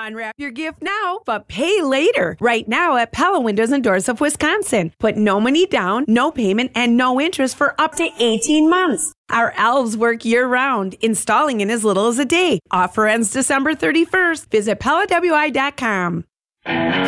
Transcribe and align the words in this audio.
Unwrap 0.00 0.36
your 0.38 0.52
gift 0.52 0.80
now, 0.80 1.22
but 1.26 1.48
pay 1.48 1.82
later. 1.82 2.36
Right 2.38 2.68
now 2.68 2.96
at 2.96 3.10
Pella 3.10 3.40
Windows 3.40 3.72
and 3.72 3.82
Doors 3.82 4.08
of 4.08 4.20
Wisconsin. 4.20 4.92
Put 5.00 5.16
no 5.16 5.40
money 5.40 5.66
down, 5.66 6.04
no 6.06 6.30
payment, 6.30 6.70
and 6.76 6.96
no 6.96 7.20
interest 7.20 7.56
for 7.56 7.74
up 7.80 7.96
to 7.96 8.08
18 8.16 8.70
months. 8.70 9.12
Our 9.30 9.52
elves 9.56 9.96
work 9.96 10.24
year 10.24 10.46
round, 10.46 10.94
installing 11.00 11.60
in 11.62 11.68
as 11.68 11.84
little 11.84 12.06
as 12.06 12.20
a 12.20 12.24
day. 12.24 12.60
Offer 12.70 13.08
ends 13.08 13.32
December 13.32 13.74
31st. 13.74 14.48
Visit 14.50 14.78
PellaWI.com. 14.78 16.24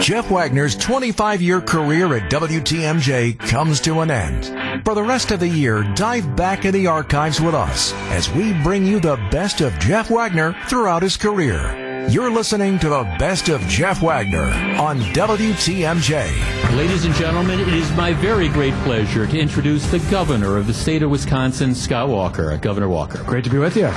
Jeff 0.01 0.29
Wagner's 0.29 0.75
25 0.75 1.41
year 1.43 1.61
career 1.61 2.17
at 2.17 2.29
WTMJ 2.29 3.39
comes 3.39 3.81
to 3.83 4.01
an 4.01 4.11
end. 4.11 4.85
For 4.85 4.97
the 4.97 5.03
rest 5.03 5.31
of 5.31 5.39
the 5.39 5.49
year, 5.49 5.85
dive 5.95 6.35
back 6.35 6.65
in 6.65 6.73
the 6.73 6.89
archives 6.89 7.41
with 7.41 7.55
us 7.55 7.93
as 8.11 8.29
we 8.33 8.53
bring 8.65 8.85
you 8.85 8.99
the 8.99 9.17
best 9.31 9.61
of 9.61 9.79
Jeff 9.79 10.11
Wagner 10.11 10.57
throughout 10.67 11.03
his 11.03 11.17
career. 11.17 11.90
You're 12.09 12.31
listening 12.31 12.79
to 12.81 12.89
the 12.89 13.03
best 13.19 13.49
of 13.49 13.61
Jeff 13.63 14.03
Wagner 14.03 14.47
on 14.81 14.99
WTMJ. 15.01 16.77
Ladies 16.77 17.05
and 17.05 17.15
gentlemen, 17.15 17.61
it 17.61 17.69
is 17.69 17.91
my 17.93 18.13
very 18.15 18.49
great 18.49 18.75
pleasure 18.83 19.27
to 19.27 19.39
introduce 19.39 19.87
the 19.91 19.99
governor 20.11 20.57
of 20.57 20.67
the 20.67 20.75
state 20.75 21.03
of 21.03 21.11
Wisconsin, 21.11 21.75
Scott 21.75 22.09
Walker. 22.09 22.57
Governor 22.59 22.89
Walker. 22.89 23.23
Great 23.25 23.45
to 23.45 23.51
be 23.51 23.59
with 23.59 23.77
you. 23.77 23.89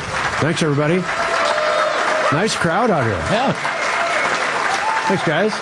Thanks, 0.42 0.62
everybody. 0.62 0.98
Nice 2.36 2.55
crowd 2.55 2.92
out 2.92 3.04
here. 3.04 3.14
Yeah. 3.14 3.54
Thanks, 5.08 5.26
guys. 5.26 5.54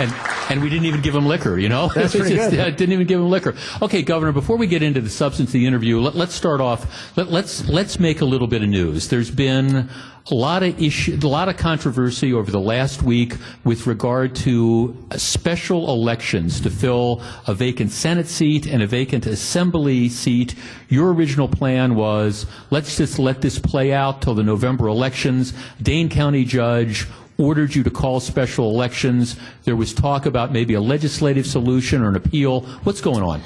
And 0.00 0.32
and 0.50 0.60
we 0.60 0.68
didn't 0.68 0.84
even 0.86 1.00
give 1.00 1.14
him 1.14 1.24
liquor, 1.24 1.56
you 1.56 1.68
know? 1.70 1.88
That's 1.94 2.14
pretty 2.14 2.34
Just, 2.36 2.50
good. 2.50 2.60
uh, 2.60 2.70
didn't 2.70 2.92
even 2.92 3.06
give 3.06 3.18
him 3.20 3.30
liquor. 3.30 3.54
Okay, 3.80 4.02
Governor, 4.02 4.32
before 4.32 4.58
we 4.58 4.66
get 4.66 4.82
into 4.82 5.00
the 5.00 5.08
substance 5.08 5.48
of 5.50 5.52
the 5.54 5.66
interview, 5.66 5.98
let, 5.98 6.14
us 6.16 6.34
start 6.34 6.60
off. 6.60 7.16
Let, 7.16 7.30
let's 7.30 7.66
let's 7.68 7.98
make 7.98 8.20
a 8.20 8.26
little 8.26 8.48
bit 8.48 8.62
of 8.62 8.68
news. 8.68 9.08
There's 9.08 9.30
been 9.30 9.88
a 10.30 10.34
lot 10.34 10.62
of 10.62 10.80
issue, 10.80 11.18
a 11.20 11.26
lot 11.26 11.48
of 11.48 11.56
controversy 11.56 12.32
over 12.32 12.50
the 12.50 12.60
last 12.60 13.02
week 13.02 13.36
with 13.64 13.86
regard 13.86 14.36
to 14.36 14.96
special 15.16 15.90
elections 15.90 16.60
to 16.60 16.70
fill 16.70 17.20
a 17.48 17.54
vacant 17.54 17.90
Senate 17.90 18.28
seat 18.28 18.66
and 18.66 18.82
a 18.82 18.86
vacant 18.86 19.26
Assembly 19.26 20.08
seat. 20.08 20.54
Your 20.88 21.12
original 21.12 21.48
plan 21.48 21.96
was 21.96 22.46
let's 22.70 22.96
just 22.96 23.18
let 23.18 23.40
this 23.40 23.58
play 23.58 23.92
out 23.92 24.22
till 24.22 24.34
the 24.34 24.44
November 24.44 24.86
elections. 24.86 25.54
Dane 25.82 26.08
County 26.08 26.44
judge 26.44 27.06
ordered 27.38 27.74
you 27.74 27.82
to 27.82 27.90
call 27.90 28.20
special 28.20 28.70
elections. 28.70 29.36
There 29.64 29.74
was 29.74 29.92
talk 29.92 30.26
about 30.26 30.52
maybe 30.52 30.74
a 30.74 30.80
legislative 30.80 31.46
solution 31.46 32.02
or 32.02 32.10
an 32.10 32.16
appeal. 32.16 32.60
What's 32.84 33.00
going 33.00 33.24
on? 33.24 33.42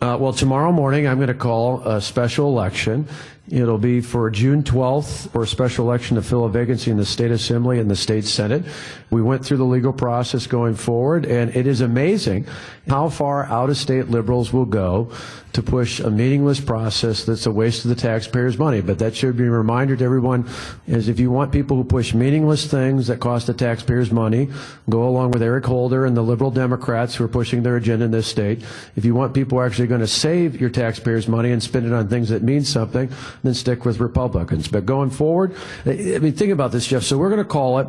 Uh, 0.00 0.16
well, 0.20 0.32
tomorrow 0.32 0.70
morning 0.70 1.08
I'm 1.08 1.16
going 1.16 1.28
to 1.28 1.34
call 1.34 1.80
a 1.80 2.00
special 2.00 2.48
election. 2.48 3.08
It'll 3.50 3.76
be 3.76 4.00
for 4.00 4.30
June 4.30 4.62
12th 4.62 5.28
for 5.30 5.42
a 5.42 5.46
special 5.46 5.86
election 5.86 6.16
to 6.16 6.22
fill 6.22 6.46
a 6.46 6.48
vacancy 6.48 6.90
in 6.90 6.96
the 6.96 7.04
state 7.04 7.30
assembly 7.30 7.78
and 7.78 7.90
the 7.90 7.96
state 7.96 8.24
senate. 8.24 8.64
We 9.10 9.20
went 9.20 9.44
through 9.44 9.58
the 9.58 9.64
legal 9.64 9.92
process 9.92 10.46
going 10.46 10.76
forward, 10.76 11.26
and 11.26 11.54
it 11.54 11.66
is 11.66 11.82
amazing 11.82 12.46
how 12.88 13.08
far 13.08 13.44
out 13.46 13.70
of 13.70 13.76
state 13.76 14.10
liberals 14.10 14.52
will 14.52 14.66
go 14.66 15.10
to 15.54 15.62
push 15.62 16.00
a 16.00 16.10
meaningless 16.10 16.60
process 16.60 17.24
that's 17.24 17.46
a 17.46 17.50
waste 17.50 17.84
of 17.84 17.88
the 17.88 17.94
taxpayers' 17.94 18.58
money. 18.58 18.80
But 18.80 18.98
that 18.98 19.16
should 19.16 19.36
be 19.36 19.44
a 19.44 19.50
reminder 19.50 19.96
to 19.96 20.04
everyone 20.04 20.48
is 20.86 21.08
if 21.08 21.20
you 21.20 21.30
want 21.30 21.52
people 21.52 21.76
who 21.76 21.84
push 21.84 22.12
meaningless 22.12 22.66
things 22.66 23.06
that 23.06 23.20
cost 23.20 23.46
the 23.46 23.54
taxpayers 23.54 24.10
money, 24.10 24.50
go 24.90 25.04
along 25.04 25.30
with 25.30 25.42
Eric 25.42 25.64
Holder 25.64 26.04
and 26.04 26.16
the 26.16 26.22
liberal 26.22 26.50
Democrats 26.50 27.14
who 27.14 27.24
are 27.24 27.28
pushing 27.28 27.62
their 27.62 27.76
agenda 27.76 28.04
in 28.04 28.10
this 28.10 28.26
state. 28.26 28.64
If 28.96 29.04
you 29.04 29.14
want 29.14 29.32
people 29.32 29.56
who 29.56 29.62
are 29.62 29.66
actually 29.66 29.86
going 29.86 30.00
to 30.00 30.08
save 30.08 30.60
your 30.60 30.70
taxpayers' 30.70 31.28
money 31.28 31.52
and 31.52 31.62
spend 31.62 31.86
it 31.86 31.92
on 31.92 32.08
things 32.08 32.30
that 32.30 32.42
mean 32.42 32.64
something, 32.64 33.08
then 33.44 33.54
stick 33.54 33.84
with 33.84 34.00
Republicans. 34.00 34.66
But 34.66 34.84
going 34.84 35.10
forward, 35.10 35.54
I 35.86 36.18
mean, 36.18 36.32
think 36.32 36.52
about 36.52 36.72
this, 36.72 36.86
Jeff. 36.86 37.04
So 37.04 37.16
we're 37.16 37.30
going 37.30 37.42
to 37.42 37.48
call 37.48 37.78
it. 37.78 37.86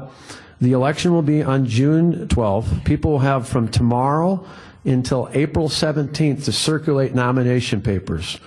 The 0.62 0.72
election 0.72 1.14
will 1.14 1.22
be 1.22 1.44
on 1.44 1.66
June 1.66 2.28
12th. 2.28 2.86
People 2.86 3.12
will 3.12 3.20
have 3.20 3.48
from 3.48 3.68
tomorrow 3.68 4.46
until 4.86 5.30
April 5.34 5.68
17th 5.68 6.46
to 6.46 6.52
circulate 6.52 7.16
nomination 7.16 7.82
papers. 7.82 8.40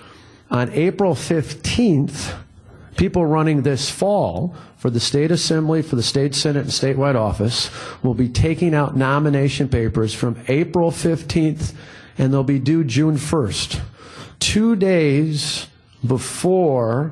On 0.49 0.71
April 0.71 1.13
15th, 1.13 2.35
people 2.97 3.25
running 3.25 3.61
this 3.61 3.89
fall 3.89 4.55
for 4.77 4.89
the 4.89 4.99
state 4.99 5.31
assembly, 5.31 5.81
for 5.81 5.95
the 5.95 6.03
state 6.03 6.33
senate, 6.33 6.61
and 6.61 6.69
statewide 6.69 7.15
office 7.15 7.69
will 8.01 8.13
be 8.13 8.29
taking 8.29 8.73
out 8.73 8.95
nomination 8.95 9.67
papers 9.67 10.13
from 10.13 10.37
April 10.47 10.91
15th 10.91 11.73
and 12.19 12.33
they'll 12.33 12.43
be 12.43 12.59
due 12.59 12.83
June 12.83 13.15
1st. 13.15 13.81
Two 14.39 14.75
days 14.75 15.67
before 16.05 17.11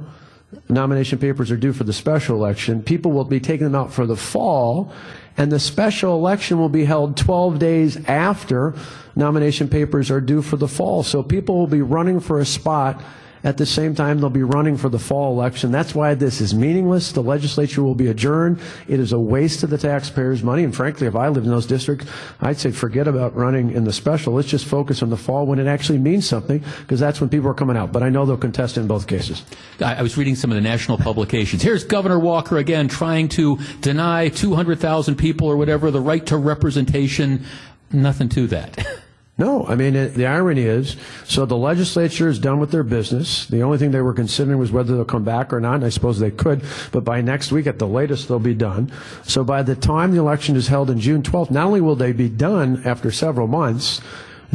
nomination 0.69 1.17
papers 1.17 1.49
are 1.49 1.57
due 1.57 1.73
for 1.73 1.85
the 1.85 1.93
special 1.93 2.35
election, 2.35 2.83
people 2.83 3.11
will 3.11 3.23
be 3.23 3.39
taking 3.39 3.66
them 3.66 3.75
out 3.75 3.91
for 3.91 4.05
the 4.05 4.16
fall, 4.16 4.91
and 5.37 5.51
the 5.51 5.59
special 5.59 6.15
election 6.15 6.57
will 6.57 6.69
be 6.69 6.85
held 6.85 7.15
12 7.15 7.59
days 7.59 7.97
after 8.05 8.73
nomination 9.15 9.69
papers 9.69 10.09
are 10.09 10.19
due 10.19 10.41
for 10.41 10.57
the 10.57 10.67
fall. 10.67 11.03
So 11.03 11.21
people 11.21 11.57
will 11.57 11.67
be 11.67 11.81
running 11.81 12.19
for 12.19 12.39
a 12.39 12.45
spot 12.45 13.01
at 13.47 13.56
the 13.56 13.66
same 13.66 13.96
time, 13.96 14.19
they'll 14.19 14.30
be 14.30 14.44
running 14.44 14.75
for 14.75 14.90
the 14.90 15.00
fall 15.00 15.31
election. 15.31 15.72
That's 15.72 15.96
why 15.96 16.16
this 16.16 16.41
is 16.41 16.53
meaningless. 16.53 17.13
The 17.13 17.24
legislature 17.24 17.81
will 17.81 17.96
be 17.96 18.08
adjourned. 18.08 18.59
It 18.90 19.00
is 19.00 19.13
a 19.13 19.19
waste 19.19 19.63
of 19.63 19.69
the 19.69 19.78
taxpayers' 19.78 20.44
money. 20.44 20.66
And 20.66 20.75
frankly, 20.75 21.08
if 21.08 21.16
I 21.16 21.30
lived 21.30 21.46
in 21.46 21.52
those 21.53 21.66
districts, 21.66 22.08
I'd 22.41 22.58
say 22.58 22.72
forget 22.72 23.08
about 23.08 23.34
running 23.38 23.72
in 23.72 23.85
the 23.85 23.94
special. 23.94 24.34
Let's 24.34 24.50
just 24.50 24.66
focus 24.66 25.02
on 25.02 25.09
the 25.09 25.16
fall 25.16 25.46
when 25.46 25.59
it 25.59 25.68
actually 25.68 25.97
means 25.97 26.28
something, 26.28 26.62
because 26.81 27.00
that's 27.00 27.22
when 27.22 27.30
people 27.30 27.50
are 27.50 27.53
coming 27.53 27.78
out. 27.78 27.94
But 27.94 28.03
I 28.03 28.09
know 28.09 28.25
they'll 28.25 28.35
contest 28.35 28.78
in 28.78 28.85
both 28.85 29.08
cases. 29.08 29.41
I, 29.79 29.96
I 29.96 30.02
was 30.02 30.18
reading 30.18 30.35
some 30.35 30.52
of 30.52 30.56
the 30.56 30.62
national 30.62 30.97
publications. 30.97 31.62
Here's 31.62 31.85
Governor 31.85 32.19
Walker 32.19 32.58
again 32.58 32.90
trying 32.90 33.29
to 33.29 33.59
deny 33.79 34.28
200,000 34.28 35.16
people 35.16 35.47
or 35.47 35.56
whatever 35.56 35.90
the 35.90 36.02
right 36.02 36.25
to 36.25 36.35
representation. 36.35 37.46
Nothing 37.94 38.28
to 38.28 38.47
that. 38.47 38.85
No, 39.39 39.67
I 39.67 39.75
mean, 39.75 39.93
the 39.93 40.25
irony 40.25 40.63
is, 40.63 40.97
so 41.23 41.45
the 41.45 41.55
legislature 41.55 42.27
is 42.27 42.39
done 42.39 42.59
with 42.59 42.71
their 42.71 42.83
business. 42.83 43.45
The 43.45 43.61
only 43.61 43.77
thing 43.77 43.91
they 43.91 44.01
were 44.01 44.13
considering 44.13 44.57
was 44.57 44.71
whether 44.71 44.95
they'll 44.95 45.05
come 45.05 45.23
back 45.23 45.53
or 45.53 45.59
not, 45.59 45.75
and 45.75 45.85
I 45.85 45.89
suppose 45.89 46.17
they 46.17 46.31
could, 46.31 46.63
but 46.91 47.03
by 47.03 47.21
next 47.21 47.51
week 47.51 47.67
at 47.67 47.77
the 47.77 47.87
latest, 47.87 48.27
they'll 48.27 48.39
be 48.39 48.55
done. 48.55 48.91
So 49.23 49.43
by 49.43 49.61
the 49.61 49.75
time 49.75 50.11
the 50.11 50.19
election 50.19 50.55
is 50.55 50.69
held 50.69 50.89
in 50.89 50.99
June 50.99 51.21
12th, 51.21 51.51
not 51.51 51.67
only 51.67 51.81
will 51.81 51.95
they 51.95 52.13
be 52.13 52.29
done 52.29 52.81
after 52.83 53.11
several 53.11 53.45
months, 53.45 54.01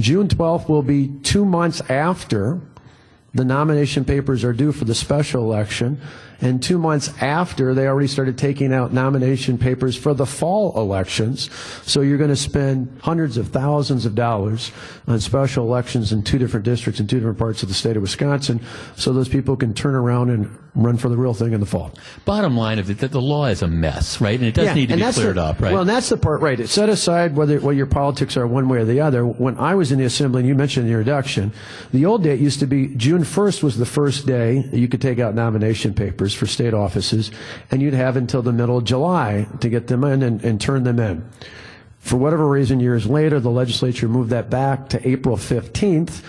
June 0.01 0.27
12th 0.27 0.69
will 0.69 0.83
be 0.83 1.09
two 1.23 1.45
months 1.45 1.81
after 1.89 2.61
the 3.35 3.45
nomination 3.45 4.05
papers 4.05 4.43
are 4.43 4.53
due 4.53 4.73
for 4.73 4.85
the 4.85 4.95
special 4.95 5.45
election, 5.45 6.01
and 6.43 6.63
two 6.63 6.77
months 6.77 7.11
after 7.23 7.73
they 7.73 7.87
already 7.87 8.09
started 8.09 8.37
taking 8.37 8.75
out 8.75 8.93
nomination 8.93 9.57
papers 9.57 9.97
for 9.97 10.13
the 10.13 10.27
fall 10.27 10.79
elections. 10.79 11.49
So 11.85 12.03
you're 12.03 12.19
going 12.19 12.31
to 12.31 12.37
spend 12.37 12.99
hundreds 13.01 13.37
of 13.39 13.49
thousands 13.49 14.05
of 14.05 14.15
dollars 14.15 14.73
on 15.07 15.21
special 15.21 15.65
elections 15.65 16.13
in 16.13 16.23
two 16.23 16.39
different 16.39 16.65
districts 16.65 17.01
in 17.01 17.07
two 17.07 17.19
different 17.19 17.39
parts 17.39 17.63
of 17.63 17.69
the 17.69 17.75
state 17.75 17.97
of 17.97 18.03
Wisconsin, 18.03 18.61
so 18.97 19.13
those 19.13 19.29
people 19.29 19.57
can 19.57 19.73
turn 19.73 19.95
around 19.95 20.31
and 20.31 20.59
run 20.75 20.97
for 20.97 21.09
the 21.09 21.17
real 21.17 21.35
thing 21.35 21.53
in 21.53 21.61
the 21.61 21.67
fall. 21.67 21.93
Bottom 22.25 22.57
line 22.57 22.79
of 22.79 22.89
it, 22.89 22.99
that 22.99 23.11
the 23.11 23.21
law 23.21 23.47
is 23.47 23.63
a 23.63 23.69
mess, 23.69 24.21
right? 24.21 24.39
And 24.39 24.49
it 24.49 24.55
does 24.55 24.75
need 24.75 24.89
to 24.89 24.97
be 24.97 25.13
cleared 25.13 25.37
the, 25.37 25.43
up, 25.43 25.61
right? 25.61 25.73
Well, 25.73 25.83
and 25.83 25.91
that's 25.91 26.09
the 26.09 26.17
part, 26.17 26.41
right. 26.41 26.59
It 26.59 26.69
set 26.69 26.89
aside 26.89 27.37
whether 27.37 27.61
what 27.61 27.77
your 27.77 27.87
politics 27.87 28.37
are 28.37 28.47
one 28.47 28.69
way 28.69 28.79
or 28.79 28.85
the 28.85 29.01
other. 29.01 29.27
When 29.27 29.59
I 29.59 29.75
was 29.75 29.93
in 29.93 29.99
the 29.99 30.07
assembly, 30.07 30.41
and 30.41 30.49
you 30.49 30.55
mentioned 30.55 30.89
your 30.89 31.01
introduction, 31.01 31.53
the 31.93 32.07
old 32.07 32.23
date 32.23 32.41
used 32.41 32.61
to 32.61 32.67
be 32.67 32.89
June 32.97 33.23
1st 33.23 33.63
was 33.63 33.77
the 33.77 33.87
first 33.87 34.27
day 34.27 34.69
you 34.73 34.89
could 34.89 35.03
take 35.03 35.19
out 35.19 35.35
nomination 35.35 35.93
papers 35.93 36.32
for 36.33 36.47
state 36.47 36.75
offices, 36.75 37.31
and 37.71 37.83
you'd 37.83 37.95
have 37.95 38.17
until 38.17 38.43
the 38.43 38.53
middle 38.53 38.79
of 38.79 38.85
July 38.85 39.47
to 39.61 39.69
get 39.69 39.87
them 39.87 40.05
in 40.05 40.23
and, 40.23 40.45
and 40.45 40.61
turn 40.61 40.85
them 40.85 40.99
in. 40.99 41.29
For 41.99 42.17
whatever 42.17 42.49
reason, 42.49 42.81
years 42.81 43.07
later, 43.07 43.39
the 43.39 43.51
legislature 43.51 44.09
moved 44.09 44.31
that 44.31 44.51
back 44.51 44.89
to 44.89 45.09
April 45.09 45.37
15th. 45.37 46.23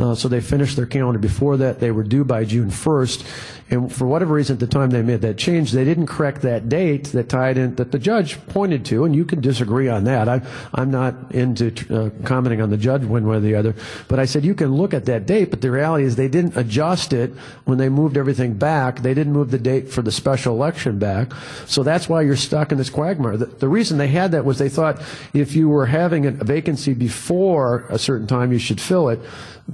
Uh, 0.00 0.14
so 0.14 0.28
they 0.28 0.40
finished 0.40 0.76
their 0.76 0.86
calendar 0.86 1.18
before 1.18 1.58
that. 1.58 1.78
They 1.78 1.90
were 1.90 2.02
due 2.02 2.24
by 2.24 2.44
June 2.44 2.70
1st. 2.70 3.26
And 3.70 3.92
for 3.92 4.06
whatever 4.06 4.34
reason, 4.34 4.54
at 4.54 4.60
the 4.60 4.66
time 4.66 4.90
they 4.90 5.02
made 5.02 5.20
that 5.20 5.36
change, 5.38 5.70
they 5.70 5.84
didn't 5.84 6.08
correct 6.08 6.42
that 6.42 6.68
date 6.68 7.04
that 7.08 7.28
tied 7.28 7.56
in, 7.56 7.76
that 7.76 7.92
the 7.92 8.00
judge 8.00 8.44
pointed 8.48 8.84
to, 8.86 9.04
and 9.04 9.14
you 9.14 9.24
can 9.24 9.40
disagree 9.40 9.88
on 9.88 10.04
that. 10.04 10.28
I, 10.28 10.42
I'm 10.74 10.90
not 10.90 11.14
into 11.30 11.72
uh, 11.94 12.10
commenting 12.24 12.60
on 12.60 12.70
the 12.70 12.76
judge 12.76 13.04
one 13.04 13.26
way 13.26 13.36
or 13.36 13.40
the 13.40 13.54
other, 13.54 13.76
but 14.08 14.18
I 14.18 14.24
said 14.24 14.44
you 14.44 14.56
can 14.56 14.74
look 14.74 14.92
at 14.92 15.04
that 15.04 15.24
date, 15.24 15.50
but 15.50 15.60
the 15.60 15.70
reality 15.70 16.04
is 16.04 16.16
they 16.16 16.28
didn't 16.28 16.56
adjust 16.56 17.12
it 17.12 17.30
when 17.64 17.78
they 17.78 17.88
moved 17.88 18.16
everything 18.16 18.54
back. 18.54 19.02
They 19.02 19.14
didn't 19.14 19.34
move 19.34 19.52
the 19.52 19.58
date 19.58 19.88
for 19.88 20.02
the 20.02 20.10
special 20.10 20.54
election 20.54 20.98
back. 20.98 21.32
So 21.66 21.84
that's 21.84 22.08
why 22.08 22.22
you're 22.22 22.36
stuck 22.36 22.72
in 22.72 22.78
this 22.78 22.90
quagmire. 22.90 23.36
The, 23.36 23.46
the 23.46 23.68
reason 23.68 23.98
they 23.98 24.08
had 24.08 24.32
that 24.32 24.44
was 24.44 24.58
they 24.58 24.68
thought 24.68 25.00
if 25.32 25.54
you 25.54 25.68
were 25.68 25.86
having 25.86 26.26
a 26.26 26.32
vacancy 26.32 26.92
before 26.92 27.84
a 27.88 27.98
certain 28.00 28.26
time, 28.26 28.50
you 28.50 28.58
should 28.58 28.80
fill 28.80 29.10
it. 29.10 29.20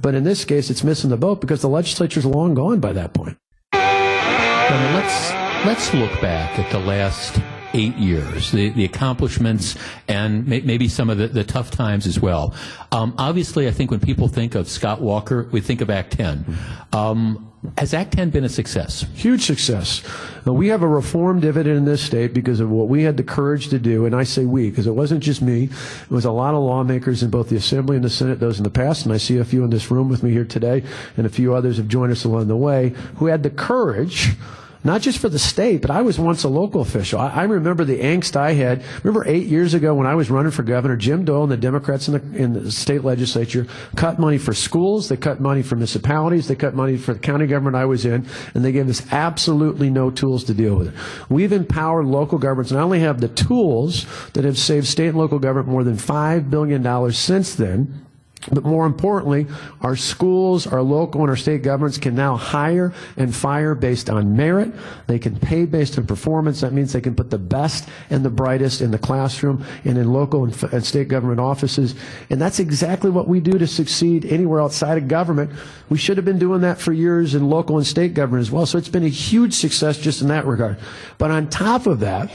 But 0.01 0.15
in 0.15 0.23
this 0.23 0.45
case, 0.45 0.69
it's 0.69 0.83
missing 0.83 1.09
the 1.09 1.17
boat 1.17 1.41
because 1.41 1.61
the 1.61 1.69
legislature's 1.69 2.25
long 2.25 2.53
gone 2.53 2.79
by 2.79 2.93
that 2.93 3.13
point. 3.13 3.37
Governor, 3.73 4.93
let's 4.93 5.31
let's 5.65 5.93
look 5.93 6.21
back 6.21 6.59
at 6.59 6.69
the 6.71 6.79
last 6.79 7.39
eight 7.77 7.95
years, 7.95 8.51
the, 8.51 8.69
the 8.69 8.83
accomplishments 8.83 9.77
and 10.07 10.47
may, 10.47 10.61
maybe 10.61 10.87
some 10.87 11.09
of 11.09 11.17
the, 11.17 11.27
the, 11.27 11.43
tough 11.43 11.71
times 11.71 12.07
as 12.07 12.19
well. 12.19 12.53
Um, 12.91 13.13
obviously, 13.17 13.67
I 13.67 13.71
think 13.71 13.91
when 13.91 13.99
people 13.99 14.27
think 14.27 14.55
of 14.55 14.67
Scott 14.67 14.99
Walker, 14.99 15.47
we 15.51 15.61
think 15.61 15.81
of 15.81 15.89
Act 15.89 16.13
10. 16.13 16.57
Um, 16.91 17.51
has 17.77 17.93
Act 17.93 18.13
10 18.13 18.29
been 18.29 18.43
a 18.43 18.49
success? 18.49 19.05
Huge 19.13 19.43
success. 19.43 20.03
Now, 20.45 20.53
we 20.53 20.67
have 20.69 20.81
a 20.81 20.87
reform 20.87 21.39
dividend 21.39 21.77
in 21.77 21.85
this 21.85 22.01
state 22.01 22.33
because 22.33 22.59
of 22.59 22.69
what 22.69 22.87
we 22.87 23.03
had 23.03 23.17
the 23.17 23.23
courage 23.23 23.69
to 23.69 23.79
do, 23.79 24.05
and 24.05 24.15
I 24.15 24.23
say 24.23 24.45
we 24.45 24.69
because 24.69 24.87
it 24.87 24.91
wasn't 24.91 25.21
just 25.21 25.41
me. 25.41 25.65
It 25.65 26.09
was 26.09 26.25
a 26.25 26.31
lot 26.31 26.53
of 26.53 26.61
lawmakers 26.61 27.23
in 27.23 27.29
both 27.29 27.49
the 27.49 27.55
Assembly 27.55 27.95
and 27.95 28.05
the 28.05 28.09
Senate, 28.09 28.39
those 28.39 28.57
in 28.57 28.63
the 28.63 28.69
past, 28.69 29.05
and 29.05 29.13
I 29.13 29.17
see 29.17 29.37
a 29.37 29.45
few 29.45 29.63
in 29.63 29.69
this 29.69 29.91
room 29.91 30.07
with 30.09 30.23
me 30.23 30.31
here 30.31 30.45
today, 30.45 30.83
and 31.17 31.25
a 31.25 31.29
few 31.29 31.53
others 31.53 31.77
have 31.77 31.87
joined 31.87 32.11
us 32.11 32.23
along 32.23 32.47
the 32.47 32.57
way, 32.57 32.89
who 33.15 33.25
had 33.25 33.43
the 33.43 33.49
courage 33.49 34.35
not 34.83 35.01
just 35.01 35.19
for 35.19 35.29
the 35.29 35.39
state, 35.39 35.81
but 35.81 35.91
I 35.91 36.01
was 36.01 36.19
once 36.19 36.43
a 36.43 36.49
local 36.49 36.81
official. 36.81 37.19
I, 37.19 37.29
I, 37.29 37.43
remember 37.43 37.83
the 37.83 37.99
angst 37.99 38.35
I 38.35 38.53
had. 38.53 38.83
Remember 39.03 39.27
eight 39.27 39.47
years 39.47 39.73
ago 39.73 39.93
when 39.93 40.07
I 40.07 40.15
was 40.15 40.29
running 40.29 40.51
for 40.51 40.63
governor, 40.63 40.95
Jim 40.95 41.25
Doyle 41.25 41.43
and 41.43 41.51
the 41.51 41.57
Democrats 41.57 42.07
in 42.07 42.13
the, 42.13 42.37
in 42.37 42.53
the 42.53 42.71
state 42.71 43.03
legislature 43.03 43.67
cut 43.95 44.19
money 44.19 44.37
for 44.37 44.53
schools, 44.53 45.09
they 45.09 45.17
cut 45.17 45.39
money 45.39 45.61
for 45.63 45.75
municipalities, 45.75 46.47
they 46.47 46.55
cut 46.55 46.73
money 46.73 46.97
for 46.97 47.13
the 47.13 47.19
county 47.19 47.47
government 47.47 47.75
I 47.75 47.85
was 47.85 48.05
in, 48.05 48.25
and 48.53 48.63
they 48.63 48.71
gave 48.71 48.89
us 48.89 49.05
absolutely 49.11 49.89
no 49.89 50.09
tools 50.09 50.43
to 50.45 50.53
deal 50.53 50.75
with 50.75 50.89
it. 50.89 50.93
We've 51.29 51.51
empowered 51.51 52.05
local 52.05 52.37
governments 52.37 52.71
not 52.71 52.83
only 52.83 52.99
have 52.99 53.19
the 53.19 53.27
tools 53.29 54.05
that 54.33 54.45
have 54.45 54.57
saved 54.57 54.87
state 54.87 55.09
and 55.09 55.17
local 55.17 55.39
government 55.39 55.69
more 55.69 55.83
than 55.83 55.97
$5 55.97 56.49
billion 56.49 57.11
since 57.11 57.55
then, 57.55 58.06
but 58.51 58.63
more 58.63 58.85
importantly, 58.85 59.47
our 59.81 59.95
schools, 59.95 60.67
our 60.67 60.81
local 60.81 61.21
and 61.21 61.29
our 61.29 61.35
state 61.35 61.63
governments 61.63 61.97
can 61.97 62.15
now 62.15 62.37
hire 62.37 62.93
and 63.17 63.35
fire 63.35 63.75
based 63.75 64.09
on 64.09 64.37
merit. 64.37 64.71
They 65.07 65.19
can 65.19 65.37
pay 65.37 65.65
based 65.65 65.97
on 65.97 66.07
performance. 66.07 66.61
That 66.61 66.71
means 66.71 66.93
they 66.93 67.01
can 67.01 67.15
put 67.15 67.29
the 67.29 67.37
best 67.37 67.89
and 68.09 68.23
the 68.23 68.29
brightest 68.29 68.81
in 68.81 68.91
the 68.91 68.97
classroom 68.97 69.65
and 69.83 69.97
in 69.97 70.13
local 70.13 70.45
and, 70.45 70.63
and 70.71 70.85
state 70.85 71.09
government 71.09 71.39
offices. 71.39 71.95
And 72.29 72.39
that's 72.39 72.59
exactly 72.59 73.09
what 73.09 73.27
we 73.27 73.39
do 73.39 73.57
to 73.57 73.67
succeed 73.67 74.25
anywhere 74.25 74.61
outside 74.61 74.97
of 74.97 75.07
government. 75.07 75.51
We 75.89 75.97
should 75.97 76.17
have 76.17 76.25
been 76.25 76.39
doing 76.39 76.61
that 76.61 76.79
for 76.79 76.93
years 76.93 77.35
in 77.35 77.49
local 77.49 77.77
and 77.77 77.87
state 77.87 78.13
government 78.13 78.41
as 78.41 78.51
well. 78.51 78.65
So 78.65 78.77
it's 78.77 78.89
been 78.89 79.03
a 79.03 79.09
huge 79.09 79.53
success 79.53 79.97
just 79.97 80.21
in 80.21 80.29
that 80.29 80.45
regard. 80.45 80.77
But 81.17 81.31
on 81.31 81.49
top 81.49 81.85
of 81.87 81.99
that, 81.99 82.31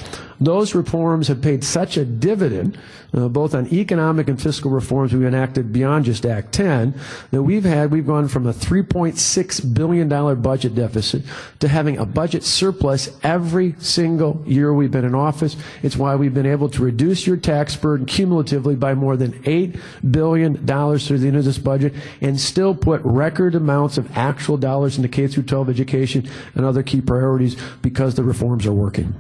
those 0.47 0.75
reforms 0.75 1.29
have 1.29 1.43
paid 1.43 1.65
such 1.65 1.97
a 1.97 2.05
dividend, 2.05 2.79
uh, 3.15 3.29
both 3.29 3.55
on 3.55 3.73
economic 3.73 4.29
and 4.29 4.41
fiscal 4.41 4.71
reforms 4.71 5.13
we've 5.13 5.27
enacted 5.27 5.73
beyond 5.73 6.05
just 6.05 6.25
Act 6.25 6.53
10, 6.53 6.95
that 7.31 7.43
we've 7.43 7.65
had, 7.65 7.91
we've 7.91 8.07
gone 8.07 8.29
from 8.29 8.47
a 8.47 8.53
$3.6 8.53 9.75
billion 9.75 10.09
budget 10.41 10.75
deficit 10.75 11.23
to 11.61 11.69
having 11.69 11.99
a 11.99 12.07
budget 12.07 12.45
surplus 12.45 13.11
every 13.23 13.75
single 13.79 14.43
year 14.47 14.73
we've 14.73 14.91
been 14.91 15.05
in 15.05 15.15
office. 15.15 15.57
It's 15.83 15.97
why 15.97 16.17
we've 16.17 16.35
been 16.35 16.47
able 16.47 16.69
to 16.71 16.83
reduce 16.83 17.27
your 17.27 17.37
tax 17.37 17.77
burden 17.77 18.07
cumulatively 18.07 18.77
by 18.77 18.95
more 18.95 19.17
than 19.17 19.33
$8 19.43 19.79
billion 20.11 20.57
through 20.57 21.19
the 21.19 21.29
end 21.29 21.37
of 21.37 21.45
this 21.45 21.59
budget 21.59 21.95
and 22.21 22.41
still 22.41 22.75
put 22.75 23.01
record 23.05 23.55
amounts 23.55 23.99
of 23.99 24.17
actual 24.17 24.57
dollars 24.57 24.97
into 24.97 25.09
K 25.09 25.27
through 25.27 25.45
12 25.45 25.69
education 25.69 26.29
and 26.55 26.65
other 26.65 26.83
key 26.83 27.01
priorities 27.01 27.57
because 27.83 28.15
the 28.15 28.23
reforms 28.23 28.67
are 28.67 28.73
working. 28.73 29.15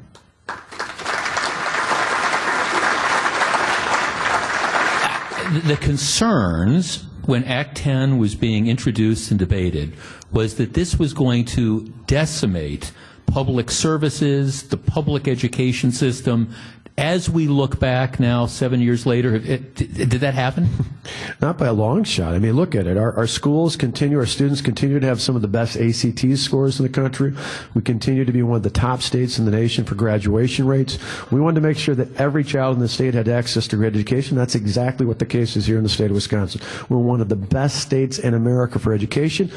The 5.60 5.76
concerns 5.76 7.04
when 7.26 7.44
Act 7.44 7.76
10 7.76 8.18
was 8.18 8.34
being 8.34 8.66
introduced 8.66 9.30
and 9.30 9.38
debated 9.38 9.94
was 10.32 10.56
that 10.56 10.74
this 10.74 10.98
was 10.98 11.12
going 11.12 11.44
to 11.44 11.92
decimate 12.06 12.92
public 13.26 13.70
services, 13.70 14.68
the 14.68 14.76
public 14.76 15.28
education 15.28 15.92
system, 15.92 16.54
as 16.98 17.30
we 17.30 17.48
look 17.48 17.80
back 17.80 18.20
now, 18.20 18.44
seven 18.44 18.80
years 18.80 19.06
later, 19.06 19.34
it, 19.34 19.74
did 19.74 20.10
that 20.10 20.34
happen? 20.34 20.68
Not 21.40 21.56
by 21.56 21.66
a 21.66 21.72
long 21.72 22.04
shot. 22.04 22.34
I 22.34 22.38
mean, 22.38 22.52
look 22.52 22.74
at 22.74 22.86
it. 22.86 22.96
Our, 22.96 23.12
our, 23.16 23.26
schools 23.26 23.76
continue, 23.76 24.18
our 24.18 24.26
students 24.26 24.60
continue 24.60 25.00
to 25.00 25.06
have 25.06 25.20
some 25.20 25.34
of 25.34 25.42
the 25.42 25.48
best 25.48 25.76
ACT 25.76 26.38
scores 26.38 26.78
in 26.78 26.86
the 26.86 26.92
country. 26.92 27.34
We 27.74 27.82
continue 27.82 28.24
to 28.24 28.32
be 28.32 28.42
one 28.42 28.56
of 28.56 28.62
the 28.62 28.70
top 28.70 29.00
states 29.00 29.38
in 29.38 29.46
the 29.46 29.50
nation 29.50 29.84
for 29.84 29.94
graduation 29.94 30.66
rates. 30.66 30.98
We 31.32 31.40
wanted 31.40 31.60
to 31.60 31.66
make 31.66 31.78
sure 31.78 31.94
that 31.94 32.14
every 32.20 32.44
child 32.44 32.76
in 32.76 32.80
the 32.80 32.88
state 32.88 33.14
had 33.14 33.26
access 33.26 33.66
to 33.68 33.76
great 33.76 33.94
education. 33.94 34.36
That's 34.36 34.54
exactly 34.54 35.06
what 35.06 35.18
the 35.18 35.26
case 35.26 35.56
is 35.56 35.66
here 35.66 35.78
in 35.78 35.82
the 35.82 35.88
state 35.88 36.10
of 36.10 36.12
Wisconsin. 36.12 36.60
We're 36.88 36.98
one 36.98 37.20
of 37.22 37.28
the 37.28 37.36
best 37.36 37.80
states 37.80 38.18
in 38.18 38.34
America 38.34 38.78
for 38.78 38.92
education. 38.92 39.50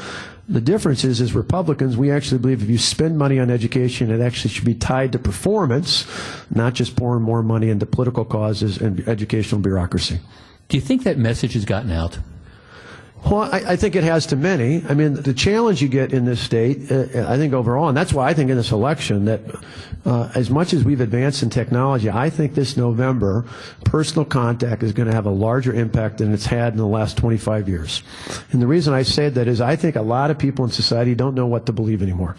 The 0.48 0.60
difference 0.60 1.02
is, 1.02 1.20
as 1.20 1.34
Republicans, 1.34 1.96
we 1.96 2.12
actually 2.12 2.38
believe 2.38 2.62
if 2.62 2.70
you 2.70 2.78
spend 2.78 3.18
money 3.18 3.40
on 3.40 3.50
education, 3.50 4.12
it 4.12 4.20
actually 4.20 4.50
should 4.50 4.64
be 4.64 4.74
tied 4.74 5.10
to 5.12 5.18
performance, 5.18 6.06
not 6.54 6.74
just 6.74 6.94
pouring 6.94 7.22
more 7.22 7.42
money 7.42 7.68
into 7.68 7.84
political 7.84 8.24
causes 8.24 8.78
and 8.78 9.06
educational 9.08 9.60
bureaucracy. 9.60 10.20
Do 10.68 10.76
you 10.76 10.80
think 10.80 11.02
that 11.02 11.18
message 11.18 11.54
has 11.54 11.64
gotten 11.64 11.90
out? 11.90 12.18
Well, 13.24 13.42
I, 13.42 13.72
I, 13.72 13.76
think 13.76 13.96
it 13.96 14.04
has 14.04 14.26
to 14.26 14.36
many. 14.36 14.84
I 14.88 14.94
mean, 14.94 15.14
the 15.14 15.34
challenge 15.34 15.82
you 15.82 15.88
get 15.88 16.12
in 16.12 16.26
this 16.26 16.40
state, 16.40 16.92
uh, 16.92 17.26
I 17.28 17.36
think 17.36 17.54
overall, 17.54 17.88
and 17.88 17.96
that's 17.96 18.12
why 18.12 18.28
I 18.28 18.34
think 18.34 18.50
in 18.50 18.56
this 18.56 18.70
election 18.70 19.24
that 19.24 19.40
uh, 20.04 20.30
as 20.36 20.48
much 20.48 20.72
as 20.72 20.84
we've 20.84 21.00
advanced 21.00 21.42
in 21.42 21.50
technology, 21.50 22.08
I 22.08 22.30
think 22.30 22.54
this 22.54 22.76
November, 22.76 23.44
personal 23.84 24.24
contact 24.24 24.84
is 24.84 24.92
going 24.92 25.08
to 25.08 25.14
have 25.14 25.26
a 25.26 25.30
larger 25.30 25.72
impact 25.72 26.18
than 26.18 26.32
it's 26.32 26.46
had 26.46 26.72
in 26.72 26.78
the 26.78 26.86
last 26.86 27.16
25 27.16 27.68
years. 27.68 28.04
And 28.52 28.62
the 28.62 28.68
reason 28.68 28.94
I 28.94 29.02
say 29.02 29.28
that 29.28 29.48
is 29.48 29.60
I 29.60 29.74
think 29.74 29.96
a 29.96 30.02
lot 30.02 30.30
of 30.30 30.38
people 30.38 30.64
in 30.64 30.70
society 30.70 31.16
don't 31.16 31.34
know 31.34 31.46
what 31.48 31.66
to 31.66 31.72
believe 31.72 32.02
anymore. 32.02 32.36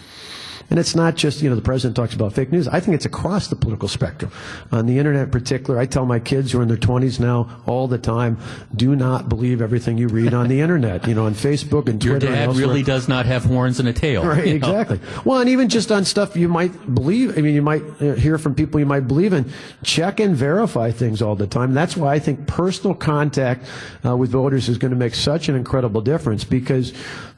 And 0.70 0.80
it's 0.80 0.96
not 0.96 1.16
just, 1.16 1.42
you 1.42 1.50
know, 1.50 1.56
the 1.56 1.62
president 1.62 1.96
talks 1.96 2.14
about 2.14 2.34
fake 2.34 2.52
news. 2.52 2.68
I 2.68 2.80
think 2.80 2.96
it's 2.96 3.06
across 3.06 3.48
the 3.48 3.56
political 3.56 3.88
spectrum. 3.88 4.32
On 4.72 4.86
the 4.86 4.98
internet 4.98 5.24
in 5.24 5.32
particular, 5.32 5.80
I 5.80 5.86
tell 5.86 6.06
my 6.06 6.20
kids 6.20 6.52
who 6.52 6.60
are 6.60 6.62
in 6.62 6.68
their 6.68 6.78
20s 6.78 7.20
now 7.20 7.62
all 7.66 7.88
the 7.88 7.98
time, 7.98 8.38
do 8.76 8.96
not 8.96 9.30
believe 9.30 9.62
everything 9.62 9.98
you 9.98 10.08
read 10.08 10.34
on 10.34 10.50
the 10.50 10.60
internet, 10.60 11.08
you 11.08 11.16
know, 11.16 11.26
on 11.26 11.34
Facebook 11.34 11.88
and 11.88 12.02
Twitter. 12.02 12.28
Your 12.28 12.36
dad 12.36 12.56
really 12.56 12.84
does 12.84 13.08
not 13.08 13.26
have 13.26 13.46
horns 13.46 13.80
and 13.80 13.88
a 13.88 13.94
tail. 13.94 14.26
Right, 14.26 14.48
exactly. 14.48 14.98
Know? 14.98 15.22
Well, 15.24 15.40
and 15.40 15.50
even 15.50 15.70
just 15.70 15.92
on 15.92 16.04
stuff 16.04 16.36
you 16.36 16.50
might 16.50 16.94
believe, 16.94 17.38
I 17.38 17.42
mean, 17.42 17.56
you 17.56 17.62
might 17.62 17.84
uh, 18.02 18.16
hear 18.16 18.38
from 18.38 18.54
people 18.54 18.80
you 18.80 18.86
might 18.86 19.08
believe 19.08 19.32
in, 19.32 19.52
check 19.84 20.20
and 20.20 20.36
verify 20.36 20.92
things 20.92 21.22
all 21.22 21.36
the 21.36 21.48
time. 21.48 21.74
That's 21.74 21.96
why 21.96 22.14
I 22.14 22.20
think 22.20 22.46
personal 22.48 22.94
contact 22.94 23.66
uh, 24.06 24.18
with 24.18 24.32
voters 24.32 24.68
is 24.68 24.78
going 24.78 24.92
to 24.92 24.98
make 24.98 25.16
such 25.16 25.48
an 25.48 25.56
incredible 25.56 26.02
difference 26.02 26.44
because 26.44 26.94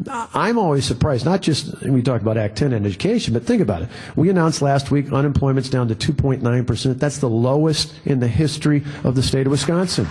I'm 0.08 0.58
always 0.58 0.86
surprised, 0.86 1.26
not 1.26 1.42
just, 1.42 1.82
we 1.84 2.02
talk 2.02 2.22
about 2.22 2.38
Act 2.38 2.58
10 2.58 2.74
and 2.74 2.86
education, 2.86 3.19
inflation. 3.20 3.34
But 3.34 3.44
think 3.46 3.62
about 3.62 3.82
it. 3.84 3.90
We 4.16 4.30
announced 4.30 4.62
last 4.62 4.92
week 4.92 5.12
unemployment's 5.12 5.70
down 5.70 5.88
to 5.90 5.96
2.9%. 5.96 7.00
That's 7.00 7.18
the 7.20 7.30
lowest 7.30 7.94
in 8.06 8.20
the 8.20 8.28
history 8.28 8.84
of 9.04 9.16
the 9.16 9.24
state 9.24 9.46
of 9.46 9.52
Wisconsin. 9.52 10.08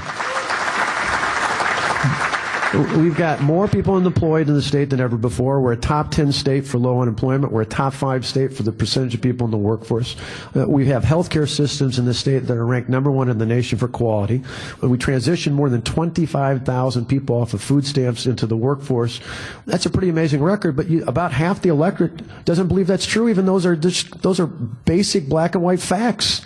We've 2.74 3.16
got 3.16 3.40
more 3.40 3.66
people 3.66 3.96
employed 3.96 4.46
in 4.48 4.54
the 4.54 4.60
state 4.60 4.90
than 4.90 5.00
ever 5.00 5.16
before. 5.16 5.58
We're 5.62 5.72
a 5.72 5.76
top 5.76 6.10
10 6.10 6.32
state 6.32 6.66
for 6.66 6.76
low 6.76 7.00
unemployment. 7.00 7.50
We're 7.50 7.62
a 7.62 7.66
top 7.66 7.94
5 7.94 8.26
state 8.26 8.52
for 8.52 8.62
the 8.62 8.72
percentage 8.72 9.14
of 9.14 9.22
people 9.22 9.46
in 9.46 9.50
the 9.50 9.56
workforce. 9.56 10.16
Uh, 10.54 10.68
we 10.68 10.84
have 10.86 11.02
healthcare 11.02 11.48
systems 11.48 11.98
in 11.98 12.04
the 12.04 12.12
state 12.12 12.40
that 12.40 12.54
are 12.54 12.66
ranked 12.66 12.90
number 12.90 13.10
one 13.10 13.30
in 13.30 13.38
the 13.38 13.46
nation 13.46 13.78
for 13.78 13.88
quality. 13.88 14.38
When 14.80 14.90
we 14.90 14.98
transitioned 14.98 15.52
more 15.52 15.70
than 15.70 15.80
25,000 15.80 17.06
people 17.06 17.36
off 17.36 17.54
of 17.54 17.62
food 17.62 17.86
stamps 17.86 18.26
into 18.26 18.46
the 18.46 18.56
workforce. 18.56 19.20
That's 19.64 19.86
a 19.86 19.90
pretty 19.90 20.10
amazing 20.10 20.42
record, 20.42 20.76
but 20.76 20.90
you, 20.90 21.06
about 21.06 21.32
half 21.32 21.62
the 21.62 21.70
electorate 21.70 22.44
doesn't 22.44 22.68
believe 22.68 22.86
that's 22.86 23.06
true, 23.06 23.30
even 23.30 23.46
those 23.46 23.64
are, 23.64 23.76
just, 23.76 24.20
those 24.20 24.38
are 24.38 24.46
basic 24.46 25.26
black 25.26 25.54
and 25.54 25.64
white 25.64 25.80
facts. 25.80 26.42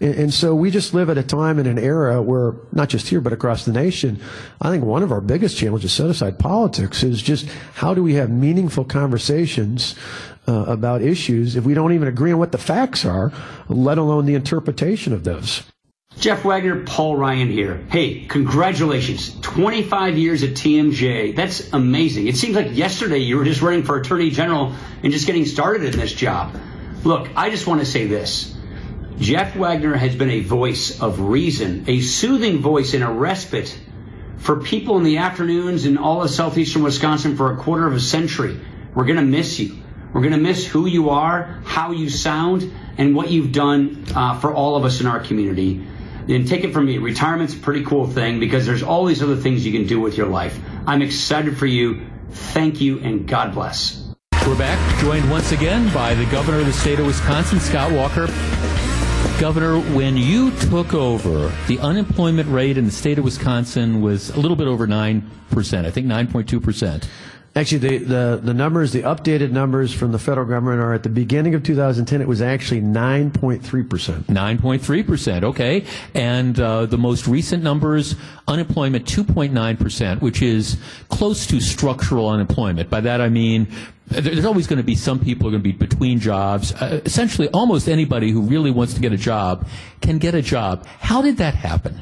And, 0.00 0.14
and 0.14 0.34
so 0.34 0.54
we 0.54 0.70
just 0.70 0.94
live 0.94 1.10
at 1.10 1.18
a 1.18 1.22
time 1.22 1.58
in 1.58 1.66
an 1.66 1.78
era 1.78 2.22
where, 2.22 2.54
not 2.72 2.88
just 2.88 3.08
here, 3.08 3.20
but 3.20 3.34
across 3.34 3.66
the 3.66 3.72
nation, 3.72 4.22
I 4.60 4.70
think 4.70 4.82
one 4.82 5.02
of 5.02 5.12
our 5.12 5.20
biggest 5.20 5.56
challenges, 5.56 5.65
set 5.88 6.10
aside 6.10 6.38
politics, 6.38 7.02
is 7.02 7.22
just 7.22 7.46
how 7.74 7.94
do 7.94 8.02
we 8.02 8.14
have 8.14 8.30
meaningful 8.30 8.84
conversations 8.84 9.94
uh, 10.48 10.64
about 10.66 11.02
issues 11.02 11.56
if 11.56 11.64
we 11.64 11.74
don't 11.74 11.92
even 11.92 12.08
agree 12.08 12.32
on 12.32 12.38
what 12.38 12.52
the 12.52 12.58
facts 12.58 13.04
are, 13.04 13.32
let 13.68 13.98
alone 13.98 14.26
the 14.26 14.34
interpretation 14.34 15.12
of 15.12 15.24
those. 15.24 15.62
Jeff 16.18 16.44
Wagner, 16.44 16.82
Paul 16.84 17.16
Ryan 17.16 17.50
here. 17.50 17.84
Hey, 17.90 18.24
congratulations. 18.24 19.38
25 19.42 20.16
years 20.16 20.42
at 20.42 20.50
TMJ. 20.50 21.36
That's 21.36 21.72
amazing. 21.74 22.26
It 22.26 22.36
seems 22.36 22.56
like 22.56 22.74
yesterday 22.74 23.18
you 23.18 23.36
were 23.36 23.44
just 23.44 23.60
running 23.60 23.82
for 23.82 23.98
Attorney 23.98 24.30
General 24.30 24.72
and 25.02 25.12
just 25.12 25.26
getting 25.26 25.44
started 25.44 25.92
in 25.92 26.00
this 26.00 26.14
job. 26.14 26.56
Look, 27.04 27.28
I 27.36 27.50
just 27.50 27.66
want 27.66 27.80
to 27.80 27.86
say 27.86 28.06
this. 28.06 28.56
Jeff 29.18 29.56
Wagner 29.56 29.94
has 29.94 30.14
been 30.14 30.30
a 30.30 30.40
voice 30.40 31.00
of 31.00 31.20
reason, 31.20 31.84
a 31.86 32.00
soothing 32.00 32.58
voice 32.58 32.94
and 32.94 33.04
a 33.04 33.10
respite 33.10 33.78
for 34.38 34.60
people 34.60 34.96
in 34.96 35.02
the 35.02 35.18
afternoons 35.18 35.86
in 35.86 35.98
all 35.98 36.22
of 36.22 36.30
southeastern 36.30 36.82
Wisconsin 36.82 37.36
for 37.36 37.52
a 37.52 37.56
quarter 37.56 37.86
of 37.86 37.94
a 37.94 38.00
century. 38.00 38.60
We're 38.94 39.04
going 39.04 39.16
to 39.16 39.22
miss 39.22 39.58
you. 39.58 39.76
We're 40.12 40.22
going 40.22 40.32
to 40.32 40.38
miss 40.38 40.66
who 40.66 40.86
you 40.86 41.10
are, 41.10 41.60
how 41.64 41.92
you 41.92 42.08
sound, 42.08 42.72
and 42.96 43.14
what 43.14 43.30
you've 43.30 43.52
done 43.52 44.04
uh, 44.14 44.38
for 44.38 44.54
all 44.54 44.76
of 44.76 44.84
us 44.84 45.00
in 45.00 45.06
our 45.06 45.20
community. 45.20 45.86
And 46.28 46.48
take 46.48 46.64
it 46.64 46.72
from 46.72 46.86
me, 46.86 46.98
retirement's 46.98 47.54
a 47.54 47.58
pretty 47.58 47.84
cool 47.84 48.06
thing 48.06 48.40
because 48.40 48.66
there's 48.66 48.82
all 48.82 49.04
these 49.04 49.22
other 49.22 49.36
things 49.36 49.64
you 49.64 49.72
can 49.72 49.86
do 49.86 50.00
with 50.00 50.16
your 50.16 50.26
life. 50.26 50.58
I'm 50.86 51.02
excited 51.02 51.56
for 51.56 51.66
you. 51.66 52.06
Thank 52.30 52.80
you, 52.80 52.98
and 53.00 53.28
God 53.28 53.54
bless. 53.54 54.02
We're 54.46 54.58
back, 54.58 55.00
joined 55.00 55.30
once 55.30 55.52
again 55.52 55.92
by 55.92 56.14
the 56.14 56.24
governor 56.26 56.60
of 56.60 56.66
the 56.66 56.72
state 56.72 56.98
of 56.98 57.06
Wisconsin, 57.06 57.60
Scott 57.60 57.92
Walker. 57.92 58.26
Governor, 59.40 59.78
when 59.94 60.16
you 60.16 60.50
took 60.52 60.94
over, 60.94 61.52
the 61.66 61.78
unemployment 61.80 62.48
rate 62.48 62.78
in 62.78 62.86
the 62.86 62.90
state 62.90 63.18
of 63.18 63.24
Wisconsin 63.24 64.00
was 64.00 64.30
a 64.30 64.40
little 64.40 64.56
bit 64.56 64.66
over 64.66 64.86
9%, 64.86 65.22
I 65.84 65.90
think 65.90 66.06
9.2%. 66.06 67.04
Actually, 67.56 67.78
the, 67.78 67.98
the, 67.98 68.40
the 68.42 68.54
numbers, 68.54 68.92
the 68.92 69.02
updated 69.02 69.50
numbers 69.50 69.92
from 69.92 70.12
the 70.12 70.18
federal 70.18 70.46
government 70.46 70.80
are 70.80 70.92
at 70.92 71.02
the 71.02 71.08
beginning 71.08 71.54
of 71.54 71.62
2010, 71.62 72.20
it 72.20 72.28
was 72.28 72.42
actually 72.42 72.82
9.3%. 72.82 73.60
9.3%, 74.24 75.42
okay. 75.42 75.84
And 76.12 76.60
uh, 76.60 76.84
the 76.84 76.98
most 76.98 77.26
recent 77.26 77.62
numbers, 77.62 78.14
unemployment 78.46 79.06
2.9%, 79.06 80.20
which 80.20 80.42
is 80.42 80.76
close 81.08 81.46
to 81.46 81.60
structural 81.60 82.28
unemployment. 82.28 82.90
By 82.90 83.00
that 83.00 83.22
I 83.22 83.30
mean 83.30 83.68
there's 84.08 84.44
always 84.44 84.66
going 84.66 84.78
to 84.78 84.84
be 84.84 84.94
some 84.94 85.18
people 85.18 85.48
are 85.48 85.50
going 85.50 85.62
to 85.62 85.68
be 85.68 85.72
between 85.72 86.20
jobs. 86.20 86.72
Uh, 86.74 87.00
essentially, 87.04 87.48
almost 87.48 87.88
anybody 87.88 88.30
who 88.30 88.40
really 88.40 88.70
wants 88.70 88.94
to 88.94 89.00
get 89.00 89.12
a 89.12 89.16
job 89.16 89.66
can 90.00 90.18
get 90.18 90.34
a 90.34 90.42
job. 90.42 90.86
How 91.00 91.22
did 91.22 91.38
that 91.38 91.54
happen? 91.54 92.00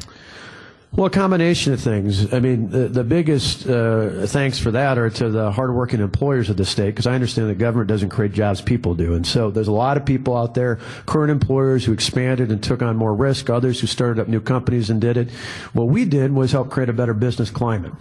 Well, 0.97 1.07
a 1.07 1.11
combination 1.11 1.73
of 1.73 1.81
things. 1.81 2.33
I 2.33 2.39
mean, 2.39 2.71
the, 2.71 2.87
the 2.87 3.03
biggest 3.03 3.67
uh, 3.67 4.29
thanks 4.29 4.61
for 4.61 4.71
that 4.71 4.97
are 4.97 5.11
to 5.11 5.29
the 5.29 5.51
hardworking 5.51 5.99
employers 5.99 6.51
of 6.51 6.57
the 6.57 6.65
state, 6.65 6.91
because 6.91 7.09
I 7.09 7.17
understand 7.17 7.51
the 7.51 7.57
government 7.57 7.89
doesn't 7.89 8.11
create 8.11 8.31
jobs, 8.31 8.61
people 8.61 8.95
do. 8.95 9.15
And 9.15 9.27
so 9.27 9.51
there's 9.51 9.67
a 9.67 9.73
lot 9.73 9.97
of 9.97 10.05
people 10.07 10.37
out 10.37 10.55
there, 10.55 10.79
current 11.07 11.33
employers 11.33 11.85
who 11.85 11.93
expanded 11.93 12.53
and 12.53 12.63
took 12.63 12.81
on 12.81 12.97
more 12.97 13.13
risk, 13.13 13.51
others 13.51 13.81
who 13.81 13.89
started 13.89 14.21
up 14.21 14.29
new 14.29 14.41
companies 14.41 14.89
and 14.89 15.01
did 15.01 15.17
it. 15.17 15.33
What 15.73 15.89
we 15.89 16.05
did 16.05 16.33
was 16.33 16.53
help 16.53 16.71
create 16.71 16.89
a 16.89 16.93
better 16.93 17.13
business 17.13 17.51
climate. 17.51 17.93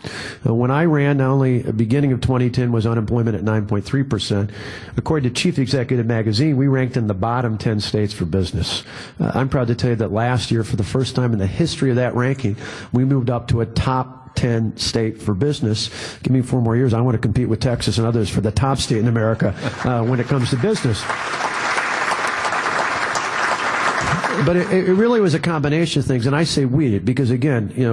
Uh, 0.46 0.54
when 0.54 0.70
I 0.70 0.86
ran, 0.86 1.18
not 1.18 1.32
only 1.32 1.64
beginning 1.64 2.12
of 2.12 2.22
2010 2.22 2.72
was 2.72 2.86
unemployment 2.86 3.36
at 3.36 3.42
9.3%, 3.42 4.52
according 4.98 5.34
to 5.34 5.42
Chief 5.42 5.58
Executive 5.58 6.06
Magazine, 6.06 6.58
we 6.58 6.68
ranked 6.68 6.96
in 6.96 7.08
the 7.08 7.16
bottom 7.16 7.58
10 7.58 7.80
states 7.80 8.14
for 8.14 8.26
business. 8.26 8.84
Uh, 9.20 9.32
I'm 9.34 9.50
proud 9.50 9.70
to 9.70 9.76
tell 9.76 9.90
you 9.90 9.96
that 9.96 10.12
last 10.12 10.52
year, 10.52 10.64
for 10.64 10.76
the 10.76 10.84
first 10.84 11.16
time 11.16 11.34
in 11.34 11.40
the 11.40 11.48
history 11.48 11.90
of 11.90 11.96
that 11.96 12.14
ranking, 12.14 12.56
we 12.92 13.06
moved 13.06 13.30
up 13.30 13.48
to 13.50 13.62
a 13.62 13.66
top 13.66 14.36
10 14.36 14.78
state 14.78 15.22
for 15.22 15.34
business. 15.34 15.90
Give 16.24 16.34
me 16.34 16.42
four 16.42 16.62
more 16.62 16.75
years. 16.75 16.94
I 16.94 17.02
want 17.02 17.16
to 17.16 17.20
compete 17.20 17.48
with 17.48 17.60
Texas 17.60 17.98
and 17.98 18.08
others 18.08 18.30
for 18.30 18.42
the 18.42 18.52
top 18.52 18.80
state 18.80 18.98
in 18.98 19.08
America 19.08 19.54
uh, 19.88 20.04
when 20.04 20.20
it 20.20 20.28
comes 20.28 20.50
to 20.50 20.58
business 20.58 21.04
but 24.46 24.56
it, 24.56 24.72
it, 24.72 24.94
really 24.94 25.22
was 25.22 25.34
a 25.34 25.40
combination 25.40 26.00
of 26.00 26.06
things, 26.06 26.25
and 26.25 26.36
I 26.36 26.44
say 26.44 26.66
we 26.66 27.00
because 27.00 27.30
again, 27.30 27.72
you 27.75 27.84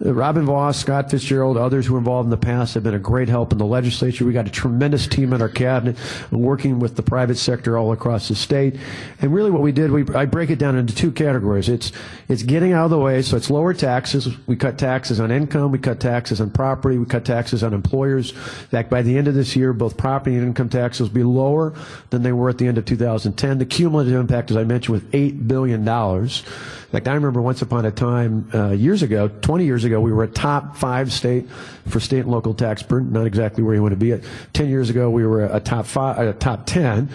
know, 0.00 0.12
Robin 0.12 0.44
Vos, 0.46 0.78
Scott 0.78 1.10
Fitzgerald, 1.10 1.56
others 1.56 1.86
who 1.86 1.92
were 1.92 1.98
involved 1.98 2.26
in 2.26 2.30
the 2.30 2.36
past 2.36 2.74
have 2.74 2.82
been 2.82 2.94
a 2.94 2.98
great 2.98 3.28
help 3.28 3.52
in 3.52 3.58
the 3.58 3.66
legislature. 3.66 4.24
We 4.24 4.32
got 4.32 4.46
a 4.46 4.50
tremendous 4.50 5.06
team 5.06 5.32
in 5.32 5.42
our 5.42 5.48
cabinet 5.48 5.96
working 6.30 6.78
with 6.78 6.96
the 6.96 7.02
private 7.02 7.36
sector 7.36 7.76
all 7.76 7.92
across 7.92 8.28
the 8.28 8.34
state, 8.34 8.76
and 9.20 9.34
really 9.34 9.50
what 9.50 9.62
we 9.62 9.72
did, 9.72 9.90
we 9.90 10.04
I 10.14 10.24
break 10.24 10.50
it 10.50 10.58
down 10.58 10.76
into 10.76 10.94
two 10.94 11.12
categories. 11.12 11.68
It's 11.68 11.92
it's 12.28 12.42
getting 12.42 12.72
out 12.72 12.84
of 12.84 12.90
the 12.90 12.98
way, 12.98 13.22
so 13.22 13.36
it's 13.36 13.50
lower 13.50 13.74
taxes. 13.74 14.28
We 14.46 14.56
cut 14.56 14.78
taxes 14.78 15.20
on 15.20 15.30
income, 15.30 15.70
we 15.70 15.78
cut 15.78 16.00
taxes 16.00 16.40
on 16.40 16.50
property, 16.50 16.98
we 16.98 17.06
cut 17.06 17.24
taxes 17.24 17.62
on 17.62 17.74
employers. 17.74 18.32
In 18.32 18.68
fact, 18.68 18.90
by 18.90 19.02
the 19.02 19.16
end 19.18 19.28
of 19.28 19.34
this 19.34 19.54
year, 19.54 19.72
both 19.72 19.96
property 19.96 20.36
and 20.36 20.46
income 20.46 20.68
taxes 20.68 21.08
will 21.08 21.14
be 21.14 21.24
lower 21.24 21.74
than 22.10 22.22
they 22.22 22.32
were 22.32 22.48
at 22.48 22.58
the 22.58 22.66
end 22.66 22.78
of 22.78 22.84
2010. 22.84 23.58
The 23.58 23.66
cumulative 23.66 24.14
impact, 24.14 24.50
as 24.50 24.56
I 24.56 24.64
mentioned, 24.64 24.94
was 24.94 25.02
eight 25.12 25.46
billion 25.46 25.84
dollars. 25.90 26.44
In 26.90 26.92
fact, 26.92 27.08
I 27.08 27.14
remember 27.14 27.42
once 27.42 27.62
upon 27.62 27.84
a 27.84 27.90
time, 27.90 28.48
uh, 28.54 28.70
years 28.70 29.02
ago, 29.02 29.26
20 29.28 29.64
years 29.64 29.84
ago, 29.84 30.00
we 30.00 30.12
were 30.12 30.22
a 30.22 30.28
top 30.28 30.76
five 30.76 31.12
state 31.12 31.48
for 31.88 31.98
state 31.98 32.20
and 32.20 32.30
local 32.30 32.54
tax 32.54 32.82
burden. 32.82 33.12
Not 33.12 33.26
exactly 33.26 33.64
where 33.64 33.74
you 33.74 33.82
want 33.82 33.92
to 33.92 33.96
be 33.96 34.12
at. 34.12 34.22
10 34.52 34.68
years 34.68 34.88
ago, 34.88 35.10
we 35.10 35.26
were 35.26 35.44
a 35.46 35.58
top 35.58 35.86
five, 35.86 36.18
a 36.18 36.32
top 36.32 36.66
10. 36.66 37.08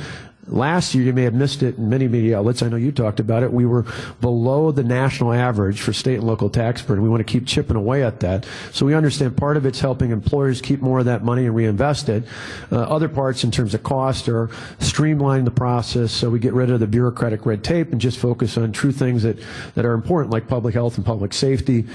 Last 0.47 0.93
year, 0.93 1.03
you 1.03 1.13
may 1.13 1.23
have 1.23 1.33
missed 1.33 1.63
it 1.63 1.79
in 1.79 1.89
many 1.89 2.07
media 2.07 2.37
outlets. 2.37 2.61
I 2.61 2.67
know 2.67 2.75
you 2.75 2.91
talked 2.91 3.19
about 3.19 3.41
it. 3.41 3.51
We 3.51 3.65
were 3.65 3.83
below 4.21 4.71
the 4.71 4.83
national 4.83 5.33
average 5.33 5.81
for 5.81 5.91
state 5.91 6.19
and 6.19 6.23
local 6.27 6.51
tax 6.51 6.83
burden. 6.83 7.03
We 7.03 7.09
want 7.09 7.25
to 7.25 7.31
keep 7.31 7.47
chipping 7.47 7.75
away 7.75 8.03
at 8.03 8.19
that. 8.19 8.45
So 8.71 8.85
we 8.85 8.93
understand 8.93 9.35
part 9.37 9.57
of 9.57 9.65
it's 9.65 9.79
helping 9.79 10.11
employers 10.11 10.61
keep 10.61 10.81
more 10.81 10.99
of 10.99 11.05
that 11.05 11.23
money 11.23 11.47
and 11.47 11.55
reinvest 11.55 12.09
it. 12.09 12.25
Uh, 12.71 12.81
other 12.81 13.09
parts, 13.09 13.43
in 13.43 13.49
terms 13.49 13.73
of 13.73 13.81
cost, 13.81 14.29
are 14.29 14.47
streamlining 14.79 15.45
the 15.45 15.51
process 15.51 16.11
so 16.11 16.29
we 16.29 16.37
get 16.37 16.53
rid 16.53 16.69
of 16.69 16.79
the 16.79 16.87
bureaucratic 16.87 17.47
red 17.47 17.63
tape 17.63 17.91
and 17.91 17.99
just 17.99 18.19
focus 18.19 18.55
on 18.55 18.71
true 18.71 18.91
things 18.91 19.23
that, 19.23 19.39
that 19.73 19.83
are 19.83 19.93
important, 19.93 20.31
like 20.31 20.47
public 20.47 20.75
health 20.75 20.97
and 20.97 21.05
public 21.05 21.33
safety, 21.33 21.85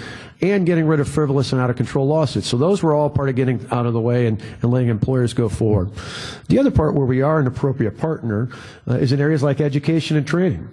and 0.43 0.67
getting 0.67 0.87
rid 0.87 1.01
of 1.01 1.09
frivolous 1.09 1.53
and 1.53 1.61
out 1.61 1.71
of 1.71 1.77
control 1.77 2.07
lawsuits. 2.07 2.47
So 2.47 2.57
those 2.57 2.83
were 2.83 2.95
all 2.95 3.11
part 3.11 3.29
of 3.29 3.37
getting 3.37 3.65
out 3.71 3.87
of 3.87 3.93
the 3.93 4.01
way 4.01 4.27
and, 4.27 4.43
and 4.63 4.73
letting 4.73 4.89
employers 4.89 5.35
go 5.35 5.49
forward. 5.49 5.91
The 6.49 6.59
other 6.59 6.71
part 6.71 6.95
where 6.95 7.07
we 7.07 7.23
are 7.23 7.39
an 7.39 7.47
appropriate 7.47 7.99
partner 7.99 8.40
uh, 8.89 8.95
is 8.95 9.13
in 9.13 9.21
areas 9.21 9.43
like 9.43 9.61
education 9.61 10.17
and 10.17 10.27
training. 10.27 10.69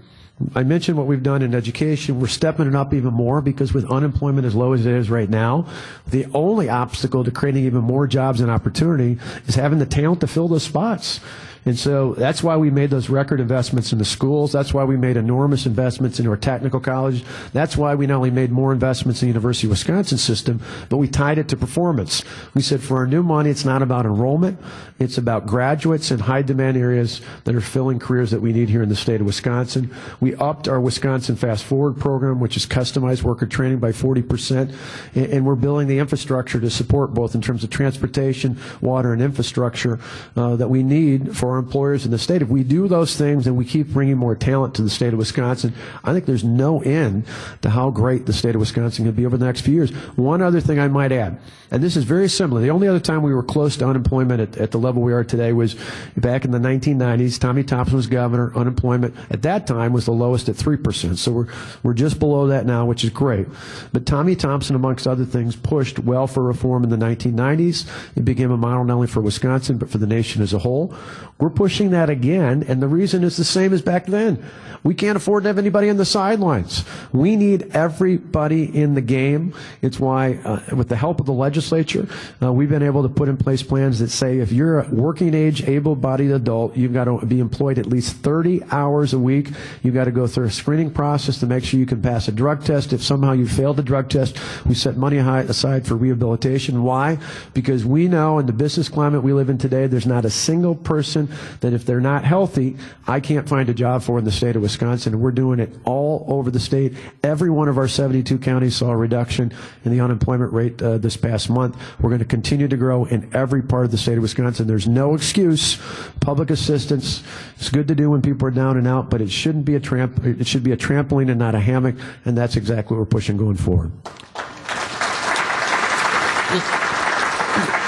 I 0.54 0.64
mentioned 0.64 0.98
what 0.98 1.08
we've 1.08 1.24
done 1.24 1.42
in 1.42 1.56
education. 1.56 2.20
We're 2.20 2.28
stepping 2.28 2.68
it 2.68 2.76
up 2.76 2.94
even 2.94 3.12
more 3.14 3.42
because 3.42 3.74
with 3.74 3.90
unemployment 3.90 4.46
as 4.46 4.54
low 4.54 4.74
as 4.74 4.86
it 4.86 4.94
is 4.94 5.10
right 5.10 5.30
now, 5.30 5.68
the 6.06 6.28
only 6.34 6.70
obstacle 6.70 7.24
to 7.24 7.32
creating 7.32 7.66
even 7.66 7.82
more 7.82 8.06
jobs 8.06 8.40
and 8.40 8.52
opportunity 8.52 9.18
is 9.48 9.56
having 9.56 9.80
the 9.80 9.86
talent 9.88 10.22
to 10.22 10.28
fill 10.28 10.48
those 10.48 10.64
spots. 10.64 11.20
And 11.68 11.78
so 11.78 12.14
that's 12.14 12.42
why 12.42 12.56
we 12.56 12.70
made 12.70 12.92
those 12.92 13.10
record 13.10 13.42
investments 13.42 13.92
in 13.92 14.00
the 14.00 14.06
schools. 14.06 14.54
That's 14.54 14.74
why 14.74 14.86
we 14.86 14.96
made 14.96 15.18
enormous 15.18 15.66
investments 15.66 16.18
into 16.18 16.32
our 16.32 16.38
technical 16.38 16.80
college. 16.80 17.26
That's 17.52 17.76
why 17.76 17.94
we 17.94 18.08
not 18.08 18.16
only 18.16 18.32
made 18.32 18.52
more 18.52 18.72
investments 18.72 19.22
in 19.22 19.28
the 19.28 19.32
University 19.32 19.68
of 19.68 19.72
Wisconsin 19.72 20.18
system, 20.18 20.62
but 20.88 20.96
we 20.96 21.10
tied 21.10 21.38
it 21.38 21.50
to 21.50 21.58
performance. 21.58 22.24
We 22.54 22.62
said 22.62 22.82
for 22.82 22.96
our 22.96 23.06
new 23.06 23.22
money, 23.22 23.50
it's 23.50 23.66
not 23.66 23.82
about 23.82 24.06
enrollment. 24.06 24.58
It's 24.98 25.18
about 25.18 25.46
graduates 25.46 26.10
in 26.10 26.20
high 26.20 26.42
demand 26.42 26.78
areas 26.78 27.20
that 27.44 27.54
are 27.54 27.62
filling 27.62 28.00
careers 28.00 28.32
that 28.32 28.40
we 28.40 28.54
need 28.54 28.70
here 28.70 28.82
in 28.82 28.88
the 28.88 28.96
state 28.96 29.20
of 29.20 29.28
Wisconsin. 29.28 29.94
We 30.22 30.36
upped 30.36 30.70
our 30.70 30.80
Wisconsin 30.80 31.36
Fast 31.36 31.66
Forward 31.66 32.00
program, 32.00 32.40
which 32.40 32.56
is 32.56 32.66
customized 32.66 33.24
worker 33.24 33.46
training 33.46 33.80
by 33.80 33.92
40%. 33.92 34.74
And 35.16 35.46
we're 35.46 35.56
building 35.56 35.88
the 35.88 36.00
infrastructure 36.00 36.62
to 36.62 36.70
support 36.70 37.14
both 37.14 37.36
in 37.36 37.42
terms 37.42 37.66
of 37.66 37.70
transportation, 37.70 38.58
water, 38.80 39.12
and 39.12 39.22
infrastructure 39.22 40.00
uh, 40.38 40.56
that 40.56 40.70
we 40.70 40.82
need 40.82 41.36
for 41.36 41.57
employers 41.58 42.06
in 42.06 42.12
the 42.12 42.20
state. 42.20 42.42
If 42.42 42.50
we 42.50 42.64
do 42.64 42.88
those 42.88 43.16
things 43.16 43.48
and 43.48 43.58
we 43.58 43.66
keep 43.66 43.88
bringing 43.88 44.18
more 44.18 44.36
talent 44.36 44.76
to 44.76 44.82
the 44.82 44.90
state 44.90 45.14
of 45.14 45.20
Wisconsin, 45.20 45.74
I 46.04 46.14
think 46.14 46.26
there's 46.26 46.44
no 46.44 46.82
end 46.82 47.26
to 47.62 47.70
how 47.70 47.90
great 47.90 48.26
the 48.26 48.34
state 48.34 48.56
of 48.56 48.60
Wisconsin 48.60 49.06
can 49.06 49.14
be 49.14 49.26
over 49.26 49.38
the 49.38 49.46
next 49.46 49.62
few 49.62 49.74
years. 49.74 49.92
One 50.16 50.42
other 50.42 50.62
thing 50.62 50.80
I 50.80 50.88
might 50.88 51.12
add, 51.12 51.40
and 51.70 51.84
this 51.84 51.98
is 51.98 52.06
very 52.06 52.30
similar. 52.30 52.62
The 52.62 52.70
only 52.70 52.88
other 52.88 53.00
time 53.00 53.24
we 53.24 53.34
were 53.34 53.44
close 53.44 53.76
to 53.78 53.88
unemployment 53.88 54.40
at, 54.40 54.58
at 54.58 54.72
the 54.72 54.80
level 54.80 55.02
we 55.02 55.14
are 55.14 55.24
today 55.24 55.52
was 55.52 55.76
back 56.16 56.46
in 56.46 56.52
the 56.52 56.60
1990s. 56.60 57.40
Tommy 57.40 57.64
Thompson 57.64 57.98
was 57.98 58.08
governor. 58.08 58.56
Unemployment 58.56 59.16
at 59.30 59.42
that 59.42 59.68
time 59.68 59.92
was 59.92 60.06
the 60.06 60.14
lowest 60.14 60.48
at 60.48 60.56
3%. 60.56 61.18
So 61.18 61.32
we're, 61.32 61.48
we're 61.84 61.94
just 61.94 62.20
below 62.20 62.48
that 62.48 62.66
now, 62.66 62.86
which 62.86 63.04
is 63.04 63.10
great. 63.10 63.48
But 63.92 64.06
Tommy 64.06 64.36
Thompson, 64.36 64.76
amongst 64.76 65.08
other 65.08 65.26
things, 65.26 65.56
pushed 65.56 66.00
welfare 66.00 66.44
reform 66.44 66.84
in 66.84 66.90
the 66.90 66.98
1990s. 66.98 67.88
It 68.16 68.24
became 68.24 68.52
a 68.52 68.58
model 68.58 68.86
not 68.86 68.96
only 68.96 69.08
for 69.08 69.22
Wisconsin, 69.22 69.78
but 69.78 69.90
for 69.90 69.98
the 69.98 70.08
nation 70.08 70.42
as 70.42 70.54
a 70.54 70.60
whole. 70.60 70.94
We're 71.40 71.47
pushing 71.50 71.92
that 71.92 72.10
again, 72.10 72.64
and 72.68 72.82
the 72.82 72.88
reason 72.88 73.24
is 73.24 73.38
the 73.38 73.44
same 73.44 73.74
as 73.74 73.82
back 73.82 74.06
then. 74.06 74.44
We 74.84 74.94
can't 74.94 75.18
afford 75.18 75.44
to 75.44 75.50
have 75.50 75.58
anybody 75.58 75.90
on 75.90 75.98
the 75.98 76.06
sidelines. 76.06 76.86
We 77.12 77.36
need 77.36 77.76
everybody 77.76 78.64
in 78.64 78.94
the 78.94 79.02
game. 79.02 79.54
It's 79.82 80.00
why, 80.00 80.36
uh, 80.46 80.76
with 80.76 80.88
the 80.88 80.96
help 80.96 81.20
of 81.20 81.26
the 81.26 81.34
legislature, 81.34 82.08
uh, 82.42 82.54
we've 82.54 82.70
been 82.70 82.84
able 82.84 83.04
to 83.04 83.10
put 83.10 83.28
in 83.28 83.38
place 83.38 83.64
plans 83.64 84.00
that 84.00 84.10
say 84.10 84.40
if 84.40 84.52
you're 84.52 84.80
a 84.80 84.90
working 84.90 85.34
age, 85.34 85.68
able 85.68 85.96
bodied 85.96 86.32
adult, 86.32 86.78
you've 86.78 86.94
got 86.94 87.06
to 87.06 87.26
be 87.26 87.40
employed 87.40 87.80
at 87.80 87.86
least 87.86 88.18
30 88.18 88.64
hours 88.72 89.14
a 89.14 89.20
week. 89.20 89.50
You've 89.84 89.96
got 89.96 90.06
to 90.06 90.12
go 90.12 90.28
through 90.28 90.46
a 90.46 90.52
screening 90.52 90.92
process 90.92 91.40
to 91.40 91.48
make 91.48 91.64
sure 91.64 91.80
you 91.80 91.86
can 91.86 92.02
pass 92.02 92.28
a 92.28 92.32
drug 92.32 92.64
test. 92.64 92.94
If 92.94 93.04
somehow 93.04 93.34
you 93.34 93.48
fail 93.48 93.74
the 93.74 93.84
drug 93.84 94.10
test, 94.10 94.38
we 94.66 94.76
set 94.76 94.96
money 94.96 95.18
aside 95.18 95.86
for 95.86 95.96
rehabilitation. 95.96 96.84
Why? 96.84 97.18
Because 97.54 97.86
we 97.86 98.08
know 98.08 98.40
in 98.40 98.46
the 98.46 98.54
business 98.54 98.88
climate 98.88 99.24
we 99.24 99.34
live 99.34 99.50
in 99.50 99.58
today, 99.58 99.88
there's 99.88 100.08
not 100.08 100.26
a 100.26 100.30
single 100.30 100.76
person 100.76 101.27
that 101.60 101.74
if 101.74 101.86
they're 101.86 102.00
not 102.00 102.24
healthy, 102.24 102.78
I 103.08 103.20
can't 103.20 103.48
find 103.48 103.70
a 103.70 103.74
job 103.74 104.04
for 104.04 104.20
in 104.20 104.26
the 104.26 104.32
state 104.32 104.56
of 104.56 104.62
Wisconsin. 104.62 105.14
And 105.14 105.22
we're 105.22 105.32
doing 105.32 105.60
it 105.60 105.74
all 105.86 106.26
over 106.28 106.52
the 106.52 106.60
state. 106.60 106.94
Every 107.24 107.50
one 107.50 107.68
of 107.68 107.78
our 107.78 107.88
72 107.88 108.38
counties 108.40 108.76
saw 108.76 108.92
a 108.92 108.98
reduction 108.98 109.54
in 109.84 109.92
the 109.92 110.00
unemployment 110.00 110.54
rate 110.54 110.82
uh, 110.82 110.98
this 110.98 111.18
past 111.18 111.50
month. 111.50 111.78
We're 112.02 112.10
going 112.10 112.20
to 112.20 112.26
continue 112.26 112.68
to 112.68 112.78
grow 112.78 113.06
in 113.06 113.34
every 113.36 113.62
part 113.62 113.86
of 113.86 113.92
the 113.92 113.98
state 113.98 114.18
of 114.18 114.22
Wisconsin. 114.24 114.68
There's 114.68 114.88
no 114.88 115.16
excuse. 115.16 115.78
Public 116.20 116.50
assistance 116.50 117.24
is 117.60 117.70
good 117.70 117.88
to 117.88 117.96
do 117.96 118.12
when 118.12 118.22
people 118.22 118.48
are 118.48 118.52
down 118.52 118.78
and 118.78 118.88
out, 118.88 119.10
but 119.10 119.22
it 119.22 119.32
shouldn't 119.32 119.66
be 119.66 119.76
a 119.76 119.80
tramp. 119.80 120.26
It 120.26 120.48
should 120.48 120.64
be 120.64 120.72
a 120.72 120.78
trampoline 120.78 121.30
and 121.30 121.40
not 121.40 121.56
a 121.56 121.60
hammock. 121.60 121.96
And 122.26 122.38
that's 122.38 122.56
exactly 122.56 122.96
what 122.96 123.02
we're 123.02 123.10
pushing 123.10 123.38
going 123.38 123.58
forward. 123.58 123.92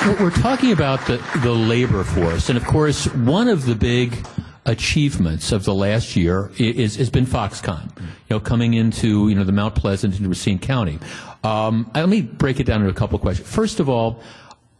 We're 0.05 0.31
talking 0.31 0.71
about 0.71 1.05
the, 1.07 1.21
the 1.43 1.51
labor 1.51 2.05
force, 2.05 2.47
and 2.47 2.57
of 2.57 2.65
course, 2.65 3.05
one 3.15 3.49
of 3.49 3.65
the 3.65 3.75
big 3.75 4.25
achievements 4.65 5.51
of 5.51 5.65
the 5.65 5.73
last 5.73 6.15
year 6.15 6.51
is, 6.57 6.95
has 6.95 7.09
been 7.09 7.25
Foxconn, 7.25 7.91
you 7.97 8.05
know, 8.29 8.39
coming 8.39 8.75
into, 8.75 9.27
you 9.27 9.35
know, 9.35 9.43
the 9.43 9.51
Mount 9.51 9.75
Pleasant 9.75 10.15
into 10.15 10.29
Racine 10.29 10.57
County. 10.57 10.99
Um, 11.43 11.91
let 11.93 12.07
me 12.07 12.21
break 12.21 12.61
it 12.61 12.63
down 12.63 12.79
into 12.79 12.89
a 12.89 12.95
couple 12.95 13.17
of 13.17 13.21
questions. 13.21 13.49
First 13.49 13.81
of 13.81 13.89
all, 13.89 14.21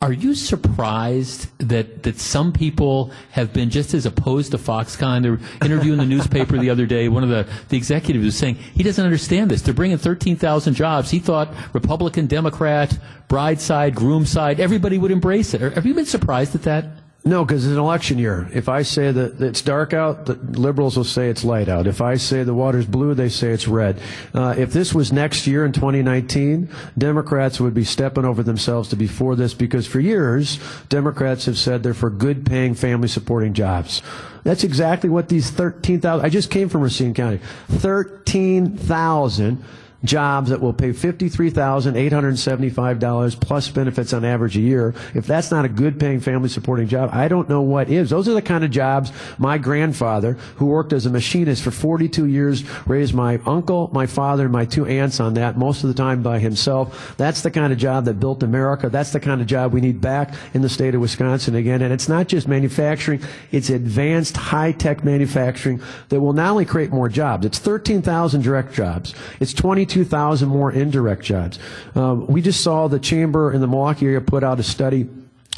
Are 0.02 0.14
you 0.14 0.34
surprised 0.34 1.50
that, 1.60 2.04
that 2.04 2.20
some 2.20 2.54
people 2.54 3.12
have 3.32 3.52
been 3.52 3.70
just 3.70 3.94
as 3.94 4.06
opposed 4.06 4.52
to 4.52 4.58
Foxconn? 4.58 5.24
They're 5.24 5.40
interviewing 5.62 6.00
the 6.00 6.06
newspaper 6.06 6.58
the 6.58 6.70
other 6.70 6.86
day. 6.86 7.10
One 7.10 7.22
of 7.22 7.30
the, 7.30 7.46
the 7.68 7.76
executives 7.76 8.24
was 8.24 8.38
saying 8.38 8.56
he 8.56 8.82
doesn't 8.82 9.04
understand 9.04 9.52
this. 9.52 9.62
They're 9.62 9.74
bringing 9.74 9.98
13,000 9.98 10.74
jobs. 10.74 11.12
He 11.12 11.20
thought 11.20 11.54
Republican, 11.74 12.28
Democrat, 12.28 12.98
bride 13.28 13.60
side, 13.60 13.94
groom 13.94 14.26
side, 14.26 14.62
everybody 14.62 14.98
would 14.98 15.12
embrace 15.12 15.54
it. 15.54 15.60
Have 15.74 15.86
you 15.86 15.94
been 15.94 16.06
surprised 16.06 16.56
at 16.56 16.64
that? 16.64 16.86
No, 17.30 17.46
because 17.46 17.64
it's 17.64 17.74
an 17.74 17.78
election 17.78 18.18
year. 18.18 18.50
If 18.52 18.68
I 18.68 18.82
say 18.82 19.12
that 19.12 19.40
it's 19.40 19.62
dark 19.62 19.94
out, 19.94 20.26
the 20.26 20.34
liberals 20.34 20.98
will 20.98 21.04
say 21.04 21.30
it's 21.30 21.44
light 21.44 21.70
out. 21.70 21.86
If 21.86 22.02
I 22.02 22.16
say 22.16 22.42
the 22.42 22.56
water's 22.56 22.88
blue, 22.88 23.14
they 23.14 23.30
say 23.30 23.50
it's 23.52 23.68
red. 23.68 24.02
Uh, 24.34 24.56
if 24.58 24.74
this 24.74 24.96
was 24.96 25.14
next 25.14 25.46
year 25.46 25.64
in 25.64 25.72
2019, 25.72 26.68
Democrats 26.98 27.60
would 27.60 27.76
be 27.76 27.84
stepping 27.84 28.26
over 28.26 28.42
themselves 28.42 28.90
to 28.90 28.96
be 28.96 29.06
for 29.06 29.36
this 29.36 29.54
because 29.54 29.86
for 29.86 30.00
years, 30.00 30.60
Democrats 30.90 31.46
have 31.46 31.60
said 31.60 31.84
they're 31.84 31.94
for 31.94 32.10
good 32.10 32.48
paying 32.48 32.74
family 32.74 33.08
supporting 33.08 33.54
jobs. 33.54 34.02
That's 34.44 34.64
exactly 34.64 35.12
what 35.12 35.30
these 35.30 35.52
13,000, 35.52 36.26
I 36.26 36.30
just 36.30 36.50
came 36.50 36.68
from 36.68 36.82
Racine 36.82 37.14
County. 37.14 37.42
13,000 37.68 39.64
jobs 40.04 40.50
that 40.50 40.60
will 40.62 40.74
pay 40.74 40.90
$53,875 40.90 43.40
plus 43.40 43.70
benefits 43.70 44.14
on 44.14 44.24
average 44.24 44.56
a 44.58 44.62
year. 44.62 44.94
If 45.14 45.28
that's 45.28 45.52
not 45.52 45.66
a 45.66 45.70
good 45.70 46.00
paying 46.00 46.22
family 46.22 46.50
supporting 46.50 46.88
job, 46.88 47.12
I 47.14 47.28
don't 47.28 47.50
know 47.50 47.62
what 47.62 47.90
is. 47.90 48.10
Those 48.10 48.28
are 48.28 48.34
the 48.34 48.42
kind 48.42 48.64
of 48.64 48.72
jobs 48.72 49.12
my 49.38 49.58
grandfather, 49.58 50.34
who 50.56 50.68
worked 50.68 50.94
as 50.94 51.06
a 51.06 51.10
machinist 51.10 51.62
for 51.64 51.72
42 51.72 52.26
years, 52.26 52.64
raised 52.88 53.14
my 53.14 53.42
uncle, 53.46 53.90
my 53.94 54.06
father, 54.06 54.44
and 54.44 54.54
my 54.54 54.66
two 54.66 54.86
aunts 54.86 55.20
on 55.20 55.34
that, 55.36 55.58
most 55.58 55.84
of 55.84 55.90
the 55.90 55.94
time 55.94 56.24
by 56.24 56.40
himself. 56.40 57.14
That's 57.18 57.42
the 57.42 57.52
kind 57.52 57.74
of 57.74 57.80
job 57.80 58.06
that 58.06 58.20
built 58.20 58.44
America. 58.44 58.90
That's 58.90 59.12
the 59.12 59.20
kind 59.20 59.42
of 59.42 59.48
job 59.48 59.74
we 59.74 59.82
need 59.82 60.00
back 60.02 60.34
in 60.54 60.62
the 60.62 60.70
state 60.70 60.96
of 60.96 61.02
Wisconsin 61.02 61.56
again. 61.56 61.82
And 61.82 61.92
it's 61.94 62.08
not 62.08 62.28
just 62.28 62.48
manufacturing, 62.48 63.22
it's 63.52 63.70
advanced 63.70 64.38
high 64.38 64.72
tech 64.72 65.04
manufacturing 65.04 65.82
that 66.10 66.22
will 66.22 66.34
not 66.34 66.52
only 66.52 66.66
create 66.66 66.92
more 66.92 67.10
jobs, 67.10 67.46
it's 67.46 67.60
13,000 67.60 68.42
direct 68.42 68.74
jobs. 68.74 69.14
It's 69.40 69.54
20 69.54 69.86
22,000 69.90 70.48
more 70.48 70.72
indirect 70.72 71.24
jobs. 71.24 71.58
Um, 71.96 72.28
we 72.28 72.42
just 72.42 72.62
saw 72.62 72.88
the 72.88 73.00
chamber 73.00 73.52
in 73.52 73.60
the 73.60 73.68
Milwaukee 73.68 74.06
area 74.06 74.22
put 74.22 74.44
out 74.44 74.60
a 74.60 74.64
study 74.64 75.10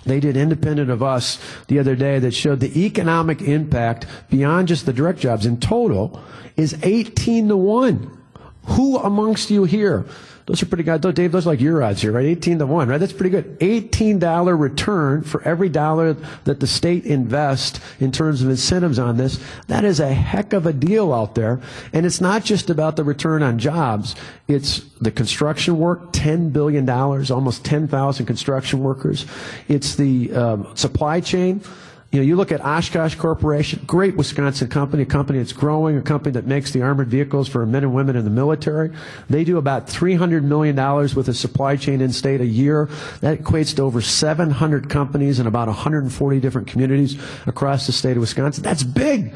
they 0.03 0.19
did 0.19 0.35
independent 0.35 0.89
of 0.89 1.03
us 1.03 1.37
the 1.67 1.77
other 1.77 1.95
day 1.95 2.17
that 2.17 2.33
showed 2.33 2.59
the 2.59 2.85
economic 2.85 3.41
impact 3.41 4.07
beyond 4.31 4.67
just 4.67 4.87
the 4.87 4.93
direct 4.93 5.19
jobs 5.19 5.45
in 5.45 5.59
total 5.59 6.19
is 6.55 6.75
18 6.81 7.49
to 7.49 7.57
1. 7.57 8.17
Who 8.63 8.97
amongst 8.97 9.51
you 9.51 9.65
here 9.65 10.05
those 10.51 10.61
are 10.61 10.65
pretty 10.65 10.83
good. 10.83 11.15
Dave, 11.15 11.31
those 11.31 11.47
are 11.47 11.51
like 11.51 11.61
your 11.61 11.81
odds 11.81 12.01
here, 12.01 12.11
right? 12.11 12.25
18 12.25 12.59
to 12.59 12.65
1, 12.65 12.89
right? 12.89 12.97
That's 12.97 13.13
pretty 13.13 13.29
good. 13.29 13.57
$18 13.59 14.59
return 14.59 15.21
for 15.21 15.41
every 15.43 15.69
dollar 15.69 16.11
that 16.43 16.59
the 16.59 16.67
state 16.67 17.05
invests 17.05 17.79
in 18.01 18.11
terms 18.11 18.41
of 18.41 18.49
incentives 18.49 18.99
on 18.99 19.15
this. 19.15 19.39
That 19.67 19.85
is 19.85 20.01
a 20.01 20.13
heck 20.13 20.51
of 20.51 20.65
a 20.65 20.73
deal 20.73 21.13
out 21.13 21.35
there. 21.35 21.61
And 21.93 22.05
it's 22.05 22.19
not 22.19 22.43
just 22.43 22.69
about 22.69 22.97
the 22.97 23.05
return 23.05 23.43
on 23.43 23.59
jobs. 23.59 24.13
It's 24.49 24.79
the 24.99 25.09
construction 25.09 25.79
work, 25.79 26.11
$10 26.11 26.51
billion, 26.51 26.89
almost 26.89 27.63
10,000 27.63 28.25
construction 28.25 28.81
workers. 28.81 29.25
It's 29.69 29.95
the 29.95 30.33
um, 30.33 30.75
supply 30.75 31.21
chain. 31.21 31.61
You 32.11 32.19
know, 32.19 32.25
you 32.25 32.35
look 32.35 32.51
at 32.51 32.59
Oshkosh 32.59 33.15
Corporation, 33.15 33.83
great 33.87 34.17
Wisconsin 34.17 34.67
company, 34.67 35.03
a 35.03 35.05
company 35.05 35.39
that's 35.39 35.53
growing, 35.53 35.95
a 35.95 36.01
company 36.01 36.33
that 36.33 36.45
makes 36.45 36.71
the 36.71 36.81
armored 36.81 37.07
vehicles 37.07 37.47
for 37.47 37.65
men 37.65 37.83
and 37.83 37.93
women 37.93 38.17
in 38.17 38.25
the 38.25 38.29
military. 38.29 38.91
They 39.29 39.45
do 39.45 39.57
about 39.57 39.87
$300 39.87 40.43
million 40.43 40.75
with 41.15 41.29
a 41.29 41.33
supply 41.33 41.77
chain 41.77 42.01
in 42.01 42.11
state 42.11 42.41
a 42.41 42.45
year. 42.45 42.89
That 43.21 43.39
equates 43.39 43.73
to 43.77 43.83
over 43.83 44.01
700 44.01 44.89
companies 44.89 45.39
in 45.39 45.47
about 45.47 45.69
140 45.69 46.39
different 46.41 46.67
communities 46.67 47.17
across 47.47 47.85
the 47.87 47.93
state 47.93 48.17
of 48.17 48.21
Wisconsin. 48.21 48.61
That's 48.61 48.83
big. 48.83 49.33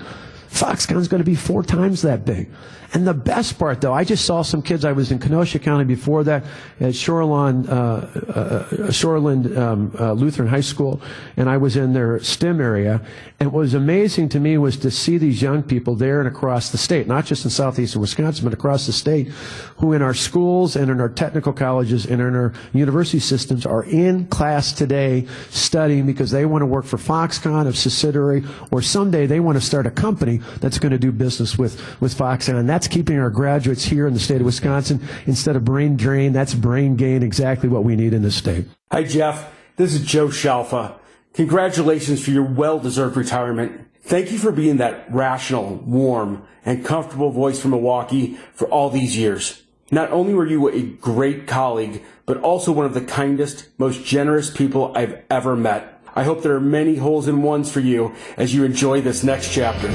Foxconn's 0.56 1.10
going 1.10 1.22
to 1.22 1.30
be 1.30 1.36
four 1.36 1.64
times 1.64 2.02
that 2.04 2.24
big. 2.24 2.50
And 2.94 3.06
the 3.06 3.14
best 3.14 3.60
part, 3.60 3.82
though, 3.82 3.94
I 3.94 4.06
just 4.06 4.24
saw 4.24 4.42
some 4.42 4.62
kids. 4.62 4.86
I 4.86 4.94
was 4.94 5.12
in 5.12 5.20
Kenosha 5.20 5.60
County 5.60 5.84
before 5.84 6.24
that 6.24 6.46
at 6.80 6.94
Shoreland, 6.94 7.68
uh, 7.68 7.74
uh, 8.32 8.68
Shoreland 8.90 9.58
um, 9.58 9.94
uh, 10.00 10.14
Lutheran 10.14 10.48
High 10.48 10.62
School, 10.62 11.02
and 11.36 11.50
I 11.50 11.58
was 11.58 11.76
in 11.76 11.92
their 11.92 12.22
STEM 12.22 12.62
area. 12.62 13.02
And 13.38 13.52
what 13.52 13.60
was 13.60 13.74
amazing 13.74 14.30
to 14.30 14.40
me 14.40 14.58
was 14.58 14.78
to 14.78 14.92
see 14.92 15.18
these 15.18 15.42
young 15.42 15.62
people 15.62 15.96
there 15.96 16.20
and 16.20 16.28
across 16.28 16.70
the 16.70 16.78
state, 16.78 17.06
not 17.06 17.26
just 17.26 17.44
in 17.44 17.52
southeastern 17.52 18.00
Wisconsin, 18.00 18.46
but 18.46 18.54
across 18.54 18.86
the 18.86 18.94
state, 18.94 19.28
who 19.78 19.92
in 19.92 20.02
our 20.02 20.14
schools 20.14 20.78
and 20.78 20.90
in 20.90 21.02
our 21.02 21.10
technical 21.10 21.52
colleges 21.52 22.06
and 22.06 22.22
in 22.22 22.34
our 22.34 22.54
university 22.72 23.20
systems 23.20 23.66
are 23.66 23.84
in 23.84 24.26
class 24.28 24.72
today 24.72 25.28
studying 25.50 26.06
because 26.06 26.32
they 26.32 26.46
want 26.46 26.62
to 26.62 26.66
work 26.66 26.86
for 26.86 26.98
Foxconn, 26.98 27.68
a 27.68 27.74
subsidiary, 27.74 28.46
or 28.72 28.82
someday 28.82 29.26
they 29.26 29.42
want 29.42 29.58
to 29.58 29.62
start 29.62 29.86
a 29.86 29.92
company 29.92 30.40
that's 30.60 30.80
going 30.80 30.92
to 30.92 30.98
do 30.98 31.12
business 31.12 31.58
with, 31.58 31.80
with 32.02 32.16
Foxconn. 32.16 32.60
And 32.60 32.70
that's 32.70 32.88
keeping 32.88 33.20
our 33.20 33.30
graduates 33.30 33.86
here 33.86 34.08
in 34.08 34.14
the 34.14 34.20
state 34.20 34.42
of 34.42 34.46
Wisconsin. 34.46 35.02
Instead 35.26 35.56
of 35.56 35.66
brain 35.66 35.98
drain, 35.98 36.34
that's 36.34 36.54
brain 36.54 36.96
gain, 36.96 37.24
exactly 37.24 37.70
what 37.70 37.84
we 37.84 37.96
need 37.96 38.14
in 38.14 38.22
this 38.22 38.36
state. 38.36 38.66
Hi, 38.92 39.04
Jeff. 39.04 39.54
This 39.78 39.94
is 39.94 40.06
Joe 40.06 40.28
Shalfa. 40.28 40.96
Congratulations 41.34 42.24
for 42.24 42.32
your 42.32 42.44
well-deserved 42.44 43.18
retirement. 43.18 43.88
Thank 44.04 44.32
you 44.32 44.38
for 44.38 44.52
being 44.52 44.78
that 44.78 45.14
rational, 45.14 45.76
warm, 45.86 46.48
and 46.64 46.86
comfortable 46.86 47.32
voice 47.32 47.60
from 47.60 47.72
Milwaukee 47.72 48.38
for 48.54 48.70
all 48.70 48.90
these 48.90 49.18
years. 49.18 49.64
Not 49.92 50.12
only 50.12 50.34
were 50.34 50.48
you 50.48 50.70
a 50.70 50.82
great 50.82 51.46
colleague, 51.46 52.04
but 52.26 52.38
also 52.38 52.72
one 52.72 52.86
of 52.86 52.94
the 52.94 53.02
kindest, 53.02 53.68
most 53.78 54.06
generous 54.06 54.50
people 54.50 54.96
I've 54.96 55.22
ever 55.30 55.56
met. 55.56 55.95
I 56.18 56.24
hope 56.24 56.42
there 56.42 56.56
are 56.56 56.62
many 56.62 56.96
holes 56.96 57.28
in 57.28 57.42
ones 57.42 57.70
for 57.70 57.82
you 57.82 58.16
as 58.38 58.54
you 58.54 58.64
enjoy 58.64 59.02
this 59.02 59.24
next 59.24 59.52
chapter. 59.52 59.88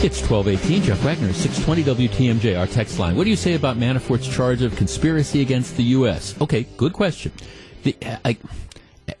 It's 0.00 0.20
1218. 0.20 0.82
Jeff 0.82 1.02
Wagner, 1.02 1.32
620 1.32 2.08
WTMJ, 2.08 2.56
our 2.56 2.68
text 2.68 3.00
line. 3.00 3.16
What 3.16 3.24
do 3.24 3.30
you 3.30 3.36
say 3.36 3.54
about 3.54 3.76
Manafort's 3.76 4.28
charge 4.28 4.62
of 4.62 4.76
conspiracy 4.76 5.40
against 5.40 5.76
the 5.76 5.82
U.S.? 5.82 6.40
Okay, 6.40 6.68
good 6.76 6.92
question. 6.92 7.32
The, 7.82 7.96
I, 8.24 8.36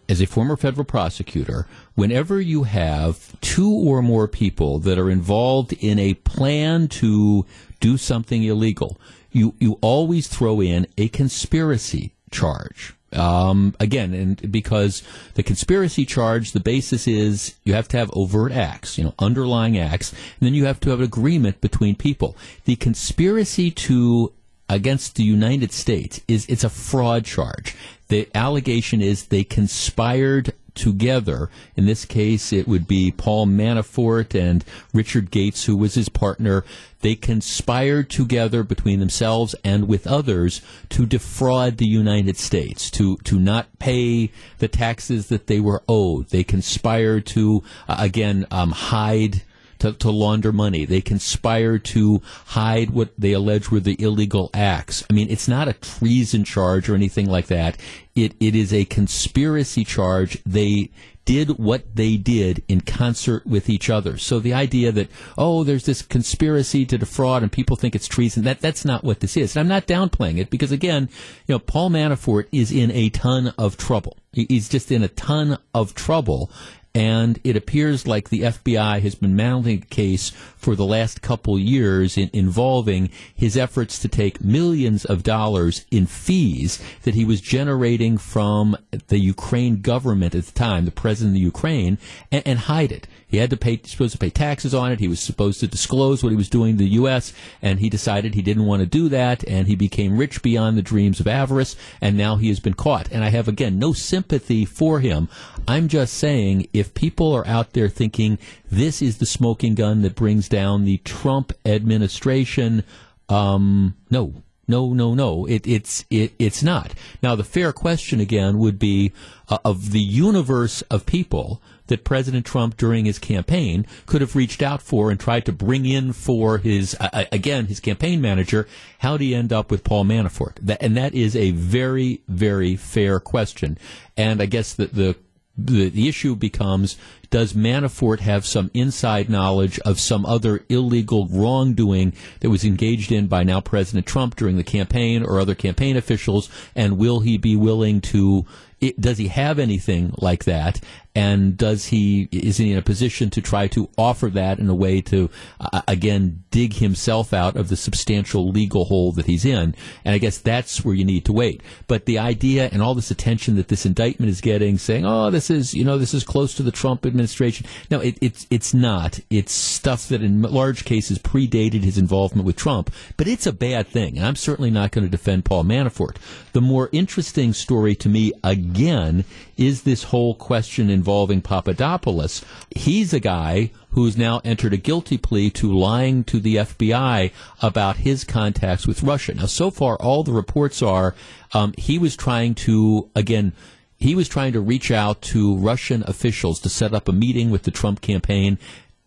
as 0.08 0.20
a 0.20 0.26
former 0.26 0.56
federal 0.56 0.84
prosecutor, 0.84 1.66
whenever 1.96 2.40
you 2.40 2.62
have 2.62 3.38
two 3.40 3.72
or 3.72 4.00
more 4.00 4.28
people 4.28 4.78
that 4.78 4.96
are 4.96 5.10
involved 5.10 5.72
in 5.72 5.98
a 5.98 6.14
plan 6.14 6.86
to 6.88 7.46
do 7.80 7.96
something 7.96 8.44
illegal, 8.44 8.96
you, 9.32 9.56
you 9.58 9.78
always 9.80 10.28
throw 10.28 10.60
in 10.60 10.86
a 10.96 11.08
conspiracy 11.08 12.12
charge. 12.30 12.94
Um, 13.12 13.74
again, 13.80 14.12
and 14.12 14.52
because 14.52 15.02
the 15.34 15.42
conspiracy 15.42 16.04
charge, 16.04 16.52
the 16.52 16.60
basis 16.60 17.08
is 17.08 17.54
you 17.64 17.72
have 17.72 17.88
to 17.88 17.96
have 17.96 18.10
overt 18.12 18.52
acts, 18.52 18.98
you 18.98 19.04
know, 19.04 19.14
underlying 19.18 19.78
acts, 19.78 20.12
and 20.12 20.46
then 20.46 20.54
you 20.54 20.66
have 20.66 20.78
to 20.80 20.90
have 20.90 20.98
an 20.98 21.06
agreement 21.06 21.60
between 21.62 21.96
people. 21.96 22.36
The 22.64 22.76
conspiracy 22.76 23.70
to 23.70 24.32
against 24.68 25.16
the 25.16 25.24
United 25.24 25.72
States 25.72 26.20
is 26.28 26.46
it's 26.46 26.64
a 26.64 26.70
fraud 26.70 27.24
charge. 27.24 27.74
The 28.08 28.28
allegation 28.34 29.00
is 29.00 29.26
they 29.26 29.44
conspired 29.44 30.52
together. 30.78 31.50
In 31.76 31.86
this 31.86 32.04
case, 32.04 32.52
it 32.52 32.68
would 32.68 32.86
be 32.86 33.10
Paul 33.10 33.46
Manafort 33.46 34.34
and 34.34 34.64
Richard 34.94 35.30
Gates, 35.30 35.64
who 35.64 35.76
was 35.76 35.94
his 35.94 36.08
partner. 36.08 36.64
They 37.00 37.16
conspired 37.16 38.08
together 38.08 38.62
between 38.62 39.00
themselves 39.00 39.54
and 39.64 39.88
with 39.88 40.06
others 40.06 40.62
to 40.90 41.04
defraud 41.04 41.76
the 41.76 41.86
United 41.86 42.36
States, 42.36 42.90
to, 42.92 43.16
to 43.18 43.38
not 43.38 43.78
pay 43.78 44.30
the 44.58 44.68
taxes 44.68 45.28
that 45.28 45.48
they 45.48 45.60
were 45.60 45.82
owed. 45.88 46.28
They 46.28 46.44
conspired 46.44 47.26
to, 47.26 47.62
uh, 47.88 47.96
again, 47.98 48.46
um, 48.50 48.70
hide 48.70 49.42
to, 49.78 49.92
to 49.92 50.10
launder 50.10 50.52
money. 50.52 50.84
They 50.84 51.00
conspire 51.00 51.78
to 51.78 52.22
hide 52.46 52.90
what 52.90 53.10
they 53.18 53.32
allege 53.32 53.70
were 53.70 53.80
the 53.80 54.00
illegal 54.00 54.50
acts. 54.52 55.04
I 55.08 55.12
mean, 55.12 55.30
it's 55.30 55.48
not 55.48 55.68
a 55.68 55.72
treason 55.74 56.44
charge 56.44 56.88
or 56.88 56.94
anything 56.94 57.28
like 57.28 57.46
that. 57.46 57.76
It, 58.14 58.34
it 58.40 58.54
is 58.54 58.72
a 58.72 58.84
conspiracy 58.84 59.84
charge. 59.84 60.42
They 60.44 60.90
did 61.28 61.58
what 61.58 61.94
they 61.94 62.16
did 62.16 62.64
in 62.68 62.80
concert 62.80 63.46
with 63.46 63.68
each 63.68 63.90
other. 63.90 64.16
So 64.16 64.40
the 64.40 64.54
idea 64.54 64.90
that, 64.92 65.10
oh, 65.36 65.62
there's 65.62 65.84
this 65.84 66.00
conspiracy 66.00 66.86
to 66.86 66.96
defraud 66.96 67.42
and 67.42 67.52
people 67.52 67.76
think 67.76 67.94
it's 67.94 68.08
treason, 68.08 68.44
that, 68.44 68.62
that's 68.62 68.82
not 68.82 69.04
what 69.04 69.20
this 69.20 69.36
is. 69.36 69.54
And 69.54 69.60
I'm 69.60 69.68
not 69.68 69.86
downplaying 69.86 70.38
it 70.38 70.48
because 70.48 70.72
again, 70.72 71.10
you 71.46 71.54
know, 71.54 71.58
Paul 71.58 71.90
Manafort 71.90 72.46
is 72.50 72.72
in 72.72 72.90
a 72.92 73.10
ton 73.10 73.52
of 73.58 73.76
trouble. 73.76 74.16
He's 74.32 74.70
just 74.70 74.90
in 74.90 75.02
a 75.02 75.08
ton 75.08 75.58
of 75.74 75.94
trouble 75.94 76.50
and 76.98 77.38
it 77.44 77.54
appears 77.54 78.08
like 78.08 78.28
the 78.28 78.40
FBI 78.40 79.00
has 79.02 79.14
been 79.14 79.36
mounting 79.36 79.78
a 79.78 79.86
case 79.86 80.30
for 80.56 80.74
the 80.74 80.84
last 80.84 81.22
couple 81.22 81.56
years 81.56 82.18
in, 82.18 82.28
involving 82.32 83.08
his 83.32 83.56
efforts 83.56 84.00
to 84.00 84.08
take 84.08 84.42
millions 84.42 85.04
of 85.04 85.22
dollars 85.22 85.86
in 85.92 86.06
fees 86.06 86.82
that 87.04 87.14
he 87.14 87.24
was 87.24 87.40
generating 87.40 88.18
from 88.18 88.76
the 89.06 89.20
Ukraine 89.20 89.80
government 89.80 90.34
at 90.34 90.46
the 90.46 90.52
time, 90.52 90.86
the 90.86 90.90
president 90.90 91.36
of 91.36 91.42
Ukraine, 91.42 91.98
and, 92.32 92.42
and 92.44 92.58
hide 92.58 92.90
it. 92.90 93.06
He 93.28 93.36
had 93.36 93.50
to 93.50 93.56
pay, 93.56 93.80
supposed 93.84 94.12
to 94.12 94.18
pay 94.18 94.30
taxes 94.30 94.74
on 94.74 94.90
it. 94.90 95.00
He 95.00 95.08
was 95.08 95.20
supposed 95.20 95.60
to 95.60 95.66
disclose 95.66 96.22
what 96.22 96.30
he 96.30 96.36
was 96.36 96.48
doing 96.48 96.70
in 96.70 96.76
the 96.78 96.88
U.S., 96.88 97.34
and 97.60 97.78
he 97.78 97.90
decided 97.90 98.34
he 98.34 98.42
didn't 98.42 98.64
want 98.64 98.80
to 98.80 98.86
do 98.86 99.08
that, 99.10 99.44
and 99.46 99.68
he 99.68 99.76
became 99.76 100.16
rich 100.16 100.40
beyond 100.42 100.76
the 100.78 100.82
dreams 100.82 101.20
of 101.20 101.26
avarice, 101.26 101.76
and 102.00 102.16
now 102.16 102.36
he 102.36 102.48
has 102.48 102.58
been 102.58 102.74
caught. 102.74 103.12
And 103.12 103.22
I 103.22 103.28
have, 103.28 103.46
again, 103.46 103.78
no 103.78 103.92
sympathy 103.92 104.64
for 104.64 105.00
him. 105.00 105.28
I'm 105.68 105.88
just 105.88 106.14
saying, 106.14 106.68
if 106.72 106.94
people 106.94 107.34
are 107.34 107.46
out 107.46 107.74
there 107.74 107.90
thinking 107.90 108.38
this 108.70 109.02
is 109.02 109.18
the 109.18 109.26
smoking 109.26 109.74
gun 109.74 110.00
that 110.02 110.14
brings 110.14 110.48
down 110.48 110.84
the 110.84 110.96
Trump 110.98 111.52
administration, 111.66 112.82
um, 113.28 113.94
no, 114.10 114.42
no, 114.66 114.92
no, 114.92 115.14
no. 115.14 115.46
It, 115.46 115.66
it's 115.66 116.04
it, 116.10 116.32
it's 116.38 116.62
not. 116.62 116.94
Now, 117.22 117.34
the 117.34 117.44
fair 117.44 117.72
question 117.72 118.20
again 118.20 118.58
would 118.58 118.78
be 118.78 119.12
uh, 119.48 119.58
of 119.64 119.92
the 119.92 120.00
universe 120.00 120.82
of 120.82 121.06
people 121.06 121.60
that 121.88 122.04
President 122.04 122.46
Trump 122.46 122.76
during 122.76 123.04
his 123.04 123.18
campaign 123.18 123.86
could 124.06 124.20
have 124.20 124.36
reached 124.36 124.62
out 124.62 124.80
for 124.80 125.10
and 125.10 125.18
tried 125.18 125.44
to 125.46 125.52
bring 125.52 125.84
in 125.84 126.12
for 126.12 126.58
his 126.58 126.96
uh, 127.00 127.24
again 127.32 127.66
his 127.66 127.80
campaign 127.80 128.20
manager. 128.20 128.66
How 128.98 129.16
do 129.16 129.24
you 129.24 129.36
end 129.36 129.52
up 129.52 129.70
with 129.70 129.84
Paul 129.84 130.04
Manafort? 130.04 130.56
That, 130.62 130.82
and 130.82 130.96
that 130.96 131.14
is 131.14 131.36
a 131.36 131.50
very 131.52 132.22
very 132.28 132.76
fair 132.76 133.20
question. 133.20 133.78
And 134.16 134.40
I 134.40 134.46
guess 134.46 134.74
that 134.74 134.94
the 134.94 135.16
the, 135.58 135.88
the 135.88 136.08
issue 136.08 136.36
becomes 136.36 136.96
does 137.30 137.52
Manafort 137.52 138.20
have 138.20 138.46
some 138.46 138.70
inside 138.72 139.28
knowledge 139.28 139.78
of 139.80 140.00
some 140.00 140.24
other 140.24 140.64
illegal 140.68 141.26
wrongdoing 141.26 142.14
that 142.40 142.48
was 142.48 142.64
engaged 142.64 143.12
in 143.12 143.26
by 143.26 143.42
now 143.42 143.60
President 143.60 144.06
Trump 144.06 144.36
during 144.36 144.56
the 144.56 144.62
campaign 144.62 145.22
or 145.22 145.38
other 145.38 145.54
campaign 145.54 145.96
officials? 145.96 146.48
And 146.74 146.96
will 146.96 147.20
he 147.20 147.36
be 147.36 147.56
willing 147.56 148.00
to 148.02 148.46
it, 148.80 149.00
does 149.00 149.18
he 149.18 149.28
have 149.28 149.58
anything 149.58 150.14
like 150.18 150.44
that? 150.44 150.80
And 151.18 151.56
does 151.56 151.86
he 151.86 152.28
is 152.30 152.58
he 152.58 152.70
in 152.72 152.78
a 152.78 152.82
position 152.82 153.28
to 153.30 153.42
try 153.42 153.66
to 153.68 153.88
offer 153.98 154.28
that 154.28 154.58
in 154.58 154.68
a 154.68 154.74
way 154.74 155.00
to 155.02 155.28
uh, 155.60 155.82
again 155.88 156.44
dig 156.50 156.74
himself 156.74 157.32
out 157.32 157.56
of 157.56 157.68
the 157.68 157.76
substantial 157.76 158.50
legal 158.50 158.84
hole 158.84 159.10
that 159.12 159.26
he's 159.26 159.44
in? 159.44 159.74
And 160.04 160.14
I 160.14 160.18
guess 160.18 160.38
that's 160.38 160.84
where 160.84 160.94
you 160.94 161.04
need 161.04 161.24
to 161.24 161.32
wait. 161.32 161.62
But 161.88 162.06
the 162.06 162.18
idea 162.18 162.68
and 162.70 162.82
all 162.82 162.94
this 162.94 163.10
attention 163.10 163.56
that 163.56 163.68
this 163.68 163.84
indictment 163.84 164.30
is 164.30 164.40
getting, 164.40 164.78
saying, 164.78 165.04
"Oh, 165.04 165.30
this 165.30 165.50
is 165.50 165.74
you 165.74 165.84
know 165.84 165.98
this 165.98 166.14
is 166.14 166.22
close 166.24 166.54
to 166.54 166.62
the 166.62 166.70
Trump 166.70 167.04
administration," 167.04 167.66
no, 167.90 168.00
it, 168.00 168.16
it's 168.20 168.46
it's 168.50 168.72
not. 168.72 169.18
It's 169.28 169.52
stuff 169.52 170.08
that 170.08 170.22
in 170.22 170.42
large 170.42 170.84
cases 170.84 171.18
predated 171.18 171.82
his 171.82 171.98
involvement 171.98 172.46
with 172.46 172.56
Trump. 172.56 172.92
But 173.16 173.28
it's 173.28 173.46
a 173.46 173.52
bad 173.52 173.88
thing, 173.88 174.16
and 174.16 174.26
I'm 174.26 174.36
certainly 174.36 174.70
not 174.70 174.92
going 174.92 175.04
to 175.04 175.10
defend 175.10 175.44
Paul 175.44 175.64
Manafort. 175.64 176.16
The 176.52 176.60
more 176.60 176.88
interesting 176.92 177.52
story 177.52 177.94
to 177.96 178.08
me 178.08 178.32
again 178.44 178.78
again 178.78 179.24
is 179.56 179.82
this 179.82 180.04
whole 180.04 180.34
question 180.34 180.90
involving 180.90 181.07
Papadopoulos. 181.42 182.44
He's 182.74 183.12
a 183.12 183.20
guy 183.20 183.70
who's 183.90 184.16
now 184.16 184.40
entered 184.44 184.72
a 184.72 184.76
guilty 184.76 185.18
plea 185.18 185.50
to 185.50 185.76
lying 185.76 186.22
to 186.24 186.38
the 186.38 186.56
FBI 186.56 187.32
about 187.62 187.96
his 187.96 188.24
contacts 188.24 188.86
with 188.86 189.02
Russia. 189.02 189.34
Now, 189.34 189.46
so 189.46 189.70
far, 189.70 189.96
all 189.96 190.22
the 190.22 190.32
reports 190.32 190.82
are 190.82 191.14
um, 191.52 191.74
he 191.78 191.98
was 191.98 192.16
trying 192.16 192.54
to, 192.56 193.10
again, 193.16 193.52
he 193.96 194.14
was 194.14 194.28
trying 194.28 194.52
to 194.52 194.60
reach 194.60 194.90
out 194.90 195.22
to 195.22 195.56
Russian 195.56 196.04
officials 196.06 196.60
to 196.60 196.68
set 196.68 196.94
up 196.94 197.08
a 197.08 197.12
meeting 197.12 197.50
with 197.50 197.64
the 197.64 197.70
Trump 197.70 198.00
campaign 198.00 198.58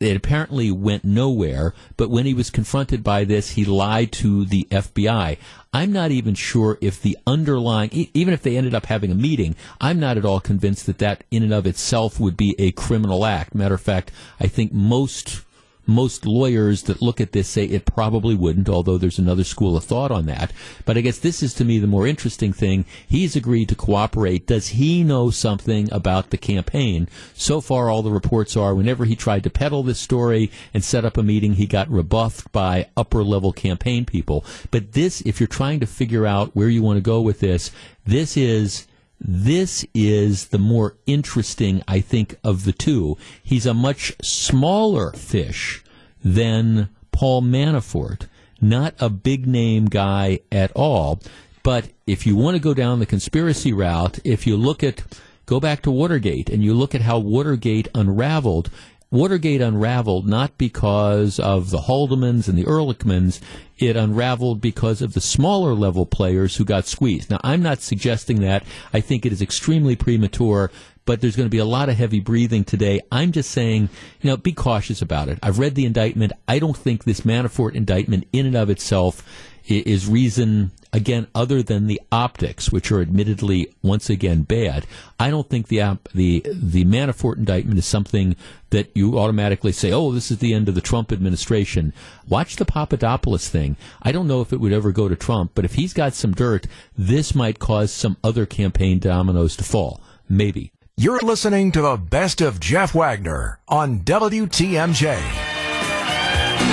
it 0.02 0.18
apparently 0.18 0.72
went 0.72 1.06
nowhere, 1.06 1.74
but 1.98 2.10
when 2.10 2.26
he 2.26 2.34
was 2.34 2.50
confronted 2.50 3.04
by 3.04 3.24
this, 3.24 3.52
he 3.52 3.66
lied 3.66 4.12
to 4.14 4.46
the 4.46 4.68
FBI. 4.72 5.38
I'm 5.74 5.92
not 5.94 6.12
even 6.12 6.34
sure 6.36 6.78
if 6.82 7.02
the 7.02 7.18
underlying, 7.26 8.10
even 8.14 8.34
if 8.34 8.42
they 8.42 8.58
ended 8.58 8.76
up 8.76 8.88
having 8.88 9.12
a 9.12 9.16
meeting, 9.16 9.56
I'm 9.80 10.00
not 10.00 10.18
at 10.18 10.26
all 10.26 10.40
convinced 10.40 10.86
that 10.88 10.98
that 11.00 11.24
in 11.32 11.44
and 11.44 11.54
of 11.54 11.66
itself 11.66 12.20
would 12.20 12.36
be 12.36 12.56
a 12.60 12.72
criminal 12.72 13.26
act. 13.26 13.56
Matter 13.56 13.76
of 13.76 13.82
fact, 13.82 14.12
I 14.40 14.48
think 14.48 14.74
most 14.74 15.44
most 15.86 16.26
lawyers 16.26 16.84
that 16.84 17.02
look 17.02 17.20
at 17.20 17.32
this 17.32 17.48
say 17.48 17.65
it 17.65 17.86
probably 17.86 18.36
wouldn't, 18.36 18.70
although 18.70 18.98
there's 18.98 19.20
another 19.20 19.44
school 19.44 19.76
of 19.76 19.84
thought 19.84 20.12
on 20.12 20.26
that. 20.28 20.52
But 20.86 20.98
I 20.98 21.02
guess 21.02 21.17
this 21.17 21.41
is 21.44 21.54
to 21.56 21.65
me 21.65 21.80
the 21.80 21.88
more 21.88 22.08
interesting 22.08 22.54
thing. 22.54 22.86
He's 23.08 23.36
agreed 23.36 23.70
to 23.70 23.76
cooperate. 23.76 24.48
Does 24.48 24.70
he 24.70 25.04
know 25.04 25.30
something 25.30 25.91
about 25.91 26.30
the 26.30 26.38
campaign? 26.38 27.08
So 27.34 27.62
far, 27.62 27.89
all 27.89 28.02
the 28.02 28.12
reports 28.12 28.56
are 28.56 28.76
whenever 28.76 29.06
he 29.06 29.15
tried 29.15 29.44
to 29.44 29.50
peddle 29.50 29.84
this 29.84 30.00
story 30.00 30.52
and 30.74 30.84
set 30.84 31.06
up 31.06 31.17
a 31.17 31.24
meeting, 31.24 31.54
he 31.54 31.65
got 31.65 31.89
rebuffed 31.89 32.52
by 32.52 32.89
upper 32.96 33.24
level 33.24 33.52
campaign 33.52 34.06
people. 34.06 34.46
But 34.70 34.94
this, 34.94 35.22
if 35.22 35.39
you're 35.39 35.48
trying 35.48 35.80
to 35.80 35.88
figure 35.88 36.26
out 36.26 36.56
where 36.56 36.70
you 36.70 36.84
want 36.84 36.98
to 36.98 37.02
go 37.02 37.22
with 37.22 37.39
this, 37.39 37.72
this 38.06 38.38
is 38.38 38.88
this 39.23 39.86
is 39.93 40.47
the 40.47 40.57
more 40.57 40.97
interesting, 41.05 41.84
I 41.88 41.99
think, 41.99 42.36
of 42.43 42.65
the 42.65 42.71
two. 42.71 43.17
He's 43.43 43.67
a 43.67 43.73
much 43.73 44.13
smaller 44.21 45.12
fish 45.12 45.84
than 46.23 46.89
Paul 47.12 47.43
Manafort, 47.43 48.27
not 48.60 48.95
a 48.99 49.10
big 49.10 49.45
name 49.45 49.86
guy 49.86 50.39
at 50.51 50.71
all. 50.75 51.21
But 51.62 51.91
if 52.07 52.25
you 52.25 52.36
want 52.36 52.55
to 52.55 52.62
go 52.62 52.73
down 52.73 52.99
the 52.99 53.05
conspiracy 53.05 53.71
route, 53.71 54.17
if 54.23 54.47
you 54.47 54.57
look 54.57 54.84
at 54.84 55.03
go 55.45 55.60
back 55.60 55.84
to 55.84 55.91
Watergate 55.91 56.49
and 56.49 56.63
you 56.63 56.73
look 56.73 56.95
at 56.95 57.01
how 57.01 57.19
Watergate 57.19 57.89
unraveled, 57.93 58.71
Watergate 59.12 59.60
unraveled 59.60 60.26
not 60.26 60.58
because 60.58 61.38
of 61.38 61.69
the 61.69 61.82
Haldemans 61.82 62.47
and 62.47 62.58
the 62.58 62.63
Ehrlichmans. 62.63 63.41
It 63.78 63.97
unraveled 63.97 64.62
because 64.62 65.02
of 65.02 65.13
the 65.13 65.19
smaller 65.19 65.74
level 65.74 66.06
players 66.06 66.56
who 66.56 66.63
got 66.63 66.86
squeezed. 66.86 67.30
Now, 67.30 67.41
I'm 67.43 67.62
not 67.62 67.82
suggesting 67.82 68.39
that. 68.39 68.63
I 68.93 69.02
think 69.02 69.26
it 69.26 69.34
is 69.34 69.41
extremely 69.41 69.97
premature, 69.97 70.71
but 71.04 71.19
there's 71.19 71.36
going 71.36 71.47
to 71.47 71.52
be 71.52 71.58
a 71.58 71.65
lot 71.65 71.89
of 71.89 71.97
heavy 71.97 72.21
breathing 72.21 72.63
today. 72.63 73.02
I'm 73.12 73.34
just 73.34 73.52
saying, 73.52 73.89
you 74.21 74.30
know, 74.30 74.38
be 74.38 74.54
cautious 74.54 75.02
about 75.02 75.28
it. 75.28 75.39
I've 75.43 75.60
read 75.60 75.76
the 75.76 75.86
indictment. 75.86 76.32
I 76.47 76.60
don't 76.60 76.78
think 76.78 77.04
this 77.04 77.21
Manafort 77.21 77.76
indictment 77.76 78.28
in 78.32 78.45
and 78.45 78.56
of 78.56 78.69
itself 78.69 79.28
is 79.65 80.08
reason 80.08 80.71
again 80.93 81.28
other 81.34 81.63
than 81.63 81.88
the 81.88 82.02
optics, 82.12 82.71
which 82.71 82.91
are 82.91 83.02
admittedly 83.02 83.74
once 83.82 84.10
again 84.10 84.43
bad. 84.43 84.86
I 85.19 85.30
don't 85.30 85.50
think 85.50 85.67
the 85.67 85.97
the 86.13 86.45
the 86.45 86.86
Manafort 86.86 87.38
indictment 87.38 87.80
is 87.80 87.86
something 87.86 88.36
that 88.71 88.91
you 88.95 89.17
automatically 89.17 89.71
say, 89.71 89.91
"Oh, 89.91 90.12
this 90.12 90.32
is 90.32 90.39
the 90.39 90.54
end 90.54 90.67
of 90.69 90.76
the 90.76 90.82
Trump 90.82 91.12
administration." 91.12 91.93
Watch 92.28 92.58
the 92.58 92.65
Papadopoulos 92.65 93.47
thing. 93.47 93.78
I 94.02 94.12
don't 94.12 94.28
know 94.28 94.41
if 94.41 94.54
it 94.54 94.60
would 94.60 94.74
ever 94.74 94.91
go 94.91 95.08
to 95.08 95.15
Trump, 95.15 95.52
but 95.56 95.65
if 95.65 95.76
he's 95.76 95.93
got 95.93 96.13
some 96.13 96.34
dirt, 96.34 96.67
this 96.97 97.34
might 97.36 97.60
cause 97.60 97.91
some 97.91 98.17
other 98.24 98.45
campaign 98.45 99.00
dominoes 99.00 99.56
to 99.58 99.63
fall. 99.63 100.02
Maybe. 100.30 100.71
You're 100.97 101.19
listening 101.19 101.71
to 101.71 101.82
the 101.82 101.97
best 101.97 102.41
of 102.41 102.60
Jeff 102.60 102.93
Wagner 102.93 103.60
on 103.67 104.02
WTMJ. 104.02 105.51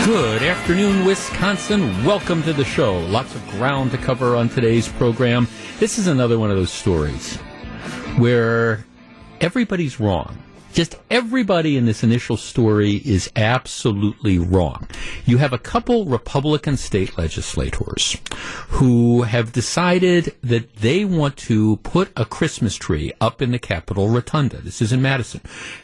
Good 0.08 0.42
afternoon, 0.42 1.04
Wisconsin. 1.04 1.82
Welcome 2.02 2.42
to 2.44 2.54
the 2.54 2.64
show. 2.64 2.98
Lots 2.98 3.34
of 3.34 3.46
ground 3.48 3.90
to 3.90 3.98
cover 3.98 4.36
on 4.36 4.48
today's 4.48 4.88
program. 4.88 5.46
This 5.80 5.98
is 5.98 6.06
another 6.06 6.38
one 6.38 6.50
of 6.50 6.56
those 6.56 6.72
stories 6.72 7.36
where 8.16 8.86
everybody's 9.42 10.00
wrong 10.00 10.38
just 10.72 10.96
everybody 11.10 11.76
in 11.76 11.86
this 11.86 12.02
initial 12.02 12.36
story 12.36 12.96
is 13.04 13.30
absolutely 13.36 14.38
wrong. 14.38 14.88
You 15.24 15.38
have 15.38 15.52
a 15.52 15.58
couple 15.58 16.04
Republican 16.04 16.76
state 16.76 17.16
legislators 17.18 18.16
who 18.68 19.22
have 19.22 19.52
decided 19.52 20.34
that 20.42 20.76
they 20.76 21.04
want 21.04 21.36
to 21.38 21.76
put 21.78 22.10
a 22.16 22.24
Christmas 22.24 22.76
tree 22.76 23.12
up 23.20 23.42
in 23.42 23.50
the 23.50 23.58
Capitol 23.58 24.08
Rotunda. 24.08 24.58
This 24.58 24.80
is 24.80 24.92
in 24.92 25.02
Madison. 25.02 25.40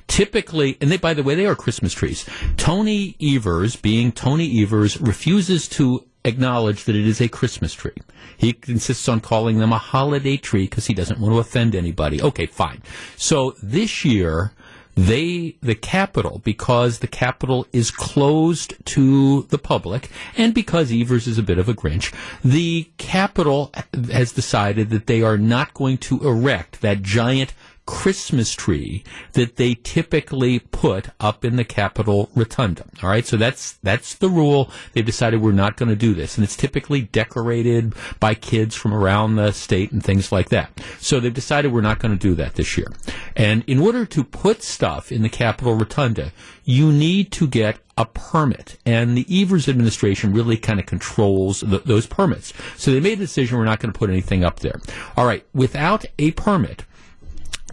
Typically, 0.07 0.77
and 0.81 0.91
they, 0.91 0.97
by 0.97 1.15
the 1.15 1.23
way, 1.23 1.35
they 1.35 1.47
are 1.47 1.57
Christmas 1.57 1.93
trees. 1.93 2.29
Tony 2.57 3.17
Evers, 3.21 3.77
being 3.77 4.13
Tony 4.13 4.63
Evers, 4.63 5.01
refuses 5.01 5.69
to 5.69 6.07
acknowledge 6.25 6.85
that 6.85 6.97
it 6.97 7.07
is 7.07 7.21
a 7.21 7.29
Christmas 7.29 7.75
tree. 7.75 7.93
He 8.37 8.57
insists 8.67 9.09
on 9.09 9.21
calling 9.21 9.59
them 9.59 9.73
a 9.73 9.79
holiday 9.79 10.37
tree 10.37 10.65
because 10.65 10.87
he 10.87 10.95
doesn't 10.95 11.21
want 11.21 11.35
to 11.35 11.39
offend 11.39 11.75
anybody. 11.75 12.23
Okay, 12.23 12.47
fine. 12.47 12.83
So 13.17 13.55
this 13.63 14.05
year, 14.05 14.53
they, 14.95 15.57
the 15.61 15.75
Capitol, 15.75 16.41
because 16.45 17.01
the 17.01 17.07
Capitol 17.07 17.67
is 17.73 17.91
closed 17.91 18.75
to 18.87 19.43
the 19.45 19.59
public, 19.59 20.11
and 20.37 20.55
because 20.55 20.93
Evers 20.93 21.27
is 21.27 21.39
a 21.39 21.43
bit 21.43 21.59
of 21.59 21.69
a 21.69 21.75
Grinch, 21.75 22.15
the 22.45 22.89
Capitol 22.97 23.73
has 24.13 24.33
decided 24.33 24.91
that 24.91 25.07
they 25.07 25.23
are 25.23 25.39
not 25.39 25.75
going 25.75 25.99
to 25.99 26.21
erect 26.27 26.81
that 26.81 27.03
giant 27.03 27.55
Christmas 27.87 28.53
tree 28.55 29.05
that 29.33 29.57
they 29.57 29.75
typically 29.75 30.59
put 30.59 31.09
up 31.21 31.45
in 31.45 31.57
the 31.57 31.65
Capitol 31.65 32.31
Rotunda. 32.35 32.85
All 33.03 33.11
right, 33.11 33.27
so 33.27 33.37
that's 33.37 33.73
that's 33.83 34.15
the 34.15 34.31
rule. 34.31 34.71
They've 34.93 35.05
decided 35.05 35.43
we're 35.43 35.53
not 35.53 35.77
going 35.77 35.91
to 35.91 35.97
do 35.97 36.15
this, 36.15 36.37
and 36.37 36.45
it's 36.45 36.57
typically 36.57 37.03
decorated 37.03 37.95
by 38.21 38.35
kids 38.35 38.75
from 38.75 38.95
around 38.95 39.37
the 39.37 39.53
state 39.53 39.93
and 39.93 40.03
things 40.03 40.33
like 40.33 40.49
that. 40.49 40.71
So 40.99 41.21
they've 41.21 41.33
decided 41.33 41.73
we're 41.73 41.83
not 41.83 41.99
going 41.99 42.17
to 42.17 42.21
do 42.21 42.35
that 42.37 42.55
this 42.55 42.79
year. 42.79 42.89
And 43.37 43.65
in 43.67 43.79
order 43.79 44.07
to 44.07 44.25
put 44.25 44.63
stuff 44.63 45.13
in 45.13 45.23
the 45.23 45.29
Capitol 45.29 45.75
Rotunda, 45.75 46.33
you 46.65 46.91
need 46.91 47.33
to 47.33 47.47
get 47.47 47.79
a 47.99 48.07
permit. 48.07 48.79
And 48.87 49.17
the 49.17 49.27
Evers 49.31 49.69
administration 49.69 50.33
really 50.33 50.57
kind 50.57 50.81
of 50.81 50.87
controls 50.87 51.61
the, 51.61 51.79
those 51.79 52.07
permits. 52.07 52.53
So 52.77 52.91
they 52.91 53.01
made 53.01 53.19
a 53.19 53.27
decision 53.27 53.59
we're 53.59 53.65
not 53.65 53.81
going 53.81 53.93
to 53.93 53.99
put 53.99 54.11
anything 54.11 54.43
up 54.43 54.61
there. 54.61 54.81
All 55.17 55.27
right, 55.27 55.45
without 55.53 56.05
a 56.19 56.33
permit 56.33 56.85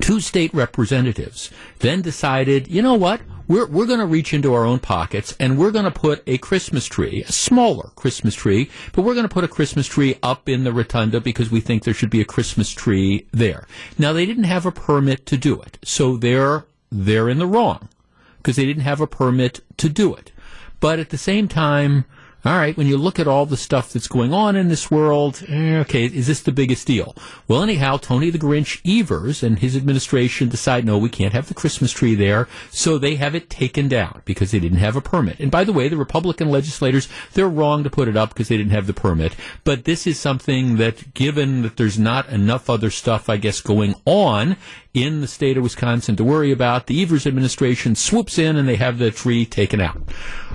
two 0.02 0.20
state 0.20 0.54
representatives 0.54 1.52
then 1.80 2.02
decided, 2.02 2.68
you 2.68 2.82
know 2.82 2.96
what? 2.96 3.22
We're, 3.48 3.68
we're 3.68 3.86
going 3.86 4.00
to 4.00 4.06
reach 4.06 4.34
into 4.34 4.54
our 4.54 4.66
own 4.66 4.80
pockets 4.80 5.36
and 5.40 5.58
we're 5.58 5.72
going 5.72 5.86
to 5.86 5.92
put 5.92 6.24
a 6.26 6.38
Christmas 6.38 6.86
tree, 6.86 7.24
a 7.24 7.32
smaller 7.32 7.90
Christmas 7.96 8.34
tree, 8.34 8.70
but 8.94 9.02
we're 9.02 9.14
going 9.14 9.28
to 9.28 9.34
put 9.34 9.44
a 9.44 9.50
Christmas 9.50 9.88
tree 9.88 10.16
up 10.24 10.48
in 10.48 10.64
the 10.64 10.72
rotunda 10.72 11.20
because 11.20 11.52
we 11.52 11.60
think 11.60 11.84
there 11.84 11.94
should 11.94 12.10
be 12.10 12.22
a 12.22 12.26
Christmas 12.26 12.70
tree 12.70 13.28
there. 13.32 13.68
Now, 13.98 14.14
they 14.14 14.26
didn't 14.26 14.46
have 14.46 14.66
a 14.66 14.72
permit 14.72 15.26
to 15.28 15.38
do 15.38 15.62
it, 15.62 15.78
so 15.84 16.16
they're, 16.16 16.66
they're 16.92 17.30
in 17.30 17.40
the 17.40 17.48
wrong 17.48 17.90
because 18.38 18.56
they 18.56 18.66
didn't 18.66 18.84
have 18.84 19.02
a 19.02 19.08
permit 19.08 19.60
to 19.78 19.90
do 19.90 20.16
it. 20.16 20.32
But 20.80 21.00
at 21.00 21.10
the 21.10 21.18
same 21.18 21.48
time, 21.48 22.06
all 22.44 22.56
right, 22.56 22.76
when 22.76 22.88
you 22.88 22.98
look 22.98 23.20
at 23.20 23.28
all 23.28 23.46
the 23.46 23.56
stuff 23.56 23.94
that's 23.94 24.08
going 24.08 24.34
on 24.34 24.56
in 24.56 24.68
this 24.68 24.90
world, 24.90 25.44
eh, 25.48 25.78
okay, 25.80 26.06
is 26.06 26.26
this 26.26 26.42
the 26.42 26.52
biggest 26.52 26.88
deal? 26.88 27.16
Well, 27.48 27.62
anyhow, 27.62 27.98
Tony 27.98 28.32
the 28.32 28.40
Grinch 28.40 28.82
Evers 28.84 29.44
and 29.44 29.60
his 29.60 29.76
administration 29.78 30.50
decide, 30.50 30.84
no, 30.84 30.98
we 30.98 31.10
can't 31.10 31.34
have 31.34 31.48
the 31.48 31.54
Christmas 31.54 31.92
tree 31.92 32.16
there, 32.16 32.48
so 32.72 32.98
they 32.98 33.16
have 33.16 33.36
it 33.36 33.50
taken 33.50 33.88
down 33.88 34.24
because 34.26 34.50
they 34.50 34.60
didn't 34.60 34.80
have 34.80 34.96
a 34.96 35.02
permit. 35.02 35.40
And 35.40 35.52
by 35.52 35.64
the 35.64 35.74
way, 35.74 35.88
the 35.88 35.98
Republican 35.98 36.50
legislators, 36.50 37.08
they're 37.34 37.48
wrong 37.48 37.84
to 37.84 37.92
put 37.92 38.08
it 38.08 38.18
up 38.18 38.30
because 38.30 38.48
they 38.48 38.58
didn't 38.58 38.72
have 38.72 38.88
the 38.88 38.94
permit. 38.94 39.36
But 39.64 39.86
this 39.86 40.08
is 40.08 40.20
something 40.20 40.78
that, 40.78 41.14
given 41.14 41.62
that 41.62 41.78
there's 41.78 42.00
not 42.00 42.28
enough 42.30 42.72
other 42.72 42.90
stuff, 42.90 43.30
I 43.30 43.38
guess, 43.38 43.62
going 43.62 43.94
on 44.06 44.58
in 44.94 45.22
the 45.22 45.28
state 45.28 45.58
of 45.58 45.64
Wisconsin 45.64 46.16
to 46.16 46.24
worry 46.24 46.52
about. 46.52 46.88
The 46.88 47.02
Evers 47.02 47.26
administration 47.26 47.96
swoops 47.96 48.38
in 48.38 48.56
and 48.56 48.68
they 48.68 48.76
have 48.76 48.98
the 48.98 49.12
tree 49.12 49.46
taken 49.46 49.80
out. 49.80 50.02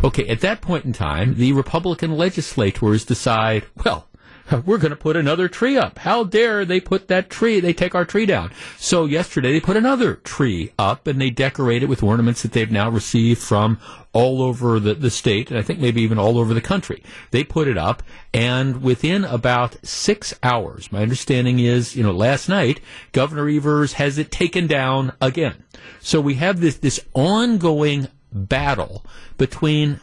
Okay, 0.05 0.27
at 0.29 0.40
that 0.40 0.61
point 0.61 0.85
in 0.85 0.92
time, 0.92 1.35
the 1.35 1.53
Republican 1.53 2.16
legislators 2.16 3.05
decide, 3.05 3.66
well, 3.85 4.09
we're 4.65 4.79
going 4.79 4.91
to 4.91 4.97
put 4.97 5.17
another 5.17 5.49
tree 5.49 5.77
up. 5.77 5.99
How 5.99 6.25
dare 6.25 6.65
they 6.65 6.81
put 6.81 7.09
that 7.09 7.31
tree? 7.31 7.61
They 7.61 7.73
take 7.73 7.95
our 7.95 8.05
tree 8.05 8.27
down. 8.27 8.53
So 8.79 9.05
yesterday 9.05 9.53
they 9.53 9.61
put 9.61 9.77
another 9.77 10.17
tree 10.17 10.73
up 10.79 11.07
and 11.07 11.21
they 11.21 11.31
decorate 11.31 11.83
it 11.83 11.89
with 11.89 12.03
ornaments 12.03 12.43
that 12.43 12.53
they've 12.53 12.71
now 12.71 12.89
received 12.91 13.41
from 13.41 13.79
all 14.13 14.43
over 14.43 14.81
the, 14.81 14.95
the 14.95 15.11
state 15.11 15.51
and 15.51 15.59
I 15.59 15.63
think 15.63 15.79
maybe 15.79 16.03
even 16.03 16.19
all 16.19 16.39
over 16.39 16.55
the 16.55 16.61
country. 16.61 17.03
They 17.31 17.45
put 17.45 17.69
it 17.69 17.77
up 17.77 18.03
and 18.33 18.83
within 18.83 19.25
about 19.25 19.85
six 19.85 20.35
hours, 20.43 20.91
my 20.91 21.03
understanding 21.03 21.59
is, 21.59 21.97
you 21.97 22.03
know, 22.03 22.13
last 22.13 22.49
night, 22.49 22.81
Governor 23.13 23.49
Evers 23.49 23.95
has 23.95 24.19
it 24.19 24.31
taken 24.31 24.67
down 24.67 25.13
again. 25.21 25.65
So 26.01 26.21
we 26.21 26.35
have 26.35 26.61
this, 26.61 26.77
this 26.77 27.01
ongoing 27.15 28.09
battle 28.33 29.05
between 29.39 30.01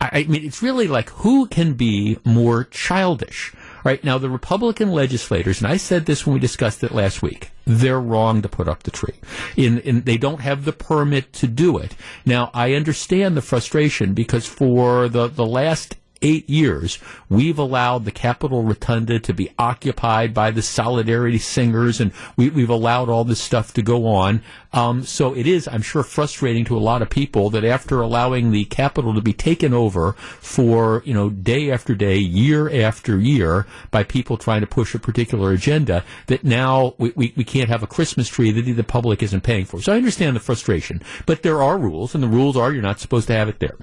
I 0.00 0.24
mean, 0.24 0.44
it's 0.44 0.62
really 0.62 0.88
like 0.88 1.08
who 1.10 1.46
can 1.46 1.74
be 1.74 2.18
more 2.24 2.64
childish? 2.64 3.54
Right 3.84 4.02
now, 4.02 4.18
the 4.18 4.28
Republican 4.28 4.90
legislators, 4.90 5.60
and 5.60 5.70
I 5.70 5.76
said 5.76 6.06
this 6.06 6.26
when 6.26 6.34
we 6.34 6.40
discussed 6.40 6.82
it 6.82 6.92
last 6.92 7.22
week, 7.22 7.50
they're 7.64 8.00
wrong 8.00 8.42
to 8.42 8.48
put 8.48 8.68
up 8.68 8.82
the 8.82 8.90
tree. 8.90 9.14
In, 9.56 9.78
in, 9.78 10.02
they 10.02 10.16
don't 10.16 10.40
have 10.40 10.64
the 10.64 10.72
permit 10.72 11.32
to 11.34 11.46
do 11.46 11.78
it. 11.78 11.94
Now, 12.24 12.50
I 12.52 12.74
understand 12.74 13.36
the 13.36 13.42
frustration 13.42 14.12
because 14.12 14.44
for 14.44 15.08
the, 15.08 15.28
the 15.28 15.46
last 15.46 15.96
eight 16.22 16.48
years, 16.48 16.98
we've 17.28 17.58
allowed 17.58 18.04
the 18.04 18.10
Capitol 18.10 18.62
Rotunda 18.62 19.18
to 19.20 19.34
be 19.34 19.50
occupied 19.58 20.34
by 20.34 20.50
the 20.50 20.62
Solidarity 20.62 21.38
Singers, 21.38 22.00
and 22.00 22.12
we, 22.36 22.48
have 22.48 22.70
allowed 22.70 23.08
all 23.08 23.24
this 23.24 23.40
stuff 23.40 23.72
to 23.74 23.82
go 23.82 24.06
on. 24.06 24.42
Um, 24.72 25.04
so 25.04 25.34
it 25.34 25.46
is, 25.46 25.68
I'm 25.68 25.82
sure, 25.82 26.02
frustrating 26.02 26.64
to 26.66 26.76
a 26.76 26.80
lot 26.80 27.02
of 27.02 27.08
people 27.08 27.50
that 27.50 27.64
after 27.64 28.00
allowing 28.00 28.50
the 28.50 28.64
Capitol 28.66 29.14
to 29.14 29.22
be 29.22 29.32
taken 29.32 29.72
over 29.72 30.12
for, 30.12 31.02
you 31.06 31.14
know, 31.14 31.30
day 31.30 31.70
after 31.70 31.94
day, 31.94 32.16
year 32.16 32.70
after 32.70 33.18
year, 33.18 33.66
by 33.90 34.04
people 34.04 34.36
trying 34.36 34.60
to 34.60 34.66
push 34.66 34.94
a 34.94 34.98
particular 34.98 35.52
agenda, 35.52 36.04
that 36.26 36.44
now 36.44 36.94
we, 36.98 37.12
we, 37.16 37.32
we 37.36 37.44
can't 37.44 37.70
have 37.70 37.82
a 37.82 37.86
Christmas 37.86 38.28
tree 38.28 38.50
that 38.50 38.62
the 38.62 38.84
public 38.84 39.22
isn't 39.22 39.42
paying 39.42 39.64
for. 39.64 39.80
So 39.80 39.92
I 39.92 39.96
understand 39.96 40.36
the 40.36 40.40
frustration, 40.40 41.02
but 41.24 41.42
there 41.42 41.62
are 41.62 41.78
rules, 41.78 42.14
and 42.14 42.22
the 42.22 42.28
rules 42.28 42.56
are 42.56 42.72
you're 42.72 42.82
not 42.82 43.00
supposed 43.00 43.28
to 43.28 43.34
have 43.34 43.48
it 43.48 43.60
there. 43.60 43.76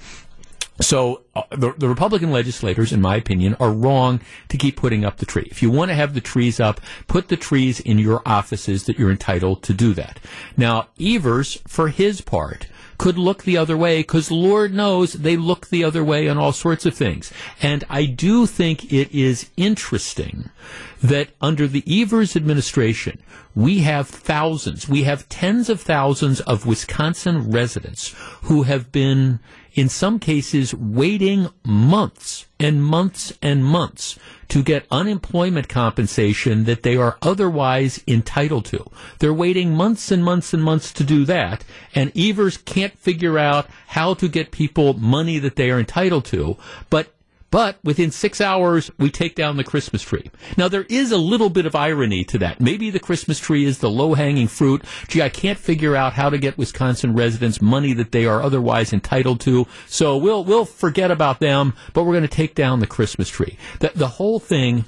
So 0.84 1.22
uh, 1.34 1.44
the, 1.52 1.74
the, 1.78 1.88
Republican 1.88 2.32
legislators, 2.32 2.92
in 2.92 3.00
my 3.02 3.16
opinion, 3.16 3.56
are 3.60 3.72
wrong 3.72 4.20
to 4.50 4.58
keep 4.58 4.76
putting 4.76 5.06
up 5.06 5.18
the 5.18 5.26
tree. 5.26 5.48
If 5.50 5.64
you 5.64 5.72
want 5.72 5.90
to 5.90 5.96
have 5.96 6.14
the 6.14 6.22
trees 6.22 6.60
up, 6.60 6.82
put 7.08 7.30
the 7.30 7.38
trees 7.38 7.80
in 7.80 8.00
your 8.00 8.22
offices 8.26 8.84
that 8.86 9.00
you're 9.00 9.10
entitled 9.10 9.64
to 9.64 9.74
do 9.74 9.94
that. 9.94 10.20
Now, 10.58 10.90
Evers, 11.00 11.62
for 11.68 11.88
his 11.88 12.20
part, 12.20 12.68
could 12.98 13.18
look 13.18 13.44
the 13.44 13.58
other 13.58 13.78
way 13.78 14.00
because 14.00 14.30
Lord 14.30 14.74
knows 14.74 15.14
they 15.14 15.38
look 15.38 15.68
the 15.68 15.84
other 15.84 16.04
way 16.04 16.28
on 16.28 16.38
all 16.38 16.52
sorts 16.52 16.86
of 16.86 16.94
things. 16.94 17.32
And 17.62 17.84
I 17.90 18.06
do 18.06 18.46
think 18.46 18.92
it 18.92 19.12
is 19.12 19.50
interesting 19.58 20.50
that 21.02 21.30
under 21.42 21.68
the 21.68 21.84
Evers 21.88 22.36
administration, 22.36 23.22
we 23.56 23.80
have 23.80 24.08
thousands, 24.08 24.88
we 24.88 25.04
have 25.04 25.30
tens 25.30 25.70
of 25.70 25.82
thousands 25.82 26.42
of 26.42 26.66
Wisconsin 26.66 27.52
residents 27.52 28.16
who 28.44 28.64
have 28.64 28.92
been 28.92 29.40
in 29.74 29.90
some 29.90 30.20
cases 30.20 30.74
waiting 30.74 31.50
months 31.66 32.46
and 32.60 32.84
months 32.84 33.34
and 33.42 33.66
months 33.66 34.18
to 34.48 34.62
get 34.62 34.86
unemployment 34.92 35.68
compensation 35.68 36.66
that 36.66 36.84
they 36.84 36.96
are 36.96 37.18
otherwise 37.22 38.04
entitled 38.08 38.66
to. 38.66 38.86
They're 39.20 39.34
waiting 39.34 39.76
months 39.76 40.12
and 40.12 40.24
months 40.24 40.54
and 40.54 40.64
months 40.64 40.94
to 40.94 41.04
do 41.04 41.26
that, 41.26 41.64
and 41.96 42.16
Evers 42.16 42.58
can't 42.58 42.98
figure 42.98 43.40
out 43.40 43.68
how 43.88 44.14
to 44.16 44.28
get 44.28 44.52
people 44.52 44.94
money 44.94 45.40
that 45.40 45.56
they 45.56 45.72
are 45.72 45.80
entitled 45.80 46.26
to, 46.26 46.58
but 46.90 47.13
but 47.54 47.78
within 47.84 48.10
six 48.10 48.42
hours, 48.42 48.90
we 48.98 49.12
take 49.12 49.36
down 49.36 49.58
the 49.58 49.64
Christmas 49.64 50.02
tree. 50.02 50.32
Now, 50.58 50.68
there 50.68 50.88
is 50.90 51.12
a 51.12 51.20
little 51.20 51.52
bit 51.52 51.68
of 51.68 51.76
irony 51.76 52.24
to 52.24 52.40
that. 52.40 52.60
Maybe 52.60 52.90
the 52.90 53.00
Christmas 53.00 53.38
tree 53.38 53.64
is 53.64 53.78
the 53.78 53.92
low 53.92 54.16
hanging 54.16 54.48
fruit. 54.48 54.84
Gee, 55.08 55.22
I 55.22 55.30
can't 55.30 55.60
figure 55.60 55.96
out 55.96 56.14
how 56.14 56.32
to 56.32 56.40
get 56.40 56.58
Wisconsin 56.58 57.14
residents 57.14 57.62
money 57.62 57.94
that 57.94 58.12
they 58.12 58.26
are 58.26 58.42
otherwise 58.42 58.92
entitled 58.92 59.40
to. 59.42 59.68
So 59.86 60.18
we'll, 60.18 60.44
we'll 60.44 60.66
forget 60.66 61.12
about 61.12 61.42
them, 61.42 61.76
but 61.94 62.06
we're 62.06 62.14
going 62.14 62.24
to 62.24 62.28
take 62.28 62.56
down 62.56 62.80
the 62.80 62.88
Christmas 62.88 63.30
tree. 63.30 63.60
The, 63.82 63.92
the 63.94 64.08
whole 64.08 64.40
thing 64.40 64.86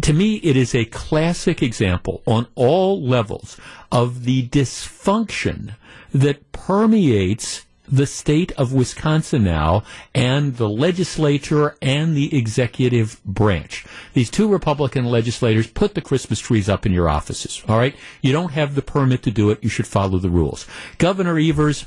to 0.00 0.14
me, 0.14 0.36
it 0.36 0.56
is 0.56 0.74
a 0.74 0.86
classic 0.86 1.62
example 1.62 2.22
on 2.24 2.46
all 2.54 3.02
levels 3.02 3.58
of 3.92 4.24
the 4.24 4.48
dysfunction 4.48 5.74
that 6.14 6.52
permeates 6.52 7.66
the 7.90 8.06
state 8.06 8.52
of 8.52 8.72
Wisconsin 8.72 9.44
now 9.44 9.82
and 10.14 10.56
the 10.56 10.68
legislature 10.68 11.76
and 11.80 12.16
the 12.16 12.36
executive 12.36 13.22
branch. 13.24 13.84
These 14.14 14.30
two 14.30 14.48
Republican 14.48 15.04
legislators 15.06 15.66
put 15.66 15.94
the 15.94 16.00
Christmas 16.00 16.38
trees 16.38 16.68
up 16.68 16.86
in 16.86 16.92
your 16.92 17.08
offices. 17.08 17.62
All 17.68 17.78
right. 17.78 17.94
You 18.22 18.32
don't 18.32 18.52
have 18.52 18.74
the 18.74 18.82
permit 18.82 19.22
to 19.22 19.30
do 19.30 19.50
it. 19.50 19.62
You 19.62 19.68
should 19.68 19.86
follow 19.86 20.18
the 20.18 20.30
rules. 20.30 20.66
Governor 20.98 21.38
Evers, 21.38 21.86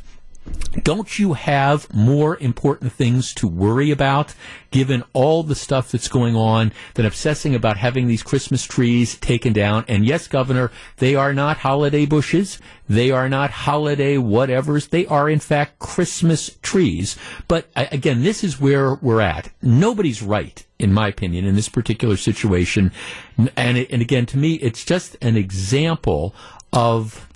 don't 0.84 1.19
you 1.19 1.34
have 1.34 1.93
more 1.93 2.38
important 2.38 2.93
things 2.93 3.34
to 3.36 3.47
worry 3.47 3.91
about 3.91 4.34
given 4.71 5.04
all 5.13 5.43
the 5.43 5.56
stuff 5.56 5.91
that's 5.91 6.08
going 6.08 6.36
on 6.36 6.71
than 6.93 7.06
obsessing 7.06 7.54
about 7.54 7.77
having 7.77 8.08
these 8.08 8.23
Christmas 8.23 8.63
trees 8.63 9.17
taken 9.17 9.54
down? 9.54 9.84
And 9.88 10.06
yes, 10.06 10.27
Governor, 10.27 10.71
they 10.97 11.13
are 11.13 11.34
not 11.34 11.58
holiday 11.58 12.06
bushes. 12.06 12.58
They 12.88 13.12
are 13.12 13.30
not 13.30 13.51
holiday 13.51 14.15
whatevers. 14.15 14.89
They 14.89 15.06
are, 15.06 15.30
in 15.30 15.39
fact, 15.39 15.80
Christmas 15.80 16.58
trees. 16.62 17.17
But 17.47 17.69
again, 17.75 18.23
this 18.23 18.43
is 18.43 18.60
where 18.60 18.95
we're 18.95 19.21
at. 19.21 19.51
Nobody's 19.62 20.21
right, 20.21 20.65
in 20.80 20.93
my 20.93 21.10
opinion, 21.10 21.45
in 21.45 21.56
this 21.56 21.69
particular 21.69 22.17
situation. 22.17 22.91
And, 23.38 23.77
and 23.77 24.01
again, 24.01 24.25
to 24.27 24.38
me, 24.38 24.54
it's 24.56 24.86
just 24.86 25.17
an 25.21 25.36
example 25.36 26.34
of 26.74 27.28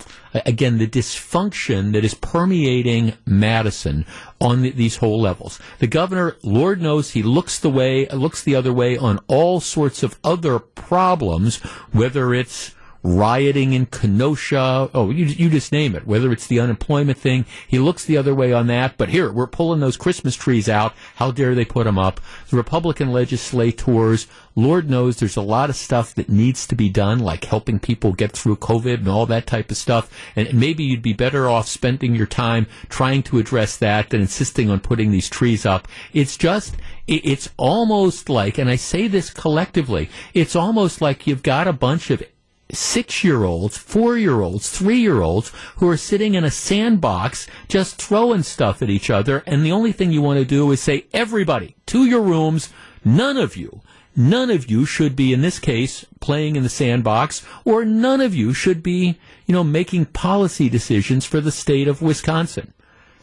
again, 0.46 0.78
the 0.78 0.88
dysfunction 0.88 1.94
that 1.94 2.04
is 2.04 2.14
permeating 2.14 3.14
Madison 3.26 4.06
on 4.42 4.62
the, 4.62 4.72
these 4.72 4.98
whole 4.98 5.22
levels. 5.22 5.60
The 5.80 5.88
governor, 5.88 6.36
Lord 6.44 6.82
knows, 6.82 7.12
he 7.12 7.24
looks 7.24 7.60
the 7.60 7.70
way, 7.70 8.08
looks 8.08 8.44
the 8.44 8.56
other 8.56 8.74
way 8.74 8.98
on 8.98 9.20
all 9.28 9.60
sorts 9.60 10.04
of 10.04 10.20
other 10.24 10.60
problems, 10.60 11.58
whether 11.92 12.34
it's 12.34 12.75
rioting 13.06 13.74
in 13.74 13.86
Kenosha. 13.86 14.90
Oh, 14.94 15.12
you, 15.12 15.26
you 15.26 15.50
just 15.50 15.72
name 15.72 15.96
it. 15.96 16.08
Whether 16.08 16.32
it's 16.32 16.48
the 16.48 16.60
unemployment 16.60 17.20
thing, 17.20 17.46
he 17.68 17.78
looks 17.78 18.04
the 18.04 18.18
other 18.18 18.34
way 18.34 18.52
on 18.52 18.66
that. 18.68 18.98
But 18.98 19.10
here, 19.10 19.32
we're 19.32 19.46
pulling 19.46 19.80
those 19.80 19.96
Christmas 19.96 20.36
trees 20.36 20.68
out. 20.68 20.94
How 21.16 21.30
dare 21.30 21.54
they 21.54 21.66
put 21.66 21.84
them 21.84 22.00
up? 22.00 22.20
The 22.50 22.58
Republican 22.58 23.12
legislators, 23.12 24.28
Lord 24.56 24.90
knows 24.90 25.18
there's 25.18 25.38
a 25.38 25.42
lot 25.42 25.70
of 25.70 25.76
stuff 25.76 26.16
that 26.16 26.30
needs 26.30 26.66
to 26.66 26.76
be 26.76 26.90
done, 26.90 27.20
like 27.20 27.46
helping 27.46 27.78
people 27.78 28.14
get 28.14 28.32
through 28.32 28.56
COVID 28.56 28.96
and 28.96 29.08
all 29.08 29.28
that 29.28 29.46
type 29.46 29.70
of 29.70 29.78
stuff. 29.78 30.12
And 30.36 30.52
maybe 30.54 30.84
you'd 30.84 31.04
be 31.04 31.14
better 31.14 31.48
off 31.48 31.68
spending 31.68 32.16
your 32.16 32.26
time 32.26 32.66
trying 32.90 33.22
to 33.24 33.38
address 33.38 33.78
that 33.78 34.10
than 34.10 34.22
insisting 34.22 34.72
on 34.72 34.80
putting 34.80 35.12
these 35.12 35.30
trees 35.30 35.64
up. 35.64 35.88
It's 36.12 36.38
just, 36.38 36.76
it's 37.06 37.50
almost 37.58 38.30
like, 38.30 38.58
and 38.58 38.70
I 38.70 38.78
say 38.78 39.08
this 39.08 39.30
collectively, 39.30 40.10
it's 40.34 40.56
almost 40.56 41.02
like 41.02 41.28
you've 41.28 41.44
got 41.44 41.68
a 41.68 41.74
bunch 41.74 42.10
of 42.10 42.24
six 42.72 43.24
year 43.24 43.44
olds, 43.44 43.78
four 43.78 44.18
year 44.18 44.42
olds, 44.42 44.70
three 44.70 45.00
year 45.00 45.22
olds 45.22 45.52
who 45.78 45.88
are 45.88 45.98
sitting 45.98 46.34
in 46.34 46.44
a 46.44 46.52
sandbox 46.52 47.48
just 47.68 48.02
throwing 48.02 48.44
stuff 48.44 48.82
at 48.82 48.90
each 48.90 49.10
other. 49.10 49.44
And 49.46 49.66
the 49.66 49.72
only 49.72 49.92
thing 49.92 50.12
you 50.12 50.22
want 50.22 50.40
to 50.40 50.46
do 50.46 50.72
is 50.72 50.82
say, 50.82 51.06
everybody 51.14 51.76
to 51.88 52.06
your 52.06 52.22
rooms, 52.22 52.74
none 53.04 53.38
of 53.38 53.56
you 53.56 53.82
none 54.16 54.50
of 54.50 54.72
you 54.72 54.86
should 54.86 55.16
be, 55.16 55.34
in 55.34 55.42
this 55.42 55.60
case, 55.60 56.06
playing 56.20 56.56
in 56.56 56.64
the 56.64 56.70
sandbox, 56.70 57.46
or 57.64 57.86
none 57.86 58.22
of 58.22 58.34
you 58.34 58.54
should 58.54 58.82
be, 58.82 59.20
you 59.46 59.54
know, 59.54 59.64
making 59.64 60.06
policy 60.06 60.70
decisions 60.70 61.26
for 61.26 61.42
the 61.42 61.52
state 61.52 61.88
of 61.88 62.02
Wisconsin. 62.02 62.74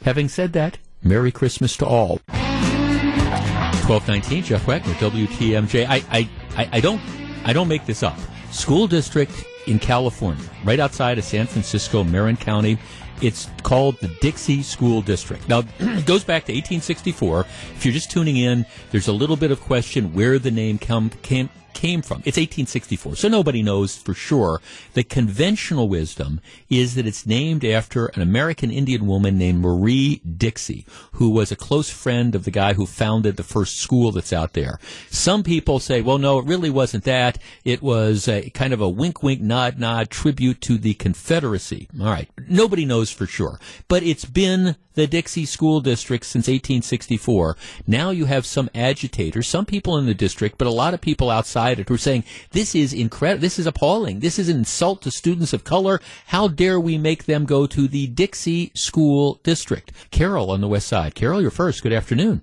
Having 0.05 0.29
said 0.29 0.53
that, 0.53 0.79
Merry 1.03 1.33
Christmas 1.33 1.77
to 1.79 1.87
all. 1.87 2.21
1219, 2.29 4.45
Jeff 4.45 4.67
Wagner, 4.67 4.93
WTMJ. 4.95 5.87
I, 5.89 6.05
I, 6.11 6.29
I, 6.57 6.69
I 6.75 6.81
don't, 6.81 7.01
I 7.45 7.53
don't 7.53 7.69
make 7.69 7.87
this 7.87 8.03
up. 8.03 8.19
School 8.53 8.87
district 8.87 9.45
in 9.67 9.79
California, 9.79 10.45
right 10.65 10.79
outside 10.79 11.19
of 11.19 11.25
San 11.25 11.47
Francisco, 11.47 12.05
Marin 12.05 12.37
County. 12.37 12.79
It's 13.21 13.49
called 13.63 13.99
the 14.01 14.09
Dixie 14.21 14.63
School 14.63 15.01
District. 15.01 15.49
Now, 15.49 15.61
it 15.79 16.07
goes 16.07 16.25
back 16.25 16.45
to 16.47 16.53
1864. 16.53 17.41
If 17.77 17.85
you're 17.85 17.95
just 17.95 18.11
tuning 18.11 18.37
in, 18.37 18.67
there's 18.91 19.09
a 19.09 19.13
little 19.13 19.37
bit 19.37 19.51
of 19.51 19.61
question 19.61 20.13
where 20.13 20.39
the 20.39 20.51
name 20.51 20.79
come, 20.79 21.11
came, 21.23 21.49
came 21.75 22.03
from. 22.03 22.19
It's 22.19 22.37
1864, 22.37 23.17
so 23.17 23.29
nobody 23.29 23.63
knows 23.63 23.97
for 23.97 24.15
sure. 24.15 24.61
The 24.95 25.05
conventional 25.05 25.89
wisdom 25.89 26.41
is 26.69 26.95
that 26.95 27.07
it's 27.07 27.27
named 27.27 27.65
after 27.65 28.07
an 28.07 28.23
American 28.23 28.71
Indian 28.71 29.07
woman 29.07 29.39
named 29.39 29.61
Marie 29.61 30.21
Dixie, 30.37 30.87
who 31.13 31.31
was 31.31 31.51
a 31.51 31.57
close 31.57 31.91
friend 31.91 32.35
of 32.35 32.45
the 32.45 32.51
guy 32.51 32.75
who 32.75 32.87
founded 32.87 33.37
the 33.37 33.43
first 33.43 33.79
school 33.79 34.13
that's 34.13 34.33
out 34.33 34.53
there. 34.53 34.79
Some 35.11 35.43
people 35.43 35.79
say, 35.79 36.03
well, 36.03 36.19
no, 36.19 36.39
it 36.39 36.47
really 36.47 36.71
wasn't 36.71 37.05
that. 37.05 37.39
It 37.65 37.83
was 37.83 38.29
a 38.29 38.51
kind 38.51 38.73
of 38.73 38.81
a 38.81 38.89
wink, 38.89 39.23
wink, 39.23 39.41
nod, 39.41 39.79
nod 39.79 40.11
tribute 40.11 40.61
to 40.63 40.79
the 40.79 40.95
Confederacy. 40.95 41.89
All 42.01 42.07
right. 42.07 42.29
Nobody 42.49 42.85
knows 42.85 43.11
for 43.11 43.27
sure, 43.27 43.59
but 43.89 44.03
it's 44.03 44.25
been 44.25 44.77
the 44.95 45.07
Dixie 45.07 45.47
School 45.47 45.81
District 45.81 46.25
since 46.25 46.47
1864. 46.47 47.57
Now 47.87 48.11
you 48.11 48.27
have 48.27 48.47
some 48.47 48.71
agitators, 48.75 49.49
some 49.49 49.67
people 49.67 49.97
in 49.97 50.07
the 50.07 50.15
district, 50.15 50.59
but 50.59 50.67
a 50.67 50.73
lot 50.73 50.95
of 50.95 51.01
people 51.01 51.31
outside 51.31 51.79
it 51.79 51.89
who 51.89 51.95
are 51.95 51.99
saying, 51.99 52.25
this 52.51 52.75
is 52.75 52.93
incredible, 52.93 53.41
this 53.41 53.59
is 53.59 53.67
appalling, 53.67 54.21
this 54.21 54.39
is 54.39 54.49
an 54.49 54.59
insult 54.59 55.03
to 55.03 55.11
students 55.11 55.53
of 55.53 55.65
color. 55.65 56.01
How 56.27 56.49
dare 56.49 56.81
we 56.81 56.99
make 56.99 57.25
them 57.25 57.45
go 57.45 57.67
to 57.67 57.89
the 57.89 58.07
Dixie 58.07 58.73
School 58.75 59.41
District? 59.43 59.93
Carol 60.11 60.51
on 60.51 60.61
the 60.61 60.69
west 60.69 60.89
side. 60.89 61.15
Carol, 61.15 61.41
you're 61.41 61.51
first. 61.51 61.83
Good 61.83 61.93
afternoon. 61.93 62.43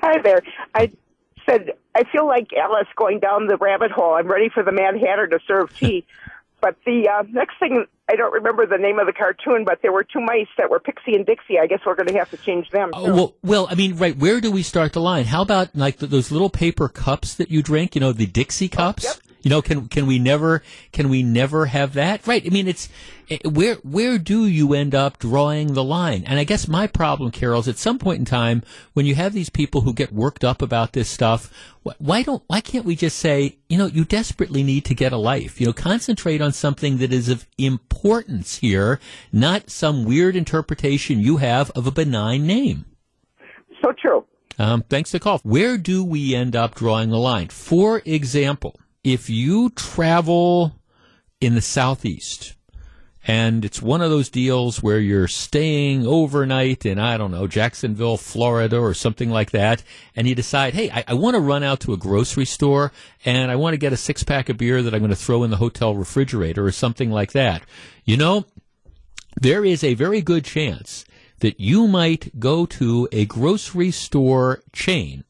Hi 0.00 0.20
there. 0.22 0.40
I 0.74 0.92
said, 1.48 1.72
I 1.94 2.04
feel 2.12 2.26
like 2.26 2.48
Alice 2.52 2.88
going 2.96 3.20
down 3.20 3.46
the 3.46 3.56
rabbit 3.56 3.90
hole. 3.90 4.14
I'm 4.14 4.28
ready 4.28 4.48
for 4.52 4.62
the 4.62 4.72
Mad 4.72 4.94
Hatter 5.00 5.26
to 5.28 5.38
serve 5.46 5.74
tea. 5.76 6.06
But 6.66 6.74
the 6.84 7.08
uh, 7.08 7.22
next 7.30 7.60
thing, 7.60 7.86
I 8.10 8.16
don't 8.16 8.32
remember 8.32 8.66
the 8.66 8.76
name 8.76 8.98
of 8.98 9.06
the 9.06 9.12
cartoon, 9.12 9.64
but 9.64 9.82
there 9.82 9.92
were 9.92 10.02
two 10.02 10.18
mice 10.18 10.48
that 10.58 10.68
were 10.68 10.80
Pixie 10.80 11.14
and 11.14 11.24
Dixie. 11.24 11.60
I 11.60 11.68
guess 11.68 11.78
we're 11.86 11.94
going 11.94 12.08
to 12.08 12.14
have 12.14 12.28
to 12.32 12.36
change 12.38 12.70
them. 12.70 12.90
Uh, 12.92 13.02
well, 13.04 13.34
well, 13.44 13.68
I 13.70 13.76
mean, 13.76 13.96
right. 13.98 14.16
Where 14.16 14.40
do 14.40 14.50
we 14.50 14.64
start 14.64 14.92
the 14.92 15.00
line? 15.00 15.26
How 15.26 15.42
about 15.42 15.76
like 15.76 15.98
the, 15.98 16.08
those 16.08 16.32
little 16.32 16.50
paper 16.50 16.88
cups 16.88 17.36
that 17.36 17.52
you 17.52 17.62
drink? 17.62 17.94
You 17.94 18.00
know, 18.00 18.10
the 18.10 18.26
Dixie 18.26 18.68
cups. 18.68 19.06
Oh, 19.06 19.10
yep. 19.10 19.25
You 19.46 19.50
know, 19.50 19.62
can 19.62 19.86
can 19.86 20.06
we 20.06 20.18
never 20.18 20.64
can 20.90 21.08
we 21.08 21.22
never 21.22 21.66
have 21.66 21.92
that? 21.92 22.26
Right. 22.26 22.44
I 22.44 22.48
mean, 22.48 22.66
it's 22.66 22.88
where 23.44 23.76
where 23.76 24.18
do 24.18 24.44
you 24.44 24.74
end 24.74 24.92
up 24.92 25.20
drawing 25.20 25.74
the 25.74 25.84
line? 25.84 26.24
And 26.26 26.40
I 26.40 26.42
guess 26.42 26.66
my 26.66 26.88
problem, 26.88 27.30
Carol, 27.30 27.60
is 27.60 27.68
at 27.68 27.78
some 27.78 27.96
point 27.96 28.18
in 28.18 28.24
time 28.24 28.64
when 28.92 29.06
you 29.06 29.14
have 29.14 29.32
these 29.32 29.48
people 29.48 29.82
who 29.82 29.94
get 29.94 30.12
worked 30.12 30.42
up 30.42 30.62
about 30.62 30.94
this 30.94 31.08
stuff, 31.08 31.52
why 31.98 32.24
don't 32.24 32.42
why 32.48 32.60
can't 32.60 32.84
we 32.84 32.96
just 32.96 33.20
say, 33.20 33.56
you 33.68 33.78
know, 33.78 33.86
you 33.86 34.04
desperately 34.04 34.64
need 34.64 34.84
to 34.86 34.96
get 34.96 35.12
a 35.12 35.16
life. 35.16 35.60
You 35.60 35.68
know, 35.68 35.72
concentrate 35.72 36.42
on 36.42 36.50
something 36.50 36.98
that 36.98 37.12
is 37.12 37.28
of 37.28 37.46
importance 37.56 38.56
here, 38.56 38.98
not 39.30 39.70
some 39.70 40.04
weird 40.04 40.34
interpretation 40.34 41.20
you 41.20 41.36
have 41.36 41.70
of 41.70 41.86
a 41.86 41.92
benign 41.92 42.48
name. 42.48 42.84
So 43.80 43.92
true. 43.92 44.24
Um, 44.58 44.82
thanks 44.90 45.12
to 45.12 45.20
call. 45.20 45.38
Where 45.44 45.78
do 45.78 46.02
we 46.02 46.34
end 46.34 46.56
up 46.56 46.74
drawing 46.74 47.10
the 47.10 47.18
line? 47.18 47.46
For 47.46 48.02
example, 48.04 48.80
if 49.06 49.30
you 49.30 49.70
travel 49.70 50.80
in 51.40 51.54
the 51.54 51.60
southeast 51.60 52.54
and 53.24 53.64
it's 53.64 53.80
one 53.80 54.02
of 54.02 54.10
those 54.10 54.28
deals 54.28 54.82
where 54.82 54.98
you're 54.98 55.28
staying 55.28 56.04
overnight 56.04 56.84
in, 56.84 56.98
I 56.98 57.16
don't 57.16 57.30
know, 57.30 57.46
Jacksonville, 57.46 58.16
Florida 58.16 58.80
or 58.80 58.94
something 58.94 59.30
like 59.30 59.52
that, 59.52 59.84
and 60.16 60.26
you 60.26 60.34
decide, 60.34 60.74
hey, 60.74 60.90
I, 60.90 61.04
I 61.06 61.14
want 61.14 61.34
to 61.36 61.40
run 61.40 61.62
out 61.62 61.78
to 61.80 61.92
a 61.92 61.96
grocery 61.96 62.46
store 62.46 62.90
and 63.24 63.48
I 63.48 63.54
want 63.54 63.74
to 63.74 63.78
get 63.78 63.92
a 63.92 63.96
six 63.96 64.24
pack 64.24 64.48
of 64.48 64.56
beer 64.56 64.82
that 64.82 64.92
I'm 64.92 65.00
going 65.00 65.10
to 65.10 65.16
throw 65.16 65.44
in 65.44 65.50
the 65.50 65.58
hotel 65.58 65.94
refrigerator 65.94 66.66
or 66.66 66.72
something 66.72 67.12
like 67.12 67.30
that. 67.30 67.62
You 68.04 68.16
know, 68.16 68.44
there 69.40 69.64
is 69.64 69.84
a 69.84 69.94
very 69.94 70.20
good 70.20 70.44
chance 70.44 71.04
that 71.38 71.60
you 71.60 71.86
might 71.86 72.40
go 72.40 72.66
to 72.66 73.08
a 73.12 73.24
grocery 73.26 73.92
store 73.92 74.64
chain 74.72 75.22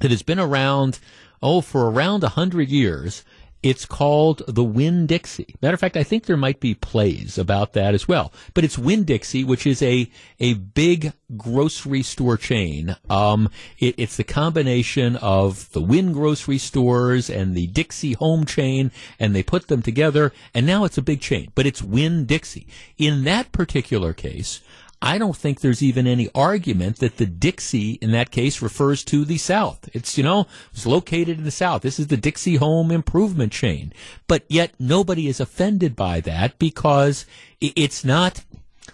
that 0.00 0.10
has 0.10 0.22
been 0.22 0.40
around, 0.40 0.98
oh, 1.42 1.60
for 1.60 1.90
around 1.90 2.24
a 2.24 2.30
hundred 2.30 2.68
years. 2.68 3.24
It's 3.62 3.84
called 3.84 4.42
the 4.48 4.64
Winn 4.64 5.06
Dixie. 5.06 5.54
Matter 5.60 5.74
of 5.74 5.80
fact, 5.80 5.96
I 5.98 6.02
think 6.02 6.24
there 6.24 6.38
might 6.38 6.60
be 6.60 6.74
plays 6.74 7.36
about 7.36 7.74
that 7.74 7.92
as 7.92 8.08
well. 8.08 8.32
But 8.54 8.64
it's 8.64 8.78
Winn 8.78 9.04
Dixie, 9.04 9.44
which 9.44 9.66
is 9.66 9.82
a 9.82 10.10
a 10.38 10.54
big 10.54 11.12
grocery 11.36 12.02
store 12.02 12.38
chain. 12.38 12.96
Um, 13.10 13.50
it, 13.78 13.96
it's 13.98 14.16
the 14.16 14.24
combination 14.24 15.16
of 15.16 15.70
the 15.72 15.82
Winn 15.82 16.12
grocery 16.12 16.56
stores 16.56 17.28
and 17.28 17.54
the 17.54 17.66
Dixie 17.66 18.14
home 18.14 18.46
chain, 18.46 18.92
and 19.18 19.34
they 19.34 19.42
put 19.42 19.68
them 19.68 19.82
together, 19.82 20.32
and 20.54 20.64
now 20.66 20.84
it's 20.84 20.96
a 20.96 21.02
big 21.02 21.20
chain. 21.20 21.52
But 21.54 21.66
it's 21.66 21.82
Winn 21.82 22.24
Dixie. 22.24 22.66
In 22.96 23.24
that 23.24 23.52
particular 23.52 24.14
case, 24.14 24.62
I 25.02 25.16
don't 25.16 25.36
think 25.36 25.60
there's 25.60 25.82
even 25.82 26.06
any 26.06 26.28
argument 26.34 26.98
that 26.98 27.16
the 27.16 27.24
Dixie 27.24 27.92
in 28.02 28.12
that 28.12 28.30
case 28.30 28.60
refers 28.60 29.02
to 29.04 29.24
the 29.24 29.38
South. 29.38 29.88
It's, 29.94 30.18
you 30.18 30.24
know, 30.24 30.46
it's 30.72 30.84
located 30.84 31.38
in 31.38 31.44
the 31.44 31.50
South. 31.50 31.80
This 31.82 31.98
is 31.98 32.08
the 32.08 32.18
Dixie 32.18 32.56
Home 32.56 32.90
Improvement 32.90 33.50
Chain. 33.50 33.94
But 34.26 34.44
yet 34.48 34.74
nobody 34.78 35.26
is 35.26 35.40
offended 35.40 35.96
by 35.96 36.20
that 36.20 36.58
because 36.58 37.24
it's 37.62 38.04
not 38.04 38.44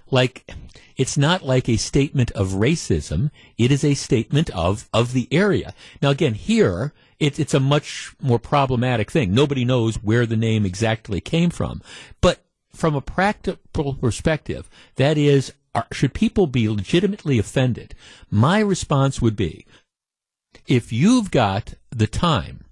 like, 0.08 0.48
it's 0.96 1.18
not 1.18 1.44
like 1.44 1.68
a 1.68 1.76
statement 1.76 2.30
of 2.32 2.50
racism. 2.50 3.32
It 3.58 3.72
is 3.72 3.82
a 3.84 3.94
statement 3.94 4.48
of, 4.50 4.88
of 4.92 5.12
the 5.12 5.26
area. 5.32 5.74
Now 6.00 6.10
again, 6.10 6.34
here, 6.34 6.92
it, 7.18 7.40
it's 7.40 7.54
a 7.54 7.60
much 7.60 8.14
more 8.20 8.38
problematic 8.38 9.10
thing. 9.10 9.34
Nobody 9.34 9.64
knows 9.64 9.96
where 9.96 10.24
the 10.24 10.36
name 10.36 10.64
exactly 10.64 11.20
came 11.20 11.50
from. 11.50 11.82
But 12.20 12.44
from 12.72 12.94
a 12.94 13.00
practical 13.00 13.94
perspective, 13.94 14.70
that 14.96 15.18
is, 15.18 15.52
are, 15.76 15.86
should 15.92 16.14
people 16.14 16.46
be 16.46 16.68
legitimately 16.68 17.38
offended? 17.38 17.94
My 18.30 18.60
response 18.60 19.20
would 19.20 19.36
be, 19.36 19.66
if 20.66 20.92
you've 20.92 21.30
got 21.30 21.74
the 21.90 22.06
time 22.06 22.64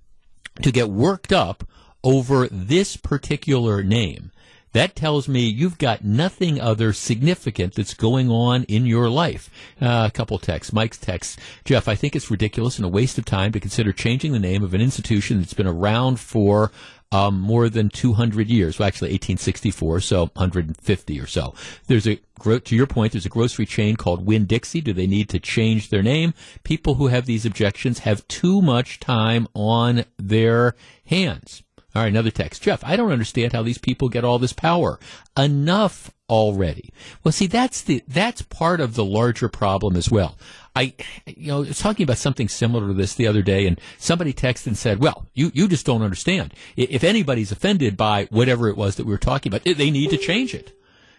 to 0.63 0.73
get 0.73 0.89
worked 0.89 1.33
up 1.33 1.69
over 2.03 2.49
this 2.49 2.97
particular 2.97 3.83
name, 3.83 4.31
that 4.73 4.97
tells 4.97 5.29
me 5.29 5.43
you've 5.43 5.79
got 5.79 6.05
nothing 6.05 6.61
other 6.61 6.93
significant 6.93 7.75
that's 7.75 7.95
going 7.95 8.29
on 8.29 8.65
in 8.65 8.87
your 8.87 9.09
life. 9.09 9.49
Uh, 9.81 10.09
a 10.09 10.11
couple 10.11 10.37
texts. 10.39 10.73
Mike's 10.73 10.99
text. 10.99 11.39
Jeff, 11.65 11.87
I 11.87 11.95
think 11.95 12.17
it's 12.17 12.31
ridiculous 12.31 12.77
and 12.77 12.85
a 12.85 12.89
waste 12.89 13.17
of 13.17 13.25
time 13.25 13.53
to 13.53 13.61
consider 13.61 13.93
changing 13.93 14.33
the 14.33 14.41
name 14.41 14.65
of 14.65 14.75
an 14.75 14.81
institution 14.81 15.39
that's 15.39 15.55
been 15.55 15.69
around 15.69 16.19
for 16.19 16.73
um, 17.15 17.39
more 17.41 17.69
than 17.69 17.91
200 17.91 18.49
years. 18.49 18.79
Well, 18.79 18.89
actually, 18.89 19.11
1864, 19.11 20.01
so 20.01 20.21
150 20.35 21.21
or 21.21 21.27
so. 21.29 21.55
There's 21.87 22.09
a 22.09 22.19
to 22.43 22.77
your 22.77 22.89
point. 22.89 23.13
There's 23.13 23.25
a 23.25 23.31
grocery 23.31 23.67
chain 23.67 23.95
called 23.95 24.27
Winn 24.27 24.47
Dixie. 24.47 24.81
Do 24.81 24.93
they 24.93 25.07
need 25.07 25.29
to 25.29 25.39
change 25.39 25.89
their 25.89 26.03
name? 26.03 26.35
People 26.65 26.97
who 26.97 27.07
have 27.07 27.25
these 27.25 27.47
objections 27.47 28.01
have 28.01 28.27
too 28.27 28.61
much 28.61 28.99
time 28.99 29.47
on 29.55 30.05
their 30.19 30.75
hands. 31.07 31.63
All 31.95 32.03
right, 32.03 32.09
another 32.09 32.33
text. 32.33 32.63
Jeff, 32.63 32.83
I 32.83 32.97
don't 32.97 33.13
understand 33.13 33.53
how 33.53 33.63
these 33.63 33.79
people 33.79 34.09
get 34.09 34.25
all 34.25 34.41
this 34.41 34.53
power. 34.53 34.99
Enough 35.39 36.11
already. 36.29 36.93
Well, 37.23 37.31
see, 37.31 37.47
that's 37.47 37.83
the 37.83 38.03
that's 38.09 38.43
part 38.43 38.81
of 38.81 38.95
the 38.97 39.05
larger 39.05 39.49
problem 39.49 39.95
as 39.95 40.11
well. 40.11 40.37
I, 40.77 40.95
you 41.27 41.49
know, 41.49 41.61
was 41.61 41.79
talking 41.79 42.05
about 42.05 42.19
something 42.19 42.49
similar 42.49 42.89
to 42.89 42.95
this 42.95 43.15
the 43.15 43.27
other 43.27 43.43
day, 43.43 43.67
and 43.67 43.81
somebody 43.99 44.33
texted 44.33 44.69
and 44.69 44.79
said, 44.79 45.01
"Well, 45.01 45.27
you 45.33 45.51
you 45.55 45.69
just 45.69 45.87
don't 45.87 46.03
understand. 46.03 46.55
If 46.77 47.05
anybody's 47.05 47.53
offended 47.53 47.97
by 47.97 48.27
whatever 48.31 48.69
it 48.69 48.77
was 48.77 48.97
that 48.97 49.07
we 49.07 49.13
were 49.13 49.19
talking 49.19 49.51
about, 49.51 49.65
they 49.65 49.91
need 49.91 50.11
to 50.11 50.17
change 50.17 50.55
it." 50.55 50.77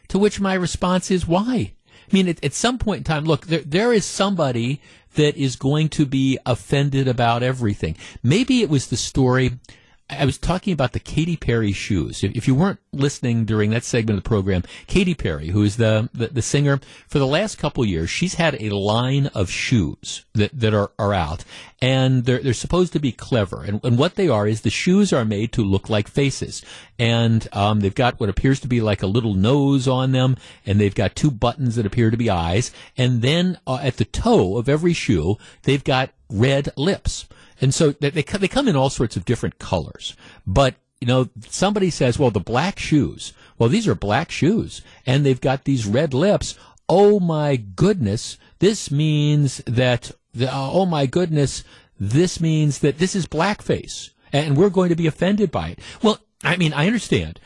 To 0.10 0.20
which 0.20 0.40
my 0.40 0.54
response 0.54 1.10
is, 1.10 1.28
"Why?" 1.28 1.74
I 2.12 2.14
mean, 2.14 2.28
at, 2.28 2.44
at 2.44 2.54
some 2.54 2.78
point 2.78 3.00
in 3.00 3.04
time, 3.06 3.26
look, 3.26 3.48
there 3.48 3.62
there 3.62 3.94
is 3.94 4.06
somebody 4.06 4.82
that 5.16 5.38
is 5.38 5.56
going 5.56 5.90
to 5.90 6.06
be 6.06 6.38
offended 6.46 7.08
about 7.08 7.42
everything. 7.42 7.96
Maybe 8.22 8.62
it 8.62 8.70
was 8.70 8.88
the 8.88 8.98
story. 8.98 9.60
I 10.08 10.26
was 10.26 10.38
talking 10.38 10.72
about 10.72 10.94
the 10.94 11.00
Katy 11.00 11.36
Perry 11.36 11.72
shoes. 11.72 12.24
If, 12.24 12.48
you 12.48 12.54
weren't 12.54 12.80
listening 12.94 13.44
during 13.44 13.72
that 13.72 13.84
segment 13.84 14.20
of 14.20 14.24
the 14.24 14.28
program, 14.28 14.62
Katy 14.86 15.16
Perry, 15.16 15.48
who 15.48 15.64
is 15.64 15.78
the, 15.78 16.10
the, 16.14 16.28
the 16.28 16.44
singer, 16.44 16.80
for 17.08 17.18
the 17.18 17.26
last 17.26 17.58
couple 17.58 17.84
years, 17.84 18.12
she's 18.12 18.36
had 18.36 18.62
a 18.62 18.76
line 18.76 19.28
of 19.28 19.50
shoes 19.50 20.24
that, 20.34 20.52
that 20.54 20.76
are, 20.76 20.92
are 21.00 21.14
out. 21.14 21.44
And 21.82 22.26
they're, 22.26 22.38
they're 22.38 22.54
supposed 22.54 22.94
to 22.94 23.00
be 23.00 23.12
clever. 23.12 23.64
And, 23.64 23.84
and 23.84 23.98
what 23.98 24.14
they 24.14 24.30
are 24.30 24.48
is 24.48 24.62
the 24.62 24.70
shoes 24.70 25.12
are 25.12 25.26
made 25.26 25.52
to 25.54 25.64
look 25.64 25.90
like 25.90 26.08
faces. 26.08 26.64
And 27.00 27.48
um, 27.52 27.80
they've 27.80 27.94
got 27.94 28.20
what 28.20 28.30
appears 28.30 28.60
to 28.60 28.68
be 28.68 28.82
like 28.82 29.02
a 29.02 29.08
little 29.08 29.34
nose 29.34 29.88
on 29.88 30.12
them. 30.12 30.38
And 30.68 30.80
they've 30.80 30.94
got 30.94 31.16
two 31.16 31.32
buttons 31.32 31.78
that 31.78 31.86
appear 31.86 32.12
to 32.12 32.18
be 32.18 32.30
eyes. 32.30 32.72
And 32.96 33.24
then 33.24 33.58
uh, 33.66 33.80
at 33.82 33.98
the 33.98 34.06
toe 34.06 34.58
of 34.58 34.70
every 34.70 34.94
shoe, 34.94 35.38
they've 35.64 35.84
got 35.84 36.12
red 36.30 36.70
lips. 36.78 37.28
And 37.62 37.74
so 37.74 37.92
they, 37.92 38.10
they, 38.10 38.24
come 38.24 38.68
in 38.68 38.76
all 38.76 38.90
sorts 38.90 39.16
of 39.16 39.26
different 39.26 39.60
colors. 39.60 40.16
But, 40.46 40.76
you 41.00 41.08
know, 41.08 41.30
somebody 41.48 41.90
says, 41.90 42.20
well, 42.20 42.32
the 42.32 42.40
black 42.40 42.80
shoes. 42.80 43.34
Well, 43.58 43.70
these 43.70 43.88
are 43.88 43.96
black 43.96 44.32
shoes 44.32 44.82
and 45.06 45.26
they've 45.26 45.40
got 45.40 45.64
these 45.64 45.86
red 45.86 46.14
lips. 46.14 46.56
Oh 46.90 47.20
my 47.20 47.56
goodness. 47.56 48.38
This 48.60 48.92
means 48.92 49.58
that, 49.66 50.12
the, 50.34 50.50
oh 50.52 50.86
my 50.86 51.06
goodness, 51.06 51.64
this 52.00 52.42
means 52.42 52.80
that 52.80 52.98
this 52.98 53.16
is 53.16 53.26
blackface 53.26 54.12
and 54.34 54.58
we're 54.58 54.70
going 54.70 54.90
to 54.90 54.96
be 54.96 55.08
offended 55.08 55.52
by 55.52 55.70
it. 55.70 55.80
Well, 56.02 56.20
I 56.44 56.58
mean, 56.58 56.74
I 56.74 56.88
understand 56.88 57.40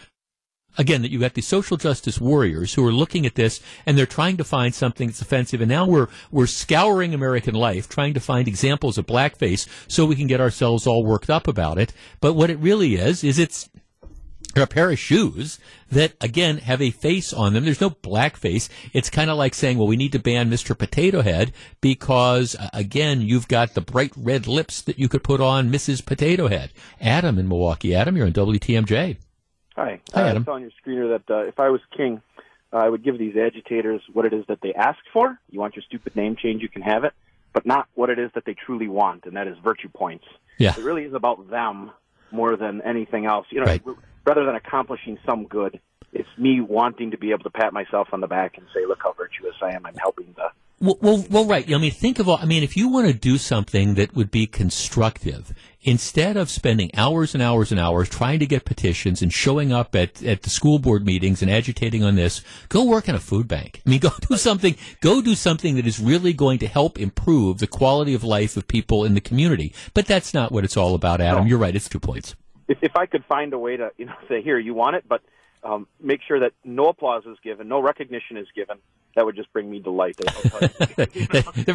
again 0.78 1.02
that 1.02 1.12
you 1.12 1.20
got 1.20 1.34
these 1.34 1.48
social 1.48 1.78
justice 1.78 2.20
warriors 2.20 2.74
who 2.74 2.86
are 2.86 2.92
looking 2.92 3.26
at 3.26 3.36
this 3.36 3.62
and 3.86 3.98
they're 3.98 4.06
trying 4.06 4.38
to 4.38 4.44
find 4.44 4.74
something 4.74 5.08
that's 5.08 5.22
offensive 5.22 5.62
and 5.62 5.70
now 5.70 5.86
we're 5.86 6.08
we're 6.32 6.48
scouring 6.48 7.14
American 7.14 7.56
life 7.56 7.90
trying 7.90 8.14
to 8.14 8.20
find 8.20 8.48
examples 8.48 8.98
of 8.98 9.06
blackface 9.06 9.68
so 9.88 10.06
we 10.06 10.16
can 10.16 10.28
get 10.28 10.42
ourselves 10.42 10.88
all 10.88 11.04
worked 11.04 11.30
up 11.30 11.48
about 11.48 11.78
it 11.78 11.94
but 12.22 12.34
what 12.34 12.50
it 12.50 12.60
really 12.60 12.96
is 12.96 13.24
is 13.24 13.40
it's 13.40 13.70
a 14.56 14.68
pair 14.68 14.90
of 14.90 15.00
shoes 15.00 15.60
that 15.92 16.14
again 16.22 16.58
have 16.58 16.82
a 16.82 16.92
face 16.92 17.32
on 17.32 17.54
them. 17.54 17.66
There's 17.66 17.82
no 17.82 17.92
blackface. 17.92 18.70
It's 18.94 19.10
kind 19.10 19.30
of 19.30 19.38
like 19.38 19.54
saying, 19.54 19.78
well, 19.78 19.88
we 19.88 19.96
need 19.96 20.12
to 20.14 20.20
ban 20.20 20.50
Mr. 20.50 20.78
Potato 20.78 21.22
Head 21.22 21.54
because 21.82 22.56
uh, 22.56 22.70
again, 22.74 23.22
you've 23.22 23.48
got 23.48 23.74
the 23.74 23.82
bright 23.82 24.12
red 24.18 24.48
lips 24.48 24.82
that 24.82 25.00
you 25.00 25.08
could 25.08 25.24
put 25.24 25.42
on 25.42 25.72
Mrs. 25.72 26.06
Potato 26.06 26.48
Head. 26.48 26.74
Adam 27.00 27.38
in 27.38 27.48
Milwaukee. 27.48 27.96
Adam, 27.96 28.18
you're 28.18 28.26
on 28.26 28.34
WTMJ. 28.34 29.18
Hi. 29.80 30.02
Hi, 30.14 30.22
uh, 30.24 30.28
Adam. 30.28 30.44
I 30.44 30.46
saw 30.46 30.54
on 30.56 30.62
your 30.62 30.72
screener 30.84 31.18
that 31.18 31.34
uh, 31.34 31.48
if 31.48 31.58
I 31.58 31.70
was 31.70 31.80
king, 31.96 32.22
uh, 32.74 32.78
I 32.78 32.90
would 32.90 33.02
give 33.04 33.18
these 33.18 33.38
agitators 33.38 34.02
what 34.12 34.26
it 34.26 34.34
is 34.34 34.44
that 34.48 34.60
they 34.62 34.74
ask 34.74 35.00
for. 35.14 35.40
You 35.50 35.60
want 35.60 35.76
your 35.78 35.84
stupid 35.84 36.18
name 36.18 36.36
change, 36.36 36.62
you 36.62 36.68
can 36.68 36.82
have 36.82 37.06
it, 37.06 37.14
but 37.54 37.66
not 37.66 37.88
what 37.96 38.10
it 38.10 38.20
is 38.20 38.30
that 38.36 38.44
they 38.46 38.54
truly 38.54 38.90
want, 38.90 39.26
and 39.26 39.38
that 39.38 39.48
is 39.48 39.58
virtue 39.64 39.88
points. 39.88 40.26
Yeah. 40.58 40.74
It 40.78 40.84
really 40.84 41.04
is 41.06 41.14
about 41.14 41.50
them 41.50 41.92
more 42.32 42.58
than 42.58 42.82
anything 42.82 43.26
else. 43.26 43.48
You 43.52 43.62
know, 43.62 43.68
Right. 43.68 43.82
rather 44.26 44.46
than 44.46 44.56
accomplishing 44.56 45.18
some 45.26 45.46
good, 45.46 45.80
it's 46.12 46.30
me 46.38 46.60
wanting 46.60 47.12
to 47.12 47.18
be 47.18 47.32
able 47.32 47.44
to 47.44 47.50
pat 47.50 47.72
myself 47.72 48.10
on 48.12 48.20
the 48.20 48.28
back 48.28 48.58
and 48.58 48.66
say, 48.74 48.86
"Look 48.86 49.00
how 49.02 49.14
virtuous 49.14 49.56
I 49.62 49.72
am. 49.72 49.86
I'm 49.86 49.96
helping 49.96 50.34
the." 50.36 50.50
Well, 50.82 50.98
well, 51.02 51.26
well, 51.30 51.46
right. 51.46 51.72
I 51.72 51.78
mean, 51.78 51.92
think 51.92 52.20
of 52.20 52.28
all. 52.28 52.38
I 52.42 52.46
mean, 52.46 52.64
if 52.64 52.76
you 52.76 52.90
want 52.90 53.08
to 53.08 53.14
do 53.14 53.38
something 53.38 53.96
that 53.96 54.16
would 54.16 54.32
be 54.32 54.48
constructive, 54.48 55.54
instead 55.82 56.38
of 56.38 56.50
spending 56.50 56.90
hours 56.96 57.34
and 57.34 57.42
hours 57.42 57.72
and 57.72 57.80
hours 57.80 58.10
trying 58.10 58.40
to 58.40 58.46
get 58.46 58.66
petitions 58.66 59.22
and 59.22 59.34
showing 59.34 59.72
up 59.72 59.96
at, 59.96 60.22
at 60.24 60.42
the 60.42 60.50
school 60.50 60.80
board 60.80 61.06
meetings 61.06 61.42
and 61.42 61.50
agitating 61.50 62.04
on 62.04 62.16
this, 62.16 62.42
go 62.68 62.84
work 62.84 63.08
in 63.08 63.16
a 63.16 63.20
food 63.20 63.48
bank. 63.48 63.82
I 63.86 63.90
mean, 63.90 64.00
go 64.00 64.12
do 64.30 64.38
something. 64.38 64.76
Go 65.02 65.22
do 65.22 65.36
something 65.36 65.76
that 65.76 65.88
is 65.88 66.00
really 66.00 66.34
going 66.34 66.60
to 66.60 66.68
help 66.68 67.00
improve 67.00 67.60
the 67.60 67.68
quality 67.68 68.14
of 68.14 68.24
life 68.24 68.58
of 68.58 68.68
people 68.68 69.06
in 69.06 69.14
the 69.14 69.22
community. 69.22 69.74
But 69.94 70.06
that's 70.06 70.34
not 70.34 70.52
what 70.52 70.64
it's 70.64 70.78
all 70.78 70.96
about, 70.96 71.22
Adam. 71.22 71.48
You're 71.48 71.58
right. 71.58 71.76
It's 71.76 71.90
two 71.90 72.00
points. 72.00 72.36
If, 72.68 72.78
if 72.82 72.96
I 72.96 73.06
could 73.06 73.26
find 73.26 73.54
a 73.54 73.58
way 73.58 73.78
to, 73.78 73.90
you 73.98 74.06
know, 74.06 74.14
say, 74.28 74.44
"Here, 74.44 74.60
you 74.60 74.76
want 74.76 74.96
it," 74.96 75.06
but 75.08 75.22
um, 75.64 75.88
make 76.02 76.22
sure 76.28 76.40
that 76.40 76.54
no 76.64 76.88
applause 76.88 77.24
is 77.26 77.38
given, 77.44 77.68
no 77.68 77.80
recognition 77.82 78.38
is 78.38 78.48
given. 78.56 78.78
That 79.16 79.26
would 79.26 79.36
just 79.36 79.52
bring 79.52 79.70
me 79.70 79.80
delight. 79.80 80.16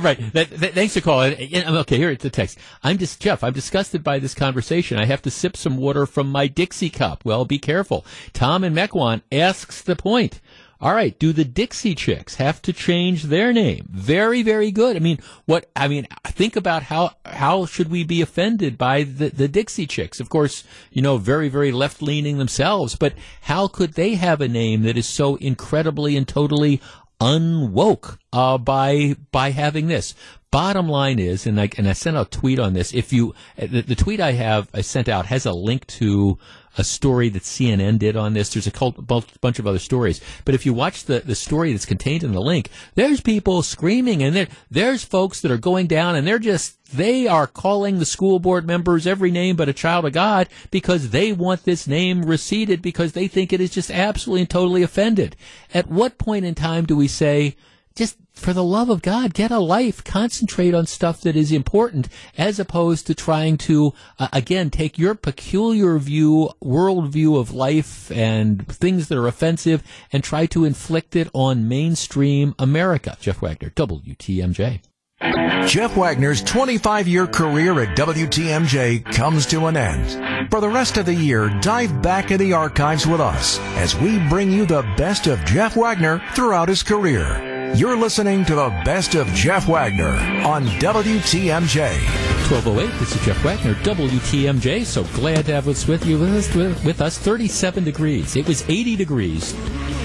Right. 0.05 0.19
That, 0.33 0.51
that, 0.51 0.73
thanks 0.75 0.95
for 0.95 1.01
calling. 1.01 1.35
Okay, 1.35 1.97
here 1.97 2.11
it's 2.11 2.23
the 2.23 2.31
text. 2.31 2.59
I'm 2.83 2.99
just 2.99 3.21
Jeff. 3.21 3.43
I'm 3.43 3.53
disgusted 3.53 4.03
by 4.03 4.19
this 4.19 4.35
conversation. 4.35 4.99
I 4.99 5.05
have 5.07 5.23
to 5.23 5.31
sip 5.31 5.57
some 5.57 5.77
water 5.77 6.07
from 6.07 6.31
my 6.31 6.47
Dixie 6.47 6.91
cup. 6.91 7.25
Well, 7.25 7.45
be 7.45 7.59
careful. 7.59 8.05
Tom 8.33 8.65
and 8.65 8.77
Mequon 8.77 9.23
asks 9.33 9.83
the 9.83 9.97
point. 9.97 10.41
All 10.81 10.93
right, 10.93 11.19
do 11.19 11.33
the 11.33 11.45
Dixie 11.45 11.95
Chicks 11.95 12.35
have 12.37 12.61
to 12.63 12.73
change 12.73 13.25
their 13.25 13.53
name? 13.53 13.89
Very, 13.91 14.43
very 14.43 14.71
good. 14.71 14.97
I 14.97 14.99
mean, 14.99 15.19
what 15.47 15.71
I 15.75 15.89
mean, 15.89 16.07
think 16.27 16.57
about 16.57 16.85
how 16.85 17.13
how 17.25 17.67
should 17.67 17.91
we 17.91 18.05
be 18.05 18.21
offended 18.21 18.77
by 18.77 19.05
the 19.05 19.31
the 19.31 19.49
Dixie 19.49 19.87
Chicks? 19.87 20.21
Of 20.21 20.29
course, 20.29 20.65
you 20.91 21.03
know, 21.03 21.17
very, 21.17 21.49
very 21.49 21.73
left 21.73 22.03
leaning 22.03 22.39
themselves, 22.39 22.97
but 22.97 23.15
how 23.43 23.69
could 23.69 23.95
they 23.95 24.15
have 24.15 24.41
a 24.41 24.49
name 24.49 24.83
that 24.83 24.97
is 24.97 25.07
so 25.07 25.37
incredibly 25.37 26.17
and 26.17 26.27
totally 26.27 26.81
unwoke 27.21 28.19
uh, 28.33 28.59
by 28.59 29.17
by 29.33 29.51
having 29.51 29.89
this. 29.89 30.15
Bottom 30.51 30.89
line 30.89 31.19
is, 31.19 31.47
and 31.47 31.61
I 31.61 31.71
and 31.77 31.89
I 31.89 31.95
sent 31.95 32.17
out 32.17 32.27
a 32.27 32.39
tweet 32.39 32.59
on 32.59 32.75
this. 32.75 32.95
If 32.95 33.13
you 33.13 33.35
the, 33.57 33.83
the 33.83 33.95
tweet 33.95 34.21
I 34.21 34.33
have 34.33 34.69
I 34.73 34.83
sent 34.83 35.09
out 35.09 35.27
has 35.27 35.47
a 35.47 35.53
link 35.53 35.87
to 35.99 36.39
a 36.77 36.85
story 36.85 37.29
that 37.31 37.43
CNN 37.43 37.99
did 37.99 38.17
on 38.17 38.35
this. 38.35 38.51
There's 38.51 38.67
a 38.67 38.71
cult, 38.71 39.07
bunch 39.07 39.59
of 39.59 39.67
other 39.67 39.79
stories, 39.79 40.21
but 40.45 40.55
if 40.55 40.67
you 40.67 40.75
watch 40.75 41.05
the 41.05 41.21
the 41.21 41.35
story 41.35 41.73
that's 41.73 41.87
contained 41.87 42.25
in 42.25 42.33
the 42.33 42.41
link, 42.41 42.71
there's 42.95 43.21
people 43.21 43.63
screaming, 43.63 44.23
and 44.23 44.35
there 44.35 44.49
there's 44.71 45.05
folks 45.05 45.41
that 45.41 45.51
are 45.51 45.59
going 45.59 45.87
down, 45.87 46.17
and 46.17 46.27
they're 46.27 46.39
just 46.39 46.79
they 46.93 47.27
are 47.27 47.47
calling 47.47 47.99
the 47.99 48.05
school 48.05 48.39
board 48.39 48.67
members 48.67 49.07
every 49.07 49.31
name 49.31 49.57
but 49.57 49.69
a 49.69 49.73
child 49.73 50.05
of 50.05 50.13
God 50.13 50.49
because 50.71 51.11
they 51.11 51.33
want 51.33 51.65
this 51.65 51.87
name 51.87 52.23
receded 52.23 52.83
because 52.83 53.13
they 53.13 53.27
think 53.27 53.53
it 53.53 53.61
is 53.61 53.71
just 53.71 53.91
absolutely 53.91 54.43
and 54.43 54.51
totally 54.51 54.83
offended. 54.83 55.37
At 55.73 55.89
what 55.89 56.19
point 56.19 56.45
in 56.45 56.55
time 56.55 56.87
do 56.87 56.97
we 56.97 57.09
say, 57.09 57.57
just 57.95 58.17
for 58.33 58.53
the 58.53 58.65
love 58.65 58.91
of 58.91 59.03
God, 59.03 59.35
get 59.35 59.51
a 59.51 59.59
life, 59.59 60.03
concentrate 60.03 60.75
on 60.75 60.87
stuff 60.87 61.21
that 61.21 61.37
is 61.37 61.53
important 61.53 62.09
as 62.37 62.59
opposed 62.59 63.07
to 63.07 63.15
trying 63.15 63.57
to, 63.59 63.95
uh, 64.19 64.29
again, 64.33 64.71
take 64.71 64.99
your 64.99 65.15
peculiar 65.15 65.99
view, 65.99 66.51
worldview 66.63 67.39
of 67.39 67.53
life 67.53 68.11
and 68.11 68.67
things 68.67 69.09
that 69.09 69.19
are 69.19 69.29
offensive 69.29 69.83
and 70.13 70.25
try 70.25 70.47
to 70.47 70.65
inflict 70.65 71.15
it 71.15 71.29
on 71.33 71.69
mainstream 71.69 72.55
America. 72.59 73.17
Jeff 73.21 73.41
Wagner, 73.41 73.71
WTMJ. 73.71 74.81
Jeff 75.67 75.97
Wagner's 75.97 76.43
25 76.43 77.09
year 77.09 77.27
career 77.27 77.81
at 77.81 77.97
WTMJ 77.97 79.05
comes 79.15 79.47
to 79.47 79.67
an 79.67 79.77
end. 79.77 80.51
For 80.51 80.61
the 80.61 80.69
rest 80.69 80.97
of 80.97 81.07
the 81.07 81.15
year, 81.15 81.49
dive 81.61 82.03
back 82.03 82.31
in 82.31 82.39
the 82.39 82.53
archives 82.53 83.07
with 83.07 83.21
us 83.21 83.59
as 83.77 83.97
we 83.97 84.19
bring 84.29 84.51
you 84.51 84.67
the 84.67 84.83
best 84.99 85.29
of 85.29 85.43
Jeff 85.45 85.77
Wagner 85.77 86.21
throughout 86.35 86.69
his 86.69 86.83
career. 86.83 87.54
You're 87.77 87.97
listening 87.97 88.45
to 88.45 88.55
the 88.55 88.69
best 88.85 89.17
of 89.17 89.27
Jeff 89.29 89.67
Wagner 89.67 90.15
on 90.47 90.65
WTMJ. 90.79 91.81
1208, 92.49 93.01
this 93.01 93.17
is 93.17 93.27
Jeff 93.27 93.45
Wagner, 93.45 93.75
WTMJ. 93.83 94.85
So 94.85 95.03
glad 95.13 95.47
to 95.47 95.55
have 95.55 95.67
us 95.67 95.89
with 95.89 96.07
you, 96.07 96.21
with 96.21 96.55
us, 96.55 96.85
with 96.85 97.01
us 97.01 97.19
37 97.19 97.83
degrees. 97.83 98.37
It 98.37 98.47
was 98.47 98.63
80 98.69 98.95
degrees 98.95 99.55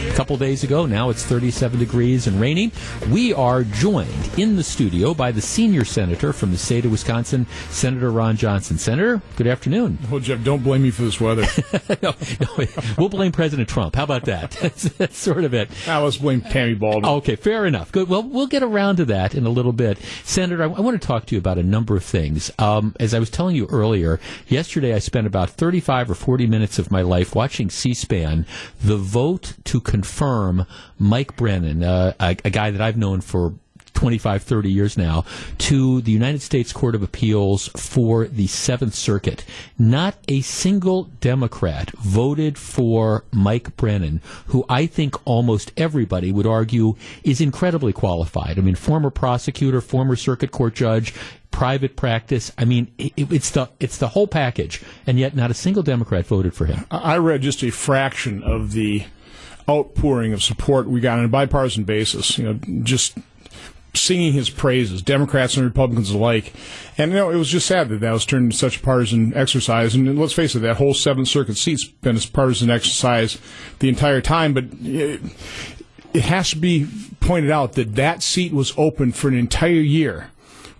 a 0.09 0.15
couple 0.15 0.35
days 0.37 0.63
ago. 0.63 0.85
Now 0.85 1.09
it's 1.09 1.23
37 1.23 1.79
degrees 1.79 2.27
and 2.27 2.39
rainy. 2.41 2.71
We 3.11 3.33
are 3.33 3.63
joined 3.63 4.29
in 4.37 4.55
the 4.55 4.63
studio 4.63 5.13
by 5.13 5.31
the 5.31 5.41
senior 5.41 5.85
senator 5.85 6.33
from 6.33 6.51
the 6.51 6.57
state 6.57 6.85
of 6.85 6.91
Wisconsin, 6.91 7.45
Senator 7.69 8.11
Ron 8.11 8.35
Johnson. 8.35 8.77
Senator, 8.77 9.21
good 9.35 9.47
afternoon. 9.47 9.97
Well, 10.09 10.19
Jeff, 10.19 10.43
don't 10.43 10.63
blame 10.63 10.83
me 10.83 10.91
for 10.91 11.03
this 11.03 11.19
weather. 11.21 11.45
no, 12.01 12.13
no, 12.39 12.65
we'll 12.97 13.09
blame 13.09 13.31
President 13.31 13.69
Trump. 13.69 13.95
How 13.95 14.03
about 14.03 14.25
that? 14.25 14.51
That's, 14.69 14.83
that's 14.83 15.17
sort 15.17 15.43
of 15.43 15.53
it. 15.53 15.69
now 15.87 16.03
let's 16.03 16.17
blame 16.17 16.41
Tammy 16.41 16.73
Baldwin. 16.75 17.05
Okay, 17.05 17.35
fair 17.35 17.65
enough. 17.65 17.91
Good. 17.91 18.09
Well, 18.09 18.23
we'll 18.23 18.47
get 18.47 18.61
around 18.61 18.97
to 18.97 19.05
that 19.05 19.33
in 19.33 19.45
a 19.45 19.49
little 19.49 19.71
bit. 19.71 19.97
Senator, 20.23 20.63
I, 20.63 20.65
I 20.65 20.81
want 20.81 20.99
to 21.01 21.07
talk 21.07 21.25
to 21.27 21.35
you 21.35 21.39
about 21.39 21.57
a 21.57 21.63
number 21.63 21.95
of 21.95 22.03
things. 22.03 22.51
Um, 22.59 22.95
as 22.99 23.13
I 23.13 23.19
was 23.19 23.29
telling 23.29 23.55
you 23.55 23.67
earlier, 23.67 24.19
yesterday 24.47 24.93
I 24.93 24.99
spent 24.99 25.27
about 25.27 25.49
35 25.51 26.11
or 26.11 26.15
40 26.15 26.47
minutes 26.47 26.77
of 26.79 26.91
my 26.91 27.01
life 27.01 27.35
watching 27.35 27.69
C-SPAN, 27.69 28.45
the 28.81 28.97
vote 28.97 29.53
to 29.65 29.79
confirm 29.99 30.65
Mike 30.97 31.35
Brennan, 31.35 31.83
uh, 31.83 32.13
a, 32.21 32.37
a 32.45 32.49
guy 32.49 32.71
that 32.71 32.79
I've 32.79 32.95
known 32.95 33.19
for 33.19 33.53
25, 33.93 34.43
30 34.43 34.71
years 34.71 34.97
now, 34.97 35.25
to 35.57 35.99
the 35.99 36.11
United 36.11 36.41
States 36.41 36.71
Court 36.71 36.95
of 36.95 37.03
Appeals 37.03 37.67
for 37.75 38.27
the 38.27 38.47
Seventh 38.47 38.95
Circuit. 38.95 39.43
Not 39.77 40.15
a 40.29 40.39
single 40.39 41.09
Democrat 41.19 41.91
voted 41.97 42.57
for 42.57 43.25
Mike 43.33 43.75
Brennan, 43.75 44.21
who 44.47 44.63
I 44.69 44.85
think 44.85 45.15
almost 45.27 45.73
everybody 45.75 46.31
would 46.31 46.47
argue 46.47 46.95
is 47.25 47.41
incredibly 47.41 47.91
qualified. 47.91 48.57
I 48.57 48.61
mean, 48.61 48.75
former 48.75 49.09
prosecutor, 49.09 49.81
former 49.81 50.15
circuit 50.15 50.51
court 50.51 50.75
judge, 50.75 51.13
private 51.51 51.97
practice. 51.97 52.53
I 52.57 52.63
mean, 52.63 52.89
it, 52.97 53.11
it's 53.17 53.49
the 53.49 53.69
it's 53.81 53.97
the 53.97 54.07
whole 54.07 54.27
package, 54.27 54.81
and 55.05 55.19
yet 55.19 55.35
not 55.35 55.51
a 55.51 55.53
single 55.53 55.83
Democrat 55.83 56.25
voted 56.25 56.53
for 56.53 56.65
him. 56.67 56.85
I 56.89 57.15
I 57.15 57.17
read 57.17 57.41
just 57.41 57.63
a 57.63 57.69
fraction 57.69 58.43
of 58.43 58.71
the 58.71 59.03
outpouring 59.69 60.33
of 60.33 60.43
support 60.43 60.87
we 60.87 60.99
got 60.99 61.19
on 61.19 61.25
a 61.25 61.29
bipartisan 61.29 61.83
basis. 61.83 62.37
You 62.37 62.45
know, 62.45 62.59
just 62.83 63.17
singing 63.93 64.33
his 64.33 64.49
praises, 64.49 65.01
Democrats 65.01 65.55
and 65.55 65.65
Republicans 65.65 66.11
alike. 66.11 66.53
And 66.97 67.11
you 67.11 67.17
know, 67.17 67.29
it 67.29 67.35
was 67.35 67.49
just 67.49 67.67
sad 67.67 67.89
that 67.89 67.99
that 68.01 68.11
was 68.11 68.25
turned 68.25 68.45
into 68.45 68.57
such 68.57 68.77
a 68.77 68.81
partisan 68.81 69.33
exercise. 69.35 69.95
And 69.95 70.17
let's 70.17 70.33
face 70.33 70.55
it, 70.55 70.59
that 70.59 70.77
whole 70.77 70.93
Seventh 70.93 71.27
Circuit 71.27 71.57
seat's 71.57 71.85
been 71.85 72.17
a 72.17 72.19
partisan 72.19 72.69
exercise 72.69 73.37
the 73.79 73.89
entire 73.89 74.21
time. 74.21 74.53
But 74.53 74.65
it, 74.81 75.21
it 76.13 76.23
has 76.23 76.49
to 76.51 76.57
be 76.57 76.87
pointed 77.19 77.51
out 77.51 77.73
that 77.73 77.95
that 77.95 78.23
seat 78.23 78.53
was 78.53 78.73
open 78.77 79.11
for 79.11 79.27
an 79.27 79.35
entire 79.35 79.71
year 79.71 80.31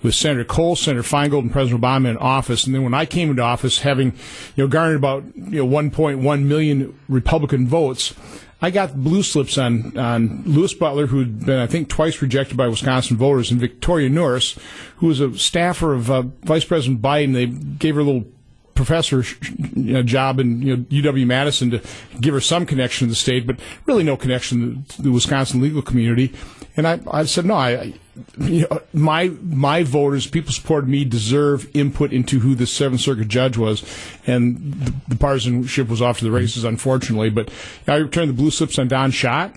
with 0.02 0.16
Senator 0.16 0.46
Kohl, 0.46 0.76
Senator 0.76 1.04
Feingold, 1.04 1.42
and 1.42 1.52
President 1.52 1.82
Obama 1.82 2.10
in 2.10 2.18
office. 2.18 2.66
And 2.66 2.74
then 2.74 2.84
when 2.84 2.94
I 2.94 3.06
came 3.06 3.30
into 3.30 3.42
office, 3.42 3.80
having 3.80 4.14
you 4.56 4.64
know 4.64 4.68
garnered 4.68 4.98
about 4.98 5.24
you 5.36 5.66
know 5.66 5.68
1.1 5.68 6.44
million 6.44 6.98
Republican 7.08 7.68
votes, 7.68 8.14
I 8.62 8.72
got 8.72 9.02
blue 9.02 9.24
slips 9.24 9.58
on 9.58 9.98
on 9.98 10.44
Louis 10.46 10.74
Butler, 10.74 11.08
who'd 11.08 11.46
been 11.46 11.60
I 11.60 11.68
think 11.68 11.88
twice 11.88 12.22
rejected 12.22 12.58
by 12.58 12.68
Wisconsin 12.68 13.18
voters, 13.18 13.52
and 13.52 13.60
Victoria 13.60 14.10
Nourse, 14.10 14.58
who 14.98 15.08
was 15.08 15.20
a 15.20 15.38
staffer 15.38 15.94
of 15.94 16.12
uh, 16.12 16.24
Vice 16.44 16.66
President 16.66 17.02
Biden. 17.02 17.34
They 17.34 17.46
gave 17.46 17.96
her 17.96 18.02
a 18.02 18.04
little 18.04 18.26
professor 18.76 19.26
you 19.76 19.94
know, 19.94 20.04
job 20.04 20.40
in 20.40 20.62
you 20.62 20.78
know, 20.78 20.84
UW 20.84 21.26
Madison 21.26 21.70
to 21.72 21.82
give 22.22 22.34
her 22.34 22.40
some 22.40 22.66
connection 22.66 23.08
to 23.08 23.10
the 23.10 23.16
state, 23.16 23.46
but 23.46 23.60
really 23.86 24.04
no 24.04 24.16
connection 24.16 24.86
to 24.90 25.02
the 25.02 25.12
Wisconsin 25.12 25.62
legal 25.62 25.82
community. 25.82 26.34
And 26.78 26.88
I, 26.88 27.00
I 27.12 27.26
said, 27.26 27.46
no, 27.46 27.56
I, 27.56 27.94
you 28.40 28.68
know, 28.70 28.82
my 28.94 29.30
my 29.42 29.84
voters, 29.84 30.28
people 30.28 30.52
supported 30.52 30.90
me, 30.90 31.06
deserve 31.06 31.70
input 31.76 32.14
into 32.14 32.40
who 32.40 32.56
the 32.56 32.68
Seventh 32.68 33.02
Circuit 33.02 33.28
judge 33.28 33.58
was, 33.58 33.84
and 34.26 34.74
the, 34.74 34.94
the 35.10 35.16
partisanship 35.16 35.88
was 35.88 36.02
off 36.02 36.20
to 36.20 36.26
the 36.26 36.32
races, 36.32 36.64
unfortunately. 36.64 37.30
But 37.30 37.52
I 37.88 37.96
returned 37.96 38.30
the 38.30 38.34
blue 38.34 38.52
slips 38.52 38.80
on 38.80 38.88
Don 38.88 39.12
Schott. 39.12 39.56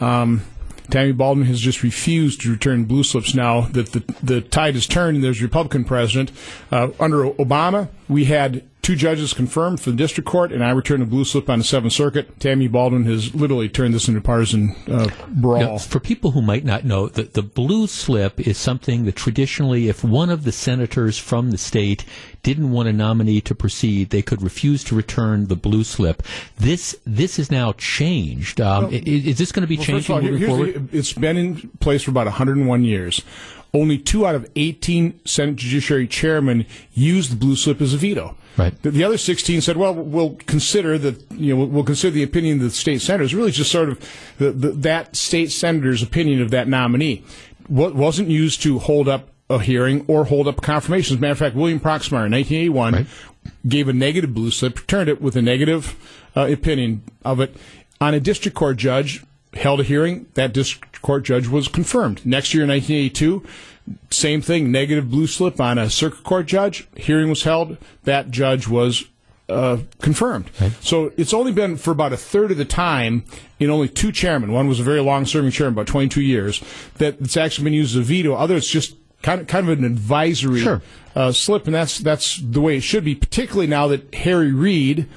Um, 0.00 0.42
Tammy 0.90 1.12
Baldwin 1.12 1.46
has 1.46 1.60
just 1.60 1.82
refused 1.82 2.40
to 2.42 2.50
return 2.50 2.84
blue 2.84 3.04
slips 3.04 3.34
now 3.34 3.62
that 3.62 3.92
the, 3.92 4.00
the 4.22 4.40
tide 4.40 4.74
has 4.74 4.86
turned 4.86 5.16
and 5.16 5.24
there's 5.24 5.40
a 5.40 5.44
Republican 5.44 5.84
president. 5.84 6.32
Uh, 6.70 6.88
under 6.98 7.24
Obama, 7.24 7.88
we 8.08 8.24
had 8.24 8.64
two 8.90 8.96
judges 8.96 9.32
confirmed 9.32 9.80
for 9.80 9.92
the 9.92 9.96
district 9.96 10.28
court, 10.28 10.50
and 10.50 10.64
I 10.64 10.70
returned 10.70 11.00
a 11.00 11.06
blue 11.06 11.24
slip 11.24 11.48
on 11.48 11.60
the 11.60 11.64
Seventh 11.64 11.92
Circuit. 11.92 12.40
Tammy 12.40 12.66
Baldwin 12.66 13.04
has 13.04 13.32
literally 13.32 13.68
turned 13.68 13.94
this 13.94 14.08
into 14.08 14.20
partisan 14.20 14.74
uh, 14.90 15.08
brawl. 15.28 15.60
Now, 15.60 15.78
for 15.78 16.00
people 16.00 16.32
who 16.32 16.42
might 16.42 16.64
not 16.64 16.84
know, 16.84 17.06
the, 17.06 17.22
the 17.22 17.42
blue 17.42 17.86
slip 17.86 18.40
is 18.40 18.58
something 18.58 19.04
that 19.04 19.14
traditionally, 19.14 19.88
if 19.88 20.02
one 20.02 20.28
of 20.28 20.42
the 20.42 20.50
senators 20.50 21.18
from 21.18 21.52
the 21.52 21.58
state 21.58 22.04
didn't 22.42 22.72
want 22.72 22.88
a 22.88 22.92
nominee 22.92 23.40
to 23.42 23.54
proceed, 23.54 24.10
they 24.10 24.22
could 24.22 24.42
refuse 24.42 24.82
to 24.82 24.96
return 24.96 25.46
the 25.46 25.54
blue 25.54 25.84
slip. 25.84 26.24
This 26.56 26.98
this 27.06 27.38
is 27.38 27.48
now 27.48 27.72
changed. 27.74 28.60
Um, 28.60 28.84
well, 28.84 28.92
is, 28.92 29.26
is, 29.26 29.38
this 29.38 29.52
going 29.52 29.62
to 29.62 29.68
be 29.68 29.76
well, 29.76 29.86
changing 29.86 30.14
all, 30.16 30.20
moving 30.20 30.48
forward? 30.48 30.90
The, 30.90 30.98
it's 30.98 31.12
been 31.12 31.36
in 31.36 31.68
place 31.78 32.02
for 32.02 32.10
about 32.10 32.26
101 32.26 32.82
years. 32.82 33.22
Only 33.72 33.98
two 33.98 34.26
out 34.26 34.34
of 34.34 34.50
18 34.56 35.20
Senate 35.24 35.54
Judiciary 35.54 36.08
chairmen 36.08 36.66
used 36.92 37.30
the 37.30 37.36
blue 37.36 37.54
slip 37.54 37.80
as 37.80 37.94
a 37.94 37.96
veto. 37.96 38.36
Right. 38.56 38.82
The, 38.82 38.90
the, 38.90 39.04
other 39.04 39.16
16 39.16 39.60
said, 39.60 39.76
"Well, 39.76 39.94
we'll 39.94 40.34
consider 40.46 40.98
that. 40.98 41.30
You 41.32 41.56
know, 41.56 41.64
we'll 41.64 41.84
consider 41.84 42.12
the 42.12 42.22
opinion 42.22 42.58
of 42.58 42.64
the 42.64 42.70
state 42.70 43.00
senators. 43.00 43.34
Really, 43.34 43.52
just 43.52 43.70
sort 43.70 43.88
of 43.88 44.34
the, 44.38 44.50
the, 44.50 44.70
that 44.72 45.16
state 45.16 45.52
senator's 45.52 46.02
opinion 46.02 46.42
of 46.42 46.50
that 46.50 46.68
nominee. 46.68 47.24
What 47.68 47.94
wasn't 47.94 48.28
used 48.28 48.62
to 48.62 48.78
hold 48.80 49.08
up 49.08 49.30
a 49.50 49.58
hearing 49.58 50.04
or 50.06 50.24
hold 50.24 50.46
up 50.48 50.58
a 50.58 50.60
confirmation. 50.62 51.14
As 51.14 51.18
a 51.18 51.20
matter 51.20 51.32
of 51.32 51.38
fact, 51.38 51.56
William 51.56 51.80
Proxmire 51.80 52.26
in 52.26 52.32
1981 52.32 52.92
right. 52.94 53.06
gave 53.66 53.88
a 53.88 53.92
negative 53.92 54.32
blue 54.32 54.50
slip, 54.50 54.78
returned 54.78 55.08
it 55.10 55.20
with 55.20 55.36
a 55.36 55.42
negative 55.42 55.96
uh, 56.36 56.46
opinion 56.46 57.02
of 57.24 57.40
it 57.40 57.54
on 58.00 58.14
a 58.14 58.20
district 58.20 58.56
court 58.56 58.76
judge. 58.76 59.24
Held 59.54 59.80
a 59.80 59.82
hearing. 59.82 60.26
That 60.34 60.52
district 60.52 61.02
court 61.02 61.24
judge 61.24 61.48
was 61.48 61.66
confirmed. 61.66 62.24
Next 62.24 62.54
year, 62.54 62.62
in 62.62 62.68
1982, 62.70 63.44
same 64.10 64.42
thing. 64.42 64.70
Negative 64.70 65.10
blue 65.10 65.26
slip 65.26 65.60
on 65.60 65.78
a 65.78 65.90
circuit 65.90 66.24
court 66.24 66.46
judge. 66.46 66.86
Hearing 66.96 67.28
was 67.28 67.42
held. 67.42 67.76
That 68.04 68.30
judge 68.30 68.68
was 68.68 69.04
uh, 69.48 69.78
confirmed. 70.00 70.50
Okay. 70.56 70.72
So 70.80 71.12
it's 71.16 71.34
only 71.34 71.52
been 71.52 71.76
for 71.76 71.90
about 71.90 72.12
a 72.12 72.16
third 72.16 72.50
of 72.50 72.56
the 72.56 72.64
time 72.64 73.24
in 73.58 73.70
only 73.70 73.88
two 73.88 74.12
chairmen. 74.12 74.52
One 74.52 74.68
was 74.68 74.80
a 74.80 74.84
very 74.84 75.00
long 75.00 75.26
serving 75.26 75.50
chairman, 75.50 75.74
about 75.74 75.86
22 75.86 76.22
years, 76.22 76.62
that 76.98 77.20
it's 77.20 77.36
actually 77.36 77.64
been 77.64 77.74
used 77.74 77.96
as 77.96 78.00
a 78.00 78.04
veto. 78.04 78.34
Others 78.34 78.68
just 78.68 78.96
kind 79.22 79.40
of 79.40 79.46
kind 79.46 79.68
of 79.68 79.78
an 79.78 79.84
advisory 79.84 80.60
sure. 80.60 80.82
uh, 81.14 81.32
slip, 81.32 81.66
and 81.66 81.74
that's 81.74 81.98
that's 81.98 82.40
the 82.42 82.60
way 82.60 82.76
it 82.76 82.82
should 82.82 83.04
be. 83.04 83.14
Particularly 83.14 83.66
now 83.66 83.88
that 83.88 84.14
Harry 84.14 84.52
Reid 84.52 85.08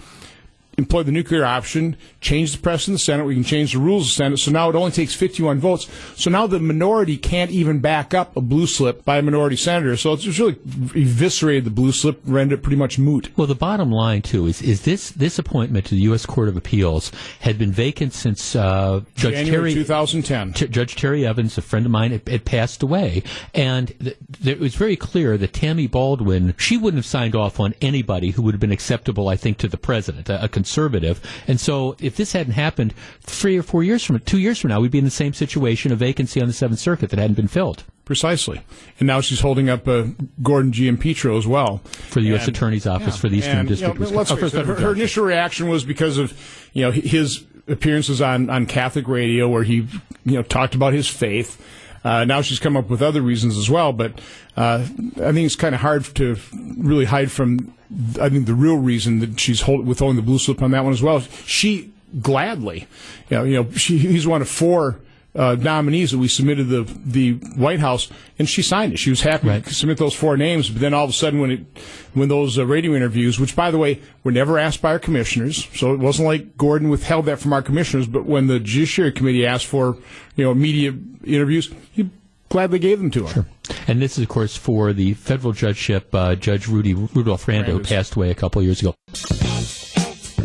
employ 0.77 1.03
the 1.03 1.11
nuclear 1.11 1.45
option, 1.45 1.95
change 2.21 2.53
the 2.53 2.57
press 2.57 2.87
in 2.87 2.93
the 2.93 2.99
Senate. 2.99 3.25
We 3.25 3.35
can 3.35 3.43
change 3.43 3.73
the 3.73 3.79
rules 3.79 4.03
of 4.03 4.09
the 4.09 4.15
Senate. 4.15 4.37
So 4.39 4.51
now 4.51 4.69
it 4.69 4.75
only 4.75 4.91
takes 4.91 5.13
51 5.13 5.59
votes. 5.59 5.87
So 6.15 6.29
now 6.29 6.47
the 6.47 6.59
minority 6.59 7.17
can't 7.17 7.51
even 7.51 7.79
back 7.79 8.13
up 8.13 8.35
a 8.35 8.41
blue 8.41 8.67
slip 8.67 9.05
by 9.05 9.17
a 9.17 9.21
minority 9.21 9.55
senator. 9.55 9.97
So 9.97 10.13
it's 10.13 10.39
really 10.39 10.57
eviscerated 10.95 11.65
the 11.65 11.69
blue 11.69 11.91
slip, 11.91 12.21
rendered 12.25 12.53
it 12.53 12.61
pretty 12.61 12.77
much 12.77 12.97
moot. 12.99 13.35
Well, 13.37 13.47
the 13.47 13.55
bottom 13.55 13.91
line 13.91 14.21
too 14.21 14.47
is 14.47 14.61
is 14.61 14.81
this 14.81 15.11
this 15.11 15.39
appointment 15.39 15.85
to 15.87 15.95
the 15.95 16.01
U.S. 16.01 16.25
Court 16.25 16.47
of 16.47 16.57
Appeals 16.57 17.11
had 17.39 17.57
been 17.57 17.71
vacant 17.71 18.13
since 18.13 18.55
uh, 18.55 19.01
Judge 19.15 19.33
January 19.33 19.73
Terry 19.73 19.83
2010. 19.83 20.53
T- 20.53 20.67
Judge 20.67 20.95
Terry 20.95 21.25
Evans, 21.25 21.57
a 21.57 21.61
friend 21.61 21.85
of 21.85 21.91
mine, 21.91 22.11
had, 22.11 22.27
had 22.27 22.45
passed 22.45 22.83
away, 22.83 23.23
and 23.53 23.87
th- 23.99 24.17
th- 24.43 24.57
it 24.57 24.59
was 24.59 24.75
very 24.75 24.95
clear 24.95 25.37
that 25.37 25.53
Tammy 25.53 25.87
Baldwin 25.87 26.53
she 26.57 26.77
wouldn't 26.77 26.99
have 26.99 27.05
signed 27.05 27.35
off 27.35 27.59
on 27.59 27.73
anybody 27.81 28.31
who 28.31 28.41
would 28.43 28.53
have 28.53 28.61
been 28.61 28.71
acceptable, 28.71 29.27
I 29.27 29.35
think, 29.35 29.57
to 29.59 29.67
the 29.67 29.77
president. 29.77 30.29
A, 30.29 30.43
a 30.43 30.49
conservative. 30.63 31.19
And 31.45 31.59
so 31.59 31.97
if 31.99 32.15
this 32.15 32.31
hadn't 32.31 32.53
happened 32.53 32.93
three 33.19 33.57
or 33.57 33.63
four 33.63 33.83
years 33.83 34.01
from 34.01 34.17
two 34.19 34.39
years 34.39 34.59
from 34.61 34.69
now, 34.69 34.79
we'd 34.79 34.91
be 34.91 34.97
in 34.97 35.03
the 35.03 35.11
same 35.11 35.33
situation, 35.33 35.91
a 35.91 35.95
vacancy 35.95 36.41
on 36.41 36.47
the 36.47 36.53
Seventh 36.53 36.79
Circuit 36.79 37.09
that 37.09 37.19
hadn't 37.19 37.35
been 37.35 37.49
filled. 37.49 37.83
Precisely. 38.05 38.61
And 38.99 39.07
now 39.07 39.19
she's 39.19 39.41
holding 39.41 39.69
up 39.69 39.87
uh, 39.87 40.05
Gordon 40.41 40.71
Giampietro 40.71 41.37
as 41.37 41.45
well. 41.45 41.79
For 42.09 42.21
the 42.21 42.27
U.S. 42.27 42.47
Attorney's 42.47 42.87
Office 42.87 43.15
yeah, 43.15 43.21
for 43.21 43.29
the 43.29 43.37
Eastern 43.37 43.59
and, 43.59 43.67
District. 43.67 43.99
You 43.99 44.05
know, 44.05 44.11
let's 44.11 44.31
oh, 44.31 44.37
face 44.37 44.53
it, 44.53 44.65
her, 44.65 44.75
her 44.75 44.93
initial 44.93 45.25
reaction 45.25 45.67
was 45.67 45.83
because 45.83 46.17
of, 46.17 46.33
you 46.73 46.83
know, 46.83 46.91
his 46.91 47.43
appearances 47.67 48.21
on, 48.21 48.49
on 48.49 48.65
Catholic 48.65 49.07
radio 49.07 49.49
where 49.49 49.63
he, 49.63 49.87
you 50.23 50.35
know, 50.35 50.43
talked 50.43 50.75
about 50.75 50.93
his 50.93 51.07
faith. 51.07 51.61
Uh, 52.03 52.25
now 52.25 52.41
she's 52.41 52.59
come 52.59 52.75
up 52.75 52.89
with 52.89 53.01
other 53.01 53.21
reasons 53.21 53.57
as 53.57 53.69
well, 53.69 53.93
but 53.93 54.19
uh, 54.57 54.79
I 54.81 55.31
think 55.31 55.45
it's 55.45 55.55
kind 55.55 55.73
of 55.73 55.81
hard 55.81 56.03
to 56.15 56.37
really 56.77 57.05
hide 57.05 57.31
from. 57.31 57.73
I 58.19 58.29
think 58.29 58.45
the 58.45 58.55
real 58.55 58.77
reason 58.77 59.19
that 59.19 59.39
she's 59.39 59.61
hold, 59.61 59.85
withholding 59.85 60.15
the 60.15 60.23
blue 60.23 60.39
slip 60.39 60.61
on 60.61 60.71
that 60.71 60.83
one 60.83 60.93
as 60.93 61.01
well. 61.01 61.21
She 61.45 61.93
gladly, 62.21 62.87
you 63.29 63.37
know, 63.37 63.43
you 63.43 63.63
know, 63.63 63.71
she, 63.71 63.97
he's 63.97 64.27
one 64.27 64.41
of 64.41 64.49
four 64.49 64.99
uh, 65.35 65.55
nominees 65.59 66.11
that 66.11 66.19
we 66.19 66.27
submitted 66.27 66.65
the 66.65 66.83
the 67.05 67.33
White 67.55 67.79
House, 67.79 68.09
and 68.37 68.47
she 68.47 68.61
signed 68.61 68.93
it. 68.93 68.97
She 68.97 69.09
was 69.09 69.21
happy 69.21 69.47
right. 69.47 69.65
to 69.65 69.73
submit 69.73 69.97
those 69.97 70.13
four 70.13 70.37
names. 70.37 70.69
But 70.69 70.81
then 70.81 70.93
all 70.93 71.05
of 71.05 71.09
a 71.09 71.13
sudden, 71.13 71.39
when 71.39 71.51
it 71.51 71.65
when 72.13 72.29
those 72.29 72.57
uh, 72.57 72.65
radio 72.65 72.93
interviews, 72.93 73.39
which 73.39 73.55
by 73.55 73.71
the 73.71 73.77
way 73.77 74.01
were 74.23 74.31
never 74.31 74.59
asked 74.59 74.81
by 74.81 74.91
our 74.91 74.99
commissioners, 74.99 75.67
so 75.73 75.93
it 75.93 75.99
wasn't 75.99 76.27
like 76.27 76.55
Gordon 76.57 76.89
withheld 76.89 77.25
that 77.25 77.39
from 77.39 77.53
our 77.53 77.61
commissioners. 77.61 78.07
But 78.07 78.25
when 78.25 78.47
the 78.47 78.59
Judiciary 78.59 79.11
Committee 79.11 79.45
asked 79.45 79.65
for 79.65 79.97
you 80.35 80.43
know 80.43 80.53
media 80.53 80.93
interviews, 81.23 81.73
he 81.91 82.09
gladly 82.49 82.77
gave 82.77 82.99
them 82.99 83.09
to 83.11 83.25
her. 83.25 83.33
Sure. 83.33 83.45
And 83.87 84.01
this 84.01 84.17
is, 84.17 84.23
of 84.23 84.29
course, 84.29 84.55
for 84.55 84.93
the 84.93 85.15
federal 85.15 85.53
judgeship, 85.53 86.13
uh, 86.13 86.35
Judge 86.35 86.67
Rudy 86.67 86.93
Rudolph 86.93 87.47
Randa, 87.47 87.71
who 87.71 87.79
passed 87.79 88.15
away 88.15 88.29
a 88.29 88.35
couple 88.35 88.61
years 88.61 88.81
ago. 88.81 88.93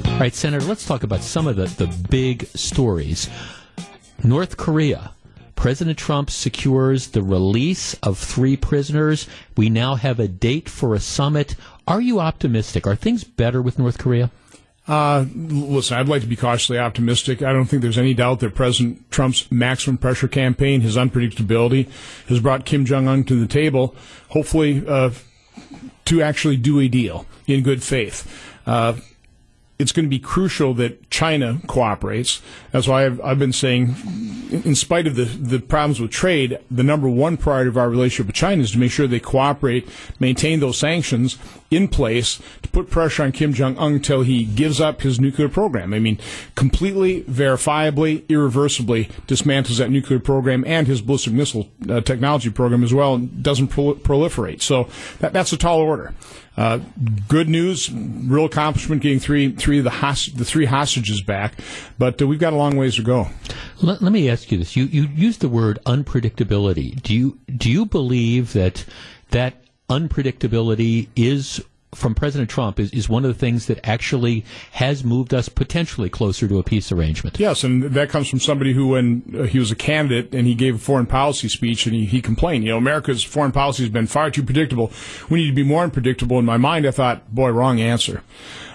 All 0.07 0.19
right, 0.19 0.35
Senator, 0.35 0.65
let's 0.65 0.87
talk 0.87 1.03
about 1.03 1.21
some 1.21 1.47
of 1.47 1.57
the, 1.57 1.67
the 1.67 1.87
big 2.09 2.47
stories. 2.49 3.29
North 4.23 4.57
Korea. 4.57 5.13
President 5.55 5.99
Trump 5.99 6.31
secures 6.31 7.09
the 7.09 7.23
release 7.23 7.95
of 7.95 8.17
three 8.17 8.57
prisoners. 8.57 9.29
We 9.57 9.71
now 9.71 9.97
have 9.97 10.21
a 10.21 10.29
date 10.29 10.69
for 10.69 10.95
a 10.95 11.01
summit. 11.01 11.57
Are 11.87 12.01
you 12.01 12.21
optimistic? 12.21 12.87
Are 12.87 12.95
things 12.95 13.25
better 13.25 13.61
with 13.61 13.79
North 13.79 13.99
Korea? 13.99 14.31
Uh, 14.87 15.27
listen, 15.35 15.99
I'd 15.99 16.09
like 16.09 16.23
to 16.23 16.29
be 16.29 16.37
cautiously 16.37 16.79
optimistic. 16.79 17.43
I 17.43 17.53
don't 17.53 17.67
think 17.67 17.83
there's 17.83 17.99
any 17.99 18.15
doubt 18.15 18.41
that 18.41 18.55
President 18.55 19.11
Trump's 19.11 19.51
maximum 19.51 19.99
pressure 19.99 20.29
campaign, 20.29 20.81
his 20.81 20.97
unpredictability, 20.97 21.91
has 22.29 22.41
brought 22.41 22.65
Kim 22.65 22.87
Jong 22.87 23.07
Un 23.07 23.25
to 23.25 23.39
the 23.39 23.47
table, 23.47 23.95
hopefully, 24.31 24.83
uh, 24.87 25.11
to 26.07 26.23
actually 26.23 26.57
do 26.57 26.81
a 26.81 26.89
deal 26.89 27.27
in 27.47 27.63
good 27.63 27.83
faith. 27.83 28.27
Uh, 28.67 28.95
it's 29.79 29.93
going 29.93 30.07
to 30.07 30.11
be 30.11 30.19
crucial 30.19 30.75
that 30.75 31.09
China 31.09 31.61
cooperates. 31.69 32.43
That's 32.73 32.89
why 32.89 33.07
I've, 33.07 33.21
I've 33.21 33.39
been 33.39 33.53
saying, 33.53 33.95
in 34.51 34.75
spite 34.75 35.07
of 35.07 35.15
the, 35.15 35.25
the 35.25 35.61
problems 35.61 36.01
with 36.01 36.11
trade, 36.11 36.59
the 36.69 36.83
number 36.83 37.09
one 37.09 37.37
priority 37.37 37.69
of 37.69 37.77
our 37.77 37.89
relationship 37.89 38.27
with 38.27 38.35
China 38.35 38.63
is 38.63 38.73
to 38.73 38.79
make 38.79 38.91
sure 38.91 39.07
they 39.07 39.21
cooperate, 39.21 39.89
maintain 40.19 40.59
those 40.59 40.79
sanctions 40.79 41.39
in 41.71 41.87
place 41.87 42.41
to 42.63 42.69
put 42.71 42.91
pressure 42.91 43.23
on 43.23 43.31
Kim 43.31 43.53
Jong 43.53 43.79
Un 43.79 43.93
until 43.93 44.23
he 44.23 44.45
gives 44.45 44.81
up 44.81 45.03
his 45.03 45.21
nuclear 45.21 45.49
program. 45.49 45.95
I 45.95 46.01
mean, 46.01 46.19
completely, 46.57 47.23
verifiably, 47.23 48.27
irreversibly 48.29 49.11
dismantles 49.29 49.79
that 49.79 49.91
nuclear 49.91 50.19
program 50.19 50.65
and 50.67 50.89
his 50.89 51.03
ballistic 51.03 51.35
missile 51.35 51.69
uh, 51.89 52.01
technology 52.01 52.51
program 52.51 52.83
as 52.83 52.93
well, 52.93 53.15
and 53.15 53.43
doesn't 53.45 53.69
prol- 53.69 53.99
proliferate. 54.01 54.61
So 54.61 54.89
that, 55.21 55.33
that's 55.33 55.53
a 55.53 55.57
tall 55.57 55.79
order. 55.79 56.15
Uh, 56.59 56.81
good 57.29 57.49
news, 57.49 57.89
real 57.93 58.47
accomplishment 58.47 59.01
getting 59.01 59.21
three 59.21 59.53
three 59.53 59.79
of 59.79 59.85
the 59.85 59.91
host- 59.91 60.37
the 60.37 60.45
three 60.45 60.65
hostages 60.65 61.23
back, 61.23 61.55
but 61.99 62.21
uh, 62.21 62.27
we've 62.27 62.41
got 62.41 62.53
a 62.53 62.57
long 62.57 62.77
ways 62.77 62.97
to 62.97 63.03
go. 63.03 63.29
Let, 63.81 64.03
let 64.03 64.11
me 64.11 64.29
ask 64.29 64.51
you 64.51 64.59
this: 64.59 64.75
you 64.75 64.87
you 64.87 65.05
used 65.15 65.41
the 65.41 65.49
word 65.49 65.79
unpredictability. 65.87 67.01
Do 67.01 67.15
you 67.15 67.39
do 67.57 67.71
you 67.71 67.87
believe 67.87 68.55
that 68.55 68.85
that 69.31 69.63
unpredictability 69.89 71.07
is 71.15 71.65
from 71.95 72.15
President 72.15 72.51
Trump 72.51 72.79
is, 72.79 72.91
is 72.93 73.09
one 73.09 73.25
of 73.25 73.33
the 73.33 73.39
things 73.39 73.67
that 73.67 73.81
actually 73.87 74.45
has 74.73 75.05
moved 75.05 75.33
us 75.33 75.49
potentially 75.49 76.11
closer 76.11 76.47
to 76.47 76.59
a 76.59 76.63
peace 76.63 76.93
arrangement. 76.93 77.41
Yes, 77.41 77.65
and 77.65 77.83
that 77.83 78.11
comes 78.11 78.29
from 78.29 78.41
somebody 78.41 78.75
who, 78.75 78.89
when 78.89 79.23
uh, 79.35 79.43
he 79.45 79.59
was 79.59 79.71
a 79.71 79.77
candidate 79.77 80.35
and 80.35 80.47
he 80.47 80.55
gave 80.55 80.75
a 80.75 80.79
foreign 80.79 81.07
policy 81.07 81.49
speech 81.49 81.87
and 81.87 81.95
he, 81.95 82.05
he 82.05 82.21
complained, 82.21 82.65
you 82.65 82.71
know, 82.71 82.77
America's 82.77 83.25
foreign 83.25 83.53
policy 83.53 83.83
has 83.83 83.91
been 83.91 84.07
far 84.07 84.31
too 84.31 84.43
predictable. 84.43 84.93
We 85.31 85.41
need 85.41 85.49
to 85.49 85.55
be 85.55 85.65
more 85.65 85.83
unpredictable. 85.83 86.39
In 86.39 86.45
my 86.45 86.59
mind, 86.59 86.87
I 86.87 86.91
thought, 86.91 87.35
boy, 87.35 87.51
wrong 87.51 87.81
answer. 87.81 88.23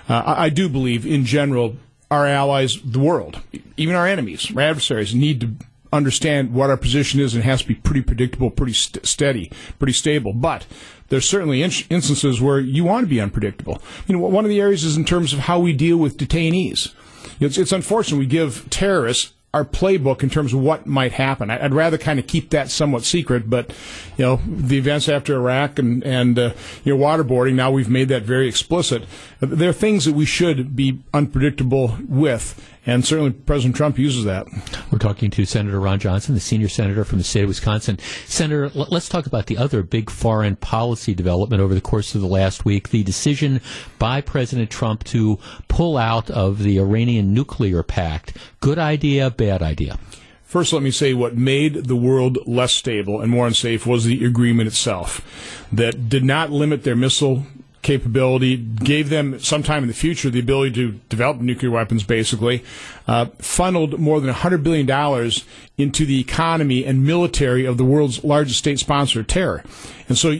Uh, 0.09 0.23
I, 0.25 0.45
I 0.45 0.49
do 0.49 0.67
believe, 0.67 1.05
in 1.05 1.25
general, 1.25 1.77
our 2.09 2.27
allies, 2.27 2.79
the 2.83 2.99
world, 2.99 3.41
even 3.77 3.95
our 3.95 4.07
enemies, 4.07 4.51
our 4.55 4.61
adversaries, 4.61 5.15
need 5.15 5.41
to 5.41 5.51
understand 5.91 6.53
what 6.53 6.69
our 6.69 6.77
position 6.77 7.19
is 7.19 7.35
and 7.35 7.43
has 7.43 7.61
to 7.61 7.67
be 7.67 7.75
pretty 7.75 8.01
predictable, 8.01 8.49
pretty 8.49 8.73
st- 8.73 9.05
steady, 9.05 9.51
pretty 9.77 9.93
stable. 9.93 10.33
But 10.33 10.65
there's 11.09 11.27
certainly 11.27 11.61
in- 11.61 11.71
instances 11.89 12.41
where 12.41 12.59
you 12.59 12.83
want 12.83 13.05
to 13.05 13.09
be 13.09 13.21
unpredictable. 13.21 13.81
You 14.07 14.15
know, 14.15 14.27
one 14.27 14.45
of 14.45 14.49
the 14.49 14.61
areas 14.61 14.83
is 14.83 14.97
in 14.97 15.05
terms 15.05 15.33
of 15.33 15.39
how 15.39 15.59
we 15.59 15.73
deal 15.73 15.97
with 15.97 16.17
detainees. 16.17 16.93
It's, 17.39 17.57
it's 17.57 17.71
unfortunate 17.71 18.17
we 18.17 18.25
give 18.25 18.69
terrorists 18.69 19.33
our 19.53 19.63
playbook 19.63 20.23
in 20.23 20.31
terms 20.31 20.51
of 20.51 20.59
what 20.59 20.87
might 20.87 21.11
happen. 21.11 21.51
I'd 21.51 21.75
rather 21.75 21.99
kind 21.99 22.17
of 22.17 22.25
keep 22.25 22.49
that 22.49 22.71
somewhat 22.71 23.03
secret, 23.03 23.47
but 23.47 23.69
you 24.17 24.25
know 24.25 24.41
the 24.47 24.79
events 24.79 25.07
after 25.07 25.35
Iraq 25.35 25.77
and 25.77 26.03
and 26.03 26.39
uh, 26.39 26.53
you 26.83 26.95
know 26.95 27.03
waterboarding. 27.03 27.53
Now 27.53 27.69
we've 27.69 27.89
made 27.89 28.07
that 28.07 28.23
very 28.23 28.47
explicit. 28.47 29.03
There 29.39 29.69
are 29.69 29.73
things 29.73 30.05
that 30.05 30.13
we 30.13 30.25
should 30.25 30.75
be 30.75 31.01
unpredictable 31.13 31.97
with, 32.07 32.59
and 32.85 33.05
certainly 33.05 33.31
President 33.31 33.75
Trump 33.75 33.97
uses 33.97 34.25
that. 34.25 34.47
We're 34.91 34.99
talking 34.99 35.31
to 35.31 35.45
Senator 35.45 35.79
Ron 35.79 35.99
Johnson, 35.99 36.35
the 36.35 36.41
senior 36.41 36.67
senator 36.67 37.03
from 37.05 37.17
the 37.17 37.23
state 37.23 37.43
of 37.43 37.49
Wisconsin. 37.49 37.97
Senator, 38.25 38.69
let's 38.73 39.09
talk 39.09 39.25
about 39.25 39.45
the 39.45 39.57
other 39.57 39.83
big 39.83 40.09
foreign 40.09 40.55
policy 40.57 41.13
development 41.13 41.61
over 41.61 41.73
the 41.73 41.81
course 41.81 42.13
of 42.15 42.21
the 42.21 42.27
last 42.27 42.65
week 42.65 42.89
the 42.89 43.03
decision 43.03 43.61
by 43.99 44.21
President 44.21 44.69
Trump 44.69 45.03
to 45.05 45.39
pull 45.67 45.97
out 45.97 46.29
of 46.29 46.59
the 46.59 46.77
Iranian 46.77 47.33
nuclear 47.33 47.83
pact. 47.83 48.37
Good 48.59 48.79
idea, 48.79 49.29
bad 49.29 49.61
idea? 49.61 49.97
First, 50.43 50.71
let 50.71 50.83
me 50.83 50.91
say 50.91 51.15
what 51.15 51.35
made 51.35 51.85
the 51.85 51.95
world 51.95 52.37
less 52.45 52.73
stable 52.73 53.21
and 53.21 53.31
more 53.31 53.47
unsafe 53.47 53.87
was 53.87 54.03
the 54.03 54.23
agreement 54.23 54.67
itself 54.67 55.65
that 55.71 56.09
did 56.09 56.23
not 56.23 56.51
limit 56.51 56.83
their 56.83 56.95
missile 56.95 57.45
capability, 57.83 58.57
gave 58.57 59.09
them 59.09 59.39
sometime 59.39 59.83
in 59.83 59.87
the 59.87 59.93
future 59.93 60.29
the 60.29 60.39
ability 60.39 60.71
to 60.73 60.91
develop 61.09 61.37
nuclear 61.37 61.69
weapons, 61.69 62.03
basically, 62.03 62.63
uh, 63.07 63.25
funneled 63.37 63.99
more 63.99 64.19
than 64.19 64.33
$100 64.33 64.63
billion 64.63 65.31
into 65.77 66.05
the 66.05 66.19
economy 66.19 66.85
and 66.85 67.05
military 67.05 67.65
of 67.65 67.77
the 67.77 67.85
world's 67.85 68.23
largest 68.23 68.59
state 68.59 68.79
sponsor 68.79 69.19
of 69.19 69.27
terror. 69.27 69.63
And 70.07 70.17
so 70.17 70.35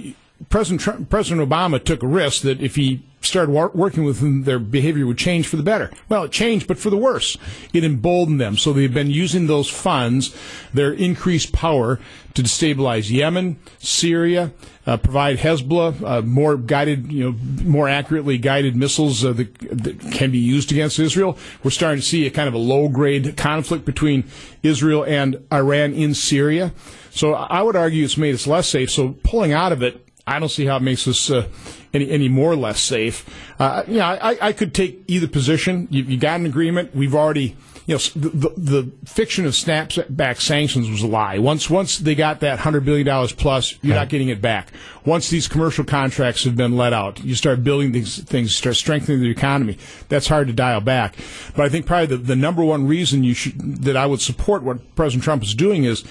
President, 0.49 0.81
Trump, 0.81 1.09
President 1.09 1.47
Obama 1.47 1.83
took 1.83 2.03
a 2.03 2.07
risk 2.07 2.41
that 2.43 2.61
if 2.61 2.75
he 2.75 3.03
started 3.21 3.51
war- 3.51 3.71
working 3.73 4.03
with 4.03 4.19
them, 4.19 4.43
their 4.43 4.59
behavior 4.59 5.05
would 5.05 5.17
change 5.17 5.47
for 5.47 5.55
the 5.55 5.63
better. 5.63 5.91
Well, 6.09 6.23
it 6.23 6.31
changed, 6.31 6.67
but 6.67 6.77
for 6.77 6.89
the 6.89 6.97
worse. 6.97 7.37
It 7.73 7.83
emboldened 7.83 8.39
them. 8.39 8.57
So 8.57 8.73
they've 8.73 8.93
been 8.93 9.09
using 9.09 9.47
those 9.47 9.69
funds, 9.69 10.35
their 10.73 10.91
increased 10.91 11.53
power, 11.53 11.99
to 12.33 12.41
destabilize 12.41 13.11
Yemen, 13.11 13.59
Syria, 13.77 14.51
uh, 14.87 14.97
provide 14.97 15.37
Hezbollah 15.37 16.03
uh, 16.03 16.21
more 16.23 16.57
guided, 16.57 17.11
you 17.11 17.23
know, 17.23 17.37
more 17.63 17.87
accurately 17.87 18.37
guided 18.37 18.75
missiles 18.75 19.23
uh, 19.23 19.33
that, 19.33 19.59
that, 19.59 20.11
can 20.11 20.31
be 20.31 20.39
used 20.39 20.71
against 20.71 20.99
Israel. 20.99 21.37
We're 21.63 21.71
starting 21.71 22.01
to 22.01 22.05
see 22.05 22.25
a 22.25 22.31
kind 22.31 22.47
of 22.47 22.55
a 22.55 22.59
low 22.59 22.89
grade 22.89 23.37
conflict 23.37 23.85
between 23.85 24.25
Israel 24.63 25.05
and 25.05 25.45
Iran 25.51 25.93
in 25.93 26.13
Syria. 26.15 26.73
So 27.11 27.33
I 27.33 27.61
would 27.61 27.75
argue 27.75 28.03
it's 28.03 28.17
made 28.17 28.33
us 28.33 28.47
less 28.47 28.67
safe. 28.67 28.89
So 28.89 29.15
pulling 29.23 29.53
out 29.53 29.71
of 29.71 29.83
it, 29.83 30.03
I 30.25 30.39
don't 30.39 30.49
see 30.49 30.65
how 30.65 30.77
it 30.77 30.81
makes 30.81 31.07
us 31.07 31.29
uh, 31.29 31.47
any 31.93 32.09
any 32.09 32.29
more 32.29 32.51
or 32.51 32.55
less 32.55 32.79
safe. 32.79 33.25
Uh, 33.59 33.83
yeah, 33.87 34.09
I, 34.09 34.37
I 34.47 34.53
could 34.53 34.73
take 34.73 35.03
either 35.07 35.27
position. 35.27 35.87
You, 35.91 36.03
you 36.03 36.17
got 36.17 36.39
an 36.39 36.45
agreement. 36.45 36.95
We've 36.95 37.15
already 37.15 37.57
you 37.85 37.95
know, 37.95 37.99
the, 38.15 38.29
the, 38.29 38.49
the 38.57 38.91
fiction 39.05 39.45
of 39.45 39.51
snapback 39.51 40.39
sanctions 40.39 40.89
was 40.89 41.01
a 41.01 41.07
lie. 41.07 41.37
Once 41.39 41.69
once 41.69 41.97
they 41.97 42.15
got 42.15 42.39
that 42.39 42.59
hundred 42.59 42.85
billion 42.85 43.05
dollars 43.05 43.33
plus, 43.33 43.75
you're 43.81 43.95
not 43.95 44.07
getting 44.07 44.29
it 44.29 44.41
back. 44.41 44.71
Once 45.05 45.29
these 45.29 45.49
commercial 45.49 45.83
contracts 45.83 46.45
have 46.45 46.55
been 46.55 46.77
let 46.77 46.93
out, 46.93 47.21
you 47.23 47.35
start 47.35 47.63
building 47.63 47.91
these 47.91 48.23
things, 48.23 48.55
start 48.55 48.77
strengthening 48.77 49.19
the 49.19 49.29
economy. 49.29 49.77
That's 50.07 50.27
hard 50.27 50.47
to 50.47 50.53
dial 50.53 50.79
back. 50.79 51.15
But 51.55 51.65
I 51.65 51.69
think 51.69 51.85
probably 51.85 52.15
the, 52.15 52.23
the 52.23 52.35
number 52.37 52.63
one 52.63 52.87
reason 52.87 53.23
you 53.23 53.33
should 53.33 53.83
that 53.83 53.97
I 53.97 54.05
would 54.05 54.21
support 54.21 54.63
what 54.63 54.95
President 54.95 55.23
Trump 55.23 55.43
is 55.43 55.53
doing 55.53 55.83
is 55.83 56.05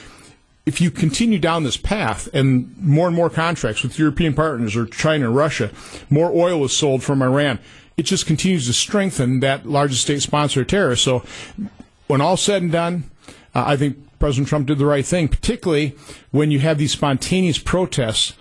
if 0.64 0.80
you 0.80 0.90
continue 0.90 1.38
down 1.38 1.64
this 1.64 1.76
path 1.76 2.28
and 2.32 2.76
more 2.78 3.08
and 3.08 3.16
more 3.16 3.30
contracts 3.30 3.82
with 3.82 3.98
European 3.98 4.34
partners 4.34 4.76
or 4.76 4.86
China 4.86 5.30
Russia, 5.30 5.70
more 6.08 6.30
oil 6.32 6.64
is 6.64 6.76
sold 6.76 7.02
from 7.02 7.22
Iran. 7.22 7.58
It 7.96 8.04
just 8.04 8.26
continues 8.26 8.66
to 8.66 8.72
strengthen 8.72 9.40
that 9.40 9.66
largest 9.66 10.02
state 10.02 10.22
sponsor 10.22 10.62
of 10.62 10.68
terror. 10.68 10.96
So, 10.96 11.24
when 12.06 12.20
all 12.20 12.36
said 12.36 12.62
and 12.62 12.72
done, 12.72 13.10
uh, 13.54 13.64
I 13.66 13.76
think 13.76 13.96
President 14.18 14.48
Trump 14.48 14.66
did 14.66 14.78
the 14.78 14.86
right 14.86 15.04
thing, 15.04 15.28
particularly 15.28 15.96
when 16.30 16.50
you 16.50 16.60
have 16.60 16.78
these 16.78 16.92
spontaneous 16.92 17.58
protests 17.58 18.34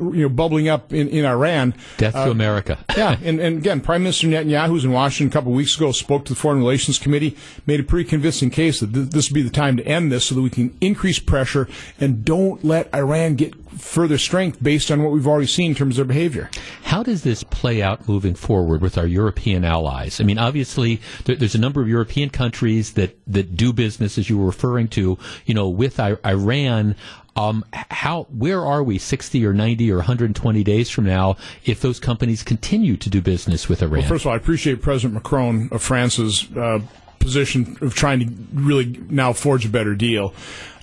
you 0.00 0.22
know, 0.22 0.28
bubbling 0.28 0.68
up 0.68 0.92
in, 0.92 1.08
in 1.08 1.24
Iran. 1.24 1.74
Death 1.96 2.14
to 2.14 2.28
uh, 2.28 2.30
America. 2.30 2.78
yeah, 2.96 3.16
and, 3.22 3.40
and 3.40 3.58
again, 3.58 3.80
Prime 3.80 4.02
Minister 4.02 4.26
Netanyahu, 4.26 4.68
who's 4.68 4.84
in 4.84 4.92
Washington 4.92 5.30
a 5.30 5.32
couple 5.32 5.52
of 5.52 5.56
weeks 5.56 5.76
ago, 5.76 5.92
spoke 5.92 6.24
to 6.26 6.34
the 6.34 6.38
Foreign 6.38 6.58
Relations 6.58 6.98
Committee, 6.98 7.36
made 7.66 7.80
a 7.80 7.84
pretty 7.84 8.08
convincing 8.08 8.50
case 8.50 8.80
that 8.80 8.92
th- 8.92 9.10
this 9.10 9.30
would 9.30 9.34
be 9.34 9.42
the 9.42 9.50
time 9.50 9.76
to 9.76 9.86
end 9.86 10.10
this 10.10 10.26
so 10.26 10.34
that 10.34 10.42
we 10.42 10.50
can 10.50 10.76
increase 10.80 11.18
pressure 11.18 11.68
and 12.00 12.24
don't 12.24 12.64
let 12.64 12.92
Iran 12.94 13.34
get 13.36 13.54
further 13.78 14.18
strength 14.18 14.62
based 14.62 14.90
on 14.90 15.02
what 15.02 15.12
we've 15.12 15.26
already 15.26 15.46
seen 15.46 15.72
in 15.72 15.76
terms 15.76 15.98
of 15.98 16.08
their 16.08 16.14
behavior. 16.14 16.50
How 16.84 17.02
does 17.02 17.22
this 17.22 17.42
play 17.42 17.82
out 17.82 18.08
moving 18.08 18.34
forward 18.34 18.80
with 18.80 18.96
our 18.96 19.06
European 19.06 19.64
allies? 19.64 20.20
I 20.20 20.24
mean, 20.24 20.38
obviously, 20.38 21.00
there, 21.24 21.36
there's 21.36 21.54
a 21.54 21.60
number 21.60 21.80
of 21.80 21.88
European 21.88 22.30
countries 22.30 22.92
that, 22.94 23.18
that 23.26 23.56
do 23.56 23.72
business, 23.72 24.18
as 24.18 24.30
you 24.30 24.38
were 24.38 24.46
referring 24.46 24.88
to, 24.88 25.18
you 25.44 25.54
know, 25.54 25.68
with 25.68 26.00
I- 26.00 26.16
Iran. 26.24 26.96
Um, 27.36 27.64
how 27.72 28.24
where 28.30 28.64
are 28.64 28.82
we 28.82 28.98
60 28.98 29.44
or 29.44 29.52
90 29.52 29.92
or 29.92 29.96
120 29.96 30.64
days 30.64 30.88
from 30.88 31.04
now 31.04 31.36
if 31.64 31.80
those 31.80 32.00
companies 32.00 32.42
continue 32.42 32.96
to 32.96 33.10
do 33.10 33.20
business 33.20 33.68
with 33.68 33.82
Iran? 33.82 34.00
Well, 34.00 34.08
first 34.08 34.22
of 34.24 34.28
all, 34.28 34.32
I 34.32 34.36
appreciate 34.36 34.80
President 34.80 35.14
Macron 35.14 35.68
of 35.70 35.82
France's 35.82 36.50
uh, 36.56 36.80
position 37.18 37.76
of 37.82 37.94
trying 37.94 38.20
to 38.20 38.32
really 38.54 38.98
now 39.10 39.32
forge 39.32 39.66
a 39.66 39.68
better 39.68 39.94
deal. 39.94 40.32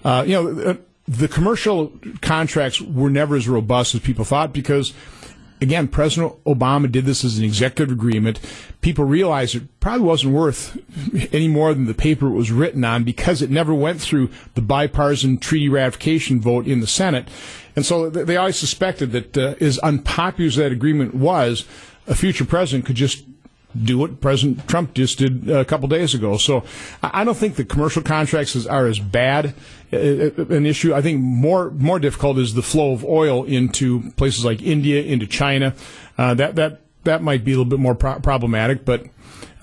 Uh, 0.03 0.23
you 0.27 0.33
know, 0.33 0.61
uh, 0.61 0.75
the 1.07 1.27
commercial 1.27 1.91
contracts 2.21 2.79
were 2.81 3.09
never 3.09 3.35
as 3.35 3.47
robust 3.47 3.95
as 3.95 4.01
people 4.01 4.23
thought 4.23 4.53
because 4.53 4.93
again, 5.63 5.87
President 5.87 6.33
Obama 6.45 6.91
did 6.91 7.05
this 7.05 7.23
as 7.23 7.37
an 7.37 7.43
executive 7.43 7.91
agreement. 7.91 8.39
People 8.81 9.05
realized 9.05 9.55
it 9.55 9.79
probably 9.79 10.05
wasn't 10.05 10.33
worth 10.33 10.77
any 11.33 11.47
more 11.47 11.73
than 11.73 11.85
the 11.85 11.93
paper 11.93 12.27
it 12.27 12.33
was 12.33 12.51
written 12.51 12.83
on 12.83 13.03
because 13.03 13.41
it 13.41 13.49
never 13.49 13.73
went 13.73 13.99
through 13.99 14.29
the 14.53 14.61
bipartisan 14.61 15.37
treaty 15.37 15.69
ratification 15.69 16.39
vote 16.39 16.67
in 16.67 16.79
the 16.79 16.87
Senate. 16.87 17.27
And 17.75 17.85
so 17.85 18.09
they 18.09 18.37
always 18.37 18.57
suspected 18.57 19.11
that 19.13 19.37
uh, 19.37 19.55
as 19.59 19.79
unpopular 19.79 20.47
as 20.47 20.57
that 20.57 20.71
agreement 20.71 21.15
was, 21.15 21.65
a 22.05 22.13
future 22.13 22.45
president 22.45 22.85
could 22.85 22.95
just 22.95 23.23
do 23.81 23.97
what 23.97 24.21
President 24.21 24.67
Trump 24.67 24.93
just 24.93 25.17
did 25.17 25.49
a 25.49 25.65
couple 25.65 25.87
days 25.87 26.13
ago. 26.13 26.37
So 26.37 26.63
I 27.01 27.23
don't 27.23 27.37
think 27.37 27.55
the 27.55 27.65
commercial 27.65 28.01
contracts 28.01 28.65
are 28.65 28.85
as 28.85 28.99
bad 28.99 29.55
uh, 29.91 29.97
uh, 29.97 30.45
an 30.49 30.65
issue. 30.65 30.93
I 30.93 31.01
think 31.01 31.19
more 31.19 31.71
more 31.71 31.99
difficult 31.99 32.37
is 32.37 32.53
the 32.53 32.61
flow 32.61 32.93
of 32.93 33.03
oil 33.03 33.43
into 33.43 34.11
places 34.11 34.43
like 34.45 34.61
India, 34.61 35.01
into 35.01 35.27
China. 35.27 35.75
Uh, 36.17 36.33
that 36.35 36.55
that 36.55 36.81
that 37.03 37.21
might 37.21 37.43
be 37.43 37.51
a 37.51 37.55
little 37.55 37.69
bit 37.69 37.79
more 37.79 37.95
pro- 37.95 38.19
problematic, 38.19 38.85
but 38.85 39.05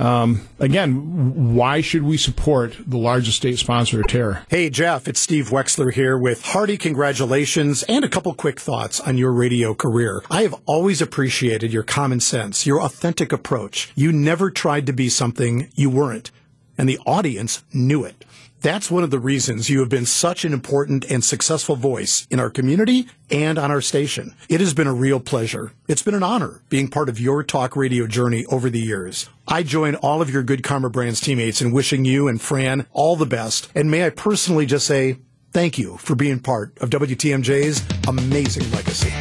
um, 0.01 0.49
again, 0.59 1.55
why 1.55 1.83
should 1.83 2.03
we 2.03 2.17
support 2.17 2.75
the 2.87 2.97
largest 2.97 3.37
state 3.37 3.59
sponsor 3.59 4.01
of 4.01 4.07
terror? 4.07 4.45
Hey, 4.49 4.71
Jeff, 4.71 5.07
it's 5.07 5.21
Steve 5.21 5.51
Wexler 5.51 5.93
here 5.93 6.17
with 6.17 6.43
hearty 6.43 6.79
congratulations 6.79 7.83
and 7.83 8.03
a 8.03 8.09
couple 8.09 8.33
quick 8.33 8.59
thoughts 8.59 8.99
on 9.01 9.19
your 9.19 9.31
radio 9.31 9.75
career. 9.75 10.23
I 10.31 10.43
have 10.43 10.55
always 10.65 11.03
appreciated 11.03 11.73
your 11.73 11.83
common 11.83 12.21
sense, 12.21 12.65
your 12.65 12.81
authentic 12.81 13.31
approach. 13.31 13.93
You 13.95 14.11
never 14.11 14.51
tried 14.51 14.87
to 14.87 14.95
be 14.95 15.11
something 15.11 15.69
you 15.75 15.91
weren't, 15.91 16.31
and 16.79 16.89
the 16.89 16.99
audience 17.05 17.63
knew 17.75 18.03
it. 18.03 18.20
That's 18.63 18.91
one 18.91 19.03
of 19.03 19.11
the 19.11 19.19
reasons 19.19 19.71
you 19.71 19.81
have 19.81 19.89
been 19.89 20.05
such 20.05 20.45
an 20.45 20.53
important 20.53 21.05
and 21.11 21.25
successful 21.25 21.77
voice 21.77 22.27
in 22.31 22.39
our 22.39 22.51
community 22.51 23.09
and 23.31 23.59
on 23.59 23.71
our 23.71 23.81
station. 23.81 24.35
It 24.51 24.61
has 24.61 24.75
been 24.75 24.87
a 24.87 24.93
real 24.93 25.19
pleasure. 25.19 25.73
It's 25.89 26.03
been 26.03 26.15
an 26.15 26.23
honor 26.23 26.61
being 26.69 26.89
part 26.89 27.09
of 27.09 27.19
your 27.19 27.43
talk 27.43 27.75
radio 27.75 28.07
journey 28.07 28.45
over 28.47 28.69
the 28.69 28.81
years. 28.81 29.31
I 29.49 29.63
join 29.63 29.95
all 29.95 30.21
of 30.21 30.29
your 30.29 30.43
Good 30.43 30.63
Karma 30.63 30.91
Brands 30.91 31.21
teammates 31.21 31.63
in 31.63 31.73
wishing 31.73 32.05
you 32.05 32.29
and 32.29 32.41
Fran 32.41 32.87
all 32.93 33.17
the 33.17 33.25
best. 33.25 33.71
And 33.75 33.91
may 33.91 34.05
I 34.05 34.11
personally 34.11 34.67
just 34.67 34.87
say 34.87 35.17
thank 35.53 35.79
you 35.79 35.97
for 35.97 36.15
being 36.15 36.39
part 36.39 36.77
of 36.81 36.91
WTMJ's 36.91 37.83
amazing 38.07 38.71
legacy. 38.73 39.13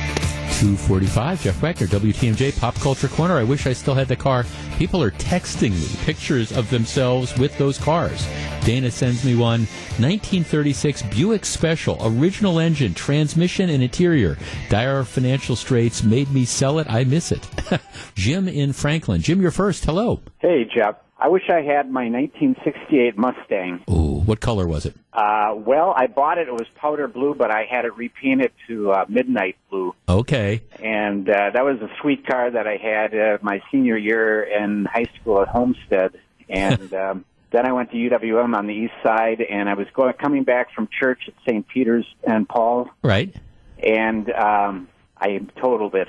245. 0.59 1.41
Jeff 1.41 1.61
Wagner, 1.61 1.87
WTMJ 1.87 2.59
Pop 2.59 2.75
Culture 2.75 3.07
Corner. 3.07 3.37
I 3.37 3.45
wish 3.45 3.65
I 3.65 3.71
still 3.71 3.93
had 3.93 4.09
the 4.09 4.15
car. 4.17 4.45
People 4.77 5.01
are 5.01 5.11
texting 5.11 5.71
me 5.71 6.05
pictures 6.05 6.51
of 6.51 6.69
themselves 6.69 7.37
with 7.37 7.57
those 7.57 7.77
cars. 7.77 8.27
Dana 8.65 8.91
sends 8.91 9.23
me 9.23 9.35
one 9.35 9.61
1936 10.01 11.03
Buick 11.03 11.45
Special, 11.45 11.97
original 12.01 12.59
engine, 12.59 12.93
transmission, 12.93 13.69
and 13.69 13.81
interior. 13.81 14.37
Dire 14.67 15.05
financial 15.05 15.55
straits 15.55 16.03
made 16.03 16.29
me 16.31 16.43
sell 16.43 16.79
it. 16.79 16.91
I 16.91 17.05
miss 17.05 17.31
it. 17.31 17.47
Jim 18.15 18.49
in 18.49 18.73
Franklin. 18.73 19.21
Jim, 19.21 19.41
you're 19.41 19.51
first. 19.51 19.85
Hello. 19.85 20.19
Hey, 20.39 20.65
Jeff. 20.65 20.95
I 21.21 21.27
wish 21.27 21.49
I 21.49 21.61
had 21.61 21.91
my 21.91 22.07
1968 22.09 23.17
Mustang. 23.17 23.83
Ooh, 23.89 24.21
what 24.25 24.39
color 24.39 24.67
was 24.67 24.85
it? 24.85 24.95
Uh, 25.11 25.53
well, 25.55 25.93
I 25.95 26.07
bought 26.07 26.37
it. 26.37 26.47
It 26.47 26.53
was 26.53 26.67
powder 26.75 27.07
blue, 27.09 27.35
but 27.35 27.51
I 27.51 27.65
had 27.65 27.83
it 27.85 27.95
repainted 27.97 28.51
to 28.67 28.91
uh, 28.91 29.05
midnight 29.09 29.57
blue. 29.69 29.93
Okay. 30.07 30.61
And 30.81 31.29
uh, 31.29 31.49
that 31.53 31.65
was 31.65 31.81
a 31.81 31.89
sweet 32.01 32.25
car 32.25 32.49
that 32.51 32.67
I 32.67 32.77
had 32.77 33.13
uh, 33.13 33.37
my 33.41 33.61
senior 33.71 33.97
year 33.97 34.43
in 34.43 34.85
high 34.85 35.07
school 35.19 35.41
at 35.41 35.49
Homestead. 35.49 36.17
and 36.49 36.93
um, 36.93 37.25
then 37.51 37.65
I 37.67 37.73
went 37.73 37.91
to 37.91 37.97
UWM 37.97 38.55
on 38.55 38.67
the 38.67 38.73
east 38.73 38.93
side, 39.03 39.41
and 39.41 39.67
I 39.69 39.73
was 39.73 39.87
going 39.93 40.13
coming 40.13 40.43
back 40.43 40.71
from 40.73 40.87
church 40.99 41.23
at 41.27 41.33
St. 41.45 41.67
Peter's 41.67 42.05
and 42.23 42.47
Paul, 42.47 42.89
Right? 43.03 43.35
and 43.83 44.29
um, 44.31 44.87
I 45.17 45.39
totaled 45.59 45.95
it. 45.95 46.07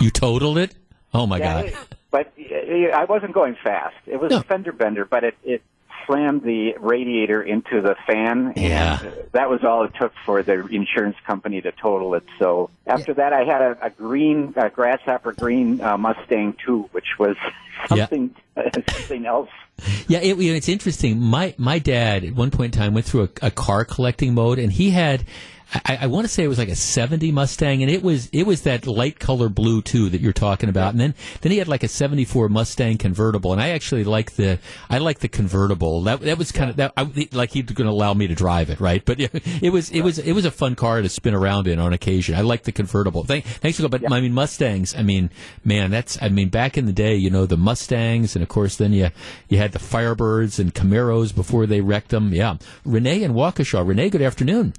You 0.00 0.10
totaled 0.10 0.58
it? 0.58 0.74
Oh 1.12 1.26
my 1.26 1.38
Yeah, 1.38 1.54
God! 1.54 1.64
it- 1.66 1.76
But 2.14 2.32
uh, 2.38 2.96
I 2.96 3.06
wasn't 3.06 3.32
going 3.32 3.56
fast. 3.64 3.96
It 4.06 4.20
was 4.20 4.30
a 4.32 4.40
fender 4.44 4.70
bender, 4.70 5.04
but 5.04 5.24
it, 5.24 5.34
it 5.42 5.62
slammed 6.06 6.42
the 6.44 6.74
radiator 6.78 7.42
into 7.42 7.80
the 7.80 7.96
fan. 8.06 8.52
Yeah. 8.54 9.00
And 9.00 9.08
uh, 9.08 9.16
that 9.32 9.50
was 9.50 9.64
all 9.64 9.82
it 9.82 9.94
took 10.00 10.12
for 10.24 10.40
the 10.44 10.64
insurance 10.68 11.16
company 11.26 11.60
to 11.62 11.72
total 11.72 12.14
it. 12.14 12.22
So 12.38 12.70
after 12.86 13.14
that, 13.14 13.32
I 13.32 13.42
had 13.42 13.62
a, 13.62 13.86
a 13.86 13.90
green, 13.90 14.54
a 14.56 14.70
grasshopper 14.70 15.32
green 15.32 15.80
uh, 15.80 15.98
Mustang 15.98 16.54
too, 16.64 16.88
which 16.92 17.18
was 17.18 17.36
Yeah. 17.90 18.06
something, 18.06 18.32
something 18.92 19.26
else. 19.26 19.50
Yeah, 20.06 20.20
it, 20.20 20.36
you 20.38 20.52
know, 20.52 20.56
it's 20.56 20.68
interesting. 20.68 21.20
My 21.20 21.52
my 21.58 21.80
dad 21.80 22.22
at 22.22 22.32
one 22.36 22.52
point 22.52 22.76
in 22.76 22.80
time 22.80 22.94
went 22.94 23.06
through 23.06 23.24
a, 23.42 23.46
a 23.48 23.50
car 23.50 23.84
collecting 23.84 24.34
mode, 24.34 24.60
and 24.60 24.70
he 24.72 24.90
had. 24.90 25.24
I, 25.72 25.98
I 26.02 26.06
want 26.06 26.26
to 26.26 26.32
say 26.32 26.44
it 26.44 26.48
was 26.48 26.58
like 26.58 26.68
a 26.68 26.76
'70 26.76 27.32
Mustang, 27.32 27.82
and 27.82 27.90
it 27.90 28.02
was 28.02 28.28
it 28.32 28.44
was 28.44 28.62
that 28.62 28.86
light 28.86 29.18
color 29.18 29.48
blue 29.48 29.82
too 29.82 30.08
that 30.10 30.20
you're 30.20 30.32
talking 30.32 30.68
about. 30.68 30.92
And 30.92 31.00
then 31.00 31.14
then 31.40 31.52
he 31.52 31.58
had 31.58 31.68
like 31.68 31.82
a 31.82 31.88
'74 31.88 32.48
Mustang 32.48 32.98
convertible, 32.98 33.52
and 33.52 33.60
I 33.60 33.70
actually 33.70 34.04
like 34.04 34.32
the 34.32 34.58
I 34.88 34.98
like 34.98 35.20
the 35.20 35.28
convertible. 35.28 36.02
That 36.02 36.20
that 36.20 36.38
was 36.38 36.52
kind 36.52 36.70
of 36.70 36.76
that 36.76 36.92
I, 36.96 37.28
like 37.32 37.52
he's 37.52 37.64
going 37.64 37.86
to 37.86 37.92
allow 37.92 38.14
me 38.14 38.26
to 38.26 38.34
drive 38.34 38.70
it, 38.70 38.80
right? 38.80 39.04
But 39.04 39.20
it 39.62 39.72
was 39.72 39.90
it 39.90 40.02
was 40.02 40.18
it 40.18 40.32
was 40.32 40.44
a 40.44 40.50
fun 40.50 40.74
car 40.74 41.02
to 41.02 41.08
spin 41.08 41.34
around 41.34 41.66
in 41.66 41.78
on 41.78 41.92
occasion. 41.92 42.34
I 42.34 42.42
like 42.42 42.62
the 42.64 42.72
convertible. 42.72 43.24
Thank, 43.24 43.44
thanks 43.44 43.80
for 43.80 43.88
but 43.88 44.10
I 44.10 44.20
mean 44.20 44.32
Mustangs. 44.32 44.94
I 44.94 45.02
mean, 45.02 45.30
man, 45.64 45.90
that's 45.90 46.20
I 46.22 46.28
mean 46.28 46.48
back 46.48 46.78
in 46.78 46.86
the 46.86 46.92
day, 46.92 47.16
you 47.16 47.30
know, 47.30 47.46
the 47.46 47.56
Mustangs, 47.56 48.36
and 48.36 48.42
of 48.42 48.48
course 48.48 48.76
then 48.76 48.92
you 48.92 49.10
you 49.48 49.58
had 49.58 49.72
the 49.72 49.78
Firebirds 49.78 50.58
and 50.58 50.74
Camaros 50.74 51.34
before 51.34 51.66
they 51.66 51.80
wrecked 51.80 52.10
them. 52.10 52.32
Yeah, 52.32 52.56
Renee 52.84 53.24
and 53.24 53.34
Waukesha. 53.34 53.86
Renee, 53.86 54.10
good 54.10 54.22
afternoon. 54.22 54.74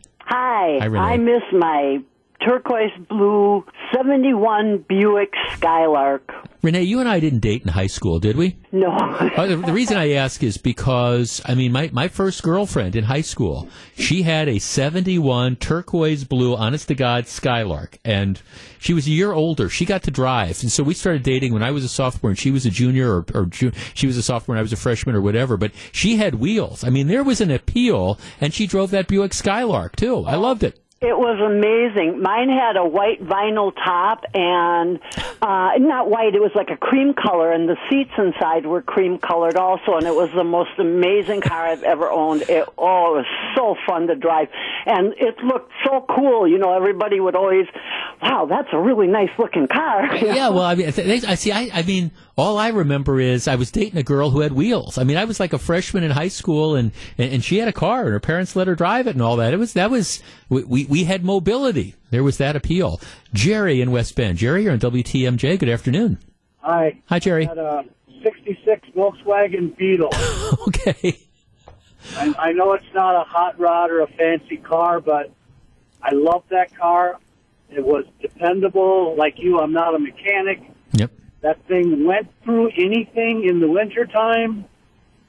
Hi, 0.66 0.80
Hi, 0.80 0.86
Renee. 0.86 1.06
I 1.14 1.18
miss 1.18 1.44
my 1.52 2.00
turquoise 2.44 2.92
blue 3.10 3.66
71 3.94 4.86
Buick 4.88 5.34
Skylark. 5.54 6.32
Renee, 6.62 6.82
you 6.82 7.00
and 7.00 7.08
I 7.08 7.20
didn't 7.20 7.40
date 7.40 7.62
in 7.62 7.68
high 7.68 7.86
school, 7.88 8.20
did 8.20 8.36
we? 8.36 8.58
No. 8.72 8.90
Uh, 8.90 9.46
the, 9.46 9.58
the 9.58 9.72
reason 9.72 9.98
I 9.98 10.14
ask 10.14 10.42
is 10.42 10.58
because 10.58 11.40
I 11.46 11.54
mean 11.54 11.72
my, 11.72 11.92
my 11.94 12.08
first 12.08 12.42
girlfriend 12.42 12.96
in 12.96 13.04
high 13.04 13.22
school, 13.22 13.70
she 13.96 14.24
had 14.24 14.50
a 14.50 14.58
'71 14.58 15.58
turquoise 15.58 16.24
blue, 16.24 16.56
honest 16.56 16.88
to 16.88 16.96
God 16.96 17.28
Skylark, 17.28 18.00
and 18.04 18.42
she 18.80 18.94
was 18.94 19.06
a 19.06 19.12
year 19.12 19.32
older. 19.32 19.70
She 19.70 19.86
got 19.86 20.04
to 20.04 20.12
drive, 20.12 20.62
and 20.64 20.72
so 20.72 20.82
we 20.84 20.96
started 20.96 21.22
dating 21.22 21.54
when 21.54 21.64
I 21.64 21.70
was 21.72 21.84
a 21.84 21.90
sophomore 21.90 22.32
and 22.32 22.40
she 22.40 22.52
was 22.52 22.66
a 22.66 22.72
junior, 22.72 23.18
or, 23.18 23.26
or 23.34 23.46
ju- 23.46 23.72
she 23.94 24.08
was 24.08 24.18
a 24.18 24.24
sophomore 24.24 24.56
and 24.56 24.60
I 24.60 24.64
was 24.64 24.74
a 24.74 24.78
freshman, 24.78 25.16
or 25.16 25.22
whatever. 25.22 25.58
But 25.58 25.72
she 25.92 26.18
had 26.18 26.36
wheels. 26.36 26.84
I 26.84 26.90
mean, 26.90 27.08
there 27.08 27.24
was 27.24 27.42
an 27.42 27.52
appeal, 27.52 28.20
and 28.42 28.54
she 28.54 28.66
drove 28.66 28.90
that 28.92 29.08
Buick 29.08 29.34
Skylark 29.36 29.96
too. 29.96 30.26
I 30.26 30.36
loved 30.36 30.64
it. 30.64 30.80
It 31.02 31.18
was 31.18 31.40
amazing. 31.44 32.22
Mine 32.22 32.48
had 32.48 32.78
a 32.78 32.88
white 32.88 33.22
vinyl 33.22 33.74
top 33.76 34.24
and 34.34 35.00
uh 35.42 35.72
not 35.78 36.10
white, 36.10 36.34
it 36.34 36.42
was 36.42 36.52
like 36.56 36.70
a 36.70 36.78
cream 36.78 37.14
color 37.14 37.52
and 37.52 37.68
the 37.68 37.76
seats 37.90 38.12
inside 38.18 38.66
were 38.66 38.82
cream 38.82 39.18
colored 39.18 39.58
also 39.58 39.98
and 39.98 40.08
it 40.08 40.16
was 40.16 40.30
the 40.36 40.46
most 40.46 40.72
amazing 40.80 41.42
car 41.42 41.68
I've 41.68 41.84
ever 41.84 42.10
owned. 42.10 42.44
It 42.44 42.66
oh, 42.78 43.16
it 43.16 43.18
was 43.18 43.26
so 43.56 43.76
fun 43.86 44.08
to 44.08 44.16
drive. 44.16 44.48
And 44.86 45.14
it 45.18 45.38
looked 45.44 45.74
so 45.84 46.06
cool, 46.10 46.48
you 46.48 46.58
know, 46.58 46.74
everybody 46.74 47.20
would 47.20 47.36
always 47.36 47.68
wow, 48.22 48.46
that's 48.50 48.70
a 48.72 48.80
really 48.80 49.08
nice 49.08 49.32
looking 49.38 49.68
car. 49.68 50.16
yeah, 50.22 50.50
well, 50.50 50.64
I 50.64 50.76
mean, 50.76 50.88
I 50.88 51.36
see. 51.36 51.52
I, 51.52 51.70
I 51.74 51.84
mean, 51.84 52.12
all 52.38 52.58
I 52.58 52.70
remember 52.70 53.20
is 53.20 53.48
I 53.48 53.56
was 53.56 53.72
dating 53.72 53.98
a 53.98 54.04
girl 54.04 54.30
who 54.30 54.42
had 54.42 54.52
wheels. 54.52 54.98
I 54.98 55.04
mean, 55.04 55.18
I 55.18 55.24
was 55.24 55.40
like 55.40 55.54
a 55.54 55.58
freshman 55.58 56.04
in 56.04 56.12
high 56.12 56.28
school, 56.28 56.76
and 56.76 56.92
and, 57.18 57.34
and 57.36 57.44
she 57.44 57.58
had 57.58 57.68
a 57.68 57.74
car, 57.74 58.04
and 58.04 58.12
her 58.12 58.20
parents 58.20 58.56
let 58.56 58.68
her 58.68 58.76
drive 58.76 59.08
it, 59.08 59.12
and 59.12 59.22
all 59.22 59.38
that. 59.38 59.54
It 59.54 59.58
was 59.58 59.74
that 59.74 59.90
was 59.90 60.22
we 60.50 60.86
we, 60.86 61.04
had 61.06 61.24
mobility. 61.24 61.96
There 62.10 62.24
was 62.24 62.38
that 62.38 62.56
appeal. 62.56 63.00
Jerry 63.34 63.82
in 63.82 63.92
West 63.92 64.16
Bend. 64.16 64.38
Jerry, 64.38 64.64
you're 64.64 64.74
on 64.74 64.80
WTMJ. 64.80 65.60
Good 65.60 65.70
afternoon. 65.70 66.20
Hi. 66.60 67.00
Hi, 67.06 67.20
Jerry. 67.20 67.46
I 67.46 67.50
had 67.50 67.58
a 67.58 67.86
66 68.24 68.90
Volkswagen 68.96 69.76
Beetle. 69.78 70.10
okay. 70.68 71.20
I, 72.16 72.36
I 72.38 72.52
know 72.52 72.74
it's 72.74 72.86
not 72.94 73.16
a 73.16 73.24
hot 73.24 73.60
rod 73.60 73.92
or 73.92 74.02
a 74.02 74.08
fancy 74.08 74.58
car, 74.58 75.00
but 75.00 75.32
I 76.02 76.14
love 76.14 76.44
that 76.50 76.76
car. 76.76 77.20
It 77.70 77.84
was 77.84 78.06
dependable. 78.22 79.16
Like 79.18 79.36
you, 79.38 79.60
I'm 79.60 79.74
not 79.74 79.96
a 79.96 80.00
mechanic. 80.00 80.60
Yep. 80.94 81.12
That 81.46 81.64
thing 81.68 82.06
went 82.06 82.28
through 82.44 82.72
anything 82.76 83.44
in 83.48 83.60
the 83.60 83.68
wintertime. 83.70 84.66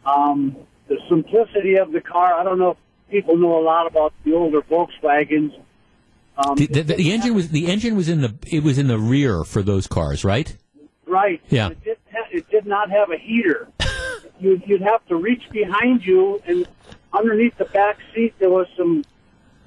Um, 0.06 0.56
the 0.88 0.96
simplicity 1.10 1.76
of 1.76 1.92
the 1.92 2.00
car, 2.00 2.32
I 2.32 2.42
don't 2.42 2.58
know 2.58 2.70
if 2.70 2.76
people 3.10 3.36
know 3.36 3.58
a 3.58 3.62
lot 3.62 3.86
about 3.86 4.14
the 4.24 4.32
older 4.32 4.62
Volkswagens. 4.62 5.52
Um, 6.38 6.54
The, 6.56 6.68
the, 6.68 6.82
the 6.94 7.12
engine 7.12 7.34
was 7.34 7.50
the 7.50 7.66
engine 7.66 7.96
was 7.96 8.08
in 8.08 8.22
the 8.22 8.34
it 8.46 8.62
was 8.62 8.78
in 8.78 8.86
the 8.86 8.98
rear 8.98 9.44
for 9.44 9.62
those 9.62 9.86
cars, 9.86 10.24
right? 10.24 10.56
Right. 11.06 11.42
Yeah. 11.50 11.68
It 11.68 11.84
did, 11.84 11.98
ha- 12.10 12.28
it 12.32 12.48
did 12.50 12.64
not 12.64 12.90
have 12.90 13.10
a 13.10 13.18
heater. 13.18 13.68
you'd, 14.40 14.62
you'd 14.66 14.80
have 14.80 15.06
to 15.08 15.16
reach 15.16 15.42
behind 15.50 16.02
you, 16.06 16.40
and 16.46 16.66
underneath 17.12 17.58
the 17.58 17.66
back 17.66 17.98
seat 18.14 18.32
there 18.38 18.48
was 18.48 18.68
some 18.74 19.04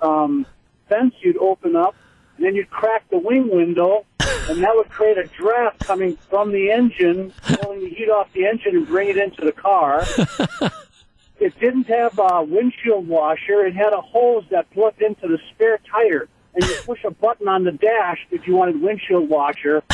um, 0.02 0.48
fence 0.88 1.14
you'd 1.22 1.38
open 1.38 1.76
up, 1.76 1.96
and 2.40 2.46
then 2.46 2.56
you'd 2.56 2.70
crack 2.70 3.04
the 3.10 3.20
wing 3.20 3.50
window, 3.54 4.06
and 4.22 4.64
that 4.64 4.74
would 4.74 4.88
create 4.90 5.18
a 5.18 5.26
draft 5.26 5.80
coming 5.80 6.16
from 6.30 6.54
the 6.54 6.72
engine, 6.72 7.34
pulling 7.44 7.82
the 7.82 7.90
heat 7.90 8.10
off 8.10 8.32
the 8.32 8.46
engine 8.46 8.78
and 8.78 8.88
bring 8.88 9.10
it 9.10 9.18
into 9.18 9.44
the 9.44 9.52
car. 9.52 10.06
it 11.42 11.60
didn't 11.60 11.88
have 11.88 12.18
a 12.18 12.42
windshield 12.42 13.10
washer. 13.10 13.66
It 13.66 13.76
had 13.76 13.92
a 13.92 14.00
hose 14.00 14.46
that 14.52 14.72
plugged 14.72 15.02
into 15.02 15.28
the 15.28 15.38
spare 15.54 15.80
tire. 15.92 16.30
And 16.56 16.64
you 16.64 16.76
push 16.86 17.04
a 17.04 17.12
button 17.12 17.50
on 17.50 17.66
the 17.66 17.74
dash 17.74 18.26
if 18.32 18.48
you 18.48 18.56
wanted 18.56 18.82
windshield 18.82 19.30
washer. 19.30 19.84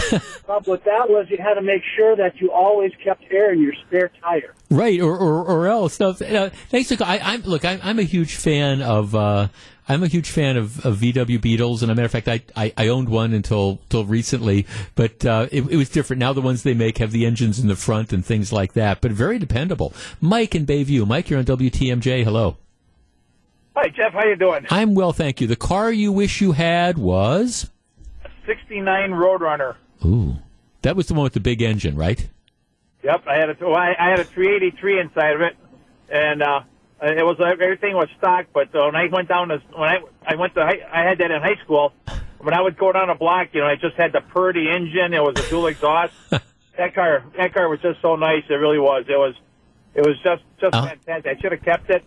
but 0.47 0.67
what 0.67 0.85
that 0.85 1.09
was, 1.09 1.25
you 1.31 1.37
had 1.37 1.55
to 1.55 1.63
make 1.63 1.81
sure 1.97 2.15
that 2.15 2.39
you 2.39 2.51
always 2.51 2.91
kept 3.03 3.23
air 3.31 3.53
in 3.53 3.61
your 3.61 3.73
spare 3.87 4.11
tire. 4.21 4.53
Right, 4.69 5.01
or 5.01 5.17
or, 5.17 5.43
or 5.43 5.67
else. 5.67 5.99
No, 5.99 6.11
uh, 6.11 6.49
thanks. 6.69 6.89
To, 6.89 7.05
I, 7.05 7.33
I'm 7.33 7.41
look. 7.41 7.65
I, 7.65 7.79
I'm 7.83 7.97
a 7.97 8.03
huge 8.03 8.35
fan 8.35 8.83
of. 8.83 9.15
Uh, 9.15 9.47
I'm 9.87 10.01
a 10.01 10.07
huge 10.07 10.29
fan 10.29 10.57
of, 10.57 10.83
of 10.85 10.97
VW 10.97 11.39
Beetles, 11.39 11.83
and 11.83 11.91
as 11.91 11.95
a 11.95 11.95
matter 11.95 12.05
of 12.05 12.11
fact, 12.11 12.27
I, 12.27 12.41
I, 12.55 12.73
I 12.75 12.87
owned 12.87 13.07
one 13.07 13.33
until 13.33 13.79
until 13.83 14.03
recently, 14.05 14.65
but 14.95 15.23
uh, 15.25 15.47
it, 15.51 15.63
it 15.69 15.77
was 15.77 15.89
different. 15.89 16.19
Now 16.19 16.33
the 16.33 16.41
ones 16.41 16.63
they 16.63 16.73
make 16.73 16.97
have 16.97 17.11
the 17.11 17.25
engines 17.25 17.59
in 17.59 17.67
the 17.67 17.75
front 17.75 18.11
and 18.11 18.25
things 18.25 18.51
like 18.51 18.73
that, 18.73 18.99
but 19.01 19.11
very 19.11 19.37
dependable. 19.37 19.93
Mike 20.19 20.55
in 20.55 20.65
Bayview. 20.65 21.05
Mike, 21.07 21.29
you're 21.29 21.37
on 21.37 21.45
WTMJ. 21.45 22.23
Hello. 22.23 22.57
Hi, 23.75 23.89
Jeff. 23.89 24.13
How 24.13 24.25
you 24.25 24.35
doing? 24.35 24.65
I'm 24.71 24.95
well, 24.95 25.13
thank 25.13 25.39
you. 25.39 25.47
The 25.47 25.55
car 25.55 25.91
you 25.91 26.11
wish 26.11 26.41
you 26.41 26.53
had 26.53 26.97
was. 26.97 27.69
a 28.23 28.29
69 28.47 29.11
Roadrunner. 29.11 29.75
Ooh, 30.03 30.37
that 30.81 30.95
was 30.95 31.07
the 31.07 31.13
one 31.13 31.23
with 31.23 31.33
the 31.33 31.39
big 31.39 31.61
engine, 31.61 31.95
right? 31.95 32.27
Yep, 33.03 33.25
I 33.27 33.35
had 33.37 33.49
a 33.49 33.57
well, 33.61 33.75
I, 33.75 33.93
I 33.99 34.09
had 34.09 34.19
a 34.19 34.23
383 34.23 34.99
inside 34.99 35.35
of 35.35 35.41
it, 35.41 35.55
and 36.09 36.41
uh, 36.41 36.61
it 37.09 37.23
was 37.23 37.37
everything 37.39 37.95
was 37.95 38.07
stock. 38.17 38.47
But 38.53 38.73
uh, 38.75 38.85
when 38.85 38.95
I 38.95 39.07
went 39.11 39.27
down 39.29 39.49
to 39.49 39.61
when 39.75 39.89
I 39.89 39.99
I 40.25 40.35
went 40.35 40.53
to 40.55 40.61
I 40.61 41.03
had 41.03 41.17
that 41.19 41.31
in 41.31 41.41
high 41.41 41.61
school. 41.63 41.93
When 42.39 42.53
I 42.53 42.61
would 42.61 42.77
go 42.77 42.91
down 42.91 43.09
a 43.09 43.15
block, 43.15 43.47
you 43.53 43.61
know, 43.61 43.65
I 43.67 43.75
just 43.75 43.95
had 43.95 44.11
the 44.11 44.21
Purdy 44.21 44.69
engine. 44.69 45.15
It 45.15 45.23
was 45.23 45.33
a 45.43 45.49
dual 45.49 45.65
exhaust. 45.65 46.13
that 46.77 46.93
car, 46.93 47.23
that 47.37 47.53
car 47.55 47.67
was 47.69 47.79
just 47.81 47.99
so 48.03 48.15
nice. 48.17 48.43
It 48.49 48.53
really 48.53 48.77
was. 48.77 49.05
It 49.09 49.17
was, 49.17 49.33
it 49.95 50.05
was 50.05 50.15
just 50.23 50.43
just 50.59 50.75
Uh. 50.75 50.85
fantastic. 50.85 51.37
I 51.37 51.41
should 51.41 51.53
have 51.53 51.63
kept 51.63 51.89
it. 51.89 52.03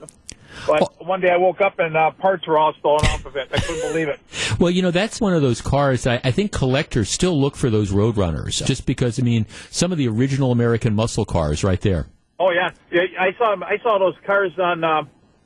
But 0.67 1.05
one 1.05 1.21
day 1.21 1.31
I 1.31 1.37
woke 1.39 1.61
up 1.61 1.79
and 1.81 1.97
uh, 1.97 2.13
parts 2.13 2.47
were 2.47 2.57
all 2.57 2.73
stolen 2.75 3.05
off 3.07 3.27
of 3.27 3.35
it. 3.37 3.49
I 3.53 3.59
couldn't 3.59 3.91
believe 3.91 4.09
it. 4.09 4.21
Well, 4.59 4.71
you 4.73 4.83
know, 4.83 4.91
that's 4.91 5.21
one 5.21 5.35
of 5.35 5.43
those 5.43 5.61
cars. 5.61 6.05
I, 6.05 6.21
I 6.25 6.33
think 6.33 6.51
collectors 6.51 7.09
still 7.11 7.41
look 7.41 7.55
for 7.55 7.71
those 7.71 7.93
Roadrunners, 7.93 8.65
just 8.67 8.87
because. 8.87 9.21
I 9.21 9.23
mean, 9.23 9.47
some 9.71 9.93
of 9.93 9.99
the 9.99 10.09
original 10.09 10.51
American 10.51 10.95
muscle 10.97 11.25
cars, 11.25 11.63
right 11.63 11.81
there. 11.81 12.07
Oh 12.39 12.51
yeah, 12.51 12.71
yeah 12.93 13.03
I 13.19 13.37
saw 13.37 13.57
I 13.65 13.79
saw 13.83 13.99
those 13.99 14.15
cars 14.25 14.53
on 14.59 14.85
uh, 14.85 15.03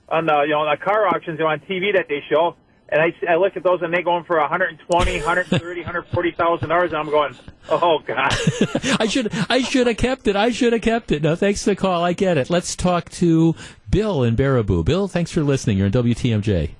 on 0.08 0.28
uh, 0.28 0.42
you 0.42 0.50
know 0.50 0.68
the 0.68 0.76
car 0.82 1.06
auctions 1.08 1.38
you 1.38 1.44
know, 1.44 1.50
on 1.50 1.60
TV 1.60 1.94
that 1.94 2.06
they 2.08 2.22
show, 2.28 2.54
and 2.90 3.00
I, 3.00 3.32
I 3.32 3.36
look 3.36 3.56
at 3.56 3.62
those 3.62 3.80
and 3.80 3.92
they 3.94 4.02
going 4.02 4.24
for 4.24 4.38
120, 4.38 5.16
130, 5.16 5.80
140,000 5.80 6.68
dollars, 6.68 6.90
and 6.90 6.98
I'm 6.98 7.10
going, 7.10 7.34
oh 7.70 8.00
god. 8.06 8.34
I 9.00 9.06
should 9.06 9.32
I 9.48 9.62
should 9.62 9.86
have 9.86 9.96
kept 9.96 10.26
it. 10.26 10.36
I 10.36 10.50
should 10.50 10.74
have 10.74 10.82
kept 10.82 11.12
it. 11.12 11.22
No, 11.22 11.34
thanks 11.34 11.64
for 11.64 11.70
the 11.70 11.76
call. 11.76 12.04
I 12.04 12.12
get 12.12 12.36
it. 12.36 12.50
Let's 12.50 12.76
talk 12.76 13.08
to 13.10 13.54
Bill 13.88 14.22
in 14.22 14.36
Baraboo. 14.36 14.84
Bill, 14.84 15.08
thanks 15.08 15.32
for 15.32 15.42
listening. 15.42 15.78
You're 15.78 15.86
in 15.86 15.92
WTMJ. 15.92 16.72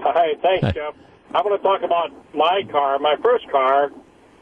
Hi, 0.00 0.34
thanks, 0.40 0.64
Hi. 0.64 0.72
Jeff. 0.72 0.94
I'm 1.34 1.42
going 1.42 1.58
to 1.58 1.62
talk 1.62 1.82
about 1.82 2.10
my 2.34 2.62
car, 2.70 2.98
my 2.98 3.16
first 3.22 3.50
car 3.50 3.90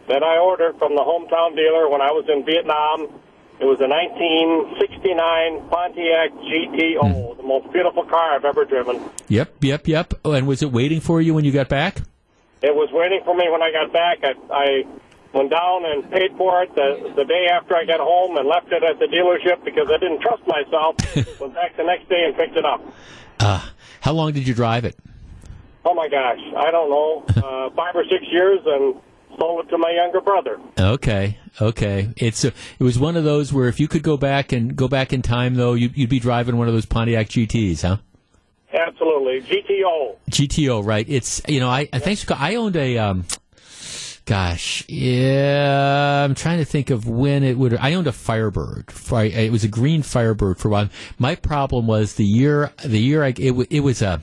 that 0.08 0.22
I 0.22 0.38
ordered 0.38 0.78
from 0.78 0.94
the 0.94 1.02
hometown 1.02 1.56
dealer 1.56 1.88
when 1.88 2.00
I 2.00 2.12
was 2.12 2.26
in 2.28 2.44
Vietnam. 2.44 3.20
It 3.60 3.66
was 3.66 3.78
a 3.80 3.86
1969 3.86 5.68
Pontiac 5.70 6.30
GTO, 6.42 7.36
the 7.36 7.42
most 7.42 7.72
beautiful 7.72 8.04
car 8.04 8.34
I've 8.34 8.44
ever 8.44 8.64
driven. 8.64 9.00
Yep, 9.28 9.62
yep, 9.62 9.86
yep. 9.86 10.14
Oh, 10.24 10.32
and 10.32 10.46
was 10.46 10.62
it 10.62 10.72
waiting 10.72 11.00
for 11.00 11.20
you 11.20 11.34
when 11.34 11.44
you 11.44 11.52
got 11.52 11.68
back? 11.68 11.98
It 12.62 12.74
was 12.74 12.90
waiting 12.92 13.20
for 13.24 13.36
me 13.36 13.48
when 13.50 13.62
I 13.62 13.70
got 13.70 13.92
back. 13.92 14.18
I, 14.24 14.34
I 14.50 14.84
went 15.32 15.50
down 15.50 15.84
and 15.84 16.10
paid 16.10 16.36
for 16.36 16.62
it 16.64 16.74
the, 16.74 17.12
the 17.14 17.24
day 17.24 17.46
after 17.52 17.76
I 17.76 17.84
got 17.84 18.00
home 18.00 18.36
and 18.36 18.48
left 18.48 18.72
it 18.72 18.82
at 18.82 18.98
the 18.98 19.06
dealership 19.06 19.64
because 19.64 19.88
I 19.88 19.98
didn't 19.98 20.20
trust 20.20 20.42
myself. 20.46 20.96
went 21.40 21.54
back 21.54 21.76
the 21.76 21.84
next 21.84 22.08
day 22.08 22.24
and 22.26 22.36
picked 22.36 22.56
it 22.56 22.64
up. 22.64 22.82
Uh, 23.38 23.68
how 24.00 24.12
long 24.12 24.32
did 24.32 24.48
you 24.48 24.54
drive 24.54 24.84
it? 24.84 24.96
Oh 25.84 25.94
my 25.94 26.08
gosh, 26.08 26.40
I 26.56 26.70
don't 26.70 26.90
know, 26.90 27.24
uh, 27.36 27.70
five 27.74 27.94
or 27.94 28.04
six 28.04 28.24
years 28.30 28.60
and 28.64 28.96
sold 29.38 29.64
it 29.64 29.68
to 29.70 29.78
my 29.78 29.90
younger 29.90 30.20
brother. 30.20 30.58
Okay, 30.78 31.38
okay. 31.60 32.10
It's 32.16 32.44
a, 32.44 32.48
it 32.48 32.84
was 32.84 32.98
one 32.98 33.16
of 33.16 33.24
those 33.24 33.52
where 33.52 33.68
if 33.68 33.80
you 33.80 33.88
could 33.88 34.02
go 34.02 34.16
back 34.16 34.52
and 34.52 34.74
go 34.76 34.88
back 34.88 35.12
in 35.12 35.22
time, 35.22 35.54
though, 35.54 35.74
you'd, 35.74 35.96
you'd 35.96 36.10
be 36.10 36.20
driving 36.20 36.56
one 36.56 36.68
of 36.68 36.74
those 36.74 36.86
Pontiac 36.86 37.28
GTS, 37.28 37.82
huh? 37.82 37.96
Absolutely, 38.72 39.40
GTO. 39.42 40.16
GTO, 40.30 40.84
right? 40.84 41.06
It's 41.08 41.40
you 41.46 41.60
know, 41.60 41.68
I, 41.68 41.88
I 41.92 41.98
thanks. 42.00 42.28
I 42.30 42.56
owned 42.56 42.76
a. 42.76 42.98
Um, 42.98 43.24
Gosh, 44.26 44.88
yeah, 44.88 46.24
I'm 46.24 46.34
trying 46.34 46.56
to 46.56 46.64
think 46.64 46.88
of 46.88 47.06
when 47.06 47.44
it 47.44 47.58
would. 47.58 47.76
I 47.76 47.92
owned 47.92 48.06
a 48.06 48.12
Firebird. 48.12 48.86
It 49.12 49.52
was 49.52 49.64
a 49.64 49.68
green 49.68 50.02
Firebird 50.02 50.56
for 50.56 50.68
a 50.68 50.70
while. 50.70 50.88
My 51.18 51.34
problem 51.34 51.86
was 51.86 52.14
the 52.14 52.24
year. 52.24 52.72
The 52.82 52.98
year 52.98 53.22
I 53.22 53.34
it, 53.36 53.52
it 53.68 53.80
was 53.80 54.00
a 54.00 54.22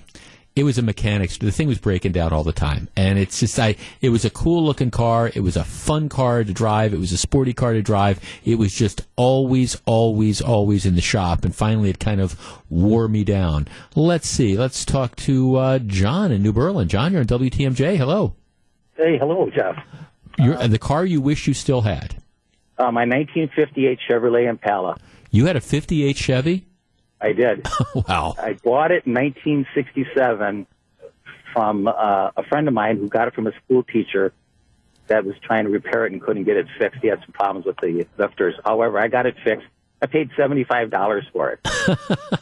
it 0.56 0.64
was 0.64 0.78
a 0.78 0.82
mechanics. 0.82 1.38
The 1.38 1.52
thing 1.52 1.68
was 1.68 1.80
breaking 1.80 2.12
down 2.12 2.34
all 2.34 2.44
the 2.44 2.52
time, 2.52 2.90
and 2.96 3.18
it's 3.18 3.40
just 3.40 3.58
I. 3.58 3.78
It 4.02 4.10
was 4.10 4.26
a 4.26 4.30
cool 4.30 4.64
looking 4.64 4.92
car. 4.92 5.32
It 5.34 5.42
was 5.42 5.56
a 5.56 5.64
fun 5.64 6.10
car 6.10 6.44
to 6.44 6.54
drive. 6.54 6.94
It 6.94 7.00
was 7.00 7.14
a 7.14 7.18
sporty 7.18 7.54
car 7.54 7.74
to 7.74 7.82
drive. 7.82 8.20
It 8.44 8.56
was 8.56 8.74
just 8.74 9.06
always, 9.16 9.82
always, 9.86 10.42
always 10.42 10.86
in 10.86 10.96
the 10.96 11.02
shop, 11.02 11.46
and 11.46 11.56
finally 11.56 11.90
it 11.90 12.00
kind 12.00 12.20
of 12.20 12.38
wore 12.70 13.08
me 13.08 13.24
down. 13.24 13.68
Let's 13.96 14.28
see. 14.28 14.58
Let's 14.58 14.84
talk 14.84 15.16
to 15.18 15.56
uh, 15.56 15.80
John 15.80 16.32
in 16.32 16.44
New 16.44 16.54
Berlin. 16.54 16.90
John, 16.90 17.14
you're 17.14 17.22
on 17.22 17.28
WTMJ. 17.28 17.96
Hello. 17.96 18.36
Hey, 18.98 19.18
hello, 19.18 19.50
Jeff. 19.50 19.76
You're, 20.38 20.56
uh, 20.56 20.68
the 20.68 20.80
car 20.80 21.06
you 21.06 21.22
wish 21.22 21.48
you 21.48 21.54
still 21.54 21.82
had. 21.82 22.16
Uh, 22.78 22.92
my 22.92 23.06
1958 23.06 24.00
Chevrolet 24.10 24.50
Impala. 24.50 24.98
You 25.30 25.46
had 25.46 25.56
a 25.56 25.62
58 25.62 26.18
Chevy? 26.18 26.66
I 27.22 27.34
did. 27.34 27.68
wow. 28.08 28.36
I 28.38 28.54
bought 28.54 28.92
it 28.92 29.06
in 29.06 29.14
1967 29.14 30.66
from 31.54 31.88
uh, 31.88 32.32
a 32.36 32.44
friend 32.50 32.68
of 32.68 32.74
mine 32.74 32.98
who 32.98 33.08
got 33.08 33.28
it 33.28 33.34
from 33.34 33.48
a 33.48 33.52
school 33.64 33.84
teacher 33.84 34.34
that 35.08 35.26
was 35.26 35.36
trying 35.44 35.66
to 35.66 35.70
repair 35.70 36.06
it 36.06 36.14
and 36.14 36.22
couldn't 36.22 36.46
get 36.46 36.58
it 36.58 36.68
fixed. 36.80 37.00
He 37.02 37.08
had 37.10 37.20
some 37.22 37.34
problems 37.34 37.66
with 37.66 37.78
the 37.78 38.08
lifters. 38.18 38.56
However, 38.64 38.98
I 39.00 39.08
got 39.08 39.26
it 39.26 39.36
fixed. 39.44 39.68
I 40.02 40.08
paid 40.08 40.32
$75 40.32 41.32
for 41.32 41.52
it. 41.52 41.60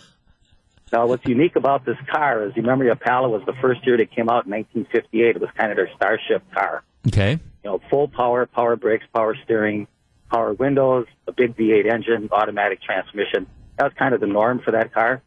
now, 0.94 1.08
what's 1.08 1.26
unique 1.26 1.56
about 1.56 1.86
this 1.86 1.98
car 2.08 2.46
is, 2.46 2.56
you 2.56 2.62
remember 2.62 2.88
Impala 2.88 3.28
was 3.28 3.42
the 3.46 3.54
first 3.62 3.86
year 3.86 3.98
that 3.98 4.12
came 4.12 4.30
out 4.30 4.46
in 4.46 4.52
1958. 4.52 5.36
It 5.36 5.42
was 5.42 5.50
kind 5.58 5.72
of 5.72 5.76
their 5.76 5.90
starship 5.96 6.44
car. 6.54 6.84
Okay. 7.08 7.32
You 7.32 7.70
know, 7.70 7.82
full 7.90 8.08
power, 8.08 8.46
power 8.46 8.76
brakes, 8.76 9.06
power 9.14 9.36
steering, 9.44 9.88
power 10.32 10.54
windows, 10.54 11.08
a 11.28 11.32
big 11.32 11.58
V8 11.58 11.92
engine, 11.92 12.30
automatic 12.32 12.82
transmission. 12.82 13.48
That 13.80 13.86
was 13.86 13.94
kind 13.94 14.14
of 14.14 14.20
the 14.20 14.28
norm 14.28 14.60
for 14.60 14.72
that 14.72 14.94
car. 14.94 15.22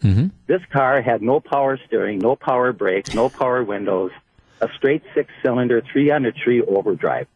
Mm-hmm. 0.00 0.28
This 0.46 0.62
car 0.72 1.02
had 1.02 1.22
no 1.22 1.40
power 1.40 1.76
steering, 1.88 2.20
no 2.20 2.36
power 2.36 2.72
brakes, 2.72 3.12
no 3.14 3.28
power 3.28 3.64
windows, 3.64 4.12
a 4.60 4.68
straight 4.76 5.02
six 5.12 5.32
cylinder, 5.42 5.82
three 5.92 6.12
on 6.12 6.22
the 6.22 6.30
tree 6.30 6.62
overdrive. 6.62 7.26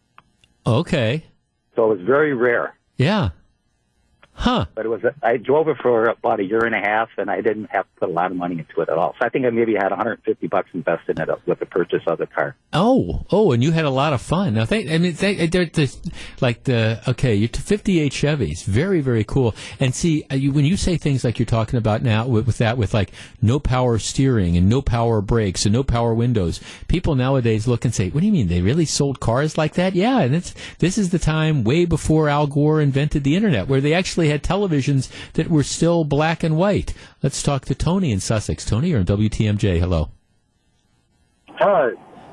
Okay. 0.65 1.25
So 1.75 1.91
it 1.91 1.99
was 1.99 2.07
very 2.07 2.35
rare. 2.35 2.77
Yeah. 2.97 3.31
Huh. 4.35 4.67
But 4.75 4.85
it 4.85 4.89
was, 4.89 5.01
I 5.23 5.37
drove 5.37 5.69
it 5.69 5.77
for 5.81 6.07
about 6.07 6.41
a 6.41 6.45
year 6.45 6.65
and 6.65 6.75
a 6.75 6.81
half 6.81 7.09
and 7.17 7.31
I 7.31 7.41
didn't 7.41 7.67
have 7.71 7.85
to 7.85 8.01
put 8.01 8.09
a 8.09 8.13
lot 8.13 8.31
of 8.31 8.37
money 8.37 8.59
into 8.59 8.81
it 8.81 8.89
at 8.89 8.99
all. 8.99 9.15
So 9.19 9.25
I 9.25 9.29
think 9.29 9.47
I 9.47 9.51
maybe 9.51 9.75
had 9.75 9.91
150 9.91 10.47
bucks 10.49 10.69
invested 10.75 11.19
in 11.19 11.31
it 11.31 11.39
with 11.47 11.61
the 11.61 11.67
purchase 11.67 12.03
of 12.07 12.19
the 12.19 12.27
car. 12.27 12.57
Oh, 12.73 13.25
oh, 13.31 13.53
and 13.53 13.63
you 13.63 13.71
had 13.71 13.85
a 13.85 13.91
lot 13.91 14.13
of 14.13 14.21
fun. 14.21 14.55
Now, 14.55 14.65
they, 14.65 14.93
I 14.93 14.99
mean, 14.99 15.15
they, 15.15 15.47
they're 15.47 15.67
the, 15.67 15.97
like 16.41 16.65
the 16.65 17.01
okay, 17.09 17.35
you're 17.35 17.49
58 17.49 18.13
Chevys, 18.13 18.65
very, 18.65 19.01
very 19.01 19.25
cool. 19.25 19.55
And 19.79 19.95
see, 19.95 20.25
uh, 20.31 20.35
you, 20.35 20.53
when 20.53 20.65
you 20.65 20.77
say 20.77 20.97
things 20.97 21.25
like 21.25 21.39
you're 21.39 21.47
talking 21.47 21.79
about 21.79 22.03
now 22.03 22.27
with, 22.27 22.47
with 22.47 22.59
that, 22.59 22.77
with 22.77 22.93
like 22.93 23.13
no 23.41 23.61
power 23.61 23.99
steering 23.99 24.57
and 24.57 24.69
no 24.69 24.83
power 24.83 25.21
brakes 25.21 25.65
and 25.65 25.73
no 25.73 25.85
power 25.85 26.13
windows, 26.13 26.61
people 26.89 27.15
nowadays 27.15 27.69
look 27.69 27.85
and 27.85 27.95
say, 27.95 28.11
"What 28.11 28.21
do 28.21 28.27
you 28.27 28.33
mean? 28.33 28.49
They 28.49 28.61
really 28.61 28.85
sold 28.85 29.21
cars 29.21 29.57
like 29.57 29.75
that?" 29.75 29.95
Yeah, 29.95 30.21
and 30.21 30.35
it's 30.35 30.55
this 30.79 30.99
is 30.99 31.11
the 31.11 31.19
time 31.19 31.65
way 31.65 31.85
before 31.85 32.29
Al 32.29 32.47
Gore 32.47 32.81
invented 32.81 33.25
the 33.25 33.37
internet, 33.37 33.69
where 33.69 33.81
they 33.81 33.95
actually 33.95 34.24
had 34.29 34.43
televisions 34.43 35.11
that 35.35 35.49
were 35.49 35.63
still 35.63 36.05
black 36.05 36.43
and 36.43 36.57
white. 36.57 36.95
Let's 37.23 37.43
talk 37.43 37.65
to 37.67 37.75
Tony 37.75 38.13
in 38.13 38.21
Sussex. 38.21 38.65
Tony, 38.65 38.91
you're 38.91 39.01
on 39.01 39.07
WTMJ. 39.07 39.79
Hello. 39.79 40.11
Hi. 41.59 41.91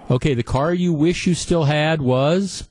Okay, 0.09 0.33
the 0.33 0.43
car 0.43 0.73
you 0.73 0.93
wish 0.93 1.27
you 1.27 1.33
still 1.33 1.65
had 1.65 2.01
was? 2.01 2.67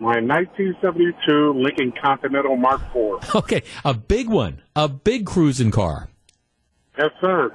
My 0.00 0.20
1972 0.20 1.54
Lincoln 1.54 1.92
Continental 2.00 2.56
Mark 2.56 2.80
IV. 2.94 3.34
Okay, 3.34 3.62
a 3.84 3.94
big 3.94 4.28
one, 4.28 4.62
a 4.74 4.88
big 4.88 5.26
cruising 5.26 5.70
car. 5.70 6.08
Yes, 6.96 7.10
sir. 7.20 7.52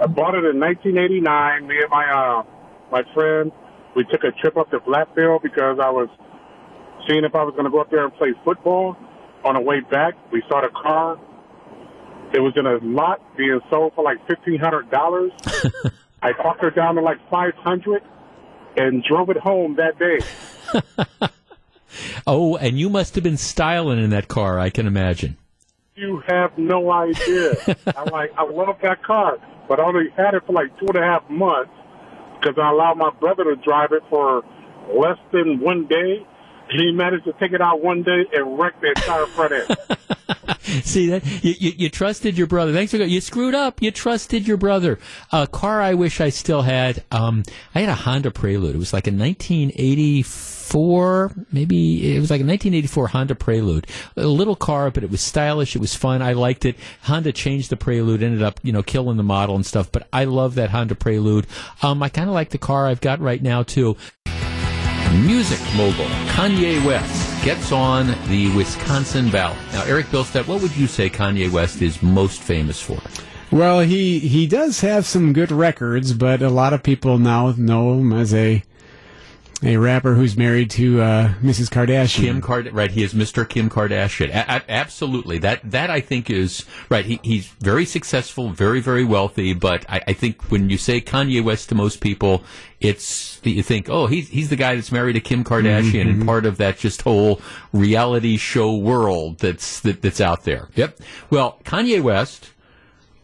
I 0.00 0.06
bought 0.06 0.34
it 0.34 0.44
in 0.44 0.60
1989. 0.60 1.66
Me 1.66 1.76
and 1.80 1.90
my 1.90 2.10
uh, 2.10 2.42
my 2.92 3.02
friend, 3.14 3.50
we 3.94 4.04
took 4.04 4.24
a 4.24 4.32
trip 4.40 4.56
up 4.56 4.70
to 4.70 4.78
Blackville 4.80 5.42
because 5.42 5.78
I 5.82 5.90
was 5.90 6.08
seeing 7.08 7.24
if 7.24 7.34
I 7.34 7.42
was 7.42 7.52
going 7.52 7.64
to 7.64 7.70
go 7.70 7.80
up 7.80 7.90
there 7.90 8.04
and 8.04 8.14
play 8.14 8.34
football. 8.44 8.96
On 9.46 9.54
the 9.54 9.60
way 9.60 9.80
back, 9.80 10.14
we 10.32 10.42
saw 10.48 10.60
the 10.60 10.68
car. 10.68 11.18
It 12.34 12.40
was 12.40 12.52
in 12.56 12.66
a 12.66 12.78
lot 12.84 13.20
being 13.36 13.60
sold 13.70 13.94
for 13.94 14.04
like 14.04 14.18
fifteen 14.26 14.58
hundred 14.58 14.90
dollars. 14.90 15.32
I 16.22 16.32
talked 16.32 16.60
her 16.60 16.70
down 16.70 16.96
to 16.96 17.00
like 17.00 17.18
five 17.30 17.54
hundred, 17.54 18.02
and 18.76 19.02
drove 19.04 19.30
it 19.30 19.38
home 19.38 19.76
that 19.76 19.98
day. 19.98 20.18
Oh, 22.26 22.56
and 22.56 22.78
you 22.78 22.88
must 22.88 23.14
have 23.14 23.24
been 23.24 23.36
styling 23.36 24.02
in 24.02 24.10
that 24.10 24.28
car, 24.28 24.58
I 24.58 24.70
can 24.70 24.86
imagine. 24.86 25.36
You 25.94 26.22
have 26.26 26.56
no 26.58 26.90
idea. 26.90 27.54
I'm 27.96 28.06
like, 28.06 28.32
I 28.36 28.44
love 28.44 28.76
that 28.82 29.02
car, 29.02 29.38
but 29.68 29.80
I 29.80 29.84
only 29.84 30.10
had 30.16 30.34
it 30.34 30.42
for 30.46 30.52
like 30.52 30.76
two 30.78 30.86
and 30.88 30.96
a 30.96 31.02
half 31.02 31.28
months 31.30 31.70
because 32.38 32.56
I 32.60 32.70
allowed 32.70 32.98
my 32.98 33.10
brother 33.18 33.44
to 33.44 33.56
drive 33.56 33.92
it 33.92 34.02
for 34.10 34.42
less 34.94 35.18
than 35.32 35.60
one 35.60 35.86
day. 35.86 36.26
He 36.70 36.92
managed 36.92 37.24
to 37.24 37.32
take 37.34 37.52
it 37.52 37.60
out 37.60 37.82
one 37.82 38.02
day 38.02 38.24
and 38.32 38.58
wreck 38.58 38.80
the 38.80 38.88
entire 38.88 39.26
front 39.26 39.52
end. 39.52 39.76
See 40.84 41.08
that 41.10 41.24
you, 41.44 41.54
you, 41.58 41.72
you 41.76 41.88
trusted 41.88 42.36
your 42.36 42.48
brother. 42.48 42.72
Thanks 42.72 42.90
for 42.90 42.98
going. 42.98 43.10
you 43.10 43.20
screwed 43.20 43.54
up. 43.54 43.80
You 43.80 43.92
trusted 43.92 44.48
your 44.48 44.56
brother. 44.56 44.98
A 45.32 45.46
car 45.46 45.80
I 45.80 45.94
wish 45.94 46.20
I 46.20 46.30
still 46.30 46.62
had. 46.62 47.04
Um, 47.12 47.44
I 47.74 47.80
had 47.80 47.88
a 47.88 47.94
Honda 47.94 48.32
Prelude. 48.32 48.74
It 48.74 48.78
was 48.78 48.92
like 48.92 49.06
a 49.06 49.12
1984, 49.12 51.32
maybe 51.52 52.16
it 52.16 52.20
was 52.20 52.30
like 52.30 52.40
a 52.40 52.44
1984 52.44 53.08
Honda 53.08 53.34
Prelude. 53.36 53.86
A 54.16 54.26
little 54.26 54.56
car, 54.56 54.90
but 54.90 55.04
it 55.04 55.10
was 55.10 55.20
stylish. 55.20 55.76
It 55.76 55.80
was 55.80 55.94
fun. 55.94 56.20
I 56.20 56.32
liked 56.32 56.64
it. 56.64 56.74
Honda 57.02 57.30
changed 57.32 57.70
the 57.70 57.76
Prelude, 57.76 58.24
ended 58.24 58.42
up 58.42 58.58
you 58.64 58.72
know 58.72 58.82
killing 58.82 59.16
the 59.16 59.22
model 59.22 59.54
and 59.54 59.64
stuff. 59.64 59.92
But 59.92 60.08
I 60.12 60.24
love 60.24 60.56
that 60.56 60.70
Honda 60.70 60.96
Prelude. 60.96 61.46
Um, 61.82 62.02
I 62.02 62.08
kind 62.08 62.28
of 62.28 62.34
like 62.34 62.50
the 62.50 62.58
car 62.58 62.88
I've 62.88 63.00
got 63.00 63.20
right 63.20 63.42
now 63.42 63.62
too. 63.62 63.96
Music 65.12 65.60
mogul 65.76 66.06
Kanye 66.34 66.84
West 66.84 67.44
gets 67.44 67.72
on 67.72 68.08
the 68.28 68.54
Wisconsin 68.56 69.30
ballot. 69.30 69.56
Now, 69.72 69.84
Eric 69.84 70.06
Bilstead, 70.06 70.46
what 70.46 70.60
would 70.62 70.76
you 70.76 70.86
say 70.86 71.08
Kanye 71.08 71.50
West 71.50 71.80
is 71.80 72.02
most 72.02 72.42
famous 72.42 72.80
for? 72.80 72.98
Well, 73.50 73.80
he 73.80 74.18
he 74.18 74.46
does 74.46 74.80
have 74.80 75.06
some 75.06 75.32
good 75.32 75.52
records, 75.52 76.12
but 76.12 76.42
a 76.42 76.50
lot 76.50 76.72
of 76.72 76.82
people 76.82 77.18
now 77.18 77.54
know 77.56 77.94
him 77.94 78.12
as 78.12 78.34
a 78.34 78.64
a 79.62 79.76
rapper 79.78 80.14
who's 80.14 80.36
married 80.36 80.70
to 80.72 81.00
uh, 81.00 81.28
Mrs. 81.42 81.70
Kardashian. 81.70 82.20
Kim 82.20 82.40
Card, 82.40 82.72
right? 82.72 82.90
He 82.90 83.02
is 83.02 83.14
Mr. 83.14 83.48
Kim 83.48 83.70
Kardashian. 83.70 84.28
A- 84.28 84.56
a- 84.56 84.70
absolutely. 84.70 85.38
That 85.38 85.60
that 85.70 85.90
I 85.90 86.00
think 86.00 86.28
is 86.30 86.64
right. 86.90 87.04
He, 87.04 87.20
he's 87.22 87.46
very 87.60 87.84
successful, 87.86 88.50
very 88.50 88.80
very 88.80 89.04
wealthy. 89.04 89.54
But 89.54 89.84
I, 89.88 90.02
I 90.08 90.12
think 90.12 90.42
when 90.50 90.68
you 90.70 90.78
say 90.78 91.00
Kanye 91.00 91.42
West 91.42 91.68
to 91.70 91.74
most 91.74 92.00
people, 92.00 92.44
it's 92.80 93.40
you 93.44 93.62
think, 93.62 93.88
oh, 93.88 94.06
he's 94.06 94.28
he's 94.28 94.50
the 94.50 94.56
guy 94.56 94.74
that's 94.74 94.92
married 94.92 95.14
to 95.14 95.20
Kim 95.20 95.42
Kardashian 95.44 95.86
Mm-hmm. 96.06 96.08
and 96.10 96.26
part 96.26 96.44
of 96.46 96.58
that 96.58 96.78
just 96.78 97.02
whole 97.02 97.40
reality 97.72 98.36
show 98.36 98.74
world 98.76 99.38
that's 99.38 99.80
that, 99.80 100.02
that's 100.02 100.20
out 100.20 100.44
there. 100.44 100.68
Yep. 100.74 100.98
Well, 101.30 101.58
Kanye 101.64 102.02
West 102.02 102.50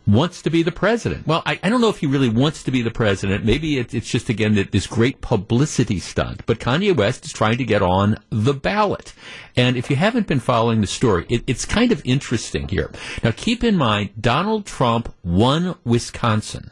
wants 0.06 0.42
to 0.42 0.50
be 0.50 0.62
the 0.62 0.72
president. 0.72 1.26
Well, 1.26 1.42
I, 1.46 1.60
I 1.62 1.68
don't 1.68 1.80
know 1.80 1.88
if 1.88 1.98
he 1.98 2.06
really 2.06 2.28
wants 2.28 2.62
to 2.64 2.70
be 2.70 2.82
the 2.82 2.90
president. 2.90 3.44
Maybe 3.44 3.78
it, 3.78 3.94
it's 3.94 4.08
just, 4.08 4.28
again, 4.28 4.54
that 4.56 4.72
this 4.72 4.86
great 4.86 5.20
publicity 5.20 6.00
stunt. 6.00 6.44
But 6.46 6.58
Kanye 6.58 6.96
West 6.96 7.24
is 7.24 7.32
trying 7.32 7.58
to 7.58 7.64
get 7.64 7.82
on 7.82 8.16
the 8.30 8.54
ballot. 8.54 9.12
And 9.56 9.76
if 9.76 9.90
you 9.90 9.96
haven't 9.96 10.26
been 10.26 10.40
following 10.40 10.80
the 10.80 10.86
story, 10.86 11.26
it, 11.28 11.44
it's 11.46 11.64
kind 11.64 11.92
of 11.92 12.02
interesting 12.04 12.68
here. 12.68 12.90
Now, 13.22 13.32
keep 13.36 13.62
in 13.62 13.76
mind, 13.76 14.10
Donald 14.20 14.66
Trump 14.66 15.14
won 15.22 15.76
Wisconsin 15.84 16.70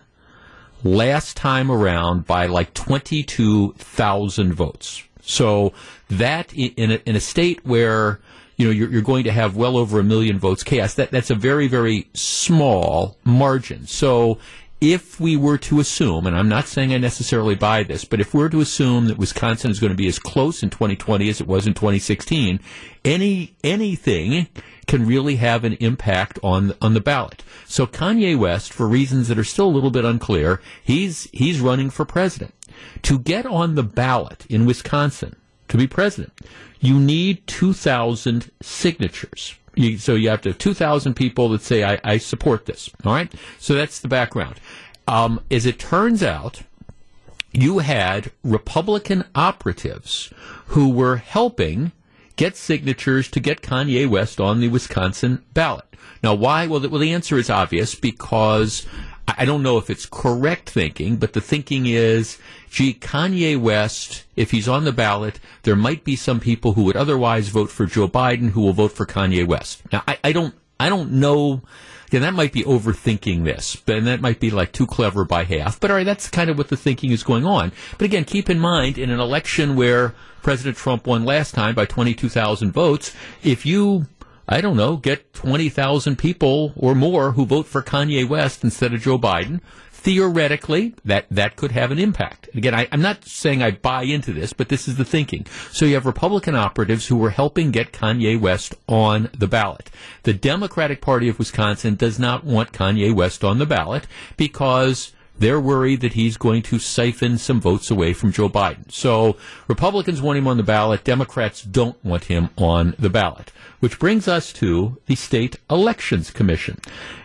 last 0.83 1.37
time 1.37 1.71
around 1.71 2.27
by 2.27 2.47
like 2.47 2.75
22,000 2.75 4.53
votes. 4.53 5.05
So 5.23 5.73
that 6.09 6.53
in 6.55 6.93
a, 6.93 6.95
in 7.07 7.15
a 7.15 7.21
state 7.21 7.65
where 7.65 8.21
you 8.61 8.67
know 8.67 8.73
you're, 8.73 8.91
you're 8.91 9.03
going 9.03 9.25
to 9.25 9.33
have 9.33 9.57
well 9.57 9.79
over 9.79 9.99
a 9.99 10.05
million 10.05 10.39
votes 10.39 10.63
cast, 10.63 10.97
that 10.97 11.11
that's 11.11 11.31
a 11.31 11.35
very 11.35 11.67
very 11.67 12.09
small 12.13 13.17
margin. 13.25 13.87
So 13.87 14.39
if 14.81 15.19
we 15.19 15.37
were 15.37 15.59
to 15.59 15.81
assume, 15.81 16.27
and 16.27 16.37
I'm 16.37 16.49
not 16.49 16.67
saying 16.67 16.93
I 16.93 16.99
necessarily 16.99 17.55
buy 17.55 17.83
this, 17.83 18.05
but 18.05 18.21
if 18.21 18.33
we're 18.33 18.49
to 18.49 18.61
assume 18.61 19.07
that 19.07 19.19
Wisconsin 19.19 19.71
is 19.71 19.79
going 19.79 19.93
to 19.93 19.97
be 19.97 20.09
as 20.09 20.19
close 20.19 20.63
in 20.63 20.71
2020 20.71 21.29
as 21.29 21.41
it 21.41 21.47
was 21.47 21.67
in 21.67 21.75
2016, 21.75 22.61
any 23.05 23.55
anything 23.65 24.49
can 24.87 25.07
really 25.07 25.37
have 25.37 25.65
an 25.65 25.75
impact 25.81 26.39
on 26.43 26.75
on 26.83 26.93
the 26.93 27.01
ballot. 27.01 27.43
So 27.65 27.87
Kanye 27.87 28.39
West, 28.39 28.75
for 28.75 28.87
reasons 28.87 29.29
that 29.29 29.39
are 29.39 29.45
still 29.45 29.69
a 29.69 29.73
little 29.77 29.91
bit 29.91 30.05
unclear, 30.05 30.61
he's 30.85 31.31
he's 31.33 31.61
running 31.61 31.89
for 31.89 32.05
president. 32.05 32.55
To 33.03 33.19
get 33.19 33.47
on 33.47 33.75
the 33.75 33.83
ballot 33.83 34.45
in 34.49 34.67
Wisconsin 34.67 35.37
to 35.71 35.77
be 35.77 35.87
president, 35.87 36.33
you 36.81 36.99
need 36.99 37.47
2,000 37.47 38.51
signatures. 38.61 39.55
You, 39.75 39.99
so 39.99 40.15
you 40.15 40.29
have 40.29 40.43
to 40.43 40.51
have 40.51 40.59
2,000 40.59 41.15
people 41.15 41.49
that 41.51 41.63
say, 41.63 41.85
I, 41.85 41.99
I, 42.03 42.19
support 42.19 42.67
this. 42.67 42.91
All 43.05 43.13
right? 43.13 43.33
So 43.59 43.75
that's 43.75 44.01
the 44.01 44.09
background. 44.09 44.57
Um, 45.07 45.41
as 45.51 45.65
it 45.65 45.79
turns 45.79 46.23
out, 46.23 46.63
you 47.53 47.79
had 47.79 48.31
Republican 48.45 49.25
operatives 49.35 50.33
who 50.67 50.91
were 50.91 51.17
helping 51.17 51.93
get 52.37 52.57
signatures 52.57 53.29
to 53.29 53.41
get 53.41 53.63
Kanye 53.63 54.09
West 54.09 54.41
on 54.41 54.61
the 54.61 54.69
Wisconsin 54.69 55.45
ballot. 55.53 55.85
Now, 56.23 56.35
why? 56.35 56.67
Well, 56.67 56.81
the, 56.81 56.89
well, 56.89 57.01
the 57.01 57.13
answer 57.13 57.39
is 57.39 57.51
obvious 57.51 57.95
because 57.95 58.87
I 59.39 59.45
don't 59.45 59.63
know 59.63 59.79
if 59.79 59.91
it's 59.91 60.07
correct 60.07 60.71
thinking, 60.71 61.17
but 61.17 61.33
the 61.33 61.41
thinking 61.41 61.87
is, 61.87 62.39
gee, 62.71 62.95
Kanye 62.95 63.59
West, 63.59 64.25
if 64.37 64.51
he's 64.51 64.69
on 64.69 64.85
the 64.85 64.93
ballot, 64.93 65.41
there 65.63 65.77
might 65.77 66.05
be 66.05 66.17
some 66.17 66.41
people 66.41 66.75
who 66.75 66.85
would 66.85 66.97
otherwise 66.97 67.49
vote 67.49 67.71
for 67.71 67.87
Joe 67.87 68.09
Biden 68.09 68.51
who 68.51 68.63
will 68.63 68.73
vote 68.73 68.93
for 68.93 69.07
Kanye 69.07 69.47
West. 69.47 69.83
Now, 69.93 70.03
I, 70.07 70.19
I 70.25 70.33
don't, 70.33 70.55
I 70.79 70.89
don't 70.89 71.13
know. 71.13 71.63
Again, 72.09 72.23
that 72.23 72.35
might 72.35 72.53
be 72.53 72.65
overthinking 72.65 73.45
this, 73.45 73.77
but 73.77 74.05
that 74.05 74.21
might 74.21 74.41
be 74.41 74.51
like 74.51 74.73
too 74.73 74.87
clever 74.87 75.25
by 75.25 75.45
half. 75.45 75.79
But 75.79 75.91
all 75.91 75.97
right, 75.97 76.07
that's 76.07 76.29
kind 76.29 76.51
of 76.51 76.59
what 76.59 76.69
the 76.69 76.77
thinking 76.77 77.11
is 77.13 77.23
going 77.23 77.45
on. 77.45 77.73
But 77.99 78.07
again, 78.07 78.25
keep 78.25 78.51
in 78.51 78.59
mind, 78.59 78.99
in 78.99 79.11
an 79.11 79.21
election 79.21 79.77
where 79.77 80.15
President 80.43 80.77
Trump 80.77 81.07
won 81.07 81.25
last 81.25 81.55
time 81.55 81.75
by 81.75 81.85
22,000 81.85 82.73
votes, 82.73 83.15
if 83.43 83.65
you 83.65 84.07
I 84.53 84.61
don't 84.61 84.77
know, 84.77 84.97
get 84.97 85.33
20,000 85.33 86.19
people 86.19 86.73
or 86.77 86.97
more 86.97 87.33
who 87.33 87.47
vote 87.47 87.67
for 87.67 87.83
Kanye 87.83 88.29
West 88.29 88.65
instead 88.65 88.93
of 88.93 89.01
Joe 89.01 89.17
Biden. 89.17 89.61
Theoretically, 89.93 90.95
that, 91.05 91.27
that 91.31 91.55
could 91.55 91.71
have 91.71 91.93
an 91.93 92.01
impact. 92.01 92.49
Again, 92.55 92.75
I, 92.75 92.89
am 92.91 93.01
not 93.01 93.25
saying 93.25 93.63
I 93.63 93.71
buy 93.71 94.03
into 94.03 94.33
this, 94.33 94.53
but 94.53 94.69
this 94.69 94.89
is 94.89 94.97
the 94.97 95.05
thinking. 95.05 95.47
So 95.71 95.85
you 95.85 95.95
have 95.95 96.05
Republican 96.05 96.57
operatives 96.57 97.07
who 97.07 97.17
were 97.17 97.31
helping 97.31 97.71
get 97.71 97.93
Kanye 97.93 98.41
West 98.41 98.75
on 98.89 99.31
the 99.39 99.47
ballot. 99.47 99.89
The 100.25 100.35
Democratic 100.35 101.01
Party 101.01 101.29
of 101.29 101.39
Wisconsin 101.39 101.95
does 101.95 102.19
not 102.19 102.43
want 102.43 102.73
Kanye 102.73 103.15
West 103.15 103.45
on 103.45 103.59
the 103.59 103.67
ballot 103.67 104.09
because 104.37 105.13
they're 105.39 105.61
worried 105.61 106.01
that 106.01 106.15
he's 106.15 106.37
going 106.37 106.63
to 106.63 106.81
siphon 106.81 107.39
some 107.39 107.61
votes 107.61 107.89
away 107.89 108.15
from 108.15 108.33
Joe 108.33 108.49
Biden. 108.49 108.91
So 108.91 109.37
Republicans 109.69 110.21
want 110.21 110.39
him 110.39 110.49
on 110.49 110.57
the 110.57 110.65
ballot. 110.65 111.05
Democrats 111.05 111.63
don't 111.63 112.03
want 112.05 112.25
him 112.25 112.51
on 112.57 112.97
the 112.99 113.11
ballot 113.11 113.53
which 113.81 113.99
brings 113.99 114.29
us 114.29 114.53
to 114.53 114.99
the 115.07 115.17
State 115.17 115.57
Elections 115.69 116.31
Commission. 116.31 116.79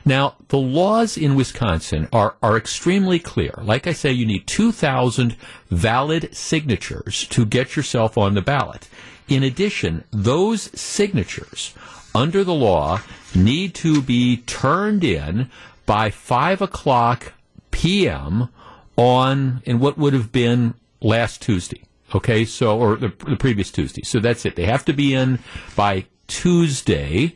Now, 0.03 0.35
the 0.47 0.57
laws 0.57 1.17
in 1.17 1.35
Wisconsin 1.35 2.07
are, 2.11 2.35
are 2.41 2.57
extremely 2.57 3.19
clear. 3.19 3.53
Like 3.61 3.87
I 3.87 3.93
say, 3.93 4.11
you 4.11 4.25
need 4.25 4.47
2,000 4.47 5.35
valid 5.69 6.35
signatures 6.35 7.27
to 7.29 7.45
get 7.45 7.75
yourself 7.75 8.17
on 8.17 8.33
the 8.33 8.41
ballot. 8.41 8.87
In 9.27 9.43
addition, 9.43 10.03
those 10.11 10.63
signatures 10.79 11.73
under 12.13 12.43
the 12.43 12.53
law 12.53 13.01
need 13.35 13.75
to 13.75 14.01
be 14.01 14.37
turned 14.37 15.03
in 15.03 15.49
by 15.85 16.09
5 16.09 16.61
o'clock 16.61 17.33
p.m. 17.71 18.49
on, 18.95 19.61
in 19.65 19.79
what 19.79 19.97
would 19.97 20.13
have 20.13 20.31
been 20.31 20.75
last 21.01 21.41
Tuesday. 21.41 21.83
Okay, 22.13 22.45
so, 22.45 22.79
or 22.79 22.95
the, 22.95 23.11
the 23.27 23.35
previous 23.35 23.71
Tuesday. 23.71 24.03
So 24.03 24.19
that's 24.19 24.45
it. 24.45 24.55
They 24.55 24.65
have 24.65 24.85
to 24.85 24.93
be 24.93 25.13
in 25.13 25.39
by 25.75 26.05
Tuesday, 26.27 27.35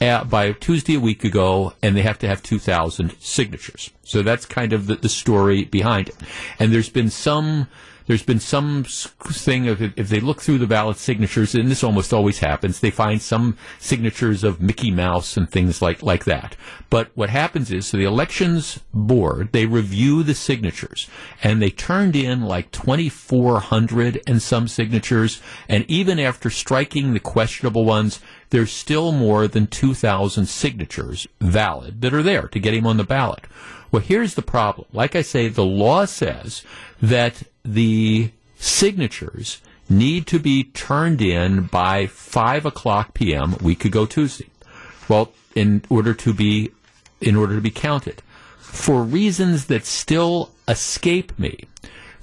at, 0.00 0.28
by 0.28 0.52
Tuesday 0.52 0.94
a 0.94 1.00
week 1.00 1.24
ago, 1.24 1.72
and 1.82 1.96
they 1.96 2.02
have 2.02 2.18
to 2.20 2.28
have 2.28 2.42
2,000 2.42 3.14
signatures. 3.20 3.90
So 4.04 4.22
that's 4.22 4.46
kind 4.46 4.72
of 4.72 4.86
the, 4.86 4.96
the 4.96 5.08
story 5.08 5.64
behind 5.64 6.08
it. 6.08 6.16
And 6.58 6.72
there's 6.72 6.88
been 6.90 7.10
some 7.10 7.68
there's 8.06 8.22
been 8.22 8.40
some 8.40 8.84
thing 8.84 9.68
of 9.68 9.82
if 9.82 10.08
they 10.08 10.20
look 10.20 10.40
through 10.40 10.58
the 10.58 10.66
ballot 10.66 10.96
signatures, 10.96 11.54
and 11.54 11.70
this 11.70 11.84
almost 11.84 12.12
always 12.12 12.38
happens, 12.38 12.80
they 12.80 12.90
find 12.90 13.20
some 13.20 13.56
signatures 13.78 14.44
of 14.44 14.60
Mickey 14.60 14.90
Mouse 14.90 15.36
and 15.36 15.50
things 15.50 15.82
like, 15.82 16.02
like 16.02 16.24
that. 16.24 16.56
But 16.88 17.10
what 17.14 17.30
happens 17.30 17.72
is, 17.72 17.86
so 17.86 17.96
the 17.96 18.04
elections 18.04 18.80
board, 18.94 19.50
they 19.52 19.66
review 19.66 20.22
the 20.22 20.34
signatures, 20.34 21.08
and 21.42 21.60
they 21.60 21.70
turned 21.70 22.16
in 22.16 22.42
like 22.42 22.70
2,400 22.70 24.22
and 24.26 24.40
some 24.40 24.68
signatures, 24.68 25.40
and 25.68 25.84
even 25.88 26.18
after 26.18 26.48
striking 26.50 27.12
the 27.12 27.20
questionable 27.20 27.84
ones, 27.84 28.20
there's 28.50 28.72
still 28.72 29.10
more 29.12 29.48
than 29.48 29.66
2,000 29.66 30.46
signatures 30.46 31.26
valid 31.40 32.00
that 32.00 32.14
are 32.14 32.22
there 32.22 32.48
to 32.48 32.60
get 32.60 32.74
him 32.74 32.86
on 32.86 32.96
the 32.96 33.04
ballot. 33.04 33.44
Well, 33.90 34.02
here's 34.02 34.34
the 34.34 34.42
problem. 34.42 34.86
Like 34.92 35.16
I 35.16 35.22
say, 35.22 35.48
the 35.48 35.64
law 35.64 36.04
says 36.04 36.62
that 37.00 37.42
the 37.66 38.30
signatures 38.58 39.60
need 39.88 40.26
to 40.26 40.38
be 40.38 40.64
turned 40.64 41.20
in 41.20 41.64
by 41.64 42.06
5 42.06 42.66
o'clock 42.66 43.14
p.m. 43.14 43.56
We 43.60 43.74
could 43.74 43.92
go 43.92 44.06
Tuesday. 44.06 44.48
Well, 45.08 45.32
in 45.54 45.82
order 45.88 46.14
to 46.14 46.34
be 46.34 46.70
in 47.20 47.36
order 47.36 47.54
to 47.54 47.60
be 47.60 47.70
counted. 47.70 48.22
For 48.58 49.02
reasons 49.02 49.66
that 49.66 49.86
still 49.86 50.50
escape 50.68 51.38
me, 51.38 51.64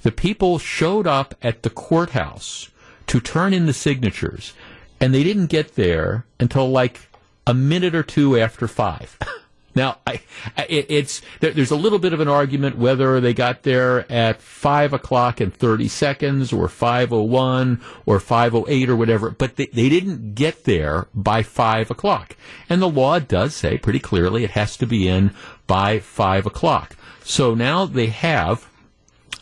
the 0.02 0.12
people 0.12 0.58
showed 0.58 1.06
up 1.06 1.34
at 1.42 1.62
the 1.62 1.70
courthouse 1.70 2.70
to 3.08 3.20
turn 3.20 3.52
in 3.52 3.66
the 3.66 3.72
signatures, 3.72 4.52
and 5.00 5.12
they 5.12 5.24
didn't 5.24 5.46
get 5.46 5.74
there 5.74 6.26
until 6.38 6.70
like 6.70 7.00
a 7.46 7.54
minute 7.54 7.94
or 7.94 8.02
two 8.02 8.38
after 8.38 8.68
five. 8.68 9.18
Now, 9.74 9.98
I, 10.06 10.20
it, 10.68 10.86
it's 10.88 11.22
there, 11.40 11.50
there's 11.50 11.70
a 11.70 11.76
little 11.76 11.98
bit 11.98 12.12
of 12.12 12.20
an 12.20 12.28
argument 12.28 12.78
whether 12.78 13.20
they 13.20 13.34
got 13.34 13.62
there 13.62 14.10
at 14.10 14.40
five 14.40 14.92
o'clock 14.92 15.40
and 15.40 15.52
thirty 15.52 15.88
seconds, 15.88 16.52
or 16.52 16.68
five 16.68 17.12
o 17.12 17.22
one, 17.22 17.80
or 18.06 18.20
five 18.20 18.54
o 18.54 18.64
eight, 18.68 18.88
or 18.88 18.96
whatever. 18.96 19.30
But 19.30 19.56
they, 19.56 19.66
they 19.66 19.88
didn't 19.88 20.34
get 20.34 20.64
there 20.64 21.08
by 21.14 21.42
five 21.42 21.90
o'clock, 21.90 22.36
and 22.68 22.80
the 22.80 22.88
law 22.88 23.18
does 23.18 23.54
say 23.54 23.78
pretty 23.78 24.00
clearly 24.00 24.44
it 24.44 24.50
has 24.50 24.76
to 24.76 24.86
be 24.86 25.08
in 25.08 25.32
by 25.66 25.98
five 25.98 26.46
o'clock. 26.46 26.96
So 27.24 27.54
now 27.54 27.86
they 27.86 28.06
have 28.06 28.68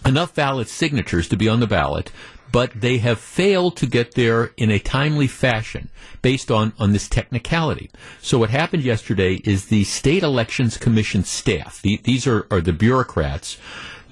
enough 0.04 0.34
valid 0.34 0.68
signatures 0.68 1.28
to 1.28 1.36
be 1.36 1.48
on 1.48 1.60
the 1.60 1.66
ballot 1.66 2.10
but 2.52 2.70
they 2.80 2.98
have 2.98 3.18
failed 3.18 3.76
to 3.78 3.86
get 3.86 4.14
there 4.14 4.52
in 4.56 4.70
a 4.70 4.78
timely 4.78 5.26
fashion 5.26 5.88
based 6.20 6.50
on, 6.50 6.72
on 6.78 6.92
this 6.92 7.08
technicality. 7.08 7.90
So 8.20 8.38
what 8.38 8.50
happened 8.50 8.84
yesterday 8.84 9.40
is 9.44 9.66
the 9.66 9.84
State 9.84 10.22
Elections 10.22 10.76
Commission 10.76 11.24
staff, 11.24 11.82
the, 11.82 12.00
these 12.04 12.26
are, 12.26 12.46
are 12.50 12.60
the 12.60 12.72
bureaucrats, 12.72 13.58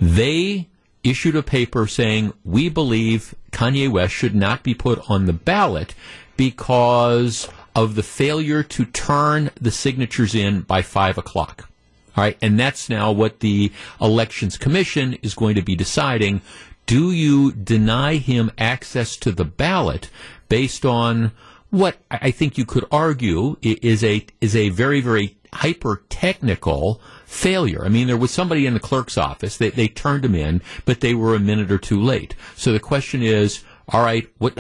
they 0.01 0.69
issued 1.05 1.37
a 1.37 1.43
paper 1.43 1.87
saying, 1.87 2.33
we 2.45 2.69
believe 2.69 3.35
Kanye 3.53 3.91
West 3.91 4.15
should 4.15 4.35
not 4.35 4.63
be 4.63 4.75
put 4.75 5.11
on 5.11 5.27
the 5.27 5.33
ballot 5.33 5.95
because 6.37 7.49
of 7.75 7.95
the 7.95 8.03
failure 8.03 8.63
to 8.63 8.85
turn 8.85 9.51
the 9.61 9.71
signatures 9.71 10.35
in 10.35 10.63
by 10.63 10.83
five 10.83 11.19
o'clock. 11.19 11.69
All 12.17 12.25
right, 12.25 12.37
and 12.43 12.59
that's 12.59 12.89
now 12.89 13.13
what 13.13 13.41
the 13.41 13.73
Elections 14.01 14.59
Commission 14.59 15.15
is 15.23 15.35
going 15.35 15.55
to 15.55 15.63
be 15.63 15.77
deciding 15.77 16.43
do 16.91 17.13
you 17.13 17.53
deny 17.53 18.17
him 18.17 18.51
access 18.59 19.17
to 19.17 19.31
the 19.31 19.45
ballot 19.45 20.11
based 20.49 20.85
on 20.85 21.31
what 21.71 21.99
I 22.11 22.33
think 22.33 22.59
you 22.59 22.65
could 22.65 22.85
argue 22.91 23.57
is 23.63 24.03
a 24.03 24.27
is 24.41 24.57
a 24.57 24.71
very 24.71 25.01
very 25.01 25.37
hyper 25.53 26.03
technical 26.09 27.01
failure. 27.27 27.85
I 27.85 27.89
mean, 27.91 28.09
there 28.09 28.17
was 28.17 28.33
somebody 28.33 28.67
in 28.67 28.75
the 28.75 28.81
clerk's 28.81 29.17
office. 29.17 29.57
They, 29.57 29.71
they 29.71 29.87
turned 29.87 30.25
him 30.25 30.35
in, 30.35 30.63
but 30.85 31.01
they 31.01 31.15
were 31.15 31.37
a 31.37 31.39
minute 31.39 31.71
or 31.71 31.79
two 31.79 32.01
late. 32.01 32.35
So 32.57 32.73
the 32.73 32.81
question 32.81 33.23
is, 33.23 33.63
all 33.87 34.03
right, 34.03 34.29
what 34.39 34.59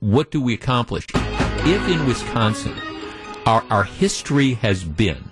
what 0.00 0.32
do 0.32 0.40
we 0.40 0.54
accomplish? 0.54 1.06
If 1.14 1.88
in 1.88 2.08
Wisconsin, 2.08 2.74
our, 3.46 3.64
our 3.70 3.84
history 3.84 4.54
has 4.54 4.82
been 4.82 5.30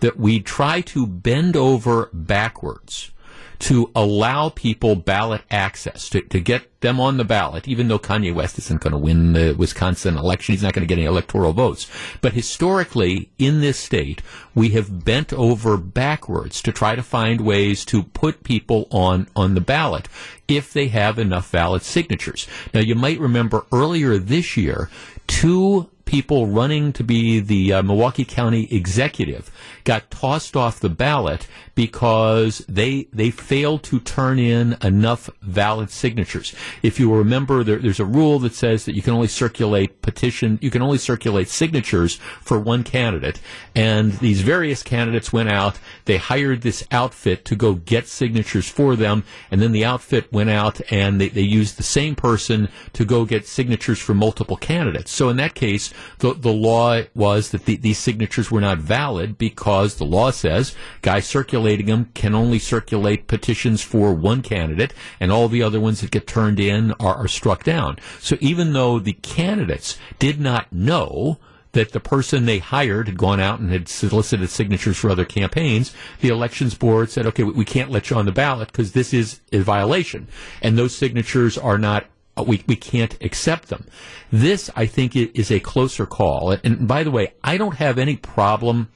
that 0.00 0.18
we 0.18 0.40
try 0.40 0.80
to 0.80 1.06
bend 1.06 1.56
over 1.56 2.08
backwards 2.14 3.10
to 3.58 3.90
allow 3.94 4.50
people 4.50 4.94
ballot 4.94 5.42
access, 5.50 6.08
to, 6.10 6.20
to 6.20 6.40
get 6.40 6.80
them 6.80 7.00
on 7.00 7.16
the 7.16 7.24
ballot, 7.24 7.66
even 7.66 7.88
though 7.88 7.98
Kanye 7.98 8.32
West 8.32 8.58
isn't 8.58 8.80
going 8.80 8.92
to 8.92 8.98
win 8.98 9.32
the 9.32 9.52
Wisconsin 9.54 10.16
election. 10.16 10.52
He's 10.52 10.62
not 10.62 10.74
going 10.74 10.86
to 10.86 10.88
get 10.88 10.98
any 10.98 11.06
electoral 11.06 11.52
votes. 11.52 11.90
But 12.20 12.34
historically, 12.34 13.30
in 13.38 13.60
this 13.60 13.78
state, 13.78 14.22
we 14.54 14.70
have 14.70 15.04
bent 15.04 15.32
over 15.32 15.76
backwards 15.76 16.62
to 16.62 16.72
try 16.72 16.94
to 16.94 17.02
find 17.02 17.40
ways 17.40 17.84
to 17.86 18.04
put 18.04 18.44
people 18.44 18.86
on, 18.90 19.26
on 19.34 19.54
the 19.54 19.60
ballot 19.60 20.08
if 20.46 20.72
they 20.72 20.88
have 20.88 21.18
enough 21.18 21.50
valid 21.50 21.82
signatures. 21.82 22.46
Now, 22.72 22.80
you 22.80 22.94
might 22.94 23.18
remember 23.18 23.66
earlier 23.72 24.18
this 24.18 24.56
year, 24.56 24.88
two 25.26 25.90
people 26.08 26.46
running 26.46 26.90
to 26.90 27.04
be 27.04 27.38
the 27.38 27.70
uh, 27.70 27.82
Milwaukee 27.82 28.24
County 28.24 28.66
executive 28.74 29.50
got 29.84 30.10
tossed 30.10 30.56
off 30.56 30.80
the 30.80 30.88
ballot 30.88 31.46
because 31.78 32.58
they 32.68 33.06
they 33.12 33.30
failed 33.30 33.84
to 33.84 34.00
turn 34.00 34.36
in 34.36 34.76
enough 34.82 35.30
valid 35.42 35.88
signatures. 35.88 36.52
If 36.82 36.98
you 36.98 37.14
remember, 37.14 37.62
there, 37.62 37.78
there's 37.78 38.00
a 38.00 38.04
rule 38.04 38.40
that 38.40 38.52
says 38.52 38.84
that 38.84 38.96
you 38.96 39.00
can 39.00 39.14
only 39.14 39.28
circulate 39.28 40.02
petition, 40.02 40.58
you 40.60 40.72
can 40.72 40.82
only 40.82 40.98
circulate 40.98 41.48
signatures 41.48 42.16
for 42.40 42.58
one 42.58 42.82
candidate, 42.82 43.40
and 43.76 44.14
these 44.14 44.40
various 44.40 44.82
candidates 44.82 45.32
went 45.32 45.50
out. 45.50 45.78
They 46.06 46.16
hired 46.16 46.62
this 46.62 46.84
outfit 46.90 47.44
to 47.44 47.54
go 47.54 47.74
get 47.74 48.08
signatures 48.08 48.68
for 48.68 48.96
them, 48.96 49.22
and 49.52 49.62
then 49.62 49.70
the 49.70 49.84
outfit 49.84 50.32
went 50.32 50.50
out 50.50 50.80
and 50.90 51.20
they, 51.20 51.28
they 51.28 51.42
used 51.42 51.76
the 51.76 51.84
same 51.84 52.16
person 52.16 52.70
to 52.94 53.04
go 53.04 53.24
get 53.24 53.46
signatures 53.46 54.00
for 54.00 54.14
multiple 54.14 54.56
candidates. 54.56 55.12
So 55.12 55.28
in 55.28 55.36
that 55.36 55.54
case, 55.54 55.94
the, 56.18 56.34
the 56.34 56.52
law 56.52 57.02
was 57.14 57.52
that 57.52 57.66
the, 57.66 57.76
these 57.76 57.98
signatures 57.98 58.50
were 58.50 58.60
not 58.60 58.78
valid 58.78 59.38
because 59.38 59.94
the 59.94 60.04
law 60.04 60.32
says 60.32 60.74
guy 61.02 61.20
circulating 61.68 61.86
them 61.86 62.10
can 62.14 62.34
only 62.34 62.58
circulate 62.58 63.26
petitions 63.26 63.82
for 63.82 64.14
one 64.14 64.40
candidate, 64.40 64.94
and 65.20 65.30
all 65.30 65.48
the 65.48 65.62
other 65.62 65.78
ones 65.78 66.00
that 66.00 66.10
get 66.10 66.26
turned 66.26 66.58
in 66.58 66.92
are, 66.92 67.14
are 67.14 67.28
struck 67.28 67.62
down. 67.62 67.98
So 68.20 68.38
even 68.40 68.72
though 68.72 68.98
the 68.98 69.12
candidates 69.12 69.98
did 70.18 70.40
not 70.40 70.72
know 70.72 71.36
that 71.72 71.92
the 71.92 72.00
person 72.00 72.46
they 72.46 72.58
hired 72.58 73.06
had 73.06 73.18
gone 73.18 73.38
out 73.38 73.60
and 73.60 73.70
had 73.70 73.86
solicited 73.86 74.48
signatures 74.48 74.96
for 74.96 75.10
other 75.10 75.26
campaigns, 75.26 75.94
the 76.22 76.28
elections 76.28 76.74
board 76.74 77.10
said, 77.10 77.26
okay, 77.26 77.42
we 77.42 77.66
can't 77.66 77.90
let 77.90 78.08
you 78.08 78.16
on 78.16 78.24
the 78.24 78.32
ballot 78.32 78.72
because 78.72 78.92
this 78.92 79.12
is 79.12 79.40
a 79.52 79.58
violation. 79.58 80.26
And 80.62 80.78
those 80.78 80.96
signatures 80.96 81.58
are 81.58 81.76
not 81.76 82.06
uh, 82.38 82.44
we, 82.44 82.62
we 82.66 82.76
can't 82.76 83.16
accept 83.20 83.68
them. 83.68 83.84
This, 84.32 84.70
I 84.74 84.86
think, 84.86 85.14
is 85.16 85.50
a 85.50 85.60
closer 85.60 86.06
call. 86.06 86.52
And 86.64 86.88
by 86.88 87.02
the 87.02 87.10
way, 87.10 87.34
I 87.44 87.58
don't 87.58 87.76
have 87.76 87.98
any 87.98 88.16
problem 88.16 88.88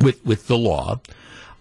with, 0.00 0.24
with 0.24 0.46
the 0.46 0.56
law. 0.56 1.00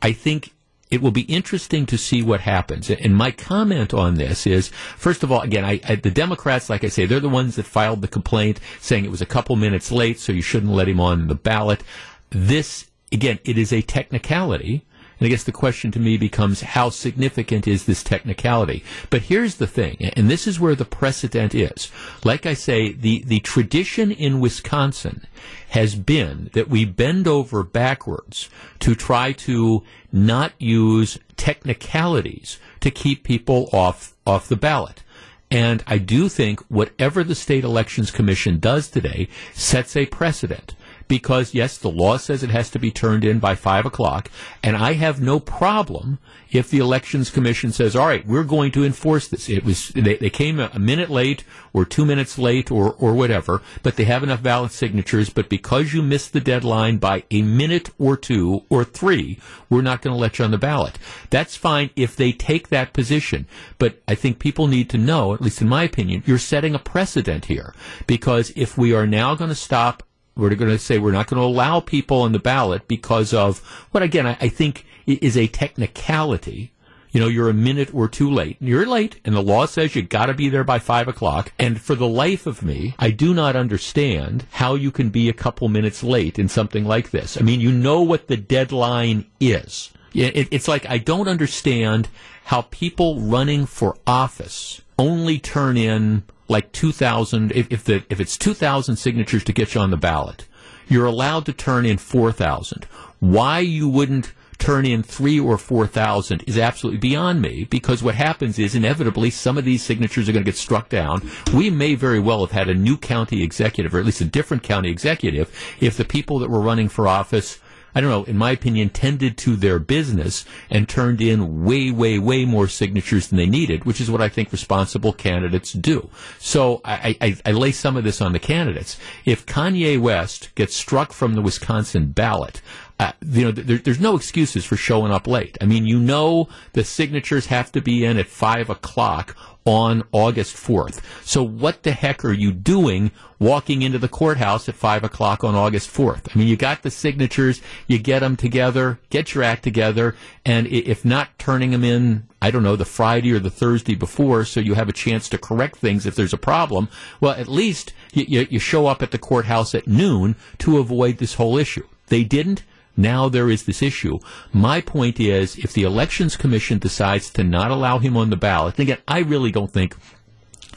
I 0.02 0.12
think 0.12 0.54
it 0.90 1.02
will 1.02 1.12
be 1.12 1.22
interesting 1.22 1.86
to 1.86 1.98
see 1.98 2.22
what 2.24 2.42
happens. 2.42 2.90
And 2.90 3.16
my 3.16 3.32
comment 3.32 3.94
on 3.94 4.16
this 4.16 4.48
is, 4.48 4.70
first 4.98 5.22
of 5.24 5.32
all, 5.32 5.42
again, 5.42 5.64
I, 5.64 5.80
I, 5.88 5.96
the 5.96 6.10
Democrats, 6.10 6.70
like 6.70 6.84
I 6.84 6.88
say, 6.88 7.06
they're 7.06 7.20
the 7.20 7.30
ones 7.30 7.56
that 7.58 7.68
filed 7.68 8.02
the 8.02 8.08
complaint 8.08 8.60
saying 8.80 9.06
it 9.06 9.12
was 9.12 9.22
a 9.22 9.28
couple 9.28 9.56
minutes 9.56 9.92
late, 9.92 10.20
so 10.20 10.32
you 10.32 10.42
shouldn't 10.42 10.72
let 10.72 10.88
him 10.88 11.00
on 11.00 11.28
the 11.28 11.36
ballot. 11.36 11.84
This, 12.32 12.88
again, 13.12 13.40
it 13.44 13.58
is 13.58 13.72
a 13.72 13.84
technicality. 13.84 14.84
And 15.20 15.26
I 15.26 15.30
guess 15.30 15.44
the 15.44 15.52
question 15.52 15.92
to 15.92 16.00
me 16.00 16.18
becomes 16.18 16.62
how 16.62 16.90
significant 16.90 17.68
is 17.68 17.86
this 17.86 18.04
technicality? 18.04 18.84
But 19.10 19.24
here's 19.24 19.56
the 19.56 19.68
thing, 19.68 19.98
and 20.16 20.30
this 20.30 20.48
is 20.48 20.60
where 20.60 20.76
the 20.76 20.86
precedent 20.86 21.54
is. 21.54 21.92
Like 22.24 22.46
I 22.46 22.54
say, 22.54 22.94
the, 22.94 23.24
the 23.26 23.42
tradition 23.42 24.12
in 24.12 24.40
Wisconsin 24.40 25.28
has 25.70 25.96
been 25.96 26.50
that 26.54 26.70
we 26.70 26.86
bend 26.86 27.28
over 27.28 27.64
backwards 27.64 28.50
to 28.80 28.96
try 28.96 29.34
to 29.34 29.84
not 30.12 30.54
use 30.58 31.20
technicalities 31.36 32.58
to 32.80 32.90
keep 32.90 33.24
people 33.24 33.70
off, 33.74 34.16
off 34.26 34.48
the 34.48 34.56
ballot. 34.56 35.04
And 35.52 35.84
I 35.88 35.98
do 35.98 36.30
think 36.30 36.62
whatever 36.70 37.24
the 37.24 37.36
state 37.36 37.64
elections 37.64 38.12
commission 38.12 38.60
does 38.60 38.88
today 38.88 39.28
sets 39.54 39.96
a 39.96 40.06
precedent 40.06 40.76
because 41.10 41.54
yes, 41.54 41.78
the 41.78 41.90
law 41.90 42.16
says 42.16 42.44
it 42.44 42.52
has 42.52 42.70
to 42.70 42.80
be 42.80 42.92
turned 42.92 43.26
in 43.26 43.40
by 43.40 43.56
five 43.56 43.86
o'clock, 43.86 44.32
and 44.64 44.78
I 44.78 44.94
have 44.94 45.20
no 45.20 45.42
problem 45.42 46.20
if 46.52 46.70
the 46.70 46.78
elections 46.78 47.30
commission 47.30 47.74
says, 47.74 47.96
"All 47.96 48.08
right, 48.08 48.26
we're 48.26 48.46
going 48.46 48.72
to 48.74 48.86
enforce 48.86 49.28
this." 49.28 49.50
It 49.50 49.66
was 49.66 49.90
they, 49.90 50.16
they 50.16 50.30
came 50.30 50.60
a 50.60 50.80
minute 50.80 51.10
late 51.10 51.44
or 51.74 51.84
two 51.84 52.06
minutes 52.06 52.38
late 52.38 52.72
or 52.72 52.94
or 52.94 53.14
whatever, 53.14 53.62
but 53.82 53.98
they 53.98 54.06
have 54.06 54.24
enough 54.24 54.40
valid 54.40 54.72
signatures. 54.72 55.30
But 55.30 55.50
because 55.50 55.94
you 55.94 56.04
missed 56.04 56.32
the 56.32 56.40
deadline 56.40 56.98
by 56.98 57.24
a 57.32 57.42
minute 57.42 57.90
or 57.98 58.16
two 58.16 58.64
or 58.70 58.86
three, 58.86 59.40
we're 59.70 59.82
not 59.82 60.02
going 60.02 60.14
to 60.16 60.22
let 60.22 60.38
you 60.38 60.46
on 60.46 60.52
the 60.52 60.60
ballot. 60.60 61.00
That's 61.32 61.56
fine 61.56 61.90
if 61.96 62.16
they 62.16 62.32
take 62.32 62.70
that 62.70 62.94
position, 62.94 63.48
but 63.80 64.00
I 64.08 64.14
think 64.14 64.38
people 64.38 64.68
need 64.68 64.92
to 64.92 64.98
know, 65.00 65.34
at 65.34 65.42
least 65.42 65.62
in 65.62 65.68
my 65.68 65.84
opinion, 65.84 66.22
you're 66.28 66.38
setting 66.38 66.76
a 66.76 66.80
precedent 66.80 67.46
here 67.46 67.74
because 68.06 68.54
if 68.56 68.78
we 68.78 68.94
are 68.94 69.08
now 69.08 69.34
going 69.34 69.50
to 69.50 69.56
stop 69.56 70.04
we're 70.40 70.56
going 70.56 70.72
to 70.72 70.80
say 70.80 70.98
we're 70.98 71.12
not 71.12 71.28
going 71.28 71.40
to 71.42 71.46
allow 71.46 71.80
people 71.80 72.22
on 72.22 72.32
the 72.32 72.40
ballot 72.40 72.88
because 72.88 73.34
of 73.34 73.60
what, 73.92 74.04
again, 74.04 74.26
I, 74.26 74.38
I 74.40 74.50
think 74.50 74.86
is 75.06 75.38
a 75.38 75.48
technicality. 75.48 76.72
You 77.12 77.20
know, 77.20 77.28
you're 77.28 77.50
a 77.50 77.54
minute 77.54 77.94
or 77.94 78.08
two 78.08 78.30
late. 78.30 78.58
You're 78.60 78.86
late, 78.86 79.20
and 79.26 79.36
the 79.36 79.42
law 79.42 79.66
says 79.66 79.96
you 79.96 80.04
got 80.04 80.28
to 80.28 80.34
be 80.36 80.48
there 80.48 80.64
by 80.64 80.78
five 80.78 81.08
o'clock. 81.08 81.52
And 81.58 81.82
for 81.82 81.96
the 81.96 82.08
life 82.08 82.46
of 82.46 82.62
me, 82.62 82.94
I 83.00 83.10
do 83.10 83.34
not 83.34 83.56
understand 83.56 84.46
how 84.52 84.76
you 84.76 84.92
can 84.92 85.10
be 85.10 85.28
a 85.28 85.34
couple 85.34 85.70
minutes 85.70 86.04
late 86.04 86.38
in 86.38 86.48
something 86.48 86.86
like 86.86 87.10
this. 87.10 87.36
I 87.36 87.42
mean, 87.42 87.62
you 87.62 87.72
know 87.72 88.04
what 88.04 88.28
the 88.28 88.38
deadline 88.38 89.26
is. 89.40 89.92
It, 90.14 90.50
it's 90.52 90.68
like 90.68 90.86
I 90.88 91.00
don't 91.00 91.28
understand 91.28 92.10
how 92.46 92.64
people 92.64 93.20
running 93.20 93.66
for 93.66 93.98
office 94.06 94.82
only 94.98 95.40
turn 95.40 95.78
in 95.78 96.24
like 96.50 96.72
2,000, 96.72 97.52
if, 97.54 97.72
if, 97.72 97.88
if 97.88 98.20
it's 98.20 98.38
2,000 98.38 98.96
signatures 98.96 99.44
to 99.46 99.54
get 99.54 99.74
you 99.74 99.82
on 99.82 99.92
the 99.92 99.98
ballot, 99.98 100.48
you're 100.88 101.06
allowed 101.06 101.46
to 101.46 101.54
turn 101.54 101.86
in 101.86 101.98
4,000. 101.98 102.86
Why 103.20 103.60
you 103.60 103.88
wouldn't 103.88 104.34
turn 104.58 104.86
in 104.86 105.02
three 105.02 105.40
or 105.40 105.58
4,000 105.58 106.44
is 106.46 106.58
absolutely 106.58 107.00
beyond 107.00 107.42
me 107.42 107.66
because 107.70 108.04
what 108.04 108.16
happens 108.16 108.60
is 108.60 108.76
inevitably 108.76 109.30
some 109.30 109.58
of 109.58 109.66
these 109.66 109.82
signatures 109.82 110.28
are 110.28 110.34
going 110.34 110.44
to 110.44 110.52
get 110.52 110.58
struck 110.58 110.90
down. 110.90 111.28
We 111.54 111.70
may 111.70 111.96
very 111.96 112.20
well 112.20 112.42
have 112.42 112.52
had 112.52 112.70
a 112.70 112.74
new 112.74 112.98
county 112.98 113.42
executive 113.42 113.96
or 113.96 114.00
at 114.00 114.06
least 114.06 114.22
a 114.22 114.26
different 114.26 114.64
county 114.64 114.90
executive 114.90 115.50
if 115.80 115.96
the 115.96 116.06
people 116.06 116.40
that 116.40 116.50
were 116.50 116.60
running 116.60 116.90
for 116.90 117.08
office 117.08 117.60
I 117.94 118.02
don't 118.02 118.10
know, 118.10 118.24
in 118.24 118.38
my 118.38 118.52
opinion, 118.52 118.90
tended 118.90 119.38
to 119.40 119.56
their 119.56 119.80
business 119.80 120.46
and 120.70 120.88
turned 120.88 121.22
in 121.22 121.64
way, 121.64 121.92
way, 121.92 122.20
way 122.20 122.46
more 122.46 122.68
signatures 122.68 123.28
than 123.28 123.38
they 123.38 123.46
needed, 123.46 123.86
which 123.86 124.02
is 124.02 124.12
what 124.12 124.22
I 124.22 124.30
think 124.30 124.52
responsible 124.52 125.14
candidates 125.14 125.74
do. 125.74 126.10
So 126.40 126.82
I, 126.86 127.18
I, 127.22 127.38
I 127.46 127.52
lay 127.52 127.72
some 127.72 127.98
of 127.98 128.04
this 128.04 128.22
on 128.22 128.34
the 128.34 128.40
candidates. 128.40 128.98
If 129.26 129.46
Kanye 129.46 130.00
West 130.00 130.54
gets 130.56 130.76
struck 130.76 131.14
from 131.14 131.34
the 131.34 131.42
Wisconsin 131.42 132.12
ballot, 132.12 132.62
uh, 133.00 133.14
you 133.22 133.46
know, 133.46 133.52
there, 133.52 133.78
there's 133.78 134.00
no 134.00 134.18
excuses 134.18 134.66
for 134.66 134.76
showing 134.76 135.12
up 135.12 135.26
late. 135.26 135.58
I 135.62 135.66
mean, 135.66 135.86
you 135.86 136.00
know, 136.00 136.50
the 136.74 136.84
signatures 136.84 137.46
have 137.46 137.72
to 137.72 137.82
be 137.82 138.04
in 138.04 138.18
at 138.18 138.28
five 138.28 138.70
o'clock 138.70 139.38
on 139.70 140.02
August 140.12 140.56
4th. 140.56 141.00
So 141.24 141.44
what 141.44 141.84
the 141.84 141.92
heck 141.92 142.26
are 142.26 142.34
you 142.34 142.52
doing 142.52 143.12
walking 143.38 143.84
into 143.84 144.00
the 144.00 144.08
courthouse 144.08 144.68
at 144.68 144.74
5 144.74 145.04
o'clock 145.04 145.44
on 145.44 145.54
August 145.54 145.94
4th? 145.94 146.28
I 146.34 146.40
mean, 146.40 146.48
you 146.48 146.58
got 146.58 146.82
the 146.82 146.90
signatures, 146.90 147.62
you 147.86 148.00
get 148.00 148.22
them 148.22 148.36
together, 148.36 149.00
get 149.12 149.36
your 149.36 149.44
act 149.44 149.62
together, 149.62 150.16
and 150.44 150.66
if 150.66 151.06
not 151.06 151.38
turning 151.38 151.70
them 151.70 151.84
in, 151.84 152.28
I 152.42 152.50
don't 152.50 152.64
know, 152.64 152.76
the 152.76 152.84
Friday 152.84 153.32
or 153.32 153.38
the 153.38 153.52
Thursday 153.52 153.94
before, 153.94 154.44
so 154.44 154.60
you 154.60 154.74
have 154.74 154.90
a 154.90 154.94
chance 154.94 155.30
to 155.30 155.38
correct 155.38 155.76
things 155.76 156.08
if 156.08 156.16
there's 156.16 156.34
a 156.34 156.38
problem, 156.38 156.90
well, 157.22 157.34
at 157.34 157.48
least 157.48 157.94
you, 158.12 158.26
you, 158.28 158.48
you 158.50 158.58
show 158.58 158.88
up 158.88 159.04
at 159.04 159.12
the 159.12 159.20
courthouse 159.20 159.76
at 159.76 159.88
noon 159.88 160.36
to 160.58 160.80
avoid 160.80 161.20
this 161.20 161.36
whole 161.36 161.60
issue. 161.60 161.88
They 162.08 162.24
didn't. 162.24 162.64
Now 162.98 163.30
there 163.30 163.50
is 163.50 163.64
this 163.64 163.82
issue. 163.82 164.20
My 164.52 164.82
point 164.82 165.20
is, 165.20 165.58
if 165.58 165.74
the 165.74 165.84
Elections 165.84 166.36
Commission 166.36 166.80
decides 166.80 167.30
to 167.32 167.44
not 167.44 167.72
allow 167.72 168.00
him 168.00 168.18
on 168.18 168.30
the 168.30 168.36
ballot, 168.36 168.76
and 168.78 168.84
again, 168.84 169.00
I 169.08 169.20
really 169.20 169.52
don't 169.52 169.72
think 169.72 169.96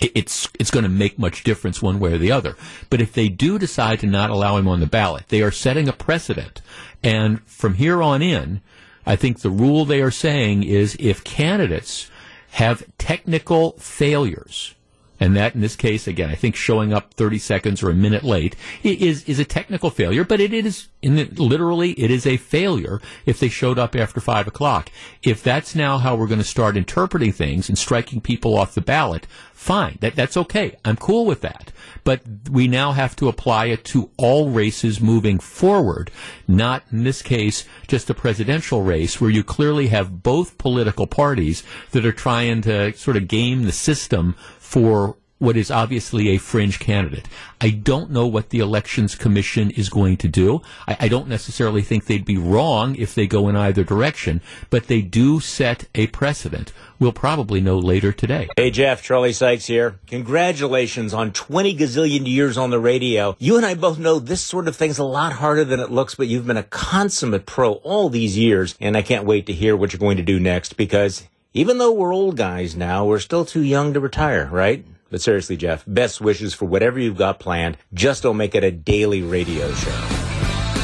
it's 0.00 0.48
it's 0.58 0.70
going 0.70 0.84
to 0.84 0.88
make 0.88 1.18
much 1.18 1.44
difference 1.44 1.80
one 1.80 2.00
way 2.00 2.12
or 2.12 2.18
the 2.18 2.32
other. 2.32 2.56
But 2.90 3.00
if 3.00 3.12
they 3.12 3.28
do 3.28 3.58
decide 3.58 4.00
to 4.00 4.06
not 4.06 4.30
allow 4.30 4.56
him 4.56 4.68
on 4.68 4.80
the 4.80 4.86
ballot, 4.86 5.24
they 5.28 5.42
are 5.42 5.50
setting 5.50 5.88
a 5.88 5.92
precedent. 5.92 6.60
And 7.02 7.42
from 7.44 7.74
here 7.74 8.02
on 8.02 8.22
in, 8.22 8.60
I 9.04 9.16
think 9.16 9.40
the 9.40 9.50
rule 9.50 9.84
they 9.84 10.00
are 10.00 10.10
saying 10.10 10.62
is 10.62 10.96
if 10.98 11.24
candidates 11.24 12.10
have 12.52 12.84
technical 12.98 13.72
failures, 13.78 14.74
and 15.22 15.36
that 15.36 15.54
in 15.54 15.60
this 15.60 15.76
case, 15.76 16.08
again, 16.08 16.30
I 16.30 16.34
think 16.34 16.56
showing 16.56 16.92
up 16.92 17.14
30 17.14 17.38
seconds 17.38 17.80
or 17.80 17.90
a 17.90 17.94
minute 17.94 18.24
late 18.24 18.56
is 18.82 19.22
is 19.22 19.38
a 19.38 19.44
technical 19.44 19.88
failure, 19.88 20.24
but 20.24 20.40
it 20.40 20.52
is 20.52 20.88
the, 21.00 21.26
literally 21.26 21.92
it 21.92 22.10
is 22.10 22.26
a 22.26 22.38
failure 22.38 23.00
if 23.24 23.38
they 23.38 23.48
showed 23.48 23.78
up 23.78 23.94
after 23.94 24.20
five 24.20 24.48
o'clock. 24.48 24.90
If 25.22 25.40
that's 25.40 25.76
now 25.76 25.98
how 25.98 26.16
we're 26.16 26.26
going 26.26 26.40
to 26.40 26.44
start 26.44 26.76
interpreting 26.76 27.30
things 27.30 27.68
and 27.68 27.78
striking 27.78 28.20
people 28.20 28.58
off 28.58 28.74
the 28.74 28.80
ballot, 28.80 29.28
fine, 29.52 29.96
that 30.00 30.16
that's 30.16 30.36
okay. 30.36 30.74
I'm 30.84 30.96
cool 30.96 31.24
with 31.24 31.40
that. 31.42 31.70
But 32.02 32.22
we 32.50 32.66
now 32.66 32.90
have 32.90 33.14
to 33.16 33.28
apply 33.28 33.66
it 33.66 33.84
to 33.86 34.10
all 34.16 34.50
races 34.50 35.00
moving 35.00 35.38
forward, 35.38 36.10
not 36.48 36.82
in 36.90 37.04
this 37.04 37.22
case 37.22 37.64
just 37.86 38.10
a 38.10 38.14
presidential 38.14 38.82
race 38.82 39.20
where 39.20 39.30
you 39.30 39.44
clearly 39.44 39.86
have 39.86 40.24
both 40.24 40.58
political 40.58 41.06
parties 41.06 41.62
that 41.92 42.04
are 42.04 42.10
trying 42.10 42.62
to 42.62 42.92
sort 42.94 43.16
of 43.16 43.28
game 43.28 43.62
the 43.62 43.70
system 43.70 44.34
for 44.58 45.16
what 45.42 45.56
is 45.56 45.72
obviously 45.72 46.28
a 46.28 46.38
fringe 46.38 46.78
candidate. 46.78 47.28
I 47.60 47.70
don't 47.70 48.12
know 48.12 48.28
what 48.28 48.50
the 48.50 48.60
Elections 48.60 49.16
Commission 49.16 49.72
is 49.72 49.88
going 49.88 50.16
to 50.18 50.28
do. 50.28 50.62
I, 50.86 50.96
I 51.00 51.08
don't 51.08 51.26
necessarily 51.26 51.82
think 51.82 52.04
they'd 52.04 52.24
be 52.24 52.38
wrong 52.38 52.94
if 52.94 53.16
they 53.16 53.26
go 53.26 53.48
in 53.48 53.56
either 53.56 53.82
direction, 53.82 54.40
but 54.70 54.86
they 54.86 55.02
do 55.02 55.40
set 55.40 55.88
a 55.96 56.06
precedent. 56.06 56.72
We'll 57.00 57.10
probably 57.10 57.60
know 57.60 57.76
later 57.76 58.12
today. 58.12 58.50
Hey 58.56 58.70
Jeff, 58.70 59.02
Charlie 59.02 59.32
Sykes 59.32 59.66
here. 59.66 59.98
Congratulations 60.06 61.12
on 61.12 61.32
20 61.32 61.76
gazillion 61.76 62.24
years 62.24 62.56
on 62.56 62.70
the 62.70 62.78
radio. 62.78 63.34
You 63.40 63.56
and 63.56 63.66
I 63.66 63.74
both 63.74 63.98
know 63.98 64.20
this 64.20 64.42
sort 64.42 64.68
of 64.68 64.76
thing's 64.76 64.98
a 64.98 65.04
lot 65.04 65.32
harder 65.32 65.64
than 65.64 65.80
it 65.80 65.90
looks, 65.90 66.14
but 66.14 66.28
you've 66.28 66.46
been 66.46 66.56
a 66.56 66.62
consummate 66.62 67.46
pro 67.46 67.72
all 67.72 68.08
these 68.08 68.38
years, 68.38 68.76
and 68.80 68.96
I 68.96 69.02
can't 69.02 69.26
wait 69.26 69.46
to 69.46 69.52
hear 69.52 69.76
what 69.76 69.92
you're 69.92 69.98
going 69.98 70.18
to 70.18 70.22
do 70.22 70.38
next 70.38 70.76
because 70.76 71.24
even 71.52 71.78
though 71.78 71.90
we're 71.90 72.14
old 72.14 72.36
guys 72.36 72.76
now, 72.76 73.04
we're 73.04 73.18
still 73.18 73.44
too 73.44 73.62
young 73.62 73.92
to 73.94 73.98
retire, 73.98 74.48
right? 74.52 74.84
But 75.12 75.20
seriously, 75.20 75.58
Jeff, 75.58 75.84
best 75.86 76.22
wishes 76.22 76.54
for 76.54 76.64
whatever 76.64 76.98
you've 76.98 77.18
got 77.18 77.38
planned. 77.38 77.76
Just 77.92 78.22
don't 78.22 78.38
make 78.38 78.54
it 78.54 78.64
a 78.64 78.70
daily 78.70 79.20
radio 79.20 79.70
show. 79.74 79.90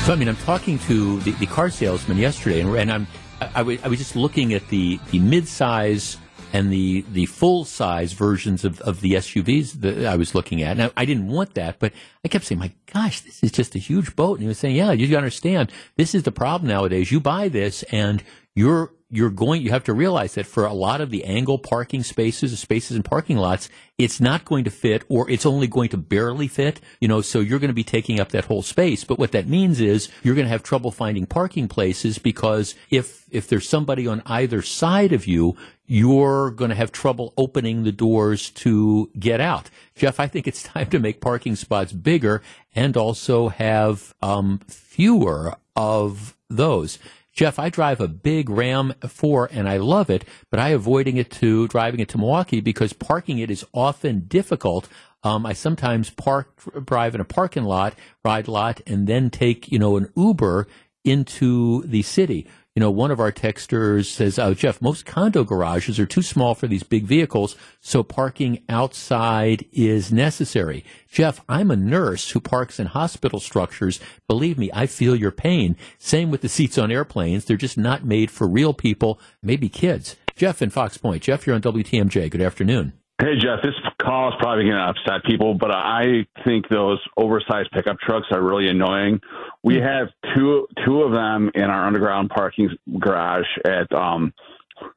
So, 0.05 0.13
I 0.13 0.17
mean, 0.17 0.29
I'm 0.29 0.37
talking 0.37 0.79
to 0.81 1.19
the, 1.21 1.33
the 1.33 1.47
car 1.47 1.71
salesman 1.71 2.19
yesterday, 2.19 2.61
and, 2.61 2.77
and 2.77 2.93
I'm 2.93 3.07
I, 3.41 3.51
I, 3.57 3.63
was, 3.63 3.83
was 3.83 3.99
just 3.99 4.17
looking 4.17 4.53
at 4.53 4.69
the, 4.69 5.01
the 5.11 5.19
mid-size 5.19 6.19
and 6.53 6.71
the 6.73 7.05
the 7.13 7.27
full 7.27 7.65
size 7.65 8.13
versions 8.13 8.65
of, 8.65 8.81
of 8.83 9.01
the 9.01 9.13
SUVs 9.13 9.81
that 9.81 10.07
I 10.07 10.17
was 10.17 10.35
looking 10.35 10.63
at. 10.63 10.77
Now 10.77 10.91
I 10.97 11.05
didn't 11.07 11.29
want 11.29 11.55
that, 11.55 11.79
but 11.79 11.93
I 12.25 12.29
kept 12.29 12.45
saying, 12.45 12.59
"My 12.59 12.73
gosh, 12.93 13.21
this 13.21 13.43
is 13.43 13.53
just 13.53 13.75
a 13.75 13.79
huge 13.79 14.15
boat." 14.15 14.35
And 14.35 14.43
he 14.43 14.49
was 14.49 14.59
saying, 14.59 14.77
"Yeah, 14.77 14.93
you 14.93 15.17
understand. 15.17 15.73
This 15.97 16.15
is 16.15 16.23
the 16.23 16.33
problem 16.33 16.69
nowadays. 16.69 17.11
You 17.11 17.21
buy 17.21 17.49
this, 17.49 17.83
and 17.85 18.23
you're 18.55 18.93
you're 19.11 19.31
going 19.31 19.63
you 19.63 19.71
have 19.71 19.85
to 19.85 19.93
realize 19.93 20.35
that 20.35 20.47
for 20.47 20.67
a 20.67 20.73
lot 20.73 21.01
of 21.01 21.11
the 21.11 21.25
angle 21.25 21.59
parking 21.59 22.03
spaces 22.03 22.59
spaces 22.59 22.97
in 22.97 23.03
parking 23.03 23.37
lots 23.37 23.69
it's 23.97 24.21
not 24.21 24.45
going 24.45 24.65
to 24.65 24.71
fit 24.71 25.03
or 25.09 25.29
it's 25.31 25.47
only 25.47 25.67
going 25.67 25.89
to 25.89 25.97
barely 25.97 26.47
fit 26.47 26.81
you 27.01 27.09
know 27.09 27.21
so 27.21 27.41
you're 27.41 27.59
going 27.59 27.69
to 27.69 27.75
be 27.75 27.85
taking 27.85 28.21
up 28.21 28.31
that 28.31 28.45
whole 28.45 28.63
space. 28.63 29.05
But 29.05 29.19
what 29.19 29.33
that 29.33 29.49
means 29.49 29.81
is 29.81 30.09
you're 30.23 30.35
going 30.35 30.47
to 30.47 30.51
have 30.51 30.63
trouble 30.63 30.91
finding 30.91 31.27
parking 31.27 31.69
places 31.69 32.19
because 32.19 32.75
if 32.91 33.25
if 33.31 33.49
there's 33.49 33.69
somebody 33.69 34.07
on 34.07 34.23
either 34.27 34.63
side 34.63 35.13
of 35.13 35.27
you 35.27 35.57
you're 35.87 36.51
going 36.51 36.69
to 36.69 36.75
have 36.75 36.93
trouble 36.93 37.33
opening 37.39 37.83
the 37.83 37.93
doors 37.93 38.51
to 38.51 39.11
get 39.19 39.41
out. 39.41 39.71
Jeff 39.95 40.21
i 40.21 40.27
think 40.27 40.47
it's 40.47 40.63
time 40.75 40.91
to 40.91 40.99
make 40.99 41.21
parking 41.21 41.57
spots 41.57 41.93
bigger 41.93 42.43
and 42.75 42.97
also 42.97 43.49
have 43.49 44.15
um, 44.23 44.61
fewer 44.69 45.57
of 45.75 46.37
those 46.51 46.99
Jeff, 47.39 47.61
I 47.61 47.69
drive 47.69 48.01
a 48.01 48.09
big 48.09 48.51
Ram 48.51 48.95
4 49.07 49.51
and 49.53 49.69
I 49.69 49.77
love 49.77 50.11
it, 50.11 50.25
but 50.51 50.59
I 50.59 50.71
avoiding 50.71 51.19
it 51.19 51.31
to 51.35 51.69
driving 51.69 52.01
it 52.01 52.09
to 52.09 52.19
Milwaukee 52.19 52.61
because 52.61 52.93
parking 52.93 53.39
it 53.39 53.49
is 53.49 53.65
often 53.73 54.25
difficult. 54.27 54.89
Um, 55.23 55.47
I 55.47 55.53
sometimes 55.53 56.11
park, 56.11 56.61
drive 56.85 57.15
in 57.15 57.21
a 57.21 57.25
parking 57.25 57.63
lot, 57.63 57.95
ride 58.25 58.49
lot, 58.49 58.81
and 58.89 59.07
then 59.07 59.31
take, 59.31 59.71
you 59.71 59.79
know, 59.79 59.97
an 59.97 60.11
Uber 60.17 60.67
into 61.05 61.85
the 61.85 62.03
city 62.03 62.49
you 62.79 62.81
know, 62.81 62.93
one 62.93 63.11
of 63.11 63.19
our 63.19 63.33
texters 63.33 64.05
says, 64.05 64.39
oh, 64.39 64.55
Jeff, 64.55 64.81
most 64.81 65.05
condo 65.05 65.43
garages 65.43 65.99
are 65.99 66.07
too 66.07 66.23
small 66.23 66.55
for 66.55 66.69
these 66.69 66.85
big 66.85 67.07
vehicles, 67.07 67.57
so 67.81 68.05
parking 68.05 68.63
outside 68.69 69.67
is 69.73 70.13
necessary. 70.13 70.85
Jeff, 71.11 71.41
I'm 71.49 71.73
a 71.73 71.77
nurse 71.77 72.31
who 72.31 72.39
parks 72.39 72.79
in 72.79 72.87
hospital 72.87 73.41
structures. 73.41 73.99
Believe 74.29 74.59
me, 74.59 74.71
I 74.73 74.87
feel 74.87 75.17
your 75.17 75.33
pain. 75.33 75.75
Same 75.99 76.31
with 76.31 76.41
the 76.41 76.49
seats 76.49 76.79
on 76.79 76.93
airplanes. 76.93 77.47
They're 77.47 77.57
just 77.57 77.77
not 77.77 78.05
made 78.05 78.31
for 78.31 78.47
real 78.47 78.73
people, 78.73 79.19
maybe 79.43 79.69
kids. 79.69 80.15
Jeff 80.37 80.63
in 80.63 80.71
Fox 80.71 80.97
Point. 80.99 81.25
Jeff, 81.25 81.49
you're 81.49 81.57
on 81.57 81.63
WTMJ. 81.63 82.31
Good 82.31 82.41
afternoon. 82.41 82.93
Hey 83.21 83.35
Jeff, 83.35 83.63
this 83.65 83.75
call 84.01 84.29
is 84.29 84.35
probably 84.39 84.65
going 84.65 84.77
to 84.77 84.81
upset 84.81 85.25
people, 85.25 85.55
but 85.55 85.73
I 85.73 86.25
think 86.45 86.69
those 86.69 87.01
oversized 87.17 87.69
pickup 87.73 87.99
trucks 87.99 88.29
are 88.31 88.41
really 88.41 88.69
annoying. 88.69 89.21
We 89.65 89.79
hmm. 89.79 89.83
have 89.83 90.09
two 90.37 90.69
two 90.87 91.03
of 91.03 91.11
them 91.11 91.51
in 91.53 91.65
our 91.65 91.85
underground 91.85 92.31
parking 92.31 92.71
garage 93.01 93.49
at 93.65 93.93
um 93.93 94.33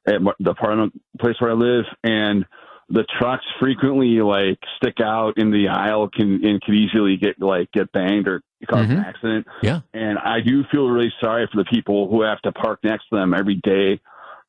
at 0.05 0.21
the 0.39 0.51
apartment 0.51 1.01
place 1.19 1.35
where 1.39 1.49
I 1.49 1.55
live, 1.55 1.85
and 2.03 2.45
the 2.89 3.05
trucks 3.17 3.45
frequently 3.59 4.21
like 4.21 4.59
stick 4.77 4.99
out 5.01 5.39
in 5.39 5.49
the 5.49 5.69
aisle 5.69 6.07
can 6.07 6.45
and 6.45 6.61
could 6.61 6.75
easily 6.75 7.17
get 7.17 7.41
like 7.41 7.71
get 7.71 7.91
banged 7.91 8.27
or 8.27 8.43
cause 8.69 8.85
mm-hmm. 8.85 8.99
an 8.99 8.99
accident. 8.99 9.47
Yeah, 9.63 9.79
and 9.95 10.19
I 10.19 10.41
do 10.41 10.63
feel 10.71 10.87
really 10.87 11.11
sorry 11.19 11.49
for 11.51 11.57
the 11.57 11.65
people 11.65 12.07
who 12.07 12.21
have 12.21 12.39
to 12.41 12.51
park 12.51 12.81
next 12.83 13.09
to 13.09 13.15
them 13.15 13.33
every 13.33 13.55
day 13.55 13.99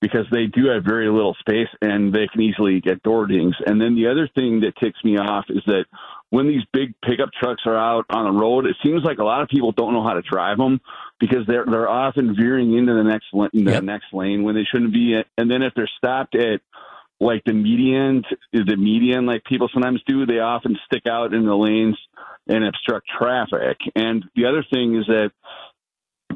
because 0.03 0.27
they 0.33 0.47
do 0.47 0.66
have 0.66 0.85
very 0.85 1.09
little 1.09 1.35
space 1.39 1.69
and 1.81 2.12
they 2.12 2.27
can 2.27 2.43
easily 2.43 2.81
get 2.81 3.03
door 3.05 3.27
dings. 3.27 3.55
And 3.65 3.81
then 3.81 3.95
the 3.95 4.09
other 4.09 4.29
thing 4.35 4.61
that 4.61 4.74
ticks 4.83 4.99
me 5.05 5.16
off 5.16 5.45
is 5.49 5.62
that 5.66 5.85
when 6.31 6.49
these 6.49 6.62
big 6.73 6.93
pickup 7.03 7.31
trucks 7.41 7.62
are 7.66 7.77
out 7.77 8.05
on 8.11 8.24
the 8.24 8.39
road, 8.39 8.66
it 8.66 8.74
seems 8.83 9.05
like 9.05 9.19
a 9.19 9.24
lot 9.24 9.43
of 9.43 9.49
people 9.49 9.70
don't 9.70 9.95
know 9.95 10.03
how 10.03 10.15
to 10.15 10.23
drive 10.23 10.59
them 10.59 10.81
because 11.20 11.47
they're 11.47 11.65
they're 11.65 11.89
often 11.89 12.35
veering 12.35 12.77
into 12.77 12.93
the 12.95 13.05
next 13.05 13.27
the 13.33 13.70
yep. 13.70 13.85
next 13.85 14.07
lane 14.12 14.43
when 14.43 14.57
they 14.57 14.65
shouldn't 14.65 14.93
be. 14.93 15.15
And 15.39 15.49
then 15.49 15.62
if 15.62 15.73
they're 15.77 15.91
stopped 15.99 16.35
at 16.35 16.61
like 17.20 17.45
the 17.45 17.53
median, 17.53 18.24
the 18.53 18.77
median, 18.77 19.24
like 19.24 19.45
people 19.45 19.70
sometimes 19.73 20.03
do, 20.09 20.27
they 20.27 20.41
often 20.41 20.77
stick 20.87 21.07
out 21.07 21.33
in 21.33 21.47
the 21.47 21.55
lanes 21.55 21.97
and 22.49 22.65
obstruct 22.65 23.07
traffic. 23.09 23.79
And 23.95 24.24
the 24.35 24.47
other 24.47 24.65
thing 24.73 24.97
is 24.97 25.07
that 25.07 25.31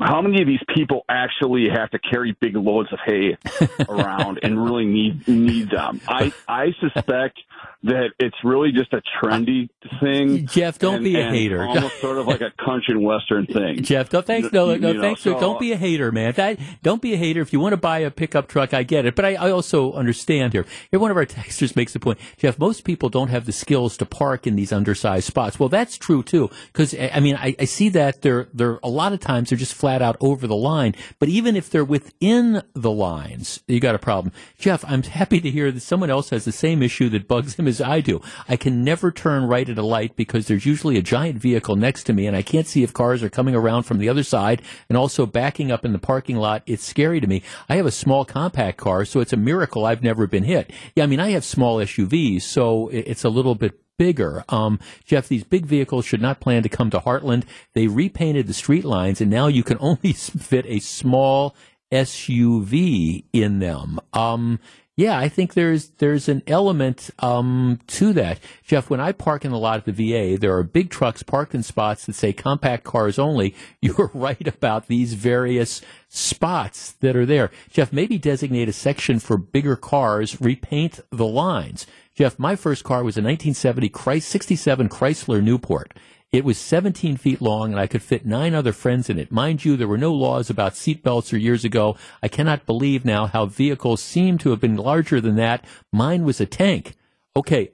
how 0.00 0.20
many 0.22 0.42
of 0.42 0.46
these 0.46 0.62
people 0.74 1.04
actually 1.08 1.68
have 1.68 1.90
to 1.90 1.98
carry 1.98 2.36
big 2.40 2.56
loads 2.56 2.92
of 2.92 2.98
hay 3.04 3.36
around 3.88 4.40
and 4.42 4.62
really 4.62 4.86
need 4.86 5.26
need 5.28 5.70
them? 5.70 6.00
I 6.08 6.32
I 6.48 6.72
suspect 6.80 7.38
that 7.86 8.10
it's 8.18 8.36
really 8.42 8.72
just 8.72 8.92
a 8.92 9.00
trendy 9.20 9.68
thing. 10.00 10.46
Jeff, 10.52 10.78
don't 10.78 10.96
and, 10.96 11.04
be 11.04 11.18
a 11.18 11.28
hater. 11.28 11.62
Almost 11.62 12.00
sort 12.00 12.18
of 12.18 12.26
like 12.26 12.40
a 12.40 12.52
country 12.64 12.94
and 12.94 13.04
western 13.04 13.46
thing. 13.46 13.82
Jeff, 13.82 14.08
don't 14.08 14.26
thanks. 14.26 14.52
No, 14.52 14.74
no, 14.76 14.92
you 14.92 15.00
thanks. 15.00 15.24
Know, 15.24 15.34
so, 15.34 15.40
don't 15.40 15.60
be 15.60 15.72
a 15.72 15.76
hater, 15.76 16.10
man. 16.10 16.32
That, 16.32 16.58
don't 16.82 17.00
be 17.00 17.14
a 17.14 17.16
hater. 17.16 17.40
If 17.40 17.52
you 17.52 17.60
want 17.60 17.72
to 17.72 17.76
buy 17.78 18.00
a 18.00 18.10
pickup 18.10 18.48
truck, 18.48 18.74
I 18.74 18.82
get 18.82 19.06
it. 19.06 19.14
But 19.14 19.24
I, 19.24 19.34
I 19.34 19.50
also 19.50 19.92
understand 19.92 20.52
here. 20.52 20.66
Here, 20.90 21.00
one 21.00 21.10
of 21.10 21.16
our 21.16 21.26
texters 21.26 21.76
makes 21.76 21.92
the 21.92 22.00
point. 22.00 22.18
Jeff, 22.36 22.58
most 22.58 22.84
people 22.84 23.08
don't 23.08 23.28
have 23.28 23.46
the 23.46 23.52
skills 23.52 23.96
to 23.98 24.06
park 24.06 24.46
in 24.46 24.56
these 24.56 24.72
undersized 24.72 25.26
spots. 25.26 25.58
Well, 25.60 25.68
that's 25.68 25.96
true 25.96 26.22
too. 26.22 26.50
Because 26.72 26.94
I 26.94 27.20
mean, 27.20 27.36
I, 27.36 27.54
I 27.58 27.64
see 27.66 27.88
that 27.90 28.22
they're 28.22 28.48
they're 28.52 28.78
a 28.82 28.88
lot 28.88 29.12
of 29.12 29.20
times 29.20 29.50
they're 29.50 29.58
just 29.58 29.74
flat 29.86 30.02
out 30.02 30.16
over 30.20 30.48
the 30.48 30.56
line. 30.56 30.96
But 31.20 31.28
even 31.28 31.54
if 31.54 31.70
they're 31.70 31.84
within 31.84 32.60
the 32.74 32.90
lines, 32.90 33.62
you 33.68 33.78
got 33.78 33.94
a 33.94 34.00
problem. 34.00 34.32
Jeff, 34.58 34.84
I'm 34.84 35.04
happy 35.04 35.40
to 35.40 35.48
hear 35.48 35.70
that 35.70 35.80
someone 35.80 36.10
else 36.10 36.30
has 36.30 36.44
the 36.44 36.50
same 36.50 36.82
issue 36.82 37.08
that 37.10 37.28
bugs 37.28 37.54
him 37.54 37.68
as 37.68 37.80
I 37.80 38.00
do. 38.00 38.20
I 38.48 38.56
can 38.56 38.82
never 38.82 39.12
turn 39.12 39.44
right 39.44 39.68
at 39.68 39.78
a 39.78 39.86
light 39.86 40.16
because 40.16 40.48
there's 40.48 40.66
usually 40.66 40.98
a 40.98 41.02
giant 41.02 41.38
vehicle 41.38 41.76
next 41.76 42.02
to 42.04 42.12
me 42.12 42.26
and 42.26 42.36
I 42.36 42.42
can't 42.42 42.66
see 42.66 42.82
if 42.82 42.92
cars 42.92 43.22
are 43.22 43.30
coming 43.30 43.54
around 43.54 43.84
from 43.84 43.98
the 43.98 44.08
other 44.08 44.24
side 44.24 44.60
and 44.88 44.98
also 44.98 45.24
backing 45.24 45.70
up 45.70 45.84
in 45.84 45.92
the 45.92 46.00
parking 46.00 46.34
lot. 46.34 46.64
It's 46.66 46.82
scary 46.82 47.20
to 47.20 47.28
me. 47.28 47.44
I 47.68 47.76
have 47.76 47.86
a 47.86 47.92
small 47.92 48.24
compact 48.24 48.78
car, 48.78 49.04
so 49.04 49.20
it's 49.20 49.32
a 49.32 49.36
miracle 49.36 49.86
I've 49.86 50.02
never 50.02 50.26
been 50.26 50.42
hit. 50.42 50.72
Yeah, 50.96 51.04
I 51.04 51.06
mean, 51.06 51.20
I 51.20 51.30
have 51.30 51.44
small 51.44 51.76
SUVs, 51.76 52.42
so 52.42 52.88
it's 52.88 53.22
a 53.22 53.28
little 53.28 53.54
bit 53.54 53.85
bigger. 53.98 54.44
Um, 54.48 54.78
Jeff, 55.04 55.28
these 55.28 55.44
big 55.44 55.66
vehicles 55.66 56.04
should 56.04 56.22
not 56.22 56.40
plan 56.40 56.62
to 56.62 56.68
come 56.68 56.90
to 56.90 57.00
Heartland. 57.00 57.44
They 57.74 57.86
repainted 57.86 58.46
the 58.46 58.54
street 58.54 58.84
lines, 58.84 59.20
and 59.20 59.30
now 59.30 59.46
you 59.46 59.62
can 59.62 59.78
only 59.80 60.12
fit 60.12 60.66
a 60.66 60.80
small 60.80 61.54
SUV 61.92 63.24
in 63.32 63.58
them. 63.58 64.00
Um, 64.12 64.58
yeah, 64.96 65.18
I 65.18 65.28
think 65.28 65.52
there's 65.52 65.90
there's 65.98 66.26
an 66.26 66.42
element 66.46 67.10
um, 67.18 67.80
to 67.88 68.14
that, 68.14 68.40
Jeff. 68.64 68.88
When 68.88 68.98
I 68.98 69.12
park 69.12 69.44
in 69.44 69.50
the 69.50 69.58
lot 69.58 69.76
at 69.76 69.84
the 69.84 69.92
VA, 69.92 70.38
there 70.38 70.56
are 70.56 70.62
big 70.62 70.88
trucks 70.88 71.22
parked 71.22 71.54
in 71.54 71.62
spots 71.62 72.06
that 72.06 72.14
say 72.14 72.32
compact 72.32 72.84
cars 72.84 73.18
only. 73.18 73.54
You're 73.82 74.10
right 74.14 74.48
about 74.48 74.86
these 74.86 75.12
various 75.12 75.82
spots 76.08 76.92
that 77.00 77.14
are 77.14 77.26
there, 77.26 77.50
Jeff. 77.68 77.92
Maybe 77.92 78.16
designate 78.16 78.70
a 78.70 78.72
section 78.72 79.18
for 79.18 79.36
bigger 79.36 79.76
cars, 79.76 80.40
repaint 80.40 81.00
the 81.10 81.26
lines. 81.26 81.86
Jeff, 82.14 82.38
my 82.38 82.56
first 82.56 82.82
car 82.82 83.04
was 83.04 83.18
a 83.18 83.20
1970 83.20 83.90
Chrysler 83.90 84.22
67 84.22 84.88
Chrysler 84.88 85.42
Newport. 85.42 85.92
It 86.32 86.44
was 86.44 86.58
17 86.58 87.16
feet 87.16 87.40
long 87.40 87.72
and 87.72 87.80
I 87.80 87.86
could 87.86 88.02
fit 88.02 88.26
nine 88.26 88.54
other 88.54 88.72
friends 88.72 89.08
in 89.08 89.18
it. 89.18 89.30
Mind 89.30 89.64
you, 89.64 89.76
there 89.76 89.88
were 89.88 89.96
no 89.96 90.12
laws 90.12 90.50
about 90.50 90.74
seatbelts 90.74 91.32
or 91.32 91.36
years 91.36 91.64
ago. 91.64 91.96
I 92.22 92.28
cannot 92.28 92.66
believe 92.66 93.04
now 93.04 93.26
how 93.26 93.46
vehicles 93.46 94.02
seem 94.02 94.36
to 94.38 94.50
have 94.50 94.60
been 94.60 94.76
larger 94.76 95.20
than 95.20 95.36
that. 95.36 95.64
Mine 95.92 96.24
was 96.24 96.40
a 96.40 96.46
tank. 96.46 96.94
Okay, 97.36 97.70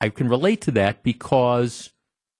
I 0.00 0.08
can 0.08 0.28
relate 0.28 0.60
to 0.62 0.72
that 0.72 1.04
because 1.04 1.90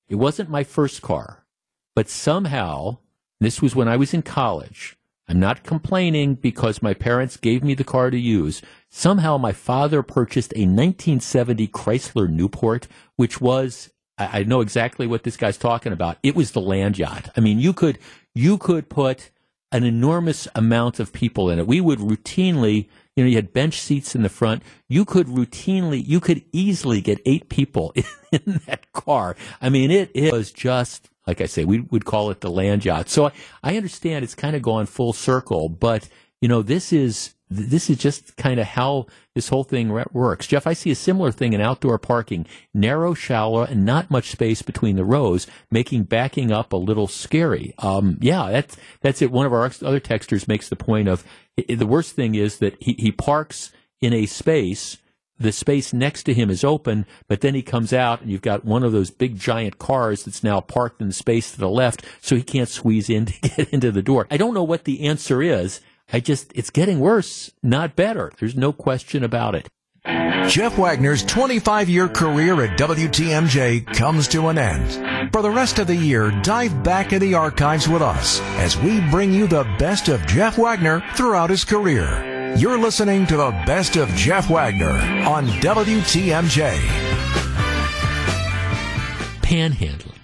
it 0.09 0.17
wasn't 0.17 0.51
my 0.51 0.65
first 0.65 1.01
car, 1.01 1.47
but 1.95 2.09
somehow, 2.09 2.99
this 3.41 3.63
was 3.63 3.77
when 3.77 3.87
I 3.87 3.97
was 3.97 4.13
in 4.13 4.23
college. 4.23 4.97
I'm 5.29 5.39
not 5.39 5.63
complaining 5.63 6.35
because 6.35 6.83
my 6.83 6.93
parents 6.93 7.37
gave 7.37 7.63
me 7.63 7.75
the 7.75 7.85
car 7.85 8.11
to 8.11 8.19
use. 8.19 8.63
Somehow 8.91 9.39
my 9.39 9.53
father 9.53 10.03
purchased 10.03 10.53
a 10.57 10.67
1970 10.67 11.69
Chrysler 11.69 12.29
Newport, 12.29 12.89
which 13.15 13.41
was 13.41 13.92
I, 14.19 14.41
I 14.41 14.45
know 14.45 14.61
exactly 14.61 15.07
what 15.07 15.25
this 15.25 15.37
guy's 15.37 15.59
talking 15.59 15.93
about. 15.93 16.19
It 16.23 16.35
was 16.37 16.53
the 16.53 16.61
land 16.61 16.99
yacht. 16.99 17.31
I 17.37 17.41
mean, 17.41 17.59
you 17.59 17.73
could 17.73 17.99
you 18.35 18.59
could 18.59 18.89
put 18.89 19.31
an 19.73 19.85
enormous 19.85 20.49
amount 20.55 21.01
of 21.01 21.13
people 21.13 21.51
in 21.51 21.59
it. 21.59 21.67
We 21.67 21.81
would 21.81 21.99
routinely 21.99 22.89
You 23.17 23.25
know, 23.25 23.29
you 23.31 23.37
had 23.37 23.53
bench 23.53 23.81
seats 23.81 24.15
in 24.15 24.23
the 24.23 24.29
front. 24.31 24.63
You 24.89 25.05
could 25.05 25.27
routinely, 25.29 26.03
you 26.07 26.21
could 26.21 26.43
easily 26.53 27.01
get 27.03 27.21
eight 27.27 27.49
people 27.51 27.93
in 28.33 28.61
that 28.67 28.91
car. 28.93 29.37
I 29.61 29.69
mean, 29.69 29.91
it, 29.91 30.11
it 30.15 30.33
was 30.33 30.51
just, 30.53 31.11
like 31.27 31.41
I 31.43 31.47
say, 31.47 31.65
we 31.65 31.81
would 31.81 32.05
call 32.07 32.31
it 32.31 32.41
the 32.41 32.51
land 32.51 32.85
yacht. 32.85 33.11
So 33.11 33.27
I, 33.27 33.33
I 33.63 33.77
understand 33.77 34.25
it's 34.25 34.35
kind 34.35 34.57
of 34.57 34.63
gone 34.63 34.87
full 34.87 35.13
circle, 35.13 35.69
but, 35.69 36.09
you 36.41 36.49
know, 36.49 36.63
this 36.63 36.93
is, 36.93 37.35
this 37.55 37.91
is 37.91 37.99
just 37.99 38.37
kind 38.37 38.59
of 38.61 38.67
how 38.67 39.07
this 39.35 39.49
whole 39.49 39.65
thing 39.65 39.91
re- 39.91 40.05
works. 40.13 40.47
Jeff, 40.47 40.67
I 40.67 40.73
see 40.73 40.91
a 40.91 40.97
similar 40.97 41.31
thing 41.33 41.53
in 41.53 41.61
outdoor 41.61 41.99
parking, 41.99 42.47
narrow, 42.75 43.15
shallow, 43.15 43.63
and 43.63 43.85
not 43.85 44.11
much 44.11 44.31
space 44.31 44.63
between 44.63 44.97
the 44.97 45.05
rows, 45.05 45.47
making 45.71 46.05
backing 46.05 46.53
up 46.53 46.73
a 46.73 46.77
little 46.77 47.09
scary. 47.09 47.75
Um, 47.79 48.19
yeah, 48.21 48.51
that's 48.51 48.77
that's 49.01 49.23
it. 49.23 49.31
One 49.31 49.47
of 49.47 49.53
our 49.53 49.65
other 49.65 50.01
texters 50.01 50.49
makes 50.49 50.69
the 50.69 50.77
point 50.77 51.09
of 51.09 51.25
the 51.57 51.87
worst 51.87 52.15
thing 52.15 52.35
is 52.35 52.59
that 52.59 52.77
he, 52.83 52.95
he 52.95 53.13
parks 53.13 53.73
in 54.01 54.13
a 54.13 54.27
space. 54.27 54.99
The 55.39 55.53
space 55.53 55.93
next 55.93 56.25
to 56.25 56.35
him 56.35 56.51
is 56.51 56.63
open, 56.63 57.05
but 57.27 57.41
then 57.41 57.55
he 57.55 57.63
comes 57.63 57.93
out 57.93 58.21
and 58.21 58.31
you've 58.31 58.43
got 58.43 58.65
one 58.65 58.85
of 58.85 58.93
those 58.93 59.11
big 59.11 59.39
giant 59.39 59.79
cars 59.79 60.25
that's 60.25 60.45
now 60.45 60.61
parked 60.61 61.01
in 61.01 61.09
the 61.09 61.13
space 61.13 61.51
to 61.53 61.59
the 61.59 61.69
left, 61.69 62.05
so 62.21 62.37
he 62.37 62.43
can't 62.43 62.69
squeeze 62.69 63.11
in 63.11 63.27
to 63.27 63.41
get 63.41 63.71
into 63.71 63.91
the 63.91 64.03
door. 64.03 64.27
I 64.31 64.37
don't 64.37 64.55
know 64.55 64.63
what 64.63 64.85
the 64.85 65.07
answer 65.07 65.43
is. 65.43 65.81
I 66.13 66.21
just, 66.21 66.53
it's 66.55 66.71
getting 66.71 67.01
worse, 67.01 67.51
not 67.63 67.97
better. 67.97 68.33
There's 68.39 68.57
no 68.57 68.73
question 68.73 69.25
about 69.25 69.55
it. 69.55 69.69
Jeff 70.49 70.77
Wagner's 70.77 71.25
25 71.25 71.89
year 71.89 72.09
career 72.09 72.61
at 72.63 72.79
WTMJ 72.79 73.87
comes 73.95 74.27
to 74.29 74.49
an 74.49 74.59
end. 74.59 75.33
For 75.33 75.43
the 75.43 75.51
rest 75.51 75.79
of 75.79 75.87
the 75.87 75.97
year, 75.97 76.31
dive 76.43 76.83
back 76.83 77.13
in 77.13 77.21
the 77.21 77.35
archives 77.35 77.89
with 77.89 78.03
us 78.03 78.41
as 78.59 78.77
we 78.77 79.01
bring 79.11 79.33
you 79.33 79.47
the 79.47 79.65
best 79.79 80.09
of 80.09 80.27
Jeff 80.27 80.59
Wagner 80.59 81.03
throughout 81.15 81.51
his 81.51 81.65
career. 81.65 82.55
You're 82.57 82.79
listening 82.79 83.27
to 83.29 83.37
the 83.37 83.51
best 83.65 83.97
of 83.97 84.09
Jeff 84.11 84.51
Wagner 84.51 84.91
on 85.27 85.47
WTMJ. 85.47 87.23
panhandling. 89.53 90.17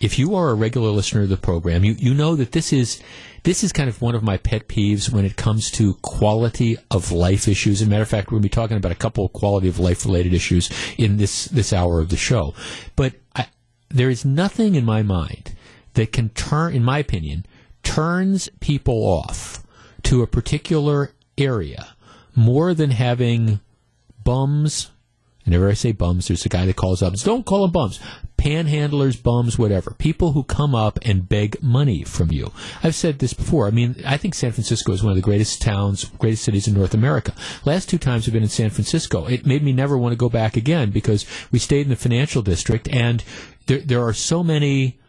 If 0.00 0.18
you 0.18 0.34
are 0.34 0.50
a 0.50 0.54
regular 0.54 0.90
listener 0.90 1.22
to 1.22 1.26
the 1.26 1.38
program, 1.38 1.82
you, 1.82 1.94
you 1.94 2.12
know 2.12 2.36
that 2.36 2.52
this 2.52 2.74
is 2.74 3.00
this 3.42 3.64
is 3.64 3.72
kind 3.72 3.88
of 3.88 4.02
one 4.02 4.14
of 4.14 4.22
my 4.22 4.36
pet 4.36 4.68
peeves 4.68 5.10
when 5.10 5.24
it 5.24 5.36
comes 5.36 5.70
to 5.72 5.94
quality 6.02 6.76
of 6.90 7.12
life 7.12 7.48
issues. 7.48 7.80
As 7.80 7.86
a 7.86 7.90
matter 7.90 8.02
of 8.02 8.08
fact, 8.08 8.28
we're 8.28 8.36
going 8.36 8.42
to 8.42 8.48
be 8.48 8.54
talking 8.54 8.76
about 8.76 8.92
a 8.92 8.96
couple 8.96 9.24
of 9.24 9.32
quality 9.32 9.68
of 9.68 9.78
life 9.78 10.04
related 10.04 10.34
issues 10.34 10.70
in 10.98 11.16
this 11.16 11.46
this 11.46 11.72
hour 11.72 12.00
of 12.00 12.10
the 12.10 12.16
show. 12.16 12.54
But 12.96 13.14
I, 13.34 13.46
there 13.88 14.10
is 14.10 14.24
nothing 14.24 14.74
in 14.74 14.84
my 14.84 15.02
mind 15.02 15.54
that 15.94 16.12
can 16.12 16.28
turn, 16.30 16.74
in 16.74 16.84
my 16.84 16.98
opinion, 16.98 17.46
turns 17.82 18.48
people 18.60 19.02
off 19.04 19.64
to 20.04 20.22
a 20.22 20.26
particular 20.26 21.12
area 21.36 21.94
more 22.34 22.74
than 22.74 22.90
having 22.90 23.60
bums. 24.22 24.90
Whenever 25.44 25.68
I 25.68 25.74
say 25.74 25.92
bums, 25.92 26.28
there's 26.28 26.46
a 26.46 26.50
guy 26.50 26.66
that 26.66 26.76
calls 26.76 27.02
up. 27.02 27.14
Don't 27.14 27.46
call 27.46 27.62
them 27.62 27.72
bums. 27.72 27.98
Panhandlers, 28.40 29.22
bums, 29.22 29.58
whatever. 29.58 29.94
People 29.98 30.32
who 30.32 30.44
come 30.44 30.74
up 30.74 30.98
and 31.02 31.28
beg 31.28 31.62
money 31.62 32.04
from 32.04 32.32
you. 32.32 32.52
I've 32.82 32.94
said 32.94 33.18
this 33.18 33.34
before. 33.34 33.66
I 33.66 33.70
mean, 33.70 33.96
I 34.06 34.16
think 34.16 34.34
San 34.34 34.52
Francisco 34.52 34.92
is 34.92 35.02
one 35.02 35.10
of 35.10 35.16
the 35.16 35.22
greatest 35.22 35.60
towns, 35.60 36.06
greatest 36.18 36.44
cities 36.44 36.66
in 36.66 36.72
North 36.72 36.94
America. 36.94 37.34
Last 37.66 37.90
two 37.90 37.98
times 37.98 38.26
I've 38.26 38.32
been 38.32 38.42
in 38.42 38.48
San 38.48 38.70
Francisco, 38.70 39.26
it 39.26 39.44
made 39.44 39.62
me 39.62 39.72
never 39.72 39.98
want 39.98 40.12
to 40.12 40.16
go 40.16 40.30
back 40.30 40.56
again 40.56 40.90
because 40.90 41.26
we 41.52 41.58
stayed 41.58 41.82
in 41.82 41.90
the 41.90 41.96
financial 41.96 42.40
district 42.40 42.88
and 42.88 43.22
there, 43.66 43.80
there 43.80 44.02
are 44.02 44.14
so 44.14 44.42
many 44.42 44.99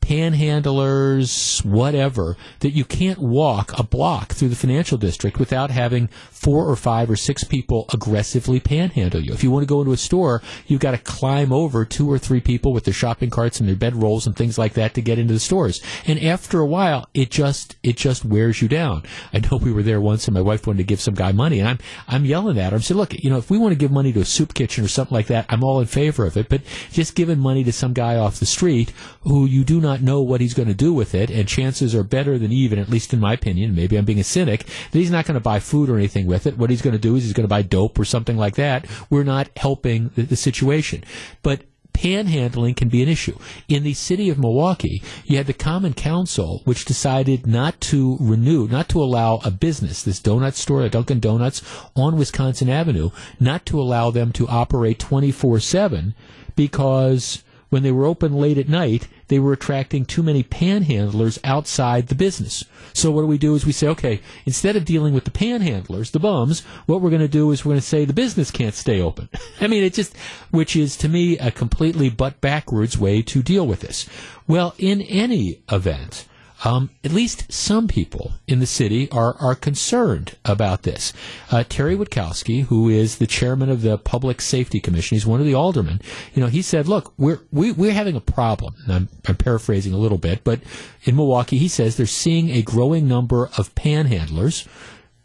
panhandlers, 0.00 1.64
whatever, 1.64 2.36
that 2.60 2.70
you 2.70 2.84
can't 2.84 3.18
walk 3.18 3.78
a 3.78 3.82
block 3.82 4.32
through 4.32 4.48
the 4.48 4.56
financial 4.56 4.98
district 4.98 5.38
without 5.38 5.70
having 5.70 6.08
four 6.30 6.66
or 6.66 6.76
five 6.76 7.10
or 7.10 7.16
six 7.16 7.44
people 7.44 7.86
aggressively 7.92 8.60
panhandle 8.60 9.20
you. 9.20 9.32
If 9.32 9.44
you 9.44 9.50
want 9.50 9.62
to 9.62 9.68
go 9.68 9.80
into 9.80 9.92
a 9.92 9.96
store, 9.96 10.42
you've 10.66 10.80
got 10.80 10.92
to 10.92 10.98
climb 10.98 11.52
over 11.52 11.84
two 11.84 12.10
or 12.10 12.18
three 12.18 12.40
people 12.40 12.72
with 12.72 12.84
their 12.84 12.94
shopping 12.94 13.30
carts 13.30 13.60
and 13.60 13.68
their 13.68 13.76
bedrolls 13.76 14.26
and 14.26 14.36
things 14.36 14.58
like 14.58 14.74
that 14.74 14.94
to 14.94 15.02
get 15.02 15.18
into 15.18 15.34
the 15.34 15.40
stores. 15.40 15.82
And 16.06 16.18
after 16.22 16.60
a 16.60 16.66
while, 16.66 17.08
it 17.14 17.30
just 17.30 17.76
it 17.82 17.96
just 17.96 18.24
wears 18.24 18.62
you 18.62 18.68
down. 18.68 19.02
I 19.32 19.40
know 19.40 19.58
we 19.58 19.72
were 19.72 19.82
there 19.82 20.00
once, 20.00 20.26
and 20.26 20.34
my 20.34 20.40
wife 20.40 20.66
wanted 20.66 20.78
to 20.78 20.84
give 20.84 21.00
some 21.00 21.14
guy 21.14 21.32
money, 21.32 21.58
and 21.58 21.68
I'm 21.68 21.78
I'm 22.06 22.24
yelling 22.24 22.58
at 22.58 22.72
her. 22.72 22.76
I'm 22.76 22.82
saying, 22.82 22.98
look, 22.98 23.14
you 23.14 23.30
know, 23.30 23.38
if 23.38 23.50
we 23.50 23.58
want 23.58 23.72
to 23.72 23.78
give 23.78 23.90
money 23.90 24.12
to 24.12 24.20
a 24.20 24.24
soup 24.24 24.54
kitchen 24.54 24.84
or 24.84 24.88
something 24.88 25.14
like 25.14 25.26
that, 25.26 25.46
I'm 25.48 25.64
all 25.64 25.80
in 25.80 25.86
favor 25.86 26.24
of 26.24 26.36
it. 26.36 26.48
But 26.48 26.62
just 26.92 27.14
giving 27.14 27.38
money 27.38 27.64
to 27.64 27.72
some 27.72 27.92
guy 27.92 28.16
off 28.16 28.40
the 28.40 28.46
street 28.46 28.92
who 29.22 29.46
you 29.46 29.64
do 29.64 29.80
not 29.80 29.87
know 29.96 30.20
what 30.22 30.40
he's 30.40 30.54
going 30.54 30.68
to 30.68 30.74
do 30.74 30.92
with 30.92 31.14
it, 31.14 31.30
and 31.30 31.48
chances 31.48 31.94
are 31.94 32.04
better 32.04 32.38
than 32.38 32.52
even, 32.52 32.78
at 32.78 32.88
least 32.88 33.12
in 33.12 33.20
my 33.20 33.32
opinion, 33.32 33.74
maybe 33.74 33.96
I'm 33.96 34.04
being 34.04 34.20
a 34.20 34.24
cynic, 34.24 34.64
that 34.64 34.98
he's 34.98 35.10
not 35.10 35.26
going 35.26 35.34
to 35.34 35.40
buy 35.40 35.60
food 35.60 35.88
or 35.88 35.96
anything 35.96 36.26
with 36.26 36.46
it. 36.46 36.58
What 36.58 36.70
he's 36.70 36.82
going 36.82 36.92
to 36.92 36.98
do 36.98 37.16
is 37.16 37.24
he's 37.24 37.32
going 37.32 37.44
to 37.44 37.48
buy 37.48 37.62
dope 37.62 37.98
or 37.98 38.04
something 38.04 38.36
like 38.36 38.56
that. 38.56 38.86
We're 39.10 39.24
not 39.24 39.50
helping 39.56 40.10
the, 40.14 40.22
the 40.22 40.36
situation. 40.36 41.04
But 41.42 41.62
panhandling 41.98 42.76
can 42.76 42.88
be 42.88 43.02
an 43.02 43.08
issue. 43.08 43.36
In 43.68 43.82
the 43.82 43.94
city 43.94 44.30
of 44.30 44.38
Milwaukee, 44.38 45.02
you 45.24 45.36
had 45.36 45.46
the 45.46 45.52
Common 45.52 45.94
Council, 45.94 46.62
which 46.64 46.84
decided 46.84 47.46
not 47.46 47.80
to 47.82 48.16
renew, 48.20 48.68
not 48.68 48.88
to 48.90 49.02
allow 49.02 49.40
a 49.44 49.50
business, 49.50 50.02
this 50.02 50.20
donut 50.20 50.54
store, 50.54 50.82
a 50.82 50.88
Dunkin' 50.88 51.20
Donuts 51.20 51.62
on 51.96 52.16
Wisconsin 52.16 52.68
Avenue, 52.68 53.10
not 53.40 53.66
to 53.66 53.80
allow 53.80 54.10
them 54.10 54.32
to 54.32 54.46
operate 54.48 54.98
24 54.98 55.60
7 55.60 56.14
because 56.54 57.42
when 57.70 57.82
they 57.82 57.92
were 57.92 58.06
open 58.06 58.32
late 58.32 58.58
at 58.58 58.68
night, 58.68 59.08
they 59.28 59.38
were 59.38 59.52
attracting 59.52 60.04
too 60.04 60.22
many 60.22 60.42
panhandlers 60.42 61.38
outside 61.44 62.08
the 62.08 62.14
business. 62.14 62.64
So 62.94 63.10
what 63.10 63.22
do 63.22 63.26
we 63.26 63.38
do 63.38 63.54
is 63.54 63.66
we 63.66 63.72
say, 63.72 63.88
okay, 63.88 64.20
instead 64.46 64.76
of 64.76 64.84
dealing 64.84 65.14
with 65.14 65.24
the 65.24 65.30
panhandlers, 65.30 66.10
the 66.10 66.18
bums, 66.18 66.60
what 66.86 67.00
we're 67.00 67.10
going 67.10 67.20
to 67.20 67.28
do 67.28 67.50
is 67.50 67.64
we're 67.64 67.72
going 67.72 67.80
to 67.80 67.86
say 67.86 68.04
the 68.04 68.12
business 68.12 68.50
can't 68.50 68.74
stay 68.74 69.00
open. 69.00 69.28
I 69.60 69.66
mean, 69.66 69.84
it 69.84 69.94
just, 69.94 70.16
which 70.50 70.76
is 70.76 70.96
to 70.98 71.08
me 71.08 71.38
a 71.38 71.50
completely 71.50 72.08
butt 72.08 72.40
backwards 72.40 72.96
way 72.98 73.22
to 73.22 73.42
deal 73.42 73.66
with 73.66 73.80
this. 73.80 74.08
Well, 74.46 74.74
in 74.78 75.02
any 75.02 75.62
event, 75.70 76.26
um, 76.64 76.90
at 77.04 77.12
least 77.12 77.52
some 77.52 77.86
people 77.86 78.32
in 78.46 78.58
the 78.58 78.66
city 78.66 79.10
are, 79.10 79.36
are 79.36 79.54
concerned 79.54 80.36
about 80.44 80.82
this. 80.82 81.12
Uh, 81.50 81.64
Terry 81.68 81.96
Witkowski, 81.96 82.64
who 82.64 82.88
is 82.88 83.18
the 83.18 83.26
chairman 83.26 83.70
of 83.70 83.82
the 83.82 83.96
Public 83.96 84.40
Safety 84.40 84.80
Commission, 84.80 85.14
he's 85.14 85.26
one 85.26 85.40
of 85.40 85.46
the 85.46 85.54
aldermen. 85.54 86.00
You 86.34 86.42
know, 86.42 86.48
he 86.48 86.62
said, 86.62 86.88
"Look, 86.88 87.12
we're 87.16 87.40
we, 87.52 87.70
we're 87.72 87.92
having 87.92 88.16
a 88.16 88.20
problem." 88.20 88.74
And 88.84 88.92
I'm, 88.92 89.08
I'm 89.26 89.36
paraphrasing 89.36 89.92
a 89.92 89.98
little 89.98 90.18
bit, 90.18 90.42
but 90.42 90.60
in 91.04 91.16
Milwaukee, 91.16 91.58
he 91.58 91.68
says 91.68 91.96
they're 91.96 92.06
seeing 92.06 92.50
a 92.50 92.62
growing 92.62 93.06
number 93.06 93.50
of 93.56 93.74
panhandlers 93.74 94.66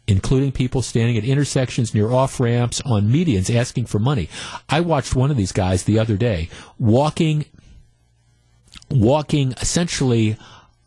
including 0.06 0.52
people 0.52 0.82
standing 0.82 1.16
at 1.16 1.24
intersections 1.24 1.94
near 1.94 2.10
off 2.10 2.38
ramps 2.38 2.80
on 2.82 3.10
medians 3.10 3.54
asking 3.54 3.86
for 3.86 3.98
money. 3.98 4.28
I 4.68 4.80
watched 4.80 5.14
one 5.14 5.30
of 5.30 5.36
these 5.38 5.52
guys 5.52 5.84
the 5.84 5.98
other 5.98 6.18
day 6.18 6.50
walking 6.78 7.46
walking 8.90 9.52
essentially 9.62 10.36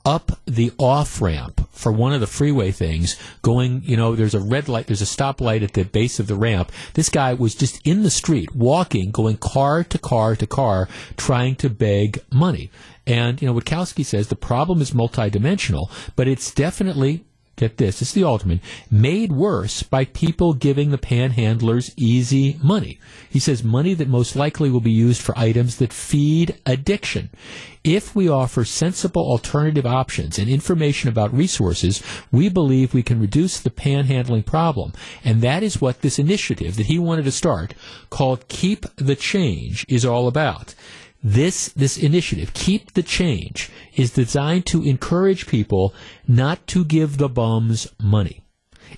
up 0.07 0.39
the 0.45 0.71
off 0.77 1.21
ramp 1.21 1.67
for 1.69 1.91
one 1.91 2.13
of 2.13 2.21
the 2.21 2.27
freeway 2.27 2.71
things 2.71 3.17
going 3.41 3.81
you 3.83 3.97
know 3.97 4.15
there's 4.15 4.33
a 4.33 4.39
red 4.39 4.69
light 4.69 4.87
there's 4.87 5.01
a 5.01 5.05
stoplight 5.05 5.61
at 5.61 5.73
the 5.73 5.83
base 5.83 6.17
of 6.17 6.27
the 6.27 6.35
ramp. 6.35 6.71
This 6.93 7.09
guy 7.09 7.33
was 7.33 7.53
just 7.53 7.85
in 7.85 8.03
the 8.03 8.09
street 8.09 8.55
walking 8.55 9.11
going 9.11 9.35
car 9.35 9.83
to 9.83 9.99
car 9.99 10.37
to 10.37 10.47
car 10.47 10.87
trying 11.17 11.55
to 11.57 11.69
beg 11.69 12.23
money. 12.31 12.71
And 13.05 13.41
you 13.41 13.47
know 13.47 13.53
Witkowski 13.53 14.05
says 14.05 14.29
the 14.29 14.37
problem 14.37 14.81
is 14.81 14.91
multidimensional 14.91 15.91
but 16.15 16.27
it's 16.27 16.53
definitely 16.53 17.25
get 17.57 17.77
this, 17.77 18.01
is 18.01 18.13
the 18.13 18.23
alderman, 18.23 18.61
made 18.89 19.31
worse 19.31 19.83
by 19.83 20.05
people 20.05 20.53
giving 20.53 20.91
the 20.91 20.97
panhandlers 20.97 21.93
easy 21.97 22.57
money. 22.63 22.99
He 23.29 23.39
says 23.39 23.63
money 23.63 23.93
that 23.95 24.07
most 24.07 24.35
likely 24.35 24.69
will 24.69 24.79
be 24.79 24.91
used 24.91 25.21
for 25.21 25.37
items 25.37 25.77
that 25.77 25.91
feed 25.91 26.55
addiction. 26.65 27.29
If 27.83 28.15
we 28.15 28.29
offer 28.29 28.63
sensible 28.63 29.23
alternative 29.23 29.85
options 29.85 30.37
and 30.37 30.49
information 30.49 31.09
about 31.09 31.33
resources, 31.33 32.03
we 32.31 32.47
believe 32.47 32.93
we 32.93 33.03
can 33.03 33.19
reduce 33.19 33.59
the 33.59 33.69
panhandling 33.69 34.45
problem. 34.45 34.93
And 35.23 35.41
that 35.41 35.63
is 35.63 35.81
what 35.81 36.01
this 36.01 36.19
initiative 36.19 36.75
that 36.75 36.85
he 36.85 36.99
wanted 36.99 37.25
to 37.25 37.31
start 37.31 37.73
called 38.09 38.47
Keep 38.47 38.85
the 38.97 39.15
Change 39.15 39.85
is 39.89 40.05
all 40.05 40.27
about. 40.27 40.75
This 41.23 41.69
this 41.69 41.97
initiative, 41.97 42.53
Keep 42.53 42.93
the 42.93 43.03
Change, 43.03 43.69
is 43.95 44.11
designed 44.11 44.65
to 44.67 44.83
encourage 44.83 45.47
people 45.47 45.93
not 46.27 46.65
to 46.67 46.85
give 46.85 47.17
the 47.17 47.29
bums 47.29 47.87
money. 48.01 48.41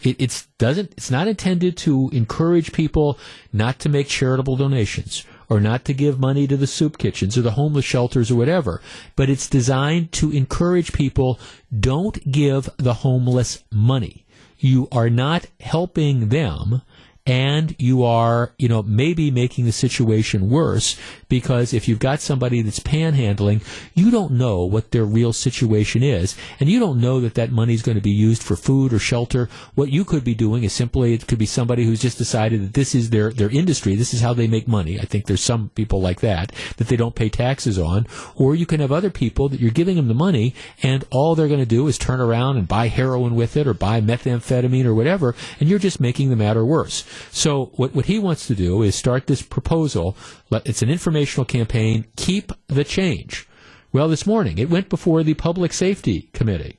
It 0.03 0.17
it's 0.19 0.47
doesn't 0.57 0.91
it's 0.91 1.09
not 1.09 1.27
intended 1.27 1.77
to 1.77 2.09
encourage 2.13 2.73
people 2.73 3.17
not 3.53 3.79
to 3.79 3.89
make 3.89 4.07
charitable 4.07 4.57
donations 4.57 5.25
or 5.49 5.59
not 5.59 5.83
to 5.85 5.93
give 5.93 6.19
money 6.19 6.45
to 6.45 6.57
the 6.57 6.67
soup 6.67 6.97
kitchens 6.97 7.37
or 7.37 7.41
the 7.41 7.51
homeless 7.51 7.85
shelters 7.85 8.29
or 8.29 8.35
whatever, 8.35 8.81
but 9.15 9.29
it's 9.29 9.49
designed 9.49 10.11
to 10.11 10.31
encourage 10.31 10.93
people 10.93 11.39
don't 11.77 12.31
give 12.31 12.69
the 12.77 12.95
homeless 12.95 13.63
money. 13.71 14.25
You 14.59 14.87
are 14.91 15.09
not 15.09 15.47
helping 15.59 16.29
them 16.29 16.81
and 17.29 17.75
you 17.77 18.03
are, 18.03 18.53
you 18.57 18.67
know, 18.67 18.81
maybe 18.81 19.29
making 19.29 19.65
the 19.65 19.71
situation 19.71 20.49
worse 20.49 20.99
because 21.27 21.75
if 21.75 21.87
you've 21.87 21.99
got 21.99 22.19
somebody 22.19 22.63
that's 22.63 22.79
panhandling, 22.79 23.61
you 23.93 24.09
don't 24.09 24.31
know 24.31 24.65
what 24.65 24.89
their 24.89 25.05
real 25.05 25.31
situation 25.31 26.01
is, 26.01 26.35
and 26.59 26.69
you 26.69 26.79
don't 26.79 26.99
know 26.99 27.21
that 27.21 27.35
that 27.35 27.51
money 27.51 27.75
is 27.75 27.83
going 27.83 27.95
to 27.95 28.01
be 28.01 28.09
used 28.09 28.41
for 28.41 28.55
food 28.55 28.91
or 28.91 28.97
shelter. 28.97 29.47
What 29.75 29.91
you 29.91 30.03
could 30.03 30.23
be 30.23 30.33
doing 30.33 30.63
is 30.63 30.73
simply 30.73 31.13
it 31.13 31.27
could 31.27 31.37
be 31.37 31.45
somebody 31.45 31.83
who's 31.83 32.01
just 32.01 32.17
decided 32.17 32.63
that 32.63 32.73
this 32.73 32.95
is 32.95 33.11
their 33.11 33.31
their 33.31 33.51
industry, 33.51 33.93
this 33.93 34.11
is 34.11 34.21
how 34.21 34.33
they 34.33 34.47
make 34.47 34.67
money. 34.67 34.99
I 34.99 35.03
think 35.03 35.27
there's 35.27 35.43
some 35.43 35.69
people 35.75 36.01
like 36.01 36.21
that 36.21 36.51
that 36.77 36.87
they 36.87 36.97
don't 36.97 37.13
pay 37.13 37.29
taxes 37.29 37.77
on, 37.77 38.07
or 38.35 38.55
you 38.55 38.65
can 38.65 38.79
have 38.79 38.91
other 38.91 39.11
people 39.11 39.49
that 39.49 39.59
you're 39.59 39.69
giving 39.69 39.97
them 39.97 40.07
the 40.07 40.15
money, 40.15 40.55
and 40.81 41.05
all 41.11 41.35
they're 41.35 41.47
going 41.47 41.59
to 41.59 41.65
do 41.67 41.87
is 41.87 41.99
turn 41.99 42.19
around 42.19 42.57
and 42.57 42.67
buy 42.67 42.87
heroin 42.87 43.35
with 43.35 43.55
it 43.55 43.67
or 43.67 43.75
buy 43.75 44.01
methamphetamine 44.01 44.85
or 44.85 44.95
whatever, 44.95 45.35
and 45.59 45.69
you're 45.69 45.77
just 45.77 45.99
making 45.99 46.31
the 46.31 46.35
matter 46.35 46.65
worse. 46.65 47.05
So 47.31 47.67
what 47.75 47.93
what 47.93 48.05
he 48.05 48.19
wants 48.19 48.47
to 48.47 48.55
do 48.55 48.81
is 48.81 48.95
start 48.95 49.27
this 49.27 49.41
proposal. 49.41 50.17
It's 50.51 50.81
an 50.81 50.89
informational 50.89 51.45
campaign. 51.45 52.05
Keep 52.15 52.51
the 52.67 52.83
change. 52.83 53.47
Well, 53.91 54.07
this 54.07 54.25
morning 54.25 54.57
it 54.57 54.69
went 54.69 54.89
before 54.89 55.23
the 55.23 55.33
Public 55.33 55.73
Safety 55.73 56.29
Committee. 56.33 56.77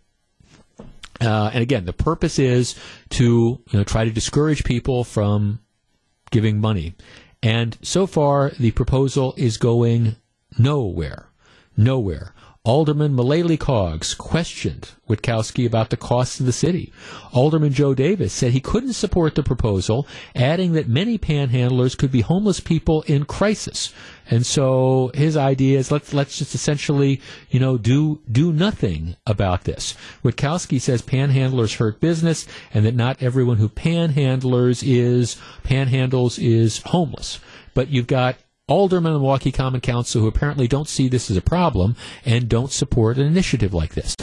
Uh, 1.20 1.50
and 1.52 1.62
again, 1.62 1.84
the 1.84 1.92
purpose 1.92 2.38
is 2.38 2.74
to 3.10 3.24
you 3.24 3.78
know, 3.78 3.84
try 3.84 4.04
to 4.04 4.10
discourage 4.10 4.64
people 4.64 5.04
from 5.04 5.60
giving 6.30 6.60
money. 6.60 6.94
And 7.42 7.76
so 7.82 8.06
far, 8.06 8.50
the 8.50 8.70
proposal 8.70 9.34
is 9.36 9.56
going 9.56 10.16
nowhere. 10.58 11.28
Nowhere. 11.76 12.34
Alderman 12.62 13.16
Milele 13.16 13.56
Coggs 13.56 14.14
questioned 14.14 14.90
Witkowski 15.08 15.66
about 15.66 15.88
the 15.88 15.96
costs 15.96 16.40
of 16.40 16.44
the 16.44 16.52
city. 16.52 16.92
Alderman 17.32 17.72
Joe 17.72 17.94
Davis 17.94 18.34
said 18.34 18.52
he 18.52 18.60
couldn't 18.60 18.92
support 18.92 19.34
the 19.34 19.42
proposal, 19.42 20.06
adding 20.36 20.72
that 20.72 20.86
many 20.86 21.16
panhandlers 21.16 21.96
could 21.96 22.12
be 22.12 22.20
homeless 22.20 22.60
people 22.60 23.00
in 23.06 23.24
crisis. 23.24 23.94
And 24.28 24.44
so 24.44 25.10
his 25.14 25.38
idea 25.38 25.78
is 25.78 25.90
let's 25.90 26.12
let's 26.12 26.36
just 26.36 26.54
essentially, 26.54 27.22
you 27.48 27.60
know, 27.60 27.78
do 27.78 28.20
do 28.30 28.52
nothing 28.52 29.16
about 29.26 29.64
this. 29.64 29.94
Witkowski 30.22 30.78
says 30.82 31.00
panhandlers 31.00 31.78
hurt 31.78 31.98
business 31.98 32.46
and 32.74 32.84
that 32.84 32.94
not 32.94 33.22
everyone 33.22 33.56
who 33.56 33.70
panhandlers 33.70 34.82
is 34.86 35.38
panhandles 35.64 36.38
is 36.38 36.82
homeless. 36.84 37.40
But 37.72 37.88
you've 37.88 38.06
got 38.06 38.36
aldermen 38.70 39.12
of 39.12 39.20
Milwaukee 39.20 39.52
Common 39.52 39.80
Council 39.80 40.22
who 40.22 40.28
apparently 40.28 40.68
don't 40.68 40.88
see 40.88 41.08
this 41.08 41.30
as 41.30 41.36
a 41.36 41.42
problem 41.42 41.96
and 42.24 42.48
don't 42.48 42.70
support 42.70 43.18
an 43.18 43.26
initiative 43.26 43.74
like 43.74 43.94
this. 43.94 44.14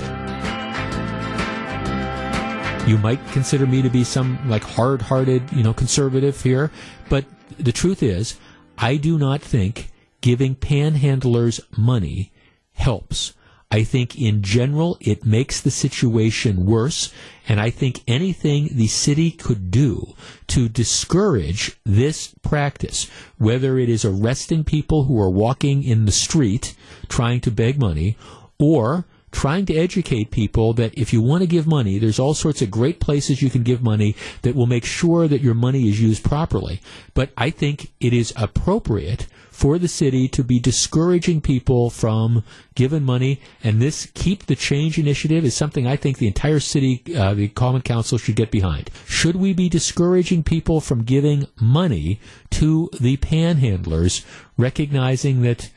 You 2.87 2.97
might 2.97 3.19
consider 3.33 3.67
me 3.67 3.81
to 3.81 3.89
be 3.89 4.05
some 4.05 4.39
like 4.49 4.63
hard-hearted, 4.63 5.51
you 5.51 5.61
know, 5.61 5.73
conservative 5.73 6.41
here, 6.41 6.71
but 7.09 7.25
the 7.59 7.73
truth 7.73 8.01
is, 8.01 8.39
I 8.77 8.95
do 8.95 9.17
not 9.17 9.41
think 9.41 9.91
giving 10.21 10.55
panhandlers 10.55 11.59
money 11.77 12.31
helps. 12.71 13.33
I 13.69 13.83
think 13.83 14.19
in 14.19 14.43
general 14.43 14.97
it 15.01 15.25
makes 15.25 15.59
the 15.59 15.71
situation 15.71 16.65
worse, 16.65 17.13
and 17.49 17.59
I 17.59 17.69
think 17.69 18.01
anything 18.07 18.69
the 18.71 18.87
city 18.87 19.29
could 19.31 19.71
do 19.71 20.15
to 20.47 20.69
discourage 20.69 21.77
this 21.85 22.33
practice, 22.41 23.09
whether 23.37 23.77
it 23.77 23.89
is 23.89 24.05
arresting 24.05 24.63
people 24.63 25.03
who 25.03 25.19
are 25.19 25.29
walking 25.29 25.83
in 25.83 26.05
the 26.05 26.11
street 26.13 26.75
trying 27.09 27.41
to 27.41 27.51
beg 27.51 27.77
money, 27.77 28.15
or 28.57 29.05
trying 29.31 29.65
to 29.65 29.75
educate 29.75 30.31
people 30.31 30.73
that 30.73 30.97
if 30.97 31.11
you 31.11 31.21
want 31.21 31.41
to 31.41 31.47
give 31.47 31.67
money, 31.67 31.99
there's 31.99 32.19
all 32.19 32.33
sorts 32.33 32.61
of 32.61 32.71
great 32.71 32.99
places 32.99 33.41
you 33.41 33.49
can 33.49 33.63
give 33.63 33.83
money 33.83 34.15
that 34.41 34.55
will 34.55 34.65
make 34.65 34.85
sure 34.85 35.27
that 35.27 35.41
your 35.41 35.53
money 35.53 35.89
is 35.89 36.01
used 36.01 36.23
properly. 36.23 36.81
But 37.13 37.31
I 37.37 37.49
think 37.49 37.91
it 37.99 38.13
is 38.13 38.33
appropriate 38.37 39.27
for 39.57 39.79
the 39.79 39.87
city 39.87 40.27
to 40.27 40.43
be 40.43 40.59
discouraging 40.59 41.41
people 41.41 41.89
from 41.89 42.43
giving 42.75 43.01
money, 43.01 43.41
and 43.63 43.81
this 43.81 44.07
Keep 44.13 44.45
the 44.45 44.55
Change 44.55 44.99
initiative 44.99 45.43
is 45.43 45.55
something 45.55 45.87
I 45.87 45.95
think 45.95 46.19
the 46.19 46.27
entire 46.27 46.59
city, 46.59 47.01
uh, 47.15 47.33
the 47.33 47.47
Common 47.47 47.81
Council 47.81 48.19
should 48.19 48.35
get 48.35 48.51
behind. 48.51 48.91
Should 49.07 49.35
we 49.35 49.53
be 49.53 49.67
discouraging 49.67 50.43
people 50.43 50.79
from 50.79 51.01
giving 51.01 51.47
money 51.59 52.19
to 52.51 52.91
the 53.01 53.17
panhandlers, 53.17 54.23
recognizing 54.57 55.41
that 55.41 55.71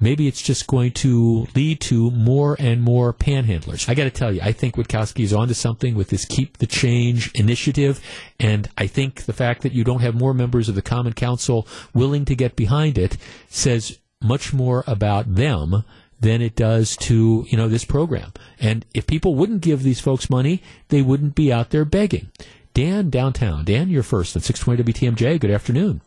maybe 0.00 0.26
it's 0.26 0.42
just 0.42 0.66
going 0.66 0.92
to 0.92 1.46
lead 1.54 1.80
to 1.82 2.10
more 2.10 2.56
and 2.58 2.82
more 2.82 3.12
panhandlers. 3.12 3.88
I 3.88 3.94
got 3.94 4.04
to 4.04 4.10
tell 4.10 4.32
you, 4.32 4.40
I 4.42 4.52
think 4.52 4.76
Witkowski 4.76 5.22
is 5.22 5.32
onto 5.32 5.54
something 5.54 5.94
with 5.94 6.08
this 6.08 6.24
Keep 6.24 6.58
the 6.58 6.66
Change 6.66 7.30
initiative, 7.32 8.00
and 8.38 8.68
I 8.76 8.86
think 8.86 9.26
the 9.26 9.32
fact 9.32 9.62
that 9.62 9.72
you 9.72 9.84
don't 9.84 10.00
have 10.00 10.14
more 10.14 10.34
members 10.34 10.68
of 10.68 10.74
the 10.74 10.82
Common 10.82 11.12
Council 11.12 11.68
willing 11.94 12.24
to 12.24 12.34
get 12.34 12.56
behind 12.56 12.98
it 12.98 13.16
says 13.48 13.98
much 14.22 14.52
more 14.52 14.84
about 14.86 15.34
them 15.34 15.84
than 16.20 16.42
it 16.42 16.54
does 16.54 16.96
to 16.98 17.46
you 17.48 17.56
know 17.56 17.68
this 17.68 17.84
program. 17.84 18.32
And 18.60 18.84
if 18.94 19.06
people 19.06 19.34
wouldn't 19.34 19.62
give 19.62 19.82
these 19.82 20.00
folks 20.00 20.30
money, 20.30 20.62
they 20.88 21.02
wouldn't 21.02 21.34
be 21.34 21.52
out 21.52 21.70
there 21.70 21.84
begging. 21.84 22.30
Dan 22.74 23.10
downtown. 23.10 23.64
Dan, 23.64 23.88
you're 23.88 24.02
first 24.02 24.36
at 24.36 24.42
620 24.42 24.92
WTMJ. 24.92 25.40
Good 25.40 25.50
afternoon. 25.50 26.02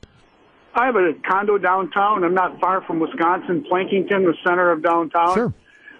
I 0.76 0.88
have 0.88 0.96
a 0.96 1.14
condo 1.28 1.58
downtown. 1.58 2.24
I'm 2.24 2.34
not 2.34 2.60
far 2.60 2.82
from 2.84 3.00
Wisconsin, 3.00 3.66
Plankinton, 3.70 4.24
the 4.26 4.34
center 4.46 4.72
of 4.72 4.82
downtown. 4.82 5.36
Sure. 5.36 5.54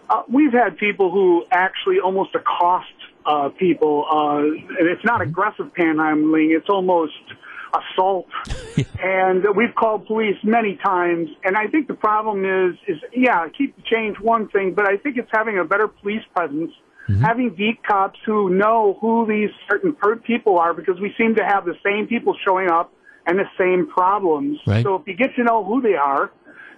Uh, 0.10 0.24
we've 0.28 0.52
had 0.52 0.78
people 0.78 1.12
who 1.12 1.46
actually 1.52 2.00
almost 2.00 2.36
accost 2.36 2.88
uh, 3.26 3.50
people, 3.50 4.06
uh, 4.12 4.40
and 4.40 4.90
it's 4.90 5.04
not 5.06 5.22
aggressive 5.22 5.68
panhandling; 5.78 6.56
it's 6.58 6.70
almost 6.70 7.14
assault. 7.74 8.28
and 9.02 9.46
we've 9.56 9.74
called 9.76 10.08
police 10.08 10.38
many 10.44 10.78
times, 10.84 11.30
and 11.44 11.56
I 11.56 11.68
think 11.68 11.88
the 11.88 11.94
problem 11.94 12.44
is, 12.44 12.76
is 12.88 12.98
yeah, 13.16 13.48
keep 13.56 13.76
the 13.76 13.84
change 13.84 14.18
one 14.20 14.50
thing, 14.50 14.74
but 14.74 14.88
I 14.88 14.98
think 14.98 15.18
it's 15.18 15.32
having 15.32 15.58
a 15.60 15.64
better 15.64 15.88
police 15.88 16.24
presence. 16.36 16.72
Having 17.22 17.56
beat 17.58 17.84
cops 17.86 18.18
who 18.26 18.50
know 18.50 18.98
who 19.02 19.28
these 19.28 19.50
certain 19.70 19.94
per- 19.94 20.16
people 20.16 20.58
are 20.58 20.74
because 20.74 21.02
we 21.02 21.14
seem 21.18 21.36
to 21.36 21.44
have 21.44 21.66
the 21.66 21.76
same 21.84 22.08
people 22.08 22.34
showing 22.46 22.70
up 22.70 22.94
and 23.26 23.40
the 23.40 23.50
same 23.58 23.88
problems. 23.88 24.60
Right. 24.68 24.84
So 24.84 24.96
if 24.96 25.08
you 25.08 25.16
get 25.16 25.36
to 25.36 25.44
know 25.44 25.64
who 25.64 25.82
they 25.82 25.96
are, 25.96 26.32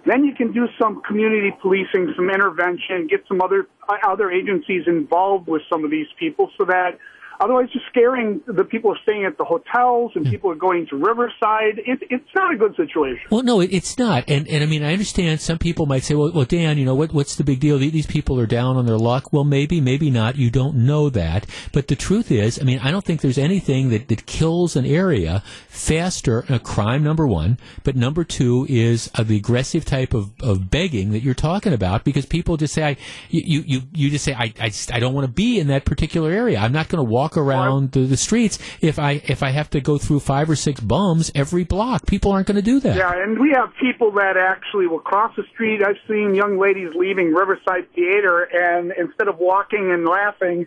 then 0.06 0.24
you 0.24 0.34
can 0.34 0.52
do 0.52 0.68
some 0.80 1.02
community 1.02 1.50
policing, 1.60 2.12
some 2.14 2.30
intervention, 2.30 3.08
get 3.08 3.24
some 3.26 3.40
other 3.40 3.66
uh, 3.88 3.96
other 4.06 4.30
agencies 4.30 4.84
involved 4.86 5.48
with 5.48 5.62
some 5.70 5.84
of 5.84 5.90
these 5.90 6.06
people, 6.18 6.50
so 6.56 6.64
that 6.64 6.98
otherwise 7.40 7.68
you're 7.72 7.82
scaring 7.90 8.40
the 8.46 8.64
people 8.64 8.94
staying 9.02 9.24
at 9.24 9.38
the 9.38 9.44
hotels 9.44 10.12
and 10.14 10.26
people 10.26 10.50
are 10.50 10.56
going 10.56 10.86
to 10.88 10.96
Riverside. 10.96 11.78
It, 11.78 12.00
it's 12.10 12.28
not 12.34 12.52
a 12.54 12.56
good 12.56 12.74
situation. 12.76 13.26
Well, 13.30 13.42
no, 13.42 13.60
it, 13.60 13.70
it's 13.72 13.98
not. 13.98 14.24
And 14.28 14.48
and 14.48 14.62
I 14.62 14.66
mean, 14.66 14.82
I 14.82 14.92
understand 14.92 15.40
some 15.40 15.58
people 15.58 15.86
might 15.86 16.02
say, 16.02 16.14
well, 16.14 16.32
well, 16.32 16.44
Dan, 16.44 16.78
you 16.78 16.84
know, 16.84 16.94
what 16.94 17.12
what's 17.12 17.36
the 17.36 17.44
big 17.44 17.60
deal? 17.60 17.78
These 17.78 18.06
people 18.06 18.40
are 18.40 18.46
down 18.46 18.76
on 18.76 18.86
their 18.86 18.98
luck. 18.98 19.32
Well, 19.32 19.44
maybe, 19.44 19.80
maybe 19.80 20.10
not. 20.10 20.36
You 20.36 20.50
don't 20.50 20.76
know 20.76 21.10
that. 21.10 21.46
But 21.72 21.88
the 21.88 21.96
truth 21.96 22.30
is, 22.30 22.60
I 22.60 22.64
mean, 22.64 22.78
I 22.80 22.90
don't 22.90 23.04
think 23.04 23.20
there's 23.20 23.38
anything 23.38 23.90
that, 23.90 24.08
that 24.08 24.26
kills 24.26 24.76
an 24.76 24.86
area 24.86 25.42
faster. 25.68 26.44
A 26.48 26.58
crime 26.58 27.02
number 27.02 27.26
one, 27.26 27.58
but 27.84 27.96
number 27.96 28.24
two 28.24 28.66
is 28.68 29.10
uh, 29.14 29.22
the 29.22 29.36
aggressive 29.36 29.84
type 29.84 30.14
of, 30.14 30.30
of 30.42 30.70
begging 30.70 31.10
that 31.10 31.20
you're 31.22 31.34
talking 31.34 31.72
about 31.72 32.04
because 32.04 32.26
people 32.26 32.56
just 32.56 32.74
say, 32.74 32.84
I, 32.84 32.96
you 33.28 33.62
you 33.66 33.82
you 33.92 34.10
just 34.10 34.24
say, 34.24 34.34
I 34.34 34.52
I, 34.60 34.68
just, 34.68 34.92
I 34.92 35.00
don't 35.00 35.14
want 35.14 35.26
to 35.26 35.32
be 35.32 35.58
in 35.58 35.66
that 35.68 35.84
particular 35.84 36.30
area. 36.30 36.58
I'm 36.58 36.72
not 36.72 36.88
going 36.88 37.04
to 37.04 37.10
walk 37.10 37.25
around 37.34 37.92
the, 37.92 38.00
the 38.00 38.16
streets 38.16 38.58
if 38.82 38.98
I 38.98 39.22
if 39.24 39.42
I 39.42 39.50
have 39.50 39.70
to 39.70 39.80
go 39.80 39.96
through 39.98 40.20
five 40.20 40.50
or 40.50 40.56
six 40.56 40.80
bums 40.80 41.30
every 41.34 41.64
block. 41.64 42.06
People 42.06 42.32
aren't 42.32 42.46
going 42.46 42.56
to 42.56 42.62
do 42.62 42.78
that. 42.80 42.96
Yeah, 42.96 43.12
and 43.14 43.38
we 43.38 43.52
have 43.54 43.70
people 43.80 44.12
that 44.12 44.36
actually 44.36 44.86
will 44.86 45.00
cross 45.00 45.32
the 45.36 45.44
street. 45.54 45.80
I've 45.82 45.96
seen 46.06 46.34
young 46.34 46.58
ladies 46.58 46.90
leaving 46.94 47.32
Riverside 47.32 47.90
Theater, 47.94 48.48
and 48.52 48.92
instead 48.98 49.28
of 49.28 49.38
walking 49.38 49.90
and 49.92 50.06
laughing, 50.06 50.66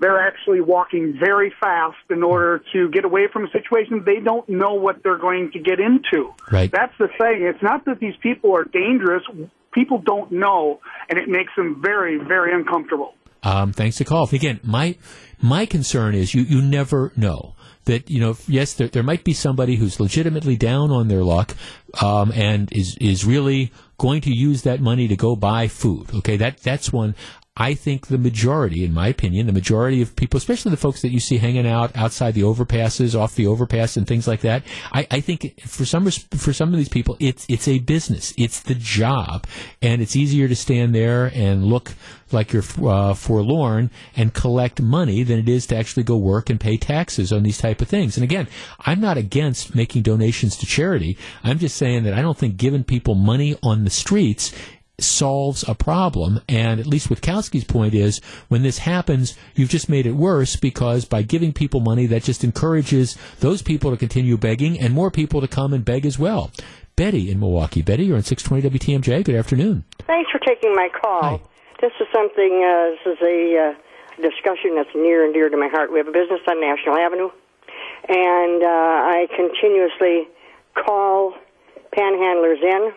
they're 0.00 0.20
actually 0.20 0.60
walking 0.60 1.16
very 1.18 1.52
fast 1.60 1.96
in 2.10 2.22
order 2.22 2.62
to 2.72 2.90
get 2.90 3.04
away 3.04 3.28
from 3.32 3.44
a 3.44 3.50
situation 3.50 4.02
they 4.04 4.20
don't 4.20 4.48
know 4.48 4.74
what 4.74 5.02
they're 5.02 5.18
going 5.18 5.50
to 5.52 5.58
get 5.58 5.80
into. 5.80 6.34
Right. 6.50 6.70
That's 6.70 6.92
the 6.98 7.08
thing. 7.18 7.42
It's 7.42 7.62
not 7.62 7.84
that 7.86 7.98
these 7.98 8.16
people 8.22 8.54
are 8.54 8.64
dangerous. 8.64 9.22
People 9.72 9.98
don't 9.98 10.32
know, 10.32 10.80
and 11.08 11.18
it 11.18 11.28
makes 11.28 11.52
them 11.56 11.80
very, 11.82 12.18
very 12.18 12.54
uncomfortable. 12.54 13.14
Um, 13.42 13.72
thanks 13.72 13.96
to 13.98 14.04
call. 14.04 14.28
Again, 14.32 14.60
my 14.64 14.96
my 15.40 15.66
concern 15.66 16.14
is 16.14 16.34
you 16.34 16.42
you 16.42 16.62
never 16.62 17.12
know 17.16 17.54
that 17.84 18.10
you 18.10 18.20
know 18.20 18.36
yes 18.48 18.74
there 18.74 18.88
there 18.88 19.02
might 19.02 19.24
be 19.24 19.32
somebody 19.32 19.76
who's 19.76 20.00
legitimately 20.00 20.56
down 20.56 20.90
on 20.90 21.08
their 21.08 21.22
luck 21.22 21.54
um, 22.02 22.32
and 22.32 22.72
is 22.72 22.96
is 22.98 23.24
really 23.24 23.72
going 23.98 24.20
to 24.20 24.30
use 24.30 24.62
that 24.62 24.80
money 24.80 25.08
to 25.08 25.16
go 25.16 25.36
buy 25.36 25.68
food. 25.68 26.12
Okay, 26.14 26.36
that 26.36 26.58
that's 26.58 26.92
one. 26.92 27.14
I 27.56 27.74
think 27.74 28.08
the 28.08 28.18
majority, 28.18 28.84
in 28.84 28.92
my 28.92 29.08
opinion, 29.08 29.46
the 29.46 29.52
majority 29.52 30.02
of 30.02 30.14
people, 30.14 30.36
especially 30.36 30.70
the 30.70 30.76
folks 30.76 31.02
that 31.02 31.10
you 31.10 31.20
see 31.20 31.38
hanging 31.38 31.66
out 31.66 31.96
outside 31.96 32.34
the 32.34 32.42
overpasses, 32.42 33.18
off 33.18 33.34
the 33.34 33.46
overpass, 33.46 33.96
and 33.96 34.06
things 34.06 34.28
like 34.28 34.40
that, 34.42 34.62
I, 34.92 35.06
I 35.10 35.20
think 35.20 35.60
for 35.62 35.86
some 35.86 36.06
for 36.10 36.52
some 36.52 36.72
of 36.72 36.78
these 36.78 36.88
people, 36.88 37.16
it's 37.18 37.46
it's 37.48 37.66
a 37.66 37.78
business, 37.78 38.34
it's 38.36 38.60
the 38.60 38.74
job, 38.74 39.46
and 39.80 40.02
it's 40.02 40.16
easier 40.16 40.48
to 40.48 40.56
stand 40.56 40.94
there 40.94 41.30
and 41.34 41.64
look 41.64 41.94
like 42.32 42.52
you're 42.52 42.64
uh, 42.84 43.14
forlorn 43.14 43.90
and 44.16 44.34
collect 44.34 44.82
money 44.82 45.22
than 45.22 45.38
it 45.38 45.48
is 45.48 45.66
to 45.66 45.76
actually 45.76 46.02
go 46.02 46.16
work 46.16 46.50
and 46.50 46.60
pay 46.60 46.76
taxes 46.76 47.32
on 47.32 47.42
these 47.42 47.58
type 47.58 47.80
of 47.80 47.88
things. 47.88 48.16
And 48.16 48.24
again, 48.24 48.48
I'm 48.80 49.00
not 49.00 49.16
against 49.16 49.74
making 49.74 50.02
donations 50.02 50.56
to 50.56 50.66
charity. 50.66 51.16
I'm 51.44 51.58
just 51.58 51.76
saying 51.76 52.02
that 52.02 52.14
I 52.14 52.22
don't 52.22 52.36
think 52.36 52.56
giving 52.56 52.84
people 52.84 53.14
money 53.14 53.56
on 53.62 53.84
the 53.84 53.90
streets 53.90 54.52
solves 54.98 55.64
a 55.68 55.74
problem. 55.74 56.40
And 56.48 56.80
at 56.80 56.86
least 56.86 57.08
Witkowski's 57.08 57.64
point 57.64 57.94
is 57.94 58.20
when 58.48 58.62
this 58.62 58.78
happens, 58.78 59.36
you've 59.54 59.68
just 59.68 59.88
made 59.88 60.06
it 60.06 60.12
worse 60.12 60.56
because 60.56 61.04
by 61.04 61.22
giving 61.22 61.52
people 61.52 61.80
money, 61.80 62.06
that 62.06 62.22
just 62.22 62.44
encourages 62.44 63.16
those 63.40 63.62
people 63.62 63.90
to 63.90 63.96
continue 63.96 64.36
begging 64.36 64.78
and 64.78 64.94
more 64.94 65.10
people 65.10 65.40
to 65.40 65.48
come 65.48 65.72
and 65.72 65.84
beg 65.84 66.06
as 66.06 66.18
well. 66.18 66.50
Betty 66.96 67.30
in 67.30 67.38
Milwaukee. 67.38 67.82
Betty, 67.82 68.04
you're 68.06 68.16
on 68.16 68.22
620 68.22 68.78
WTMJ. 68.78 69.24
Good 69.24 69.34
afternoon. 69.34 69.84
Thanks 70.06 70.30
for 70.30 70.38
taking 70.38 70.74
my 70.74 70.88
call. 70.88 71.42
This 71.80 71.92
is 72.00 72.06
something, 72.10 72.64
uh, 72.64 72.96
this 73.04 73.18
is 73.18 73.22
a 73.22 73.76
uh, 73.76 74.22
discussion 74.22 74.76
that's 74.76 74.94
near 74.94 75.24
and 75.24 75.34
dear 75.34 75.50
to 75.50 75.56
my 75.58 75.68
heart. 75.68 75.92
We 75.92 75.98
have 75.98 76.08
a 76.08 76.12
business 76.12 76.40
on 76.48 76.58
National 76.58 76.96
Avenue, 76.96 77.28
and 78.08 78.62
uh, 78.62 78.66
I 78.66 79.28
continuously 79.36 80.28
call 80.72 81.34
panhandlers 81.92 82.62
in. 82.62 82.92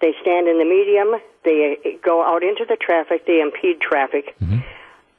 They 0.00 0.12
stand 0.20 0.46
in 0.48 0.58
the 0.58 0.64
medium, 0.64 1.20
they 1.44 1.98
go 2.04 2.22
out 2.24 2.42
into 2.42 2.64
the 2.68 2.76
traffic, 2.76 3.26
they 3.26 3.40
impede 3.40 3.80
traffic. 3.80 4.36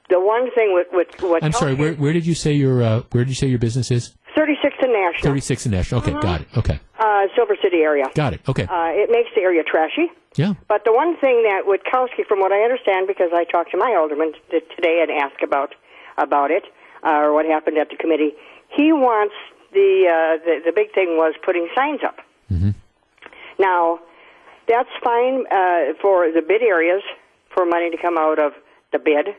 The 0.10 0.20
one 0.22 0.50
thing 0.52 0.74
with, 0.74 0.88
with 0.94 1.08
what 1.22 1.44
I'm 1.44 1.52
sorry. 1.52 1.74
Where, 1.74 1.94
where 1.96 2.14
did 2.14 2.26
you 2.26 2.34
say 2.36 2.54
your 2.54 2.82
uh, 2.82 3.02
Where 3.12 3.26
did 3.26 3.30
you 3.30 3.36
say 3.36 3.48
your 3.48 3.60
business 3.60 3.92
is? 3.92 4.14
36th 4.38 4.82
and 4.84 4.94
National, 4.94 5.24
36 5.34 5.66
and 5.66 5.74
National. 5.74 6.02
Okay, 6.02 6.12
Mhm. 6.12 6.22
got 6.22 6.42
it. 6.42 6.48
Okay, 6.56 6.80
uh, 7.00 7.28
Silver 7.36 7.58
City 7.62 7.78
area. 7.82 8.06
got 8.14 8.34
it. 8.34 8.40
Okay, 8.48 8.64
Uh, 8.70 8.92
it 8.94 9.10
makes 9.10 9.30
the 9.36 9.42
area 9.42 9.64
trashy. 9.64 10.12
yeah. 10.36 10.54
But 10.70 10.86
the 10.86 10.94
one 10.94 11.18
thing 11.18 11.42
that 11.44 11.64
Witkowski, 11.66 12.24
from 12.28 12.40
what 12.40 12.52
I 12.54 12.62
understand, 12.62 13.08
because 13.08 13.32
I 13.34 13.44
talked 13.46 13.72
to 13.72 13.78
my 13.78 13.96
alderman 14.00 14.34
t- 14.52 14.62
today 14.76 15.02
and 15.02 15.12
asked 15.12 15.42
about 15.44 15.74
about 16.20 16.52
it 16.52 16.64
uh, 17.04 17.18
or 17.24 17.34
what 17.34 17.46
happened 17.48 17.78
at 17.80 17.90
the 17.90 17.96
committee, 17.98 18.34
he 18.70 18.94
wants 18.94 19.34
the 19.74 20.06
uh, 20.08 20.46
the, 20.46 20.62
the 20.68 20.72
big 20.72 20.94
thing 20.94 21.18
was 21.18 21.34
putting 21.44 21.68
signs 21.76 22.02
up. 22.04 22.18
Now, 23.60 24.00
that's 24.68 24.90
fine 25.04 25.46
uh, 25.52 25.94
for 26.02 26.32
the 26.32 26.42
bid 26.42 26.62
areas 26.62 27.02
for 27.54 27.66
money 27.66 27.90
to 27.90 27.98
come 27.98 28.18
out 28.18 28.40
of 28.40 28.54
the 28.92 29.00
bid. 29.00 29.36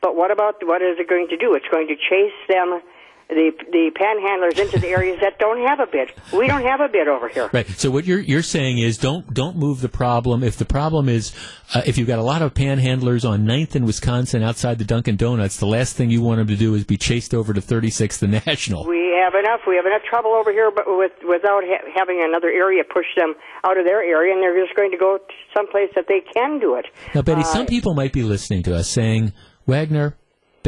But 0.00 0.16
what 0.16 0.30
about 0.30 0.56
what 0.62 0.82
is 0.82 0.98
it 0.98 1.08
going 1.08 1.28
to 1.28 1.36
do? 1.36 1.54
It's 1.54 1.68
going 1.70 1.88
to 1.88 1.96
chase 1.96 2.36
them, 2.48 2.80
the 3.28 3.52
the 3.70 3.90
panhandlers, 3.94 4.58
into 4.58 4.78
the 4.78 4.88
areas 4.88 5.18
that 5.20 5.38
don't 5.38 5.66
have 5.66 5.80
a 5.80 5.86
bid. 5.86 6.12
We 6.32 6.46
don't 6.46 6.62
have 6.64 6.80
a 6.80 6.88
bid 6.88 7.08
over 7.08 7.28
here. 7.28 7.50
Right. 7.52 7.68
So 7.68 7.90
what 7.90 8.04
you're 8.06 8.20
you're 8.20 8.42
saying 8.42 8.78
is 8.78 8.96
don't 8.96 9.32
don't 9.34 9.56
move 9.56 9.80
the 9.80 9.88
problem. 9.88 10.42
If 10.42 10.56
the 10.56 10.64
problem 10.64 11.08
is 11.08 11.34
uh, 11.74 11.82
if 11.86 11.98
you've 11.98 12.08
got 12.08 12.18
a 12.18 12.22
lot 12.22 12.40
of 12.40 12.54
panhandlers 12.54 13.28
on 13.28 13.44
9th 13.44 13.76
in 13.76 13.84
Wisconsin 13.84 14.42
outside 14.42 14.78
the 14.78 14.84
Dunkin' 14.84 15.16
Donuts, 15.16 15.58
the 15.58 15.66
last 15.66 15.94
thing 15.96 16.10
you 16.10 16.22
want 16.22 16.38
them 16.38 16.46
to 16.46 16.56
do 16.56 16.74
is 16.74 16.84
be 16.84 16.96
chased 16.96 17.34
over 17.34 17.52
to 17.52 17.60
36th 17.60 18.22
and 18.22 18.32
National. 18.46 18.86
We 18.86 19.12
have 19.22 19.34
enough. 19.34 19.60
We 19.66 19.76
have 19.76 19.84
enough 19.84 20.02
trouble 20.08 20.32
over 20.32 20.50
here, 20.50 20.70
but 20.74 20.84
with 20.86 21.12
without 21.28 21.62
ha- 21.64 21.84
having 21.94 22.22
another 22.26 22.48
area 22.48 22.82
push 22.84 23.06
them 23.16 23.34
out 23.64 23.78
of 23.78 23.84
their 23.84 24.02
area, 24.02 24.32
and 24.32 24.42
they're 24.42 24.58
just 24.64 24.74
going 24.74 24.90
to 24.92 24.96
go 24.96 25.18
to 25.18 25.34
someplace 25.54 25.90
that 25.96 26.06
they 26.08 26.20
can 26.32 26.58
do 26.60 26.76
it. 26.76 26.86
Now, 27.14 27.22
Betty, 27.22 27.42
Uh, 27.42 27.44
some 27.44 27.66
people 27.66 27.94
might 27.94 28.12
be 28.12 28.22
listening 28.22 28.62
to 28.64 28.74
us 28.74 28.88
saying, 28.88 29.32
Wagner, 29.66 30.16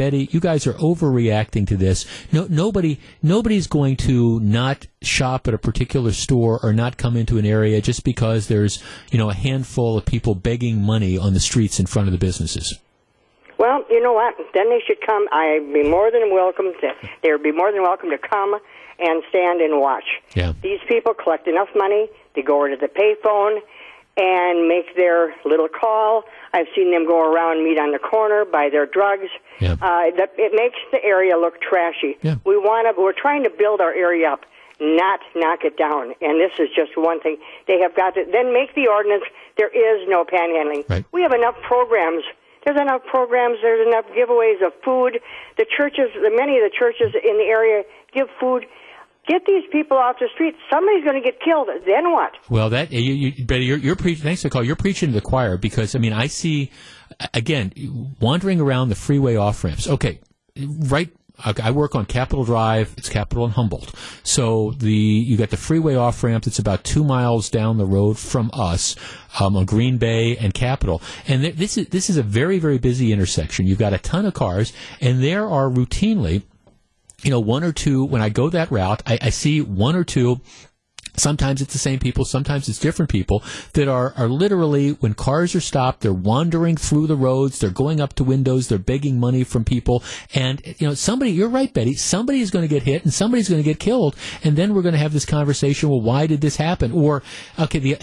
Betty, 0.01 0.27
you 0.31 0.39
guys 0.39 0.65
are 0.65 0.73
overreacting 0.73 1.67
to 1.67 1.77
this. 1.77 2.07
No, 2.31 2.47
nobody, 2.49 2.99
nobody's 3.21 3.67
going 3.67 3.97
to 3.97 4.39
not 4.39 4.87
shop 5.03 5.47
at 5.47 5.53
a 5.53 5.59
particular 5.59 6.11
store 6.11 6.59
or 6.63 6.73
not 6.73 6.97
come 6.97 7.15
into 7.15 7.37
an 7.37 7.45
area 7.45 7.79
just 7.83 8.03
because 8.03 8.47
there's, 8.47 8.81
you 9.11 9.19
know, 9.19 9.29
a 9.29 9.35
handful 9.35 9.99
of 9.99 10.05
people 10.05 10.33
begging 10.33 10.81
money 10.81 11.19
on 11.19 11.35
the 11.35 11.39
streets 11.39 11.79
in 11.79 11.85
front 11.85 12.07
of 12.07 12.13
the 12.13 12.17
businesses. 12.17 12.79
Well, 13.59 13.85
you 13.91 14.01
know 14.01 14.13
what? 14.13 14.33
Then 14.55 14.69
they 14.69 14.81
should 14.87 15.05
come. 15.05 15.27
I'd 15.31 15.71
be 15.71 15.87
more 15.87 16.09
than 16.09 16.33
welcome 16.33 16.73
to. 16.81 16.93
They 17.21 17.31
would 17.31 17.43
be 17.43 17.51
more 17.51 17.71
than 17.71 17.83
welcome 17.83 18.09
to 18.09 18.17
come 18.17 18.55
and 18.97 19.21
stand 19.29 19.61
and 19.61 19.79
watch. 19.79 20.05
Yeah. 20.33 20.53
These 20.63 20.79
people 20.87 21.13
collect 21.13 21.47
enough 21.47 21.69
money 21.75 22.09
to 22.33 22.41
go 22.41 22.55
over 22.55 22.75
to 22.75 22.75
the 22.75 22.87
payphone 22.87 23.59
and 24.17 24.67
make 24.67 24.95
their 24.95 25.35
little 25.45 25.69
call. 25.69 26.23
I've 26.53 26.67
seen 26.75 26.91
them 26.91 27.05
go 27.05 27.19
around, 27.21 27.63
meet 27.63 27.79
on 27.79 27.91
the 27.91 27.99
corner, 27.99 28.45
buy 28.45 28.69
their 28.69 28.85
drugs. 28.85 29.29
Yeah. 29.59 29.73
Uh, 29.73 30.11
that 30.17 30.33
it 30.37 30.51
makes 30.53 30.77
the 30.91 31.03
area 31.03 31.37
look 31.37 31.61
trashy. 31.61 32.17
Yeah. 32.21 32.35
We 32.45 32.57
want 32.57 32.87
to. 32.87 33.01
We're 33.01 33.13
trying 33.13 33.43
to 33.43 33.49
build 33.49 33.79
our 33.79 33.93
area 33.93 34.29
up, 34.29 34.41
not 34.79 35.19
knock 35.35 35.63
it 35.63 35.77
down. 35.77 36.13
And 36.21 36.39
this 36.39 36.51
is 36.59 36.69
just 36.75 36.97
one 36.97 37.21
thing. 37.21 37.37
They 37.67 37.79
have 37.79 37.95
got 37.95 38.15
to 38.15 38.25
then 38.29 38.53
make 38.53 38.75
the 38.75 38.87
ordinance. 38.87 39.23
There 39.57 39.69
is 39.69 40.07
no 40.09 40.25
panhandling. 40.25 40.89
Right. 40.89 41.05
We 41.11 41.21
have 41.21 41.33
enough 41.33 41.55
programs. 41.61 42.23
There's 42.65 42.79
enough 42.79 43.05
programs. 43.05 43.57
There's 43.61 43.87
enough 43.87 44.05
giveaways 44.13 44.65
of 44.65 44.73
food. 44.83 45.19
The 45.57 45.65
churches, 45.65 46.11
the 46.13 46.31
many 46.35 46.57
of 46.57 46.63
the 46.63 46.75
churches 46.77 47.15
in 47.15 47.37
the 47.37 47.47
area 47.47 47.83
give 48.13 48.27
food. 48.39 48.65
Get 49.27 49.45
these 49.45 49.63
people 49.71 49.97
off 49.97 50.15
the 50.19 50.27
street. 50.33 50.55
Somebody's 50.71 51.03
going 51.03 51.21
to 51.21 51.23
get 51.23 51.39
killed. 51.41 51.69
Then 51.85 52.11
what? 52.11 52.31
Well, 52.49 52.71
that 52.71 52.91
you, 52.91 53.13
you, 53.13 53.45
Betty, 53.45 53.65
you're, 53.65 53.77
you're 53.77 53.95
preaching. 53.95 54.23
Thanks 54.23 54.41
for 54.41 54.49
the 54.49 54.53
call. 54.53 54.63
You're 54.63 54.75
preaching 54.75 55.09
to 55.09 55.13
the 55.13 55.21
choir 55.21 55.57
because 55.57 55.95
I 55.95 55.99
mean, 55.99 56.13
I 56.13 56.27
see 56.27 56.71
again 57.33 57.71
wandering 58.19 58.59
around 58.59 58.89
the 58.89 58.95
freeway 58.95 59.35
off 59.35 59.63
ramps. 59.63 59.87
Okay, 59.87 60.19
right. 60.57 61.09
I 61.43 61.71
work 61.71 61.95
on 61.95 62.05
Capitol 62.05 62.43
Drive. 62.43 62.93
It's 62.97 63.09
Capitol 63.09 63.45
and 63.45 63.53
Humboldt. 63.53 63.93
So 64.23 64.71
the 64.77 64.91
you 64.91 65.37
got 65.37 65.49
the 65.49 65.57
freeway 65.57 65.95
off 65.95 66.23
ramp 66.23 66.43
that's 66.43 66.59
about 66.59 66.83
two 66.83 67.03
miles 67.03 67.49
down 67.49 67.77
the 67.77 67.85
road 67.85 68.19
from 68.19 68.51
us 68.53 68.95
um, 69.39 69.55
on 69.57 69.65
Green 69.65 69.97
Bay 69.97 70.37
and 70.37 70.53
Capitol. 70.53 71.01
And 71.27 71.41
th- 71.41 71.55
this 71.55 71.77
is 71.77 71.87
this 71.87 72.09
is 72.09 72.17
a 72.17 72.23
very 72.23 72.59
very 72.59 72.77
busy 72.77 73.11
intersection. 73.11 73.65
You've 73.65 73.79
got 73.79 73.93
a 73.93 73.97
ton 73.97 74.25
of 74.25 74.33
cars, 74.33 74.71
and 74.99 75.23
there 75.23 75.47
are 75.47 75.67
routinely 75.67 76.43
you 77.23 77.31
know, 77.31 77.39
one 77.39 77.63
or 77.63 77.71
two, 77.71 78.05
when 78.05 78.21
I 78.21 78.29
go 78.29 78.49
that 78.49 78.71
route, 78.71 79.03
I, 79.05 79.19
I 79.21 79.29
see 79.29 79.61
one 79.61 79.95
or 79.95 80.03
two 80.03 80.41
Sometimes 81.17 81.61
it's 81.61 81.73
the 81.73 81.79
same 81.79 81.99
people, 81.99 82.23
sometimes 82.23 82.69
it's 82.69 82.79
different 82.79 83.11
people 83.11 83.43
that 83.73 83.87
are, 83.87 84.13
are 84.15 84.29
literally, 84.29 84.91
when 84.91 85.13
cars 85.13 85.53
are 85.53 85.61
stopped, 85.61 86.01
they're 86.01 86.13
wandering 86.13 86.77
through 86.77 87.07
the 87.07 87.17
roads, 87.17 87.59
they're 87.59 87.69
going 87.69 87.99
up 87.99 88.13
to 88.13 88.23
windows, 88.23 88.67
they're 88.67 88.77
begging 88.77 89.19
money 89.19 89.43
from 89.43 89.65
people. 89.65 90.03
And, 90.33 90.61
you 90.79 90.87
know, 90.87 90.93
somebody, 90.93 91.31
you're 91.31 91.49
right, 91.49 91.73
Betty, 91.73 91.95
somebody 91.95 92.39
is 92.39 92.49
going 92.49 92.63
to 92.63 92.73
get 92.73 92.83
hit 92.83 93.03
and 93.03 93.13
somebody's 93.13 93.49
going 93.49 93.61
to 93.61 93.69
get 93.69 93.79
killed. 93.79 94.15
And 94.43 94.55
then 94.55 94.73
we're 94.73 94.83
going 94.83 94.93
to 94.93 94.99
have 94.99 95.13
this 95.13 95.25
conversation, 95.25 95.89
well, 95.89 96.01
why 96.01 96.27
did 96.27 96.39
this 96.39 96.55
happen? 96.55 96.93
Or, 96.93 97.23
okay, 97.59 97.79
the, 97.79 97.97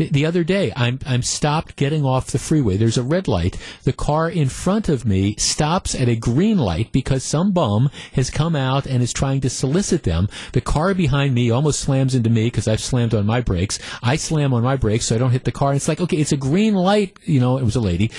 the- 0.00 0.08
the 0.10 0.26
other 0.26 0.42
day, 0.44 0.72
I'm 0.74 0.98
I'm 1.06 1.22
stopped 1.22 1.76
getting 1.76 2.04
off 2.04 2.30
the 2.30 2.38
freeway. 2.38 2.76
There's 2.78 2.96
a 2.98 3.02
red 3.02 3.28
light. 3.28 3.58
The 3.84 3.92
car 3.92 4.30
in 4.30 4.48
front 4.48 4.88
of 4.88 5.04
me 5.04 5.34
stops 5.38 5.94
at 5.94 6.08
a 6.08 6.16
green 6.16 6.56
light 6.58 6.90
because 6.90 7.22
some 7.22 7.52
bum 7.52 7.90
has 8.14 8.30
come 8.30 8.56
out 8.56 8.86
and 8.86 9.02
is 9.02 9.12
trying 9.12 9.40
to 9.42 9.50
solicit 9.50 10.04
them. 10.04 10.28
The 10.52 10.60
car 10.62 10.94
behind 10.94 11.34
me 11.34 11.50
almost 11.50 11.80
slams 11.80 12.14
into 12.14 12.30
me 12.30 12.44
because 12.46 12.66
I've 12.66 12.80
slammed 12.80 13.14
on 13.14 13.26
my 13.26 13.40
brakes. 13.42 13.78
I 14.02 14.16
slam 14.16 14.54
on 14.54 14.62
my 14.62 14.76
brakes 14.76 15.04
so 15.06 15.14
I 15.14 15.18
don't 15.18 15.32
hit 15.32 15.44
the 15.44 15.52
car. 15.52 15.70
And 15.70 15.76
it's 15.76 15.88
like, 15.88 16.00
okay, 16.00 16.16
it's 16.16 16.32
a 16.32 16.36
green 16.36 16.74
light. 16.74 17.18
You 17.24 17.40
know, 17.40 17.58
it 17.58 17.64
was 17.64 17.76
a 17.76 17.80
lady. 17.80 18.10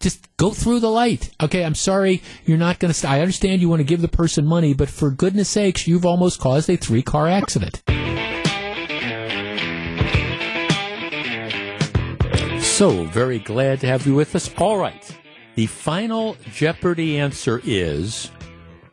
Just 0.00 0.34
go 0.38 0.50
through 0.50 0.80
the 0.80 0.90
light. 0.90 1.30
Okay, 1.42 1.62
I'm 1.62 1.74
sorry, 1.74 2.22
you're 2.46 2.56
not 2.56 2.78
going 2.78 2.88
to. 2.88 2.98
St- 2.98 3.12
I 3.12 3.20
understand 3.20 3.60
you 3.60 3.68
want 3.68 3.80
to 3.80 3.84
give 3.84 4.00
the 4.00 4.08
person 4.08 4.46
money, 4.46 4.72
but 4.72 4.88
for 4.88 5.10
goodness 5.10 5.50
sakes, 5.50 5.86
you've 5.86 6.06
almost 6.06 6.40
caused 6.40 6.70
a 6.70 6.76
three 6.76 7.02
car 7.02 7.28
accident. 7.28 7.82
So, 12.80 13.04
very 13.04 13.38
glad 13.38 13.80
to 13.80 13.86
have 13.88 14.06
you 14.06 14.14
with 14.14 14.34
us. 14.34 14.50
All 14.56 14.78
right. 14.78 15.06
The 15.54 15.66
final 15.66 16.38
Jeopardy 16.50 17.18
answer 17.18 17.60
is 17.62 18.30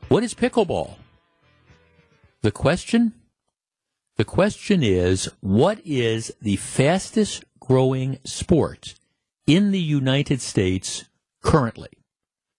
what 0.10 0.24
is 0.24 0.34
pickleball? 0.34 0.98
The 2.42 2.52
question? 2.52 3.14
The 4.18 4.26
question 4.26 4.84
is 4.84 5.32
what 5.40 5.80
is 5.86 6.34
the 6.42 6.58
fastest 6.58 7.46
growing 7.62 8.20
sport 8.26 8.96
in 9.46 9.72
the 9.72 9.80
United 9.80 10.42
States 10.42 11.06
currently? 11.42 11.92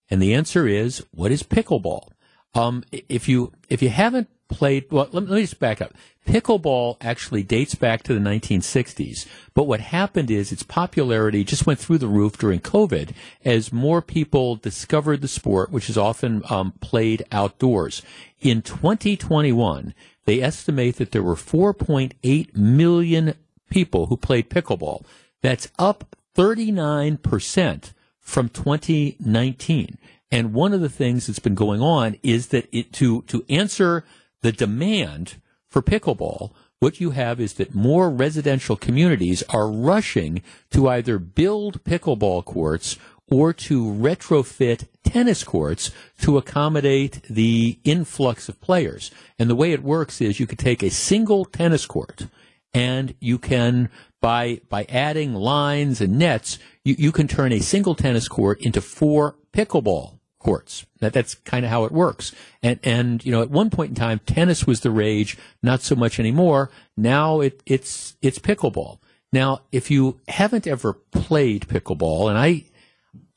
And 0.08 0.22
the 0.22 0.32
answer 0.32 0.66
is 0.66 1.04
what 1.10 1.30
is 1.30 1.42
pickleball? 1.42 2.08
Um, 2.54 2.84
if 2.90 3.28
you 3.28 3.52
if 3.68 3.82
you 3.82 3.90
haven't 3.90 4.30
played, 4.48 4.90
well, 4.90 5.08
let 5.12 5.24
me, 5.24 5.28
let 5.28 5.36
me 5.36 5.42
just 5.42 5.60
back 5.60 5.80
up. 5.80 5.92
Pickleball 6.26 6.96
actually 7.00 7.42
dates 7.42 7.74
back 7.74 8.02
to 8.02 8.12
the 8.12 8.20
1960s, 8.20 9.26
but 9.54 9.64
what 9.64 9.80
happened 9.80 10.30
is 10.30 10.52
its 10.52 10.62
popularity 10.62 11.42
just 11.44 11.66
went 11.66 11.78
through 11.78 11.98
the 11.98 12.06
roof 12.06 12.36
during 12.36 12.60
COVID 12.60 13.12
as 13.44 13.72
more 13.72 14.02
people 14.02 14.56
discovered 14.56 15.22
the 15.22 15.28
sport, 15.28 15.70
which 15.70 15.88
is 15.88 15.96
often 15.96 16.42
um, 16.50 16.72
played 16.80 17.24
outdoors. 17.32 18.02
In 18.40 18.60
2021, 18.60 19.94
they 20.26 20.42
estimate 20.42 20.96
that 20.96 21.12
there 21.12 21.22
were 21.22 21.34
4.8 21.34 22.54
million 22.54 23.34
people 23.70 24.06
who 24.06 24.16
played 24.16 24.50
pickleball. 24.50 25.04
That's 25.40 25.68
up 25.78 26.16
39% 26.36 27.92
from 28.20 28.48
2019. 28.50 29.98
And 30.30 30.52
one 30.52 30.74
of 30.74 30.82
the 30.82 30.90
things 30.90 31.26
that's 31.26 31.38
been 31.38 31.54
going 31.54 31.80
on 31.80 32.16
is 32.22 32.48
that 32.48 32.68
it, 32.70 32.92
to, 32.94 33.22
to 33.22 33.44
answer 33.48 34.04
the 34.42 34.52
demand 34.52 35.40
for 35.68 35.82
pickleball, 35.82 36.52
what 36.80 37.00
you 37.00 37.10
have 37.10 37.40
is 37.40 37.54
that 37.54 37.74
more 37.74 38.08
residential 38.08 38.76
communities 38.76 39.42
are 39.48 39.70
rushing 39.70 40.42
to 40.70 40.88
either 40.88 41.18
build 41.18 41.82
pickleball 41.84 42.44
courts 42.44 42.96
or 43.30 43.52
to 43.52 43.84
retrofit 43.84 44.86
tennis 45.04 45.44
courts 45.44 45.90
to 46.20 46.38
accommodate 46.38 47.20
the 47.28 47.78
influx 47.84 48.48
of 48.48 48.60
players. 48.60 49.10
And 49.38 49.50
the 49.50 49.56
way 49.56 49.72
it 49.72 49.82
works 49.82 50.20
is 50.20 50.40
you 50.40 50.46
could 50.46 50.58
take 50.58 50.82
a 50.82 50.90
single 50.90 51.44
tennis 51.44 51.84
court 51.84 52.28
and 52.72 53.14
you 53.20 53.38
can 53.38 53.90
by 54.20 54.60
by 54.68 54.84
adding 54.88 55.34
lines 55.34 56.00
and 56.00 56.18
nets, 56.18 56.58
you, 56.84 56.94
you 56.98 57.12
can 57.12 57.28
turn 57.28 57.52
a 57.52 57.60
single 57.60 57.94
tennis 57.94 58.28
court 58.28 58.60
into 58.60 58.80
four 58.80 59.36
pickleball 59.52 60.17
courts. 60.38 60.86
That 61.00 61.12
that's 61.12 61.34
kind 61.34 61.64
of 61.64 61.70
how 61.70 61.84
it 61.84 61.92
works. 61.92 62.34
And 62.62 62.78
and 62.82 63.24
you 63.24 63.32
know, 63.32 63.42
at 63.42 63.50
one 63.50 63.70
point 63.70 63.90
in 63.90 63.94
time, 63.94 64.20
tennis 64.26 64.66
was 64.66 64.80
the 64.80 64.90
rage. 64.90 65.36
Not 65.62 65.82
so 65.82 65.94
much 65.94 66.18
anymore. 66.18 66.70
Now 66.96 67.40
it 67.40 67.62
it's 67.66 68.16
it's 68.22 68.38
pickleball. 68.38 68.98
Now, 69.32 69.60
if 69.72 69.90
you 69.90 70.20
haven't 70.26 70.66
ever 70.66 70.94
played 70.94 71.68
pickleball, 71.68 72.30
and 72.30 72.38
I, 72.38 72.64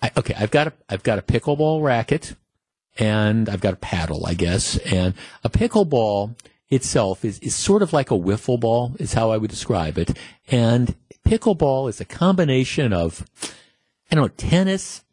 I 0.02 0.12
okay, 0.16 0.34
I've 0.38 0.52
got 0.52 0.68
a 0.68 0.74
I've 0.88 1.04
got 1.04 1.20
a 1.20 1.22
pickleball 1.22 1.84
racket, 1.84 2.36
and 2.98 3.50
I've 3.50 3.62
got 3.62 3.74
a 3.74 3.78
paddle, 3.78 4.26
I 4.26 4.34
guess, 4.34 4.78
and 4.78 5.14
a 5.44 5.50
pickleball 5.50 6.36
itself 6.70 7.26
is, 7.26 7.38
is 7.40 7.54
sort 7.54 7.82
of 7.82 7.92
like 7.92 8.10
a 8.10 8.18
wiffle 8.18 8.60
ball, 8.60 8.96
is 8.98 9.14
how 9.14 9.32
I 9.32 9.38
would 9.38 9.50
describe 9.50 9.98
it. 9.98 10.18
And 10.48 10.96
pickleball 11.28 11.90
is 11.90 12.00
a 12.00 12.06
combination 12.06 12.94
of, 12.94 13.26
I 14.10 14.16
don't 14.16 14.24
know, 14.24 14.28
tennis 14.30 15.04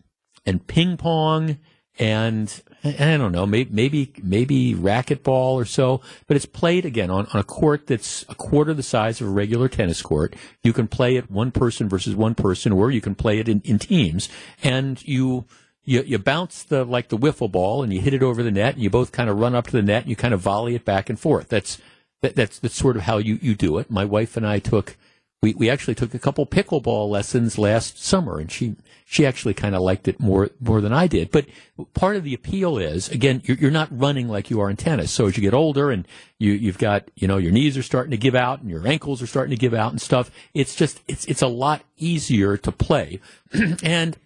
and 0.46 0.66
ping 0.66 0.96
pong 0.96 1.58
and 1.98 2.62
I 2.84 3.16
don't 3.16 3.32
know, 3.32 3.44
maybe 3.44 3.70
maybe, 3.72 4.12
maybe 4.22 4.74
racquetball 4.74 5.54
or 5.54 5.64
so, 5.64 6.00
but 6.26 6.36
it's 6.36 6.46
played 6.46 6.84
again 6.84 7.10
on, 7.10 7.26
on 7.32 7.40
a 7.40 7.44
court 7.44 7.88
that's 7.88 8.24
a 8.28 8.34
quarter 8.34 8.72
the 8.72 8.82
size 8.82 9.20
of 9.20 9.26
a 9.26 9.30
regular 9.30 9.68
tennis 9.68 10.00
court. 10.00 10.36
You 10.62 10.72
can 10.72 10.86
play 10.86 11.16
it 11.16 11.30
one 11.30 11.50
person 11.50 11.88
versus 11.88 12.14
one 12.14 12.34
person, 12.34 12.72
or 12.72 12.90
you 12.90 13.00
can 13.00 13.14
play 13.14 13.38
it 13.40 13.48
in, 13.48 13.60
in 13.64 13.78
teams, 13.78 14.28
and 14.62 15.04
you 15.06 15.46
you, 15.84 16.02
you 16.02 16.18
bounce 16.18 16.62
the 16.64 16.84
like 16.84 17.08
the 17.08 17.16
wiffle 17.16 17.50
ball 17.50 17.82
and 17.82 17.92
you 17.92 18.00
hit 18.00 18.12
it 18.12 18.22
over 18.22 18.42
the 18.42 18.50
net 18.50 18.74
and 18.74 18.82
you 18.82 18.90
both 18.90 19.10
kind 19.10 19.30
of 19.30 19.38
run 19.38 19.54
up 19.54 19.66
to 19.68 19.72
the 19.72 19.82
net 19.82 20.02
and 20.02 20.10
you 20.10 20.16
kind 20.16 20.34
of 20.34 20.40
volley 20.40 20.74
it 20.74 20.84
back 20.84 21.08
and 21.08 21.18
forth. 21.18 21.48
That's 21.48 21.78
that, 22.20 22.36
that's 22.36 22.58
that's 22.58 22.74
sort 22.74 22.96
of 22.96 23.02
how 23.02 23.16
you, 23.18 23.38
you 23.40 23.54
do 23.54 23.78
it. 23.78 23.90
My 23.90 24.04
wife 24.04 24.36
and 24.36 24.46
I 24.46 24.58
took 24.58 24.96
we, 25.40 25.54
we 25.54 25.70
actually 25.70 25.94
took 25.94 26.14
a 26.14 26.18
couple 26.18 26.46
pickleball 26.46 27.08
lessons 27.08 27.58
last 27.58 28.02
summer 28.02 28.38
and 28.38 28.50
she 28.50 28.74
she 29.04 29.24
actually 29.24 29.54
kind 29.54 29.74
of 29.74 29.82
liked 29.82 30.08
it 30.08 30.18
more 30.18 30.50
more 30.60 30.80
than 30.80 30.92
I 30.92 31.06
did. 31.06 31.30
But 31.30 31.46
part 31.94 32.16
of 32.16 32.24
the 32.24 32.34
appeal 32.34 32.76
is 32.76 33.08
again 33.08 33.42
you're, 33.44 33.56
you're 33.56 33.70
not 33.70 33.88
running 33.90 34.28
like 34.28 34.50
you 34.50 34.60
are 34.60 34.68
in 34.68 34.76
tennis. 34.76 35.12
So 35.12 35.26
as 35.26 35.36
you 35.36 35.42
get 35.42 35.54
older 35.54 35.90
and 35.90 36.06
you 36.38 36.52
you've 36.52 36.78
got 36.78 37.08
you 37.14 37.28
know 37.28 37.36
your 37.36 37.52
knees 37.52 37.78
are 37.78 37.82
starting 37.82 38.10
to 38.10 38.16
give 38.16 38.34
out 38.34 38.60
and 38.60 38.70
your 38.70 38.86
ankles 38.86 39.22
are 39.22 39.28
starting 39.28 39.50
to 39.50 39.60
give 39.60 39.74
out 39.74 39.92
and 39.92 40.00
stuff. 40.00 40.30
It's 40.54 40.74
just 40.74 41.00
it's 41.06 41.24
it's 41.26 41.42
a 41.42 41.48
lot 41.48 41.82
easier 41.96 42.56
to 42.56 42.72
play 42.72 43.20
and 43.82 44.16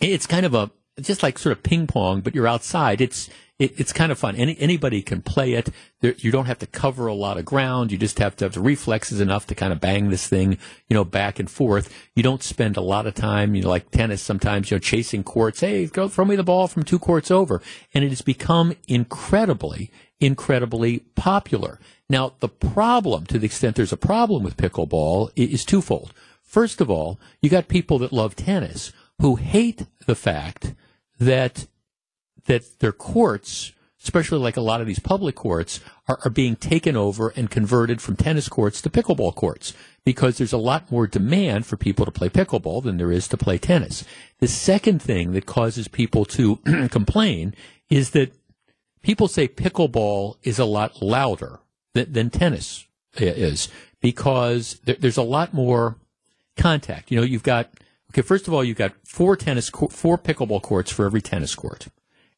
it's 0.00 0.26
kind 0.26 0.44
of 0.44 0.54
a 0.54 0.70
just 1.00 1.22
like 1.22 1.38
sort 1.38 1.56
of 1.56 1.62
ping 1.62 1.86
pong, 1.86 2.20
but 2.20 2.34
you're 2.34 2.46
outside. 2.46 3.00
It's 3.00 3.30
it, 3.58 3.78
it's 3.78 3.92
kind 3.92 4.10
of 4.10 4.18
fun. 4.18 4.34
Any, 4.36 4.58
anybody 4.58 5.00
can 5.02 5.22
play 5.22 5.52
it. 5.52 5.70
There, 6.00 6.14
you 6.18 6.30
don't 6.30 6.46
have 6.46 6.58
to 6.58 6.66
cover 6.66 7.06
a 7.06 7.14
lot 7.14 7.38
of 7.38 7.44
ground. 7.44 7.92
You 7.92 7.98
just 7.98 8.18
have 8.18 8.36
to 8.36 8.44
have 8.44 8.54
the 8.54 8.60
reflexes 8.60 9.20
enough 9.20 9.46
to 9.46 9.54
kind 9.54 9.72
of 9.72 9.80
bang 9.80 10.10
this 10.10 10.26
thing, 10.26 10.58
you 10.88 10.94
know, 10.94 11.04
back 11.04 11.38
and 11.38 11.50
forth. 11.50 11.92
You 12.14 12.22
don't 12.22 12.42
spend 12.42 12.76
a 12.76 12.82
lot 12.82 13.06
of 13.06 13.14
time, 13.14 13.54
you 13.54 13.62
know, 13.62 13.68
like 13.68 13.90
tennis 13.90 14.22
sometimes, 14.22 14.70
you 14.70 14.76
know, 14.76 14.80
chasing 14.80 15.22
courts. 15.22 15.60
Hey, 15.60 15.86
go 15.86 16.08
throw 16.08 16.24
me 16.24 16.36
the 16.36 16.42
ball 16.42 16.66
from 16.66 16.82
two 16.82 16.98
courts 16.98 17.30
over. 17.30 17.62
And 17.92 18.04
it 18.04 18.08
has 18.08 18.22
become 18.22 18.74
incredibly, 18.88 19.90
incredibly 20.20 21.00
popular. 21.14 21.78
Now, 22.08 22.34
the 22.40 22.48
problem, 22.48 23.24
to 23.26 23.38
the 23.38 23.46
extent 23.46 23.76
there's 23.76 23.92
a 23.92 23.96
problem 23.96 24.42
with 24.42 24.56
pickleball, 24.56 25.30
is 25.36 25.64
twofold. 25.64 26.12
First 26.42 26.80
of 26.80 26.90
all, 26.90 27.18
you 27.40 27.50
got 27.50 27.68
people 27.68 27.98
that 28.00 28.12
love 28.12 28.36
tennis 28.36 28.92
who 29.20 29.36
hate 29.36 29.86
the 30.06 30.14
fact 30.14 30.74
that 31.18 31.66
that 32.46 32.78
their 32.80 32.92
courts, 32.92 33.72
especially 34.02 34.38
like 34.38 34.56
a 34.56 34.62
lot 34.62 34.80
of 34.80 34.86
these 34.86 34.98
public 34.98 35.34
courts, 35.34 35.80
are, 36.08 36.18
are 36.24 36.30
being 36.30 36.56
taken 36.56 36.96
over 36.96 37.30
and 37.30 37.50
converted 37.50 38.00
from 38.00 38.16
tennis 38.16 38.48
courts 38.48 38.80
to 38.82 38.90
pickleball 38.90 39.34
courts 39.34 39.74
because 40.04 40.36
there's 40.36 40.52
a 40.52 40.58
lot 40.58 40.90
more 40.90 41.06
demand 41.06 41.66
for 41.66 41.76
people 41.76 42.04
to 42.04 42.12
play 42.12 42.28
pickleball 42.28 42.82
than 42.82 42.98
there 42.98 43.12
is 43.12 43.28
to 43.28 43.36
play 43.36 43.58
tennis. 43.58 44.04
The 44.40 44.48
second 44.48 45.00
thing 45.00 45.32
that 45.32 45.46
causes 45.46 45.88
people 45.88 46.24
to 46.26 46.56
complain 46.90 47.54
is 47.88 48.10
that 48.10 48.32
people 49.02 49.28
say 49.28 49.48
pickleball 49.48 50.36
is 50.42 50.58
a 50.58 50.64
lot 50.64 51.02
louder 51.02 51.60
than, 51.94 52.12
than 52.12 52.30
tennis 52.30 52.86
is 53.16 53.68
because 54.00 54.80
there, 54.84 54.96
there's 54.98 55.16
a 55.16 55.22
lot 55.22 55.54
more 55.54 55.96
contact. 56.56 57.10
You 57.10 57.18
know, 57.18 57.24
you've 57.24 57.42
got 57.42 57.70
Okay, 58.14 58.22
first 58.22 58.46
of 58.46 58.54
all, 58.54 58.62
you've 58.62 58.76
got 58.76 58.92
four 59.04 59.34
tennis, 59.34 59.68
four 59.68 60.16
pickleball 60.16 60.62
courts 60.62 60.92
for 60.92 61.04
every 61.04 61.20
tennis 61.20 61.56
court, 61.56 61.88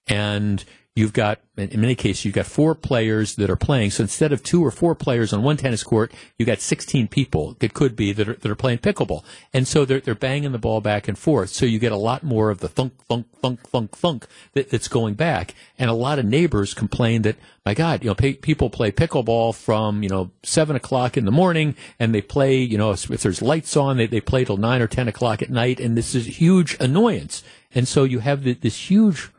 and 0.07 0.65
you've 0.97 1.13
got 1.13 1.41
in 1.59 1.81
many 1.81 1.95
cases 1.95 2.25
you've 2.25 2.35
got 2.35 2.47
four 2.47 2.75
players 2.75 3.37
that 3.37 3.51
are 3.51 3.57
playing. 3.57 3.91
So 3.91 4.03
instead 4.03 4.33
of 4.33 4.43
two 4.43 4.65
or 4.65 4.71
four 4.71 4.95
players 4.95 5.33
on 5.33 5.43
one 5.43 5.57
tennis 5.57 5.83
court, 5.83 6.13
you've 6.39 6.47
got 6.47 6.61
16 6.61 7.09
people. 7.09 7.57
It 7.61 7.75
could 7.75 7.95
be 7.95 8.13
that 8.13 8.29
are, 8.29 8.35
that 8.35 8.51
are 8.51 8.57
playing 8.57 8.79
pickleball, 8.79 9.23
and 9.53 9.69
so 9.69 9.85
they're 9.85 10.01
they're 10.01 10.15
banging 10.15 10.53
the 10.53 10.59
ball 10.59 10.81
back 10.81 11.07
and 11.07 11.17
forth. 11.19 11.51
So 11.51 11.67
you 11.67 11.79
get 11.79 11.93
a 11.93 11.97
lot 11.97 12.23
more 12.23 12.51
of 12.51 12.61
the 12.61 12.69
thunk 12.69 12.95
thunk 13.05 13.27
thunk 13.41 13.61
thunk 13.69 13.97
thunk 13.97 14.27
that, 14.55 14.71
that's 14.71 14.89
going 14.89 15.15
back. 15.15 15.55
And 15.79 15.91
a 15.91 15.95
lot 15.95 16.19
of 16.19 16.25
neighbors 16.25 16.75
complain 16.75 17.23
that 17.23 17.37
my 17.65 17.75
God, 17.75 18.03
you 18.03 18.09
know, 18.09 18.15
pay, 18.15 18.33
people 18.33 18.71
play 18.71 18.91
pickleball 18.91 19.55
from 19.55 20.03
you 20.03 20.09
know 20.09 20.31
seven 20.43 20.77
o'clock 20.77 21.17
in 21.17 21.27
the 21.27 21.31
morning, 21.31 21.77
and 22.01 22.15
they 22.15 22.23
play 22.23 22.59
you 22.59 22.79
know 22.79 22.93
if, 22.93 23.07
there's 23.07 23.43
lights 23.43 23.77
on, 23.77 23.99
they 23.99 24.07
they 24.07 24.21
play 24.21 24.45
till 24.47 24.57
nine 24.57 24.81
or 24.81 24.87
ten 24.87 25.09
o'clock 25.09 25.43
at 25.43 25.51
night, 25.51 25.79
and 25.79 25.97
this 25.97 26.15
is 26.15 26.27
a 26.27 26.31
huge 26.31 26.77
annoyance. 26.81 27.43
And 27.75 27.87
so 27.87 28.05
you 28.05 28.21
have 28.21 28.43
the, 28.43 28.55
this 28.55 28.91
huge 28.91 29.31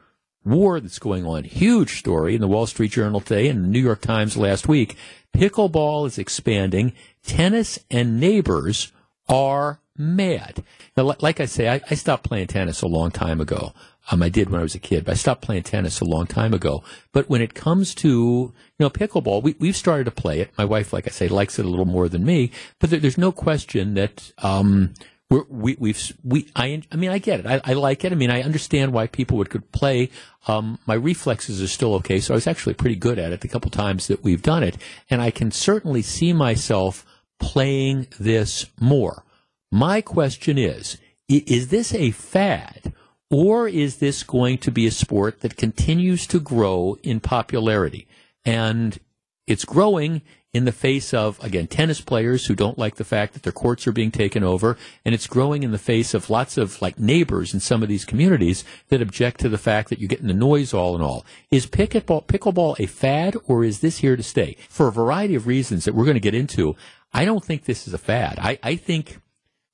war 0.47 0.79
that's 0.79 0.99
going 0.99 1.25
on. 1.25 1.43
Huge 1.43 1.99
story 1.99 2.35
in 2.35 2.41
the 2.41 2.47
Wall 2.47 2.67
Street 2.67 2.91
Journal 2.91 3.21
today 3.21 3.47
and 3.47 3.63
the 3.63 3.67
New 3.67 3.81
York 3.81 4.01
Times 4.01 4.37
last 4.37 4.67
week. 4.67 4.95
Pickleball 5.35 6.07
is 6.07 6.17
expanding. 6.17 6.93
Tennis 7.23 7.79
and 7.91 8.19
neighbors 8.19 8.91
are 9.27 9.79
mad. 9.97 10.63
Now, 10.95 11.15
like 11.19 11.39
I 11.39 11.45
say, 11.45 11.69
I, 11.69 11.81
I 11.89 11.95
stopped 11.95 12.23
playing 12.23 12.47
tennis 12.47 12.81
a 12.81 12.87
long 12.87 13.11
time 13.11 13.41
ago. 13.41 13.73
Um, 14.09 14.23
I 14.23 14.29
did 14.29 14.49
when 14.49 14.59
I 14.59 14.63
was 14.63 14.75
a 14.75 14.79
kid, 14.79 15.03
but 15.05 15.11
I 15.11 15.15
stopped 15.15 15.41
playing 15.41 15.63
tennis 15.63 15.99
a 15.99 16.05
long 16.05 16.27
time 16.27 16.53
ago. 16.53 16.81
But 17.11 17.29
when 17.29 17.41
it 17.41 17.53
comes 17.53 17.93
to, 17.95 18.07
you 18.09 18.53
know, 18.79 18.89
pickleball, 18.89 19.43
we, 19.43 19.55
we've 19.59 19.75
started 19.75 20.05
to 20.05 20.11
play 20.11 20.39
it. 20.39 20.51
My 20.57 20.65
wife, 20.65 20.93
like 20.93 21.07
I 21.07 21.11
say, 21.11 21.27
likes 21.27 21.59
it 21.59 21.65
a 21.65 21.69
little 21.69 21.85
more 21.85 22.07
than 22.07 22.23
me, 22.23 22.51
but 22.79 22.89
there, 22.89 22.99
there's 22.99 23.17
no 23.17 23.31
question 23.33 23.95
that, 23.95 24.31
um, 24.37 24.93
we're, 25.29 25.43
we, 25.49 25.75
we've, 25.79 26.17
we, 26.23 26.49
I, 26.55 26.81
I 26.91 26.95
mean, 26.95 27.09
I 27.09 27.17
get 27.17 27.41
it. 27.41 27.45
I, 27.45 27.61
I 27.63 27.73
like 27.73 28.05
it. 28.05 28.11
I 28.11 28.15
mean, 28.15 28.31
I 28.31 28.43
understand 28.43 28.93
why 28.93 29.07
people 29.07 29.37
would 29.37 29.49
could 29.49 29.71
play. 29.71 30.09
Um, 30.47 30.79
my 30.85 30.93
reflexes 30.93 31.61
are 31.61 31.67
still 31.67 31.93
okay, 31.95 32.19
so 32.19 32.33
I 32.33 32.35
was 32.35 32.47
actually 32.47 32.75
pretty 32.75 32.95
good 32.95 33.19
at 33.19 33.33
it 33.33 33.41
the 33.41 33.49
couple 33.49 33.69
times 33.69 34.07
that 34.07 34.23
we've 34.23 34.41
done 34.41 34.63
it, 34.63 34.77
and 35.09 35.21
I 35.21 35.31
can 35.31 35.51
certainly 35.51 36.01
see 36.01 36.31
myself 36.31 37.05
playing 37.39 38.07
this 38.19 38.67
more. 38.79 39.23
My 39.69 39.99
question 39.99 40.57
is: 40.57 40.97
Is 41.27 41.67
this 41.67 41.93
a 41.93 42.11
fad, 42.11 42.93
or 43.29 43.67
is 43.67 43.97
this 43.97 44.23
going 44.23 44.59
to 44.59 44.71
be 44.71 44.87
a 44.87 44.91
sport 44.91 45.41
that 45.41 45.57
continues 45.57 46.25
to 46.27 46.39
grow 46.39 46.97
in 47.03 47.19
popularity? 47.19 48.07
And 48.45 48.97
it's 49.45 49.65
growing 49.65 50.21
in 50.57 50.65
the 50.65 50.71
face 50.71 51.13
of, 51.13 51.41
again, 51.43 51.67
tennis 51.67 52.01
players 52.01 52.47
who 52.47 52.55
don't 52.55 52.79
like 52.79 52.95
the 52.95 53.03
fact 53.03 53.33
that 53.33 53.43
their 53.43 53.53
courts 53.53 53.85
are 53.85 53.91
being 53.91 54.09
taken 54.09 54.43
over. 54.43 54.75
And 55.05 55.13
it's 55.13 55.27
growing 55.27 55.61
in 55.61 55.71
the 55.71 55.77
face 55.77 56.15
of 56.15 56.31
lots 56.31 56.57
of 56.57 56.81
like 56.81 56.97
neighbors 56.97 57.53
in 57.53 57.59
some 57.59 57.83
of 57.83 57.89
these 57.89 58.05
communities 58.05 58.63
that 58.89 59.01
object 59.01 59.39
to 59.41 59.49
the 59.49 59.59
fact 59.59 59.89
that 59.89 59.99
you're 59.99 60.07
getting 60.07 60.27
the 60.27 60.33
noise 60.33 60.73
all 60.73 60.95
in 60.95 61.01
all. 61.01 61.23
Is 61.51 61.67
pickleball, 61.67 62.25
pickleball 62.25 62.79
a 62.79 62.87
fad 62.87 63.37
or 63.45 63.63
is 63.63 63.81
this 63.81 63.99
here 63.99 64.17
to 64.17 64.23
stay? 64.23 64.57
For 64.67 64.87
a 64.87 64.91
variety 64.91 65.35
of 65.35 65.45
reasons 65.45 65.85
that 65.85 65.93
we're 65.93 66.05
going 66.05 66.15
to 66.15 66.19
get 66.19 66.33
into, 66.33 66.75
I 67.13 67.23
don't 67.23 67.45
think 67.45 67.65
this 67.65 67.87
is 67.87 67.93
a 67.93 67.99
fad. 67.99 68.39
I, 68.39 68.57
I 68.63 68.75
think, 68.75 69.19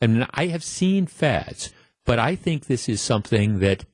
and 0.02 0.28
I 0.32 0.48
have 0.48 0.66
seen 0.66 1.08
fads, 1.08 1.72
but 2.04 2.20
I 2.20 2.36
think 2.36 2.66
this 2.66 2.90
is 2.90 3.00
something 3.00 3.60
that 3.60 3.86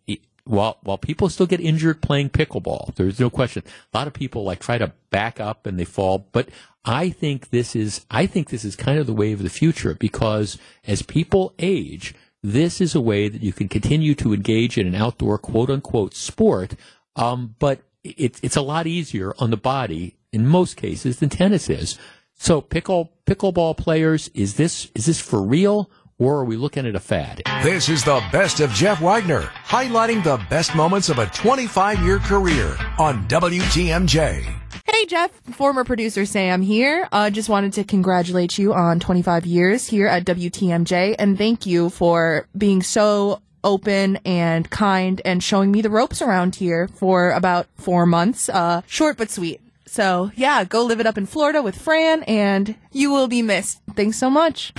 while 0.49 0.79
while 0.81 0.97
people 0.97 1.29
still 1.29 1.45
get 1.45 1.59
injured 1.59 2.01
playing 2.01 2.31
pickleball, 2.31 2.95
there's 2.95 3.19
no 3.19 3.29
question. 3.29 3.63
A 3.93 3.97
lot 3.97 4.07
of 4.07 4.13
people 4.13 4.43
like 4.43 4.59
try 4.59 4.79
to 4.79 4.91
back 5.11 5.39
up 5.39 5.67
and 5.67 5.79
they 5.79 5.85
fall, 5.85 6.27
but 6.31 6.49
I 6.85 7.09
think 7.09 7.49
this 7.49 7.75
is 7.75 8.05
I 8.09 8.25
think 8.25 8.49
this 8.49 8.63
is 8.63 8.75
kind 8.75 8.99
of 8.99 9.07
the 9.07 9.13
way 9.13 9.31
of 9.31 9.43
the 9.43 9.49
future 9.49 9.95
because 9.95 10.57
as 10.87 11.01
people 11.01 11.53
age, 11.59 12.13
this 12.41 12.79
is 12.79 12.95
a 12.95 13.01
way 13.01 13.27
that 13.27 13.43
you 13.43 13.51
can 13.53 13.67
continue 13.67 14.15
to 14.15 14.33
engage 14.33 14.77
in 14.77 14.87
an 14.87 14.95
outdoor 14.95 15.37
quote 15.37 15.69
unquote 15.69 16.15
sport, 16.15 16.75
um, 17.15 17.55
but 17.59 17.81
it's 18.03 18.39
it's 18.41 18.55
a 18.55 18.61
lot 18.61 18.87
easier 18.87 19.33
on 19.39 19.49
the 19.49 19.57
body 19.57 20.15
in 20.31 20.47
most 20.47 20.77
cases 20.77 21.19
than 21.19 21.29
tennis 21.29 21.69
is. 21.69 21.97
So 22.35 22.61
pickle 22.61 23.11
pickleball 23.25 23.77
players, 23.77 24.29
is 24.33 24.55
this 24.55 24.89
is 24.95 25.05
this 25.05 25.19
for 25.19 25.41
real? 25.41 25.89
or 26.19 26.39
are 26.39 26.45
we 26.45 26.57
looking 26.57 26.85
at 26.85 26.95
a 26.95 26.99
fad? 26.99 27.41
This 27.63 27.87
is 27.87 28.03
the 28.03 28.21
best 28.31 28.59
of 28.59 28.71
Jeff 28.71 29.01
Wagner, 29.01 29.43
highlighting 29.65 30.21
the 30.21 30.35
best 30.49 30.75
moments 30.75 31.07
of 31.07 31.17
a 31.17 31.27
25 31.27 32.01
year 32.01 32.19
career 32.19 32.75
on 32.97 33.25
WTMJ. 33.29 34.58
Hey 34.91 35.05
Jeff, 35.05 35.31
former 35.51 35.83
producer 35.83 36.25
Sam 36.25 36.63
here. 36.63 37.07
Uh, 37.11 37.29
just 37.29 37.47
wanted 37.47 37.73
to 37.73 37.83
congratulate 37.83 38.57
you 38.57 38.73
on 38.73 38.99
25 38.99 39.45
years 39.45 39.85
here 39.87 40.07
at 40.07 40.25
WTMJ 40.25 41.15
and 41.19 41.37
thank 41.37 41.67
you 41.67 41.91
for 41.91 42.47
being 42.57 42.81
so 42.81 43.39
open 43.63 44.17
and 44.25 44.67
kind 44.71 45.21
and 45.23 45.43
showing 45.43 45.71
me 45.71 45.81
the 45.81 45.91
ropes 45.91 46.23
around 46.23 46.55
here 46.55 46.87
for 46.87 47.29
about 47.31 47.67
four 47.75 48.07
months. 48.07 48.49
Uh, 48.49 48.81
short 48.87 49.15
but 49.15 49.29
sweet. 49.29 49.61
So 49.85 50.31
yeah, 50.35 50.63
go 50.63 50.83
live 50.83 50.99
it 50.99 51.05
up 51.05 51.19
in 51.19 51.27
Florida 51.27 51.61
with 51.61 51.77
Fran 51.77 52.23
and 52.23 52.75
you 52.91 53.11
will 53.11 53.27
be 53.27 53.43
missed. 53.43 53.79
Thanks 53.95 54.17
so 54.17 54.29
much. 54.29 54.73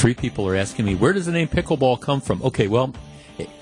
Three 0.00 0.14
people 0.14 0.46
are 0.48 0.56
asking 0.56 0.86
me, 0.86 0.96
where 0.96 1.12
does 1.12 1.26
the 1.26 1.32
name 1.32 1.48
pickleball 1.48 2.00
come 2.00 2.20
from? 2.20 2.42
Okay, 2.42 2.66
well, 2.66 2.94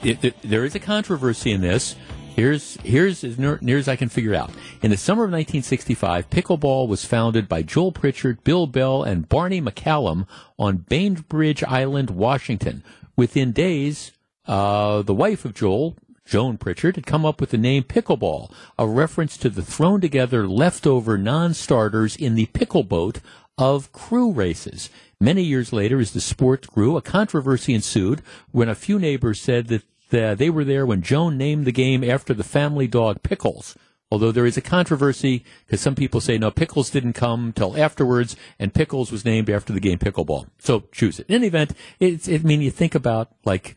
it, 0.02 0.24
it, 0.24 0.34
there 0.42 0.64
is 0.64 0.74
a 0.74 0.80
controversy 0.80 1.52
in 1.52 1.60
this. 1.60 1.94
Here's 2.36 2.76
here's 2.82 3.24
as 3.24 3.38
near, 3.38 3.58
near, 3.62 3.78
as 3.78 3.88
I 3.88 3.96
can 3.96 4.10
figure 4.10 4.34
out. 4.34 4.50
In 4.82 4.90
the 4.90 4.98
summer 4.98 5.24
of 5.24 5.30
1965, 5.30 6.28
pickleball 6.28 6.86
was 6.86 7.02
founded 7.02 7.48
by 7.48 7.62
Joel 7.62 7.92
Pritchard, 7.92 8.44
Bill 8.44 8.66
Bell, 8.66 9.02
and 9.02 9.26
Barney 9.26 9.62
McCallum 9.62 10.26
on 10.58 10.84
Bainbridge 10.86 11.64
Island, 11.64 12.10
Washington. 12.10 12.84
Within 13.16 13.52
days, 13.52 14.12
uh, 14.46 15.00
the 15.00 15.14
wife 15.14 15.46
of 15.46 15.54
Joel, 15.54 15.96
Joan 16.26 16.58
Pritchard, 16.58 16.96
had 16.96 17.06
come 17.06 17.24
up 17.24 17.40
with 17.40 17.52
the 17.52 17.56
name 17.56 17.84
pickleball, 17.84 18.52
a 18.78 18.86
reference 18.86 19.38
to 19.38 19.48
the 19.48 19.62
thrown 19.62 20.02
together 20.02 20.46
leftover 20.46 21.16
non-starters 21.16 22.16
in 22.16 22.34
the 22.34 22.46
pickle 22.52 22.84
boat 22.84 23.20
of 23.56 23.92
crew 23.92 24.30
races. 24.30 24.90
Many 25.18 25.42
years 25.42 25.72
later, 25.72 26.00
as 26.00 26.10
the 26.10 26.20
sport 26.20 26.66
grew, 26.66 26.98
a 26.98 27.02
controversy 27.02 27.72
ensued 27.72 28.20
when 28.52 28.68
a 28.68 28.74
few 28.74 28.98
neighbors 28.98 29.40
said 29.40 29.68
that 29.68 29.84
they 30.10 30.50
were 30.50 30.64
there 30.64 30.86
when 30.86 31.02
Joan 31.02 31.36
named 31.36 31.64
the 31.64 31.72
game 31.72 32.04
after 32.04 32.34
the 32.34 32.44
family 32.44 32.86
dog 32.86 33.22
Pickles. 33.22 33.76
Although 34.10 34.30
there 34.30 34.46
is 34.46 34.56
a 34.56 34.62
controversy 34.62 35.44
because 35.66 35.80
some 35.80 35.96
people 35.96 36.20
say 36.20 36.38
no, 36.38 36.50
Pickles 36.50 36.90
didn't 36.90 37.14
come 37.14 37.52
till 37.52 37.76
afterwards, 37.76 38.36
and 38.58 38.72
Pickles 38.72 39.10
was 39.10 39.24
named 39.24 39.50
after 39.50 39.72
the 39.72 39.80
game 39.80 39.98
pickleball. 39.98 40.46
So 40.58 40.84
choose 40.92 41.18
it. 41.18 41.26
In 41.28 41.34
any 41.34 41.48
event, 41.48 41.72
it's, 41.98 42.28
it, 42.28 42.42
I 42.42 42.44
mean, 42.44 42.60
you 42.60 42.70
think 42.70 42.94
about 42.94 43.32
like 43.44 43.76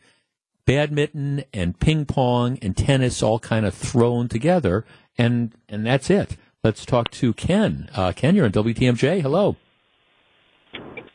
badminton 0.65 1.45
and 1.51 1.79
ping 1.79 2.05
pong 2.05 2.59
and 2.61 2.77
tennis 2.77 3.23
all 3.23 3.39
kind 3.39 3.65
of 3.65 3.73
thrown 3.73 4.27
together, 4.27 4.85
and 5.17 5.55
and 5.67 5.83
that's 5.83 6.11
it. 6.11 6.37
Let's 6.63 6.85
talk 6.85 7.09
to 7.11 7.33
Ken. 7.33 7.89
Uh, 7.95 8.11
Ken, 8.11 8.35
you're 8.35 8.45
on 8.45 8.51
WTMJ. 8.51 9.21
Hello. 9.21 9.55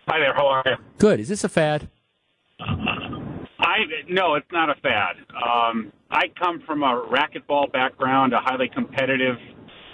Hi 0.08 0.18
there. 0.18 0.34
How 0.34 0.48
are 0.48 0.62
you? 0.66 0.76
Good. 0.98 1.20
Is 1.20 1.28
this 1.28 1.44
a 1.44 1.48
fad? 1.48 1.88
I 3.58 3.78
no, 4.08 4.34
it's 4.34 4.50
not 4.52 4.70
a 4.70 4.74
fad. 4.80 5.16
Um, 5.30 5.92
I 6.10 6.24
come 6.38 6.62
from 6.66 6.82
a 6.82 7.06
racquetball 7.10 7.72
background, 7.72 8.32
a 8.32 8.40
highly 8.40 8.68
competitive, 8.68 9.36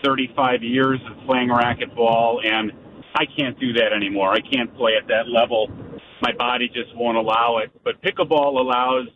35 0.05 0.63
years 0.63 1.01
of 1.11 1.27
playing 1.27 1.49
racquetball, 1.49 2.45
and 2.45 2.73
I 3.15 3.25
can't 3.39 3.59
do 3.59 3.73
that 3.75 3.93
anymore. 3.95 4.33
I 4.33 4.41
can't 4.41 4.75
play 4.77 4.93
at 5.01 5.09
that 5.09 5.29
level. 5.29 5.69
My 6.23 6.33
body 6.33 6.69
just 6.69 6.95
won't 6.97 7.17
allow 7.17 7.59
it. 7.59 7.71
But 7.85 8.01
pickleball 8.03 8.59
allows 8.61 9.09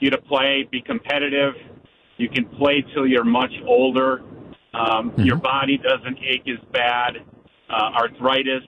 you 0.00 0.10
to 0.10 0.18
play, 0.18 0.68
be 0.70 0.80
competitive. 0.80 1.54
You 2.18 2.28
can 2.28 2.46
play 2.46 2.84
till 2.94 3.06
you're 3.06 3.24
much 3.24 3.52
older. 3.66 4.20
Um, 4.74 5.10
mm-hmm. 5.10 5.22
Your 5.22 5.36
body 5.36 5.78
doesn't 5.78 6.18
ache 6.18 6.48
as 6.48 6.62
bad. 6.72 7.16
Uh, 7.68 7.90
arthritis, 7.96 8.62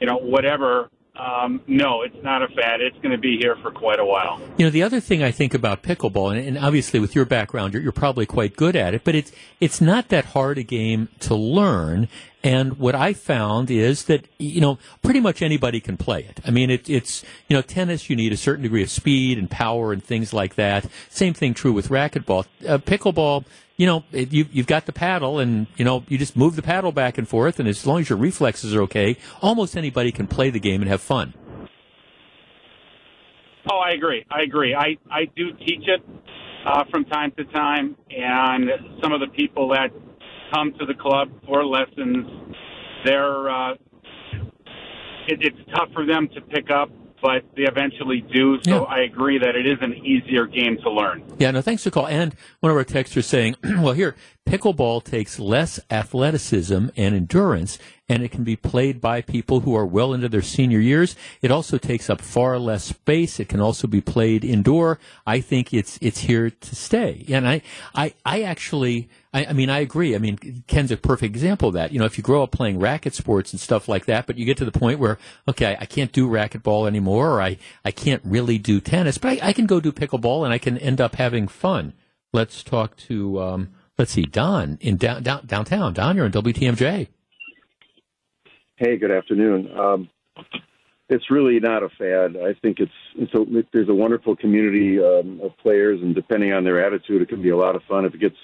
you 0.00 0.06
know, 0.06 0.16
whatever. 0.16 0.90
Um, 1.18 1.60
no, 1.66 2.02
it's 2.02 2.22
not 2.22 2.42
a 2.42 2.48
fad. 2.48 2.80
It's 2.80 2.96
going 2.98 3.10
to 3.10 3.18
be 3.18 3.36
here 3.38 3.56
for 3.56 3.72
quite 3.72 3.98
a 3.98 4.04
while. 4.04 4.40
You 4.56 4.64
know, 4.64 4.70
the 4.70 4.84
other 4.84 5.00
thing 5.00 5.22
I 5.22 5.32
think 5.32 5.52
about 5.52 5.82
pickleball, 5.82 6.36
and, 6.36 6.46
and 6.46 6.58
obviously 6.58 7.00
with 7.00 7.16
your 7.16 7.24
background, 7.24 7.74
you're, 7.74 7.82
you're, 7.82 7.92
probably 7.98 8.26
quite 8.26 8.54
good 8.54 8.76
at 8.76 8.94
it, 8.94 9.02
but 9.02 9.16
it's 9.16 9.32
it's 9.58 9.80
not 9.80 10.10
that 10.10 10.26
hard 10.26 10.58
a 10.58 10.62
game 10.62 11.08
to 11.20 11.34
learn. 11.34 12.08
And 12.44 12.78
what 12.78 12.94
I 12.94 13.14
found 13.14 13.70
is 13.70 14.04
that 14.04 14.26
you 14.38 14.60
know 14.60 14.78
pretty 15.02 15.20
much 15.20 15.42
anybody 15.42 15.80
can 15.80 15.96
play 15.96 16.20
it. 16.24 16.40
I 16.44 16.50
mean, 16.50 16.70
it, 16.70 16.88
it's 16.88 17.24
you 17.48 17.56
know 17.56 17.62
tennis 17.62 18.08
you 18.08 18.16
need 18.16 18.32
a 18.32 18.36
certain 18.36 18.62
degree 18.62 18.82
of 18.82 18.90
speed 18.90 19.38
and 19.38 19.50
power 19.50 19.92
and 19.92 20.02
things 20.02 20.32
like 20.32 20.54
that. 20.54 20.86
Same 21.10 21.34
thing 21.34 21.54
true 21.54 21.72
with 21.72 21.88
racquetball. 21.88 22.46
Uh, 22.66 22.78
pickleball 22.78 23.44
you 23.78 23.86
know, 23.86 24.02
it, 24.10 24.32
you, 24.32 24.46
you've 24.52 24.66
got 24.66 24.86
the 24.86 24.92
paddle, 24.92 25.38
and 25.38 25.68
you 25.76 25.84
know, 25.84 26.04
you 26.08 26.18
just 26.18 26.36
move 26.36 26.56
the 26.56 26.62
paddle 26.62 26.90
back 26.90 27.16
and 27.16 27.26
forth, 27.26 27.60
and 27.60 27.68
as 27.68 27.86
long 27.86 28.00
as 28.00 28.10
your 28.10 28.18
reflexes 28.18 28.74
are 28.74 28.82
okay, 28.82 29.16
almost 29.40 29.76
anybody 29.76 30.10
can 30.10 30.26
play 30.26 30.50
the 30.50 30.58
game 30.58 30.82
and 30.82 30.90
have 30.90 31.00
fun. 31.00 31.32
Oh, 33.70 33.78
I 33.78 33.92
agree. 33.92 34.26
I 34.30 34.42
agree. 34.42 34.74
I 34.74 34.96
I 35.10 35.26
do 35.36 35.52
teach 35.52 35.86
it 35.86 36.02
uh, 36.66 36.84
from 36.90 37.04
time 37.04 37.32
to 37.36 37.44
time, 37.44 37.96
and 38.10 38.68
some 39.00 39.12
of 39.12 39.20
the 39.20 39.28
people 39.28 39.68
that 39.68 39.90
come 40.52 40.72
to 40.78 40.86
the 40.86 40.94
club 40.94 41.28
for 41.46 41.64
lessons, 41.64 42.26
they're 43.04 43.50
uh, 43.50 43.72
it, 45.28 45.38
it's 45.40 45.70
tough 45.74 45.88
for 45.92 46.06
them 46.06 46.28
to 46.34 46.40
pick 46.40 46.70
up 46.70 46.90
but 47.22 47.44
they 47.56 47.62
eventually 47.62 48.20
do. 48.20 48.58
So 48.62 48.70
yeah. 48.70 48.82
I 48.82 49.00
agree 49.00 49.38
that 49.38 49.56
it 49.56 49.66
is 49.66 49.78
an 49.80 49.94
easier 49.94 50.46
game 50.46 50.78
to 50.82 50.90
learn. 50.90 51.24
Yeah, 51.38 51.50
no, 51.50 51.62
thanks 51.62 51.82
for 51.82 51.90
the 51.90 51.94
call. 51.94 52.06
And 52.06 52.34
one 52.60 52.70
of 52.70 52.76
our 52.76 52.84
texters 52.84 53.24
saying, 53.24 53.56
well, 53.64 53.92
here, 53.92 54.14
pickleball 54.46 55.04
takes 55.04 55.38
less 55.38 55.80
athleticism 55.90 56.88
and 56.96 57.14
endurance, 57.14 57.78
and 58.08 58.22
it 58.22 58.30
can 58.30 58.44
be 58.44 58.56
played 58.56 59.00
by 59.00 59.20
people 59.20 59.60
who 59.60 59.74
are 59.74 59.86
well 59.86 60.14
into 60.14 60.28
their 60.28 60.42
senior 60.42 60.80
years. 60.80 61.16
It 61.42 61.50
also 61.50 61.78
takes 61.78 62.08
up 62.08 62.20
far 62.20 62.58
less 62.58 62.84
space. 62.84 63.40
It 63.40 63.48
can 63.48 63.60
also 63.60 63.86
be 63.86 64.00
played 64.00 64.44
indoor. 64.44 64.98
I 65.26 65.40
think 65.40 65.74
it's 65.74 65.98
it's 66.00 66.20
here 66.20 66.50
to 66.50 66.76
stay. 66.76 67.24
And 67.28 67.48
I 67.48 67.62
I, 67.94 68.14
I 68.24 68.42
actually 68.42 69.08
I, 69.32 69.46
I, 69.46 69.52
mean, 69.52 69.68
I 69.68 69.80
agree. 69.80 70.14
I 70.14 70.18
mean, 70.18 70.64
Ken's 70.66 70.90
a 70.90 70.96
perfect 70.96 71.34
example 71.34 71.68
of 71.68 71.74
that. 71.74 71.92
You 71.92 71.98
know, 71.98 72.06
if 72.06 72.16
you 72.16 72.24
grow 72.24 72.42
up 72.42 72.50
playing 72.50 72.78
racket 72.78 73.14
sports 73.14 73.52
and 73.52 73.60
stuff 73.60 73.86
like 73.86 74.06
that, 74.06 74.26
but 74.26 74.38
you 74.38 74.46
get 74.46 74.56
to 74.58 74.64
the 74.64 74.72
point 74.72 74.98
where, 74.98 75.18
okay, 75.46 75.76
I 75.78 75.84
can't 75.84 76.12
do 76.12 76.28
racquetball 76.28 76.86
anymore, 76.86 77.32
or 77.32 77.42
I, 77.42 77.58
I 77.84 77.90
can't 77.90 78.22
really 78.24 78.56
do 78.58 78.80
tennis, 78.80 79.18
but 79.18 79.32
I, 79.32 79.48
I 79.48 79.52
can 79.52 79.66
go 79.66 79.80
do 79.80 79.92
pickleball 79.92 80.44
and 80.44 80.52
I 80.52 80.58
can 80.58 80.78
end 80.78 81.00
up 81.00 81.16
having 81.16 81.46
fun. 81.46 81.92
Let's 82.32 82.62
talk 82.62 82.96
to, 83.08 83.40
um, 83.40 83.68
let's 83.98 84.12
see, 84.12 84.22
Don 84.22 84.78
in 84.80 84.96
down, 84.96 85.22
down, 85.22 85.44
downtown. 85.46 85.92
Don, 85.92 86.16
you're 86.16 86.26
in 86.26 86.32
WTMJ. 86.32 87.08
Hey, 88.76 88.96
good 88.96 89.10
afternoon. 89.10 89.70
Um, 89.76 90.08
it's 91.08 91.30
really 91.30 91.58
not 91.58 91.82
a 91.82 91.88
fad. 91.88 92.36
I 92.36 92.54
think 92.60 92.78
it's 92.80 93.32
so 93.32 93.46
there's 93.72 93.88
a 93.88 93.94
wonderful 93.94 94.36
community 94.36 94.98
um, 94.98 95.40
of 95.42 95.56
players, 95.58 96.00
and 96.02 96.14
depending 96.14 96.52
on 96.52 96.64
their 96.64 96.84
attitude, 96.84 97.22
it 97.22 97.28
can 97.28 97.42
be 97.42 97.48
a 97.48 97.56
lot 97.56 97.74
of 97.74 97.82
fun. 97.88 98.04
If 98.04 98.14
it 98.14 98.20
gets 98.20 98.36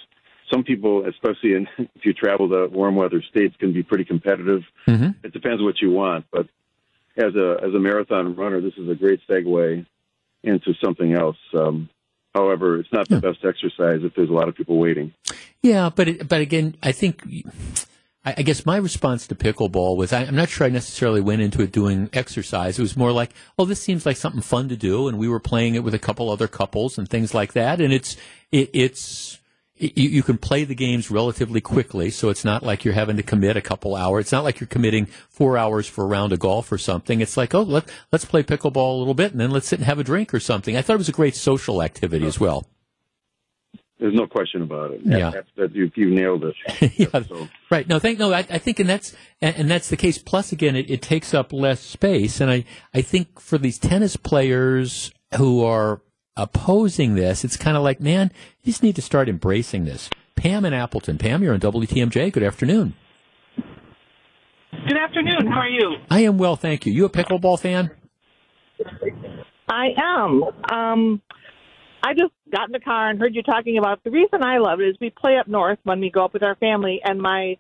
some 0.53 0.65
people, 0.65 1.07
especially 1.07 1.55
in, 1.55 1.67
if 1.95 2.05
you 2.05 2.13
travel 2.13 2.49
to 2.49 2.69
warm 2.71 2.97
weather 2.97 3.23
states, 3.31 3.55
can 3.59 3.73
be 3.73 3.83
pretty 3.83 4.05
competitive. 4.05 4.63
Mm-hmm. 4.87 5.25
It 5.25 5.33
depends 5.33 5.63
what 5.63 5.81
you 5.81 5.91
want, 5.91 6.27
but 6.33 6.47
as 7.17 7.35
a 7.37 7.57
as 7.63 7.73
a 7.75 7.79
marathon 7.79 8.35
runner, 8.35 8.61
this 8.61 8.75
is 8.77 8.89
a 8.89 8.95
great 8.95 9.21
segue 9.29 9.87
into 10.43 10.75
something 10.83 11.15
else. 11.15 11.37
Um, 11.57 11.89
however, 12.35 12.79
it's 12.79 12.93
not 12.93 13.09
the 13.09 13.17
yeah. 13.17 13.21
best 13.21 13.45
exercise 13.45 14.01
if 14.03 14.15
there's 14.15 14.31
a 14.31 14.33
lot 14.33 14.49
of 14.49 14.55
people 14.55 14.79
waiting. 14.79 15.13
Yeah, 15.63 15.91
but 15.95 16.09
it, 16.09 16.29
but 16.29 16.41
again, 16.41 16.77
I 16.83 16.93
think. 16.93 17.23
I, 18.27 18.41
guess 18.41 18.65
my 18.65 18.79
response 18.79 19.27
to 19.27 19.35
pickleball 19.35 19.99
was 19.99 20.11
I, 20.11 20.23
am 20.23 20.35
not 20.35 20.49
sure 20.49 20.67
I 20.67 20.71
necessarily 20.71 21.21
went 21.21 21.43
into 21.43 21.61
it 21.61 21.73
doing 21.73 22.09
exercise. 22.15 22.79
It 22.79 22.83
was 22.83 22.97
more 22.97 23.13
like, 23.13 23.33
oh, 23.59 23.67
this 23.67 23.83
seems 23.83 24.07
like 24.07 24.17
something 24.17 24.41
fun 24.41 24.71
to 24.71 24.79
do, 24.79 25.09
and 25.09 25.19
we 25.19 25.29
were 25.29 25.41
playing 25.41 25.75
it 25.75 25.85
with 25.85 25.93
a 25.93 25.99
couple 25.99 26.31
other 26.31 26.49
couples 26.49 26.97
and 26.97 27.07
things 27.07 27.35
like 27.35 27.53
that. 27.53 27.83
And 27.83 27.93
it's 27.93 28.17
it, 28.51 28.71
it's 28.73 29.41
you, 29.95 30.09
you, 30.09 30.23
can 30.23 30.39
play 30.39 30.65
the 30.65 30.75
games 30.75 31.11
relatively 31.11 31.61
quickly, 31.61 32.11
so 32.11 32.29
it's 32.29 32.45
not 32.45 32.63
like 32.63 32.85
you're 32.85 32.95
having 32.95 33.17
to 33.17 33.23
commit 33.23 33.57
a 33.57 33.61
couple 33.61 33.95
hours. 33.95 34.27
It's 34.27 34.33
not 34.33 34.45
like 34.45 34.61
you're 34.61 34.67
committing 34.67 35.07
four 35.29 35.59
hours 35.59 35.87
for 35.87 36.05
a 36.05 36.07
round 36.07 36.33
of 36.33 36.39
golf 36.39 36.71
or 36.71 36.79
something. 36.79 37.21
It's 37.21 37.37
like, 37.37 37.55
oh, 37.55 37.63
let, 37.63 37.91
let's 38.13 38.25
play 38.25 38.43
pickleball 38.43 38.95
a 38.95 38.99
little 38.99 39.15
bit, 39.15 39.33
and 39.33 39.41
then 39.41 39.51
let's 39.51 39.69
sit 39.69 39.79
and 39.79 39.87
have 39.87 39.99
a 39.99 40.05
drink 40.05 40.33
or 40.33 40.41
something. 40.41 40.77
I 40.77 40.83
thought 40.83 40.95
it 40.95 40.99
was 40.99 41.09
a 41.09 41.13
great 41.13 41.35
social 41.35 41.83
activity 41.83 42.27
as 42.27 42.39
well. 42.41 42.67
There's 43.99 44.15
no 44.15 44.27
question 44.27 44.63
about 44.63 44.91
it. 44.91 45.01
Yeah, 45.05 45.31
that's, 45.31 45.49
that 45.57 45.75
you, 45.75 45.91
you 45.95 46.11
nailed 46.11 46.45
it. 46.45 46.99
yeah, 46.99 47.23
so. 47.23 47.49
right. 47.71 47.89
No, 47.89 47.99
thank 47.99 48.19
no. 48.19 48.33
I, 48.33 48.39
I, 48.39 48.59
think, 48.59 48.81
and 48.81 48.89
that's 48.89 49.15
and, 49.41 49.57
and, 49.57 49.71
that's 49.71 49.89
the 49.89 49.97
case. 49.97 50.19
Plus, 50.19 50.51
again, 50.51 50.75
it, 50.75 50.91
it 50.91 51.01
takes 51.01 51.33
up 51.33 51.53
less 51.53 51.81
space, 51.81 52.41
and 52.41 52.51
I 52.51 52.65
I 52.93 53.03
think 53.03 53.41
for 53.41 53.57
these 53.57 53.79
tennis 53.79 54.17
players 54.17 55.13
who 55.37 55.65
are 55.65 56.03
opposing 56.37 57.15
this, 57.15 57.45
it's 57.45 57.57
kind 57.57 57.77
of 57.77 57.83
like, 57.83 58.01
man, 58.01 58.31
you 58.63 58.73
just 58.73 58.83
need 58.83 58.97
to 58.97 59.03
start 59.03 59.29
embracing 59.29 59.85
this. 59.85 60.11
Pam 60.37 60.65
in 60.65 60.73
Appleton. 60.73 61.19
Pam, 61.19 61.43
you're 61.43 61.55
on 61.55 61.61
WTMJ. 61.61 62.33
Good 62.33 62.43
afternoon. 62.43 62.95
Good 64.89 64.99
afternoon. 64.99 65.47
How 65.47 65.61
are 65.61 65.69
you? 65.69 65.95
I 66.11 66.21
am 66.21 66.37
well, 66.37 66.57
thank 66.57 66.85
you. 66.85 66.93
You 66.93 67.05
a 67.05 67.11
pickleball 67.11 67.61
fan? 67.61 67.91
I 69.69 69.87
am. 69.97 70.43
Um, 70.71 71.23
I 72.03 72.13
just 72.13 72.33
got 72.53 72.69
in 72.69 72.73
the 72.73 72.81
car 72.81 73.09
and 73.09 73.19
heard 73.19 73.35
you 73.35 73.43
talking 73.43 73.79
about 73.79 74.03
the 74.05 74.11
reason 74.11 74.43
I 74.43 74.59
love 74.59 74.81
it 74.81 74.89
is 74.89 74.97
we 75.01 75.11
play 75.11 75.39
up 75.39 75.49
north 75.49 75.79
when 75.85 76.01
we 76.01 76.11
go 76.11 76.25
up 76.25 76.35
with 76.35 76.43
our 76.43 76.57
family, 76.57 77.01
and 77.03 77.21
my 77.21 77.57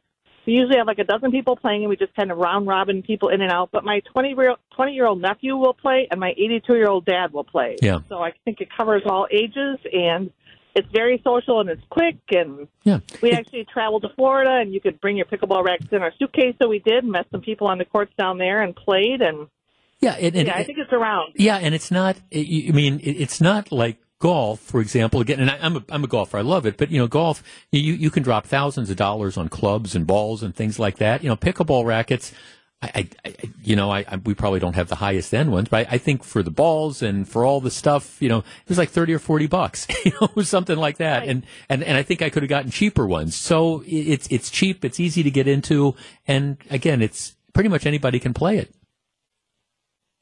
we 0.46 0.54
usually 0.54 0.76
have 0.78 0.86
like 0.86 0.98
a 0.98 1.04
dozen 1.04 1.30
people 1.30 1.56
playing, 1.56 1.82
and 1.82 1.90
we 1.90 1.96
just 1.96 2.14
kind 2.14 2.30
of 2.30 2.38
round 2.38 2.66
robin 2.66 3.02
people 3.02 3.28
in 3.28 3.40
and 3.40 3.50
out. 3.50 3.70
But 3.72 3.84
my 3.84 4.00
20 4.12 4.28
year 4.30 4.54
20 4.74 4.92
year 4.92 5.06
old 5.06 5.20
nephew 5.20 5.56
will 5.56 5.74
play, 5.74 6.08
and 6.10 6.20
my 6.20 6.32
82 6.36 6.74
year 6.74 6.88
old 6.88 7.04
dad 7.04 7.32
will 7.32 7.44
play. 7.44 7.76
Yeah. 7.80 7.98
So 8.08 8.18
I 8.18 8.32
think 8.44 8.60
it 8.60 8.68
covers 8.76 9.02
all 9.06 9.26
ages, 9.30 9.78
and 9.92 10.30
it's 10.74 10.88
very 10.92 11.20
social 11.24 11.60
and 11.60 11.70
it's 11.70 11.82
quick. 11.88 12.16
And 12.30 12.68
yeah. 12.82 13.00
we 13.22 13.32
actually 13.32 13.66
traveled 13.72 14.02
to 14.02 14.08
Florida, 14.16 14.58
and 14.60 14.74
you 14.74 14.80
could 14.80 15.00
bring 15.00 15.16
your 15.16 15.26
pickleball 15.26 15.64
rackets 15.64 15.92
in 15.92 16.02
our 16.02 16.12
suitcase. 16.18 16.54
So 16.60 16.68
we 16.68 16.80
did, 16.80 17.04
met 17.04 17.26
some 17.30 17.40
people 17.40 17.66
on 17.68 17.78
the 17.78 17.84
courts 17.84 18.12
down 18.18 18.38
there, 18.38 18.62
and 18.62 18.74
played. 18.74 19.22
And 19.22 19.48
Yeah, 20.00 20.14
and, 20.14 20.34
and- 20.34 20.48
yeah, 20.48 20.56
I 20.56 20.64
think 20.64 20.78
it's 20.78 20.92
around. 20.92 21.34
Yeah, 21.36 21.56
and 21.56 21.74
it's 21.74 21.90
not. 21.90 22.16
I 22.32 22.66
I 22.68 22.72
mean, 22.72 23.00
it's 23.02 23.40
not 23.40 23.72
like 23.72 23.98
golf, 24.24 24.59
for 24.59 24.80
example. 24.80 25.20
Again, 25.20 25.38
and 25.38 25.51
I, 25.51 25.59
I'm 25.60 25.76
a, 25.76 25.84
I'm 25.90 26.02
a 26.02 26.06
golfer. 26.06 26.38
I 26.38 26.40
love 26.40 26.64
it, 26.64 26.78
but 26.78 26.90
you 26.90 26.98
know, 26.98 27.06
golf 27.06 27.42
you 27.70 27.92
you 27.92 28.10
can 28.10 28.22
drop 28.22 28.46
thousands 28.46 28.88
of 28.88 28.96
dollars 28.96 29.36
on 29.36 29.51
clubs 29.51 29.94
and 29.94 30.06
balls 30.06 30.42
and 30.42 30.56
things 30.56 30.78
like 30.78 30.96
that. 30.96 31.22
You 31.22 31.28
know, 31.28 31.36
pickleball 31.36 31.84
rackets. 31.84 32.32
I, 32.80 33.09
I, 33.22 33.34
you 33.62 33.76
know, 33.76 33.90
I, 33.90 34.06
I 34.09 34.16
we 34.16 34.32
probably 34.32 34.60
don't 34.60 34.76
have 34.76 34.88
the 34.88 34.94
highest 34.94 35.34
end 35.34 35.52
ones, 35.52 35.68
but 35.68 35.86
I, 35.86 35.96
I 35.96 35.98
think 35.98 36.24
for 36.24 36.42
the 36.42 36.51
balls 36.51 37.02
and 37.02 37.28
for 37.28 37.44
all 37.44 37.60
the 37.60 37.70
stuff, 37.70 38.16
you 38.22 38.30
know, 38.30 38.38
it 38.38 38.68
was 38.68 38.78
like 38.78 38.88
thirty 38.88 39.12
or 39.12 39.18
forty 39.18 39.46
bucks, 39.46 39.86
you 40.06 40.12
know, 40.18 40.42
something 40.42 40.78
like 40.78 40.96
that. 40.96 41.28
And 41.28 41.44
and 41.68 41.84
and 41.84 41.98
I 41.98 42.02
think 42.02 42.22
I 42.22 42.30
could 42.30 42.42
have 42.42 42.51
gotten 42.51 42.70
cheaper 42.70 43.06
ones. 43.06 43.36
So 43.36 43.82
it's 43.86 44.26
it's 44.30 44.48
cheap, 44.48 44.86
it's 44.86 44.98
easy 44.98 45.22
to 45.22 45.30
get 45.30 45.46
into, 45.46 45.96
and 46.26 46.56
again, 46.70 47.02
it's 47.02 47.36
pretty 47.52 47.68
much 47.68 47.84
anybody 47.84 48.18
can 48.18 48.32
play 48.32 48.56
it. 48.56 48.74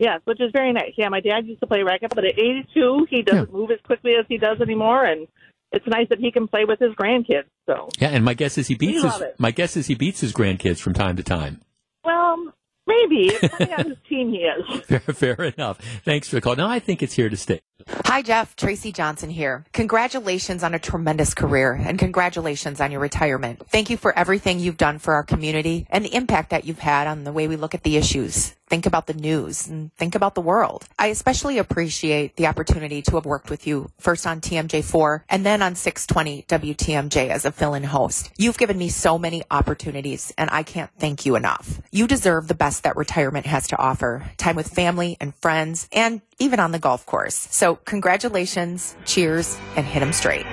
Yes, 0.02 0.20
which 0.24 0.40
is 0.40 0.50
very 0.52 0.72
nice. 0.72 0.92
Yeah, 0.96 1.08
my 1.10 1.20
dad 1.20 1.46
used 1.46 1.60
to 1.60 1.66
play 1.68 1.82
racquet, 1.84 2.12
but 2.12 2.24
at 2.24 2.36
82, 2.36 3.06
he 3.08 3.22
doesn't 3.22 3.52
move 3.52 3.70
as 3.70 3.78
quickly 3.84 4.14
as 4.18 4.26
he 4.28 4.36
does 4.36 4.60
anymore, 4.60 5.04
and 5.04 5.28
it's 5.70 5.86
nice 5.86 6.08
that 6.08 6.18
he 6.18 6.32
can 6.32 6.48
play 6.48 6.64
with 6.64 6.80
his 6.80 6.92
grandkids. 6.94 7.44
So, 7.66 7.88
Yeah, 8.00 8.08
and 8.08 8.24
my 8.24 8.34
guess 8.34 8.58
is 8.58 8.66
he 8.66 8.74
beats 8.74 9.02
his 9.02 9.20
it. 9.20 9.36
my 9.38 9.52
guess 9.52 9.76
is 9.76 9.86
he 9.86 9.94
beats 9.94 10.20
his 10.20 10.32
grandkids 10.32 10.78
from 10.80 10.92
time 10.92 11.14
to 11.18 11.22
time. 11.22 11.60
well, 12.04 12.36
maybe 12.84 13.28
depending 13.40 13.74
on 13.78 13.84
whose 13.86 13.96
team 14.08 14.30
he 14.30 14.38
is. 14.38 14.80
Fair, 14.86 14.98
fair 15.00 15.34
enough. 15.44 15.78
Thanks 16.04 16.28
for 16.28 16.34
the 16.34 16.40
call. 16.40 16.56
Now 16.56 16.68
I 16.68 16.80
think 16.80 17.00
it's 17.00 17.14
here 17.14 17.28
to 17.28 17.36
stay. 17.36 17.60
Hi, 18.06 18.22
Jeff. 18.22 18.56
Tracy 18.56 18.90
Johnson 18.92 19.30
here. 19.30 19.64
Congratulations 19.72 20.62
on 20.64 20.74
a 20.74 20.78
tremendous 20.80 21.32
career 21.32 21.72
and 21.72 21.96
congratulations 21.98 22.80
on 22.80 22.90
your 22.90 23.00
retirement. 23.00 23.62
Thank 23.70 23.88
you 23.88 23.96
for 23.96 24.16
everything 24.18 24.58
you've 24.58 24.76
done 24.76 24.98
for 24.98 25.14
our 25.14 25.22
community 25.22 25.86
and 25.90 26.04
the 26.04 26.14
impact 26.14 26.50
that 26.50 26.64
you've 26.64 26.80
had 26.80 27.06
on 27.06 27.22
the 27.24 27.32
way 27.32 27.46
we 27.48 27.56
look 27.56 27.74
at 27.74 27.82
the 27.84 27.96
issues, 27.96 28.54
think 28.72 28.86
about 28.86 29.06
the 29.06 29.12
news, 29.12 29.68
and 29.68 29.94
think 29.96 30.14
about 30.14 30.34
the 30.34 30.40
world. 30.40 30.88
I 30.98 31.08
especially 31.08 31.58
appreciate 31.58 32.36
the 32.36 32.46
opportunity 32.46 33.02
to 33.02 33.16
have 33.16 33.26
worked 33.26 33.50
with 33.50 33.66
you 33.66 33.90
first 33.98 34.26
on 34.26 34.40
TMJ4 34.40 35.24
and 35.28 35.44
then 35.44 35.60
on 35.60 35.74
620 35.74 36.46
WTMJ 36.48 37.28
as 37.28 37.44
a 37.44 37.52
fill-in 37.52 37.84
host. 37.84 38.30
You've 38.38 38.56
given 38.56 38.78
me 38.78 38.88
so 38.88 39.18
many 39.18 39.42
opportunities 39.50 40.32
and 40.38 40.48
I 40.50 40.62
can't 40.62 40.90
thank 40.98 41.26
you 41.26 41.36
enough. 41.36 41.82
You 41.90 42.06
deserve 42.06 42.48
the 42.48 42.54
best 42.54 42.84
that 42.84 42.96
retirement 42.96 43.44
has 43.44 43.68
to 43.68 43.78
offer. 43.78 44.24
Time 44.38 44.56
with 44.56 44.68
family 44.68 45.18
and 45.20 45.34
friends 45.34 45.86
and 45.92 46.22
even 46.38 46.58
on 46.58 46.72
the 46.72 46.78
golf 46.78 47.04
course. 47.04 47.36
So 47.50 47.76
congratulations, 47.76 48.96
cheers, 49.04 49.54
and 49.76 49.84
hit 49.84 50.00
'em 50.00 50.14
straight. 50.14 50.46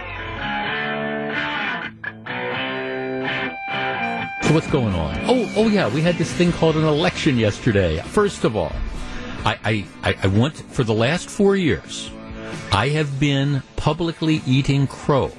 So 4.50 4.56
what's 4.56 4.72
going 4.72 4.96
on? 4.96 5.16
Oh, 5.28 5.54
oh 5.58 5.68
yeah, 5.68 5.94
we 5.94 6.02
had 6.02 6.16
this 6.16 6.34
thing 6.34 6.52
called 6.52 6.76
an 6.76 6.84
election 6.84 7.38
yesterday. 7.38 8.02
First 8.02 8.46
of 8.46 8.56
all, 8.56 8.72
I, 9.46 9.86
I, 10.04 10.16
I 10.24 10.26
want 10.26 10.56
for 10.56 10.84
the 10.84 10.92
last 10.92 11.30
four 11.30 11.56
years, 11.56 12.10
I 12.72 12.90
have 12.90 13.20
been 13.20 13.62
publicly 13.76 14.42
eating 14.48 14.88
crow 14.88 15.32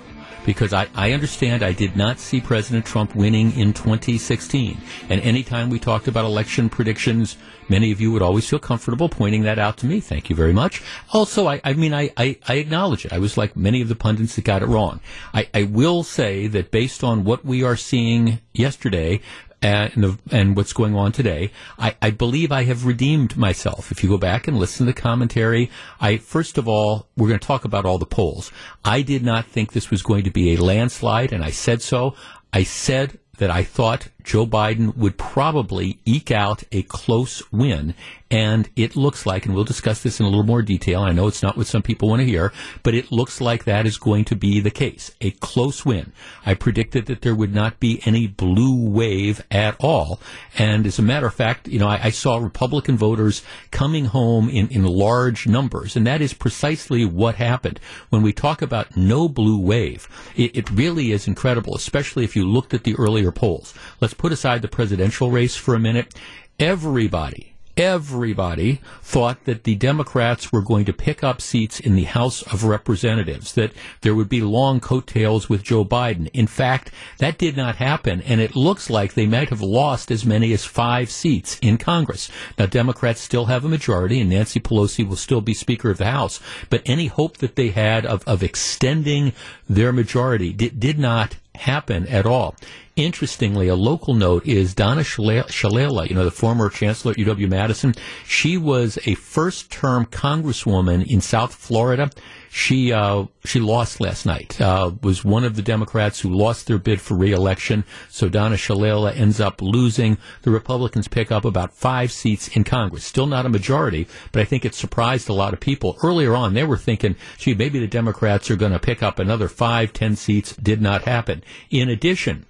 because 0.44 0.72
I, 0.72 0.88
I 0.94 1.12
understand 1.12 1.62
I 1.62 1.72
did 1.72 1.96
not 1.96 2.18
see 2.18 2.40
President 2.40 2.84
Trump 2.86 3.14
winning 3.14 3.52
in 3.58 3.72
2016. 3.72 4.80
And 5.08 5.20
anytime 5.20 5.70
we 5.70 5.78
talked 5.78 6.08
about 6.08 6.24
election 6.24 6.68
predictions, 6.68 7.36
many 7.68 7.92
of 7.92 8.00
you 8.00 8.12
would 8.12 8.22
always 8.22 8.48
feel 8.48 8.58
comfortable 8.58 9.08
pointing 9.08 9.42
that 9.42 9.58
out 9.58 9.76
to 9.78 9.86
me. 9.86 10.00
Thank 10.00 10.30
you 10.30 10.36
very 10.36 10.52
much. 10.52 10.82
Also, 11.12 11.46
I, 11.46 11.60
I 11.64 11.74
mean, 11.74 11.94
I, 11.94 12.10
I, 12.16 12.38
I 12.48 12.54
acknowledge 12.54 13.04
it. 13.04 13.12
I 13.12 13.18
was 13.18 13.36
like 13.36 13.56
many 13.56 13.82
of 13.82 13.88
the 13.88 13.96
pundits 13.96 14.36
that 14.36 14.44
got 14.44 14.62
it 14.62 14.66
wrong. 14.66 15.00
I, 15.34 15.48
I 15.54 15.64
will 15.64 16.02
say 16.02 16.46
that 16.48 16.70
based 16.70 17.04
on 17.04 17.24
what 17.24 17.44
we 17.44 17.62
are 17.62 17.76
seeing 17.76 18.40
yesterday, 18.52 19.20
and, 19.62 20.18
and 20.30 20.56
what's 20.56 20.72
going 20.72 20.94
on 20.94 21.12
today, 21.12 21.50
I, 21.78 21.96
I 22.00 22.10
believe 22.10 22.50
I 22.50 22.64
have 22.64 22.86
redeemed 22.86 23.36
myself. 23.36 23.92
If 23.92 24.02
you 24.02 24.08
go 24.08 24.18
back 24.18 24.48
and 24.48 24.58
listen 24.58 24.86
to 24.86 24.92
the 24.92 25.00
commentary, 25.00 25.70
I 26.00 26.16
first 26.16 26.58
of 26.58 26.66
all, 26.66 27.08
we're 27.16 27.28
going 27.28 27.40
to 27.40 27.46
talk 27.46 27.64
about 27.64 27.84
all 27.84 27.98
the 27.98 28.06
polls. 28.06 28.50
I 28.84 29.02
did 29.02 29.22
not 29.22 29.46
think 29.46 29.72
this 29.72 29.90
was 29.90 30.02
going 30.02 30.24
to 30.24 30.30
be 30.30 30.54
a 30.54 30.62
landslide, 30.62 31.32
and 31.32 31.44
I 31.44 31.50
said 31.50 31.82
so. 31.82 32.14
I 32.52 32.62
said 32.62 33.18
that 33.38 33.50
I 33.50 33.64
thought 33.64 34.08
Joe 34.24 34.46
Biden 34.46 34.96
would 34.96 35.18
probably 35.18 35.98
eke 36.04 36.30
out 36.30 36.62
a 36.72 36.82
close 36.82 37.42
win. 37.52 37.94
And 38.32 38.70
it 38.76 38.94
looks 38.94 39.26
like, 39.26 39.44
and 39.44 39.56
we'll 39.56 39.64
discuss 39.64 40.04
this 40.04 40.20
in 40.20 40.26
a 40.26 40.28
little 40.28 40.44
more 40.44 40.62
detail. 40.62 41.02
I 41.02 41.10
know 41.10 41.26
it's 41.26 41.42
not 41.42 41.56
what 41.56 41.66
some 41.66 41.82
people 41.82 42.08
want 42.08 42.20
to 42.20 42.26
hear, 42.26 42.52
but 42.84 42.94
it 42.94 43.10
looks 43.10 43.40
like 43.40 43.64
that 43.64 43.86
is 43.86 43.98
going 43.98 44.24
to 44.26 44.36
be 44.36 44.60
the 44.60 44.70
case. 44.70 45.10
A 45.20 45.32
close 45.32 45.84
win. 45.84 46.12
I 46.46 46.54
predicted 46.54 47.06
that 47.06 47.22
there 47.22 47.34
would 47.34 47.52
not 47.52 47.80
be 47.80 48.00
any 48.04 48.28
blue 48.28 48.88
wave 48.88 49.44
at 49.50 49.74
all. 49.80 50.20
And 50.56 50.86
as 50.86 51.00
a 51.00 51.02
matter 51.02 51.26
of 51.26 51.34
fact, 51.34 51.66
you 51.66 51.80
know, 51.80 51.88
I, 51.88 52.00
I 52.04 52.10
saw 52.10 52.36
Republican 52.36 52.96
voters 52.96 53.42
coming 53.72 54.04
home 54.04 54.48
in, 54.48 54.68
in 54.68 54.84
large 54.84 55.48
numbers. 55.48 55.96
And 55.96 56.06
that 56.06 56.20
is 56.20 56.32
precisely 56.32 57.04
what 57.04 57.34
happened. 57.34 57.80
When 58.10 58.22
we 58.22 58.32
talk 58.32 58.62
about 58.62 58.96
no 58.96 59.28
blue 59.28 59.58
wave, 59.58 60.06
it, 60.36 60.56
it 60.56 60.70
really 60.70 61.10
is 61.10 61.26
incredible, 61.26 61.74
especially 61.74 62.22
if 62.22 62.36
you 62.36 62.48
looked 62.48 62.74
at 62.74 62.84
the 62.84 62.94
earlier 62.94 63.32
polls. 63.32 63.74
Let's 64.00 64.09
put 64.14 64.32
aside 64.32 64.62
the 64.62 64.68
presidential 64.68 65.30
race 65.30 65.56
for 65.56 65.74
a 65.74 65.80
minute. 65.80 66.14
Everybody, 66.58 67.54
everybody 67.76 68.80
thought 69.00 69.44
that 69.44 69.64
the 69.64 69.74
Democrats 69.74 70.52
were 70.52 70.60
going 70.60 70.84
to 70.84 70.92
pick 70.92 71.24
up 71.24 71.40
seats 71.40 71.80
in 71.80 71.96
the 71.96 72.04
House 72.04 72.42
of 72.42 72.64
Representatives, 72.64 73.54
that 73.54 73.72
there 74.02 74.14
would 74.14 74.28
be 74.28 74.42
long 74.42 74.80
coattails 74.80 75.48
with 75.48 75.62
Joe 75.62 75.84
Biden. 75.84 76.28
In 76.34 76.46
fact, 76.46 76.90
that 77.18 77.38
did 77.38 77.56
not 77.56 77.76
happen, 77.76 78.20
and 78.22 78.40
it 78.40 78.54
looks 78.54 78.90
like 78.90 79.14
they 79.14 79.26
might 79.26 79.48
have 79.48 79.62
lost 79.62 80.10
as 80.10 80.26
many 80.26 80.52
as 80.52 80.64
five 80.66 81.10
seats 81.10 81.58
in 81.62 81.78
Congress. 81.78 82.30
Now, 82.58 82.66
Democrats 82.66 83.22
still 83.22 83.46
have 83.46 83.64
a 83.64 83.68
majority, 83.68 84.20
and 84.20 84.28
Nancy 84.28 84.60
Pelosi 84.60 85.08
will 85.08 85.16
still 85.16 85.40
be 85.40 85.54
Speaker 85.54 85.90
of 85.90 85.98
the 85.98 86.10
House, 86.10 86.38
but 86.68 86.82
any 86.84 87.06
hope 87.06 87.38
that 87.38 87.56
they 87.56 87.70
had 87.70 88.04
of, 88.04 88.22
of 88.28 88.42
extending 88.42 89.32
their 89.68 89.92
majority 89.92 90.52
did, 90.52 90.78
did 90.78 90.98
not 90.98 91.36
happen 91.60 92.06
at 92.08 92.26
all. 92.26 92.54
Interestingly, 92.96 93.68
a 93.68 93.76
local 93.76 94.14
note 94.14 94.44
is 94.46 94.74
Donna 94.74 95.02
Shalala, 95.02 96.08
you 96.08 96.14
know, 96.14 96.24
the 96.24 96.30
former 96.30 96.68
chancellor 96.68 97.12
at 97.12 97.18
UW 97.18 97.48
Madison. 97.48 97.94
She 98.26 98.58
was 98.58 98.98
a 99.06 99.14
first-term 99.14 100.06
congresswoman 100.06 101.06
in 101.06 101.20
South 101.20 101.54
Florida. 101.54 102.10
She 102.52 102.92
uh, 102.92 103.26
she 103.44 103.60
lost 103.60 104.00
last 104.00 104.26
night. 104.26 104.60
Uh, 104.60 104.90
was 105.04 105.24
one 105.24 105.44
of 105.44 105.54
the 105.54 105.62
Democrats 105.62 106.18
who 106.18 106.28
lost 106.30 106.66
their 106.66 106.78
bid 106.78 107.00
for 107.00 107.14
re-election. 107.14 107.84
So 108.08 108.28
Donna 108.28 108.56
Shalala 108.56 109.16
ends 109.16 109.40
up 109.40 109.62
losing. 109.62 110.18
The 110.42 110.50
Republicans 110.50 111.06
pick 111.06 111.30
up 111.30 111.44
about 111.44 111.72
five 111.72 112.10
seats 112.10 112.48
in 112.48 112.64
Congress. 112.64 113.04
Still 113.04 113.26
not 113.26 113.46
a 113.46 113.50
majority, 113.50 114.08
but 114.32 114.42
I 114.42 114.44
think 114.44 114.64
it 114.64 114.74
surprised 114.74 115.28
a 115.28 115.32
lot 115.32 115.52
of 115.52 115.60
people. 115.60 115.96
Earlier 116.02 116.34
on, 116.34 116.54
they 116.54 116.64
were 116.64 116.76
thinking, 116.76 117.14
gee, 117.38 117.54
maybe 117.54 117.78
the 117.78 117.86
Democrats 117.86 118.50
are 118.50 118.56
going 118.56 118.72
to 118.72 118.80
pick 118.80 119.00
up 119.00 119.20
another 119.20 119.46
five, 119.46 119.92
ten 119.92 120.16
seats. 120.16 120.56
Did 120.56 120.82
not 120.82 121.02
happen. 121.02 121.44
In 121.70 121.88
addition, 121.88 122.46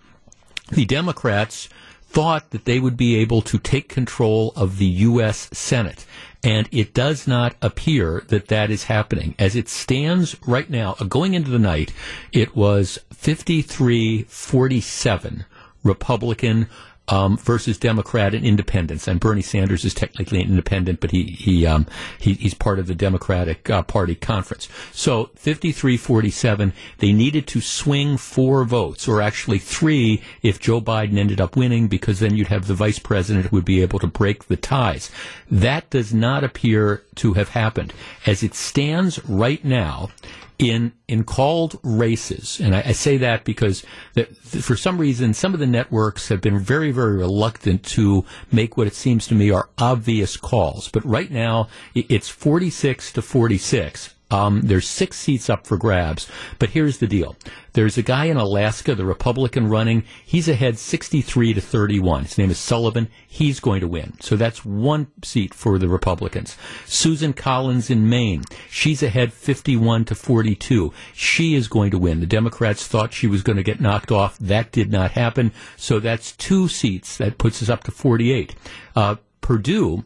the 0.72 0.86
Democrats 0.86 1.68
thought 2.10 2.51
that 2.51 2.64
they 2.64 2.81
would 2.81 2.97
be 2.97 3.16
able 3.16 3.43
to 3.43 3.59
take 3.59 3.89
control 3.89 4.52
of 4.56 4.78
the 4.78 4.86
U.S. 4.86 5.48
Senate. 5.52 6.06
And 6.43 6.69
it 6.73 6.95
does 6.95 7.27
not 7.27 7.55
appear 7.61 8.25
that 8.29 8.49
that 8.49 8.71
is 8.71 8.85
happening. 8.85 9.35
As 9.39 9.55
it 9.55 9.69
stands 9.69 10.37
right 10.47 10.71
now, 10.71 10.97
uh, 10.99 11.05
going 11.05 11.35
into 11.35 11.51
the 11.51 11.59
night, 11.59 11.93
it 12.33 12.57
was 12.57 12.99
53 13.12 14.23
47 14.23 15.45
Republican 15.83 16.69
um, 17.11 17.37
versus 17.37 17.77
Democrat 17.77 18.35
and 18.35 18.45
independents. 18.45 19.07
And 19.09 19.20
Bernie 19.20 19.43
Sanders 19.43 19.85
is 19.85 19.93
technically 19.93 20.41
an 20.41 20.49
independent, 20.49 21.01
but 21.01 21.11
he 21.11 21.24
he, 21.24 21.66
um, 21.66 21.87
he 22.19 22.35
he's 22.35 22.55
part 22.55 22.78
of 22.78 22.87
the 22.87 22.95
Democratic 22.95 23.69
uh, 23.69 23.82
Party 23.82 24.15
conference. 24.15 24.69
So 24.93 25.31
53-47, 25.37 26.73
they 26.99 27.12
needed 27.12 27.47
to 27.49 27.61
swing 27.61 28.16
four 28.16 28.65
votes, 28.65 29.09
or 29.09 29.20
actually 29.20 29.59
three, 29.59 30.23
if 30.43 30.61
Joe 30.61 30.81
Biden 30.81 31.19
ended 31.19 31.41
up 31.41 31.57
winning, 31.57 31.89
because 31.89 32.20
then 32.20 32.37
you'd 32.37 32.49
have 32.49 32.66
the 32.66 32.74
vice 32.74 32.99
president 32.99 33.47
who 33.47 33.57
would 33.57 33.65
be 33.65 33.82
able 33.82 33.99
to 33.99 34.07
break 34.07 34.45
the 34.45 34.57
ties. 34.57 35.11
That 35.51 35.91
does 35.91 36.15
not 36.15 36.45
appear 36.45 37.03
to 37.16 37.35
have 37.35 37.51
happened. 37.51 37.93
As 38.27 38.43
it 38.43 38.55
stands 38.55 39.23
right 39.28 39.65
now, 39.65 40.11
in 40.61 40.93
in 41.09 41.24
called 41.24 41.78
races, 41.82 42.61
and 42.61 42.74
I, 42.77 42.82
I 42.87 42.93
say 42.93 43.16
that 43.16 43.45
because 43.45 43.82
the- 44.15 44.27
for 44.27 44.77
some 44.77 44.99
reason 44.99 45.32
some 45.35 45.55
of 45.55 45.61
the 45.61 45.66
networks 45.66 46.28
have 46.28 46.41
been 46.41 46.59
very 46.59 46.93
very 46.93 47.16
reluctant 47.16 47.82
to 47.85 48.24
make 48.53 48.77
what 48.77 48.87
it 48.87 48.95
seems 48.95 49.27
to 49.28 49.35
me 49.35 49.51
are 49.51 49.70
obvious 49.78 50.37
calls. 50.37 50.89
But 50.89 51.05
right 51.05 51.31
now 51.31 51.69
it's 51.95 52.28
46 52.28 53.12
to 53.15 53.23
46. 53.23 54.15
Um, 54.31 54.61
there's 54.62 54.89
six 54.89 55.16
seats 55.16 55.51
up 55.51 55.66
for 55.66 55.77
grabs, 55.77 56.28
but 56.59 56.70
here's 56.70 56.98
the 56.98 57.07
deal. 57.07 57.36
There's 57.73 57.98
a 57.98 58.02
guy 58.02 58.27
in 58.27 58.36
Alaska, 58.36 58.94
the 58.94 59.05
Republican 59.05 59.69
running. 59.69 60.05
He's 60.24 60.48
ahead 60.48 60.78
63 60.78 61.55
to 61.55 61.61
31. 61.61 62.24
His 62.24 62.39
name 62.39 62.51
is 62.51 62.59
Sullivan. 62.59 63.09
He's 63.27 63.61
going 63.61 63.81
to 63.81 63.89
win. 63.89 64.15
So 64.20 64.36
that's 64.36 64.65
one 64.65 65.09
seat 65.23 65.55
for 65.55 65.78
the 65.78 65.89
Republicans. 65.89 66.57
Susan 66.86 67.32
Collins 67.32 67.90
in 67.90 68.09
Maine. 68.09 68.43
She's 68.69 69.02
ahead 69.02 69.32
51 69.32 70.07
to 70.07 70.15
42. 70.15 70.93
She 71.15 71.55
is 71.55 71.69
going 71.69 71.90
to 71.93 71.98
win. 71.98 72.20
The 72.20 72.27
Democrats 72.27 72.86
thought 72.86 73.12
she 73.12 73.27
was 73.27 73.43
going 73.43 73.57
to 73.57 73.62
get 73.62 73.81
knocked 73.81 74.11
off. 74.11 74.39
That 74.39 74.73
did 74.73 74.90
not 74.90 75.12
happen. 75.12 75.52
So 75.77 76.01
that's 76.01 76.32
two 76.32 76.66
seats. 76.69 77.16
That 77.16 77.39
puts 77.39 77.62
us 77.62 77.69
up 77.69 77.85
to 77.85 77.90
48. 77.93 78.55
Uh, 78.97 79.16
Perdue 79.40 80.05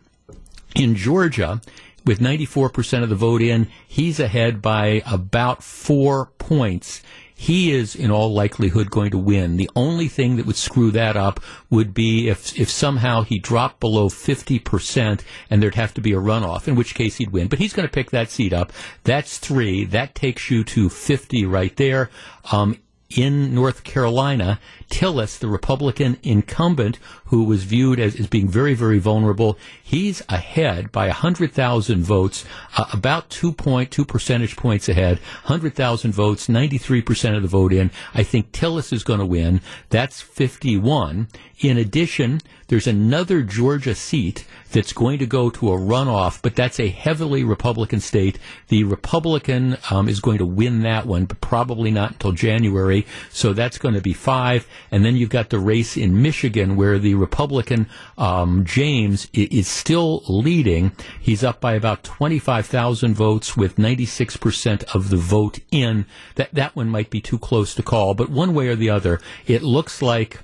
in 0.74 0.94
Georgia 0.94 1.60
with 2.04 2.20
94% 2.20 3.02
of 3.02 3.08
the 3.08 3.14
vote 3.14 3.42
in, 3.42 3.68
he's 3.86 4.20
ahead 4.20 4.60
by 4.60 5.02
about 5.06 5.62
four 5.62 6.26
points. 6.38 7.02
He 7.36 7.72
is, 7.72 7.96
in 7.96 8.10
all 8.10 8.32
likelihood, 8.32 8.90
going 8.90 9.10
to 9.10 9.18
win. 9.18 9.56
The 9.56 9.70
only 9.74 10.06
thing 10.08 10.36
that 10.36 10.46
would 10.46 10.56
screw 10.56 10.90
that 10.92 11.16
up 11.16 11.40
would 11.68 11.92
be 11.92 12.28
if, 12.28 12.58
if 12.58 12.70
somehow 12.70 13.22
he 13.22 13.38
dropped 13.38 13.80
below 13.80 14.08
50% 14.08 15.20
and 15.50 15.62
there'd 15.62 15.74
have 15.74 15.94
to 15.94 16.00
be 16.00 16.12
a 16.12 16.20
runoff, 16.20 16.68
in 16.68 16.76
which 16.76 16.94
case 16.94 17.16
he'd 17.16 17.32
win. 17.32 17.48
But 17.48 17.58
he's 17.58 17.72
going 17.72 17.88
to 17.88 17.92
pick 17.92 18.12
that 18.12 18.30
seat 18.30 18.52
up. 18.52 18.72
That's 19.02 19.38
three. 19.38 19.84
That 19.84 20.14
takes 20.14 20.50
you 20.50 20.62
to 20.64 20.88
50 20.88 21.44
right 21.46 21.74
there. 21.76 22.08
Um, 22.52 22.78
in 23.10 23.54
North 23.54 23.84
Carolina, 23.84 24.60
Tillis, 24.90 25.38
the 25.38 25.48
Republican 25.48 26.18
incumbent, 26.22 26.98
who 27.26 27.44
was 27.44 27.64
viewed 27.64 27.98
as, 27.98 28.18
as 28.18 28.26
being 28.26 28.48
very, 28.48 28.74
very 28.74 28.98
vulnerable, 28.98 29.58
he's 29.82 30.22
ahead 30.28 30.92
by 30.92 31.06
100,000 31.06 32.02
votes, 32.02 32.44
uh, 32.76 32.84
about 32.92 33.30
2.2 33.30 34.06
percentage 34.06 34.56
points 34.56 34.88
ahead, 34.88 35.18
100,000 35.44 36.12
votes, 36.12 36.48
93% 36.48 37.36
of 37.36 37.42
the 37.42 37.48
vote 37.48 37.72
in. 37.72 37.90
I 38.14 38.22
think 38.22 38.52
Tillis 38.52 38.92
is 38.92 39.04
going 39.04 39.20
to 39.20 39.26
win. 39.26 39.60
That's 39.90 40.20
51. 40.20 41.28
In 41.60 41.78
addition, 41.78 42.40
there's 42.68 42.86
another 42.86 43.42
Georgia 43.42 43.94
seat 43.94 44.44
that's 44.72 44.92
going 44.92 45.18
to 45.18 45.26
go 45.26 45.50
to 45.50 45.72
a 45.72 45.78
runoff, 45.78 46.42
but 46.42 46.56
that's 46.56 46.80
a 46.80 46.88
heavily 46.88 47.44
Republican 47.44 48.00
state. 48.00 48.38
The 48.68 48.84
Republican 48.84 49.76
um, 49.90 50.08
is 50.08 50.20
going 50.20 50.38
to 50.38 50.46
win 50.46 50.82
that 50.82 51.06
one, 51.06 51.26
but 51.26 51.40
probably 51.40 51.90
not 51.90 52.12
until 52.12 52.32
January. 52.32 53.06
So 53.30 53.52
that's 53.52 53.78
going 53.78 53.94
to 53.94 54.00
be 54.00 54.12
five. 54.12 54.66
And 54.90 55.04
then 55.04 55.16
you've 55.16 55.30
got 55.30 55.50
the 55.50 55.58
race 55.58 55.96
in 55.96 56.22
Michigan 56.22 56.76
where 56.76 56.98
the 56.98 57.14
Republican 57.14 57.88
um, 58.18 58.64
James 58.64 59.28
is 59.32 59.68
still 59.68 60.22
leading. 60.28 60.92
He's 61.20 61.44
up 61.44 61.60
by 61.60 61.74
about 61.74 62.04
25,000 62.04 63.14
votes 63.14 63.56
with 63.56 63.76
96% 63.76 64.84
of 64.94 65.10
the 65.10 65.16
vote 65.16 65.58
in. 65.70 66.06
That, 66.36 66.54
that 66.54 66.76
one 66.76 66.88
might 66.88 67.10
be 67.10 67.20
too 67.20 67.38
close 67.38 67.74
to 67.74 67.82
call, 67.82 68.14
but 68.14 68.30
one 68.30 68.54
way 68.54 68.68
or 68.68 68.76
the 68.76 68.90
other, 68.90 69.20
it 69.46 69.62
looks 69.62 70.02
like 70.02 70.40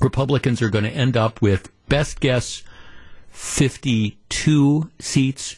Republicans 0.00 0.60
are 0.62 0.70
going 0.70 0.84
to 0.84 0.90
end 0.90 1.16
up 1.16 1.40
with 1.40 1.70
best 1.88 2.20
guess 2.20 2.62
52 3.30 4.90
seats. 4.98 5.56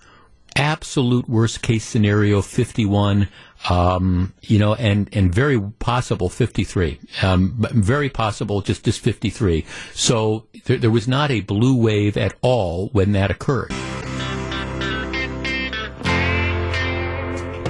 Absolute 0.54 1.28
worst 1.28 1.60
case 1.60 1.84
scenario 1.84 2.40
51. 2.40 3.28
Um, 3.68 4.32
you 4.42 4.58
know, 4.58 4.74
and, 4.74 5.08
and 5.12 5.34
very 5.34 5.60
possible 5.60 6.28
53. 6.28 7.00
Um, 7.22 7.54
very 7.72 8.08
possible 8.08 8.60
just, 8.60 8.84
just 8.84 9.00
53. 9.00 9.64
So 9.92 10.46
there, 10.66 10.76
there 10.76 10.90
was 10.90 11.08
not 11.08 11.30
a 11.30 11.40
blue 11.40 11.76
wave 11.76 12.16
at 12.16 12.34
all 12.42 12.88
when 12.88 13.12
that 13.12 13.30
occurred. 13.30 13.72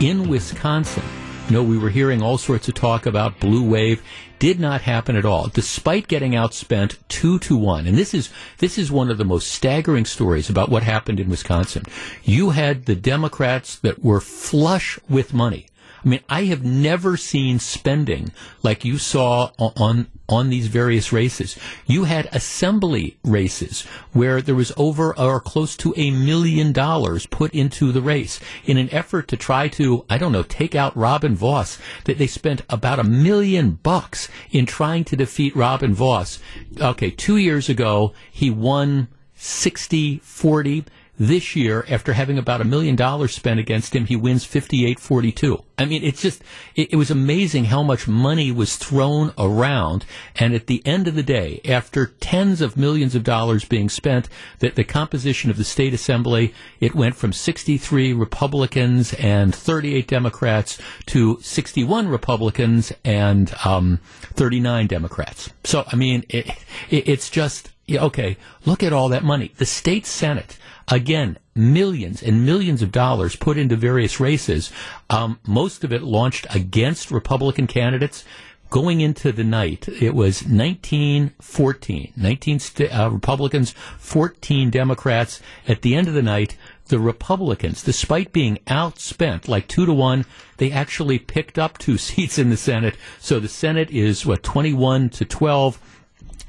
In 0.02 0.28
Wisconsin, 0.28 1.02
you 1.48 1.52
know, 1.52 1.62
we 1.62 1.78
were 1.78 1.90
hearing 1.90 2.23
all 2.23 2.39
sorts 2.39 2.68
of 2.68 2.74
talk 2.74 3.06
about 3.06 3.39
blue 3.39 3.62
wave. 3.62 4.02
Did 4.40 4.59
not 4.59 4.82
happen 4.82 5.14
at 5.14 5.24
all, 5.24 5.47
despite 5.47 6.09
getting 6.09 6.32
outspent 6.32 6.98
two 7.09 7.39
to 7.39 7.56
one. 7.56 7.86
And 7.86 7.97
this 7.97 8.12
is 8.12 8.31
this 8.59 8.77
is 8.77 8.90
one 8.90 9.10
of 9.10 9.16
the 9.16 9.24
most 9.24 9.48
staggering 9.48 10.05
stories 10.05 10.51
about 10.51 10.68
what 10.68 10.82
happened 10.82 11.20
in 11.20 11.31
Wisconsin. 11.31 11.85
You 12.24 12.51
had 12.51 12.85
the 12.85 12.97
Democrats 12.97 13.78
that 13.78 14.02
were 14.02 14.20
flush 14.20 14.98
with 15.09 15.32
money. 15.32 15.68
I 16.05 16.09
mean, 16.09 16.20
I 16.28 16.44
have 16.44 16.64
never 16.64 17.16
seen 17.16 17.59
spending 17.59 18.32
like 18.62 18.85
you 18.85 18.98
saw 18.98 19.51
on 19.59 20.09
on 20.28 20.51
these 20.51 20.66
various 20.66 21.12
races. 21.12 21.56
You 21.86 22.05
had 22.05 22.28
assembly 22.32 23.16
races 23.23 23.82
where 24.12 24.43
there 24.43 24.55
was 24.55 24.73
over 24.77 25.16
or 25.16 25.40
close 25.40 25.77
to 25.77 25.94
a 25.97 26.10
million 26.10 26.73
dollars 26.73 27.27
put 27.27 27.55
into 27.55 27.93
the 27.93 28.02
race 28.02 28.40
in 28.64 28.77
an 28.77 28.93
effort 28.93 29.28
to 29.28 29.36
try 29.36 29.68
to, 29.68 30.05
I 30.10 30.18
don't 30.18 30.32
know, 30.32 30.43
take 30.43 30.74
out 30.74 30.97
Robin 30.97 31.36
Vos. 31.36 31.78
That 32.05 32.18
they 32.18 32.27
spent 32.27 32.62
about 32.68 32.98
a 32.98 33.05
million 33.05 33.73
bucks 33.82 34.28
in 34.51 34.66
trying 34.66 35.05
to 35.05 35.16
defeat 35.16 35.55
Robin 35.55 35.94
Vos. 35.94 36.40
Okay, 36.81 37.10
two 37.10 37.36
years 37.36 37.68
ago, 37.68 38.12
he 38.31 38.51
won 38.51 39.09
60 39.36 40.18
40 40.18 40.85
this 41.19 41.57
year, 41.57 41.85
after 41.89 42.13
having 42.13 42.39
about 42.39 42.61
a 42.61 42.65
million 42.65 42.97
dollars 42.97 43.35
spent 43.35 43.59
against 43.59 43.95
him, 43.95 44.07
he 44.07 44.17
wins 44.17 44.45
58-42. 44.45 45.63
I 45.79 45.85
mean, 45.85 46.03
it's 46.03 46.23
just, 46.23 46.43
it, 46.75 46.93
it, 46.93 46.97
was 46.97 47.11
amazing 47.11 47.67
how 47.67 47.83
much 47.83 48.09
money 48.09 48.51
was 48.51 48.77
thrown 48.77 49.33
around. 49.39 50.05
And 50.37 50.55
at 50.55 50.67
the 50.67 50.83
end 50.87 51.09
of 51.09 51.15
the 51.15 51.23
day, 51.23 51.61
after 51.65 52.07
tens 52.07 52.61
of 52.61 52.77
millions 52.77 53.15
of 53.15 53.25
dollars 53.25 53.65
being 53.65 53.89
spent, 53.89 54.29
that 54.61 54.75
the 54.75 54.85
composition 54.85 55.51
of 55.51 55.57
the 55.57 55.65
state 55.65 55.95
assembly, 55.95 56.55
it 56.81 56.95
went 56.95 57.17
from 57.17 57.33
63 57.33 58.13
Republicans 58.13 59.13
and 59.15 59.55
38 59.55 60.09
Democrats 60.09 60.79
to 61.07 61.39
61 61.41 62.09
Republicans 62.09 62.93
and 63.05 63.55
um, 63.65 64.01
39 64.35 64.87
Democrats. 64.87 65.51
So, 65.65 65.85
I 65.87 65.97
mean, 65.97 66.25
it, 66.29 66.49
it, 66.91 67.09
it's 67.09 67.31
just, 67.31 67.71
okay, 67.91 68.37
look 68.65 68.83
at 68.83 68.93
all 68.93 69.09
that 69.09 69.25
money. 69.25 69.53
The 69.57 69.67
state 69.67 70.07
Senate, 70.07 70.59
Again, 70.89 71.39
millions 71.53 72.23
and 72.23 72.47
millions 72.47 72.81
of 72.81 72.93
dollars 72.93 73.35
put 73.35 73.59
into 73.59 73.75
various 73.75 74.21
races. 74.21 74.71
Um, 75.11 75.41
most 75.45 75.83
of 75.83 75.93
it 75.93 76.03
launched 76.03 76.47
against 76.55 77.11
Republican 77.11 77.67
candidates. 77.67 78.25
Going 78.71 79.01
into 79.01 79.33
the 79.33 79.45
night, 79.45 79.89
it 79.89 80.15
was 80.15 80.47
19 80.47 81.33
14. 81.41 82.13
19 82.17 82.59
st- 82.59 82.97
uh, 82.97 83.11
Republicans, 83.11 83.73
14 83.99 84.71
Democrats. 84.71 85.41
At 85.67 85.83
the 85.83 85.97
end 85.97 86.07
of 86.07 86.15
the 86.15 86.23
night, 86.23 86.57
the 86.87 87.01
Republicans, 87.01 87.83
despite 87.83 88.33
being 88.33 88.59
outspent 88.69 89.49
like 89.49 89.67
two 89.67 89.87
to 89.87 89.93
one, 89.93 90.25
they 90.59 90.71
actually 90.71 91.19
picked 91.19 91.59
up 91.59 91.79
two 91.79 91.99
seats 92.07 92.39
in 92.39 92.51
the 92.51 92.57
Senate. 92.57 92.97
So 93.21 93.41
the 93.41 93.49
Senate 93.49 93.91
is, 93.91 94.25
what, 94.25 94.45
21 94.45 95.11
to 95.11 95.25
12 95.25 95.95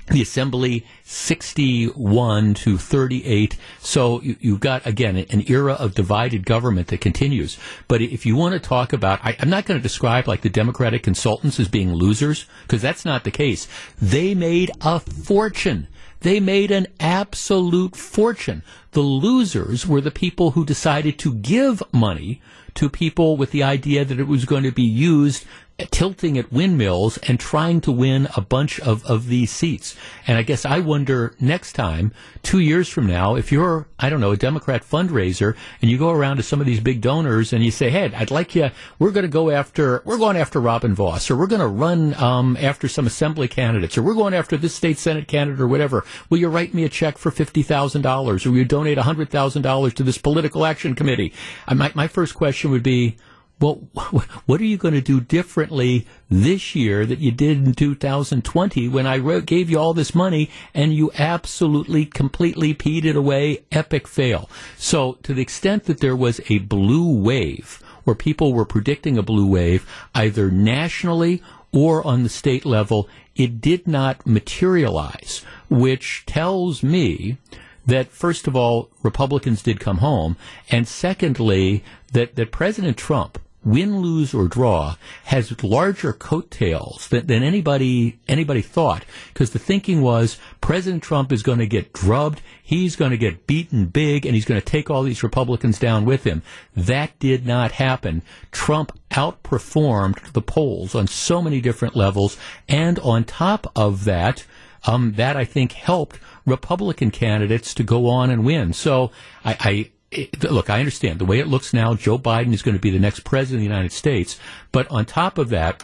the 0.07 0.21
assembly 0.21 0.85
61 1.03 2.53
to 2.55 2.77
38. 2.77 3.57
So 3.79 4.21
you, 4.21 4.53
have 4.53 4.59
got, 4.59 4.85
again, 4.85 5.17
an 5.17 5.43
era 5.47 5.73
of 5.73 5.95
divided 5.95 6.45
government 6.45 6.87
that 6.87 7.01
continues. 7.01 7.57
But 7.87 8.01
if 8.01 8.25
you 8.25 8.35
want 8.35 8.53
to 8.53 8.59
talk 8.59 8.93
about, 8.93 9.19
I, 9.23 9.35
I'm 9.39 9.49
not 9.49 9.65
going 9.65 9.79
to 9.79 9.83
describe 9.83 10.27
like 10.27 10.41
the 10.41 10.49
Democratic 10.49 11.03
consultants 11.03 11.59
as 11.59 11.67
being 11.67 11.93
losers, 11.93 12.45
because 12.63 12.81
that's 12.81 13.05
not 13.05 13.23
the 13.23 13.31
case. 13.31 13.67
They 14.01 14.33
made 14.33 14.71
a 14.81 14.99
fortune. 14.99 15.87
They 16.21 16.39
made 16.39 16.71
an 16.71 16.87
absolute 16.99 17.95
fortune. 17.95 18.63
The 18.91 19.01
losers 19.01 19.85
were 19.85 20.01
the 20.01 20.11
people 20.11 20.51
who 20.51 20.65
decided 20.65 21.19
to 21.19 21.33
give 21.33 21.83
money 21.91 22.41
to 22.75 22.89
people 22.89 23.37
with 23.37 23.51
the 23.51 23.63
idea 23.63 24.05
that 24.05 24.19
it 24.19 24.27
was 24.27 24.45
going 24.45 24.63
to 24.63 24.71
be 24.71 24.83
used 24.83 25.45
tilting 25.85 26.37
at 26.39 26.51
windmills 26.51 27.17
and 27.19 27.39
trying 27.39 27.79
to 27.81 27.91
win 27.91 28.27
a 28.35 28.41
bunch 28.41 28.79
of, 28.79 29.05
of 29.05 29.27
these 29.27 29.51
seats. 29.51 29.95
And 30.25 30.37
I 30.37 30.41
guess 30.41 30.65
I 30.65 30.79
wonder 30.79 31.35
next 31.39 31.73
time, 31.73 32.13
two 32.41 32.59
years 32.59 32.89
from 32.89 33.05
now, 33.05 33.35
if 33.35 33.51
you're, 33.51 33.87
I 33.99 34.09
don't 34.09 34.19
know, 34.19 34.31
a 34.31 34.37
Democrat 34.37 34.83
fundraiser 34.83 35.55
and 35.81 35.91
you 35.91 35.99
go 35.99 36.09
around 36.09 36.37
to 36.37 36.43
some 36.43 36.59
of 36.59 36.65
these 36.65 36.79
big 36.79 37.01
donors 37.01 37.53
and 37.53 37.63
you 37.63 37.69
say, 37.69 37.91
hey, 37.91 38.11
I'd 38.15 38.31
like 38.31 38.55
you, 38.55 38.71
we're 38.97 39.11
going 39.11 39.25
to 39.25 39.29
go 39.29 39.51
after, 39.51 40.01
we're 40.03 40.17
going 40.17 40.35
after 40.35 40.59
Robin 40.59 40.95
Vos 40.95 41.29
or 41.29 41.35
we're 41.35 41.45
going 41.45 41.61
to 41.61 41.67
run 41.67 42.15
um, 42.15 42.57
after 42.59 42.87
some 42.87 43.05
assembly 43.05 43.47
candidates 43.47 43.97
or 43.97 44.01
we're 44.01 44.15
going 44.15 44.33
after 44.33 44.57
this 44.57 44.73
state 44.73 44.97
senate 44.97 45.27
candidate 45.27 45.61
or 45.61 45.67
whatever. 45.67 46.03
Will 46.29 46.39
you 46.39 46.47
write 46.47 46.73
me 46.73 46.85
a 46.85 46.89
check 46.89 47.19
for 47.19 47.31
$50,000 47.31 48.45
or 48.45 48.49
will 48.49 48.57
you 48.57 48.65
donate 48.65 48.97
$100,000 48.97 49.93
to 49.93 50.03
this 50.03 50.17
political 50.17 50.65
action 50.65 50.95
committee? 50.95 51.33
I, 51.67 51.75
my, 51.75 51.91
my 51.93 52.07
first 52.07 52.33
question 52.33 52.71
would 52.71 52.83
be, 52.83 53.17
well, 53.59 53.75
what 54.45 54.61
are 54.61 54.65
you 54.65 54.77
going 54.77 54.93
to 54.93 55.01
do 55.01 55.19
differently 55.19 56.07
this 56.29 56.75
year 56.75 57.05
that 57.05 57.19
you 57.19 57.31
did 57.31 57.65
in 57.65 57.73
2020 57.73 58.87
when 58.87 59.07
I 59.07 59.17
wrote, 59.17 59.45
gave 59.45 59.69
you 59.69 59.79
all 59.79 59.93
this 59.93 60.13
money 60.13 60.49
and 60.73 60.93
you 60.93 61.11
absolutely, 61.17 62.05
completely 62.05 62.73
peed 62.73 63.05
it 63.05 63.15
away? 63.15 63.63
Epic 63.71 64.07
fail. 64.07 64.49
So, 64.77 65.13
to 65.23 65.33
the 65.33 65.41
extent 65.41 65.85
that 65.85 65.99
there 65.99 66.15
was 66.15 66.39
a 66.49 66.59
blue 66.59 67.19
wave, 67.19 67.81
where 68.03 68.15
people 68.15 68.53
were 68.53 68.65
predicting 68.65 69.17
a 69.17 69.23
blue 69.23 69.47
wave, 69.47 69.85
either 70.15 70.49
nationally 70.49 71.41
or 71.73 72.05
on 72.07 72.23
the 72.23 72.29
state 72.29 72.65
level, 72.65 73.09
it 73.35 73.59
did 73.59 73.87
not 73.87 74.25
materialize, 74.25 75.43
which 75.69 76.23
tells 76.25 76.81
me 76.81 77.37
that 77.85 78.11
first 78.11 78.47
of 78.47 78.55
all, 78.55 78.89
Republicans 79.03 79.61
did 79.61 79.79
come 79.79 79.97
home, 79.97 80.37
and 80.69 80.87
secondly, 80.87 81.83
that, 82.13 82.35
that 82.35 82.51
President 82.51 82.97
Trump, 82.97 83.39
win, 83.63 83.99
lose, 83.99 84.33
or 84.33 84.47
draw, 84.47 84.95
has 85.25 85.63
larger 85.63 86.13
coattails 86.13 87.07
than, 87.09 87.27
than 87.27 87.43
anybody 87.43 88.19
anybody 88.27 88.61
thought. 88.61 89.03
Because 89.33 89.51
the 89.51 89.59
thinking 89.59 90.01
was 90.01 90.37
President 90.61 91.03
Trump 91.03 91.31
is 91.31 91.43
going 91.43 91.59
to 91.59 91.67
get 91.67 91.93
drubbed, 91.93 92.41
he's 92.63 92.95
going 92.95 93.11
to 93.11 93.17
get 93.17 93.47
beaten 93.47 93.87
big, 93.87 94.25
and 94.25 94.35
he's 94.35 94.45
going 94.45 94.59
to 94.59 94.65
take 94.65 94.89
all 94.89 95.03
these 95.03 95.23
Republicans 95.23 95.79
down 95.79 96.05
with 96.05 96.23
him. 96.23 96.41
That 96.75 97.17
did 97.19 97.45
not 97.45 97.73
happen. 97.73 98.21
Trump 98.51 98.97
outperformed 99.11 100.31
the 100.33 100.41
polls 100.41 100.95
on 100.95 101.07
so 101.07 101.41
many 101.41 101.61
different 101.61 101.95
levels, 101.95 102.37
and 102.67 102.99
on 102.99 103.23
top 103.23 103.71
of 103.75 104.05
that, 104.05 104.45
um, 104.85 105.13
that 105.13 105.35
I 105.35 105.45
think 105.45 105.73
helped 105.73 106.19
Republican 106.45 107.11
candidates 107.11 107.73
to 107.73 107.83
go 107.83 108.07
on 108.07 108.29
and 108.29 108.45
win. 108.45 108.73
So 108.73 109.11
I, 109.43 109.57
I 109.59 109.91
it, 110.11 110.43
look, 110.43 110.69
I 110.69 110.79
understand 110.79 111.19
the 111.19 111.25
way 111.25 111.39
it 111.39 111.47
looks 111.47 111.73
now. 111.73 111.93
Joe 111.93 112.17
Biden 112.17 112.53
is 112.53 112.61
going 112.61 112.75
to 112.75 112.81
be 112.81 112.91
the 112.91 112.99
next 112.99 113.23
president 113.23 113.57
of 113.57 113.59
the 113.61 113.75
United 113.75 113.91
States, 113.91 114.39
but 114.71 114.89
on 114.89 115.05
top 115.05 115.37
of 115.37 115.49
that. 115.49 115.83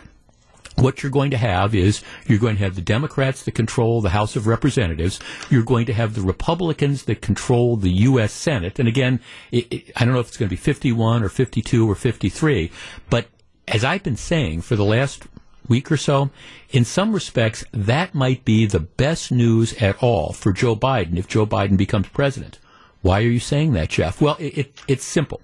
What 0.75 1.03
you're 1.03 1.11
going 1.11 1.29
to 1.29 1.37
have 1.37 1.75
is 1.75 2.01
you're 2.25 2.39
going 2.39 2.55
to 2.55 2.63
have 2.63 2.73
the 2.73 2.81
Democrats 2.81 3.43
that 3.43 3.51
control 3.51 4.01
the 4.01 4.09
House 4.09 4.35
of 4.35 4.47
Representatives. 4.47 5.19
You're 5.51 5.61
going 5.61 5.85
to 5.85 5.93
have 5.93 6.15
the 6.15 6.21
Republicans 6.21 7.03
that 7.03 7.21
control 7.21 7.75
the 7.75 7.91
U.S. 7.91 8.33
Senate. 8.33 8.79
And 8.79 8.87
again, 8.87 9.19
it, 9.51 9.71
it, 9.71 9.91
I 9.95 10.03
don't 10.03 10.15
know 10.15 10.19
if 10.19 10.29
it's 10.29 10.37
going 10.37 10.49
to 10.49 10.55
be 10.55 10.59
51 10.59 11.21
or 11.21 11.29
52 11.29 11.87
or 11.87 11.93
53, 11.93 12.71
but 13.07 13.27
as 13.67 13.83
I've 13.83 14.01
been 14.01 14.17
saying 14.17 14.61
for 14.61 14.75
the 14.75 14.83
last 14.83 15.27
week 15.67 15.91
or 15.91 15.97
so, 15.97 16.31
in 16.71 16.85
some 16.85 17.13
respects, 17.13 17.63
that 17.71 18.15
might 18.15 18.43
be 18.43 18.65
the 18.65 18.79
best 18.79 19.31
news 19.31 19.73
at 19.73 20.01
all 20.01 20.33
for 20.33 20.51
Joe 20.51 20.75
Biden 20.75 21.17
if 21.17 21.27
Joe 21.27 21.45
Biden 21.45 21.77
becomes 21.77 22.07
president. 22.07 22.57
Why 23.03 23.19
are 23.19 23.29
you 23.29 23.39
saying 23.39 23.73
that, 23.73 23.89
Jeff? 23.89 24.21
Well, 24.21 24.37
it, 24.39 24.57
it, 24.57 24.81
it's 24.87 25.03
simple. 25.03 25.41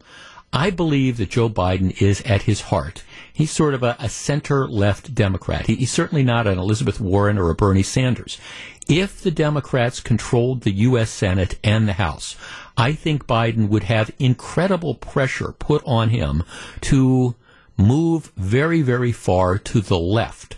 I 0.52 0.72
believe 0.72 1.18
that 1.18 1.30
Joe 1.30 1.50
Biden 1.50 2.02
is 2.02 2.22
at 2.22 2.44
his 2.44 2.62
heart. 2.62 3.04
He's 3.32 3.52
sort 3.52 3.74
of 3.74 3.84
a, 3.84 3.98
a 4.00 4.08
center 4.08 4.68
left 4.68 5.14
Democrat. 5.14 5.68
He, 5.68 5.76
he's 5.76 5.92
certainly 5.92 6.24
not 6.24 6.48
an 6.48 6.58
Elizabeth 6.58 7.02
Warren 7.02 7.38
or 7.38 7.50
a 7.50 7.56
Bernie 7.56 7.84
Sanders. 7.84 8.40
If 8.88 9.22
the 9.22 9.30
Democrats 9.30 10.00
controlled 10.00 10.62
the 10.62 10.72
U.S. 10.72 11.10
Senate 11.12 11.60
and 11.62 11.88
the 11.88 11.94
House, 11.94 12.38
I 12.78 12.94
think 12.94 13.28
Biden 13.28 13.68
would 13.68 13.84
have 13.84 14.10
incredible 14.18 14.96
pressure 14.96 15.52
put 15.52 15.84
on 15.86 16.10
him 16.10 16.44
to 16.82 17.36
move 17.78 18.32
very, 18.38 18.82
very 18.82 19.12
far 19.12 19.58
to 19.58 19.82
the 19.82 20.00
left. 20.00 20.56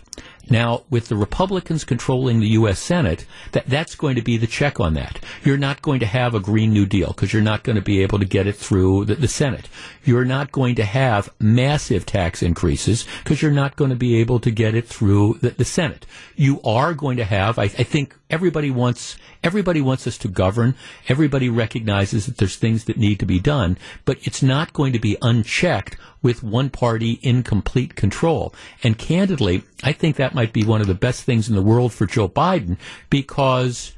Now, 0.50 0.82
with 0.90 1.08
the 1.08 1.16
Republicans 1.16 1.84
controlling 1.84 2.40
the 2.40 2.48
U.S. 2.48 2.78
Senate, 2.78 3.24
that, 3.52 3.66
that's 3.66 3.94
going 3.94 4.16
to 4.16 4.22
be 4.22 4.36
the 4.36 4.46
check 4.46 4.80
on 4.80 4.94
that. 4.94 5.18
You're 5.44 5.56
not 5.56 5.82
going 5.82 6.00
to 6.00 6.06
have 6.06 6.34
a 6.34 6.40
Green 6.40 6.72
New 6.72 6.86
Deal 6.86 7.08
because 7.08 7.32
you're 7.32 7.42
not 7.42 7.62
going 7.62 7.76
to 7.76 7.82
be 7.82 8.02
able 8.02 8.18
to 8.18 8.24
get 8.24 8.46
it 8.46 8.56
through 8.56 9.06
the, 9.06 9.14
the 9.14 9.28
Senate. 9.28 9.68
You're 10.04 10.24
not 10.24 10.52
going 10.52 10.74
to 10.76 10.84
have 10.84 11.32
massive 11.38 12.04
tax 12.06 12.42
increases 12.42 13.06
because 13.22 13.40
you're 13.40 13.50
not 13.50 13.76
going 13.76 13.90
to 13.90 13.96
be 13.96 14.16
able 14.16 14.40
to 14.40 14.50
get 14.50 14.74
it 14.74 14.88
through 14.88 15.38
the, 15.40 15.50
the 15.50 15.64
Senate. 15.64 16.06
You 16.36 16.60
are 16.62 16.92
going 16.92 17.16
to 17.18 17.24
have, 17.24 17.58
I, 17.58 17.64
I 17.64 17.68
think 17.68 18.16
everybody 18.28 18.70
wants 18.70 19.16
Everybody 19.42 19.80
wants 19.80 20.06
us 20.06 20.18
to 20.18 20.28
govern. 20.28 20.74
Everybody 21.08 21.48
recognizes 21.48 22.26
that 22.26 22.36
there's 22.36 22.56
things 22.56 22.84
that 22.84 22.96
need 22.96 23.18
to 23.20 23.26
be 23.26 23.40
done, 23.40 23.76
but 24.04 24.18
it's 24.22 24.42
not 24.42 24.72
going 24.72 24.92
to 24.92 24.98
be 24.98 25.16
unchecked 25.20 25.96
with 26.22 26.42
one 26.42 26.70
party 26.70 27.18
in 27.22 27.42
complete 27.42 27.96
control. 27.96 28.54
And 28.82 28.96
candidly, 28.96 29.64
I 29.82 29.92
think 29.92 30.16
that 30.16 30.34
might 30.34 30.52
be 30.52 30.64
one 30.64 30.80
of 30.80 30.86
the 30.86 30.94
best 30.94 31.24
things 31.24 31.48
in 31.48 31.56
the 31.56 31.62
world 31.62 31.92
for 31.92 32.06
Joe 32.06 32.28
Biden 32.28 32.76
because 33.10 33.92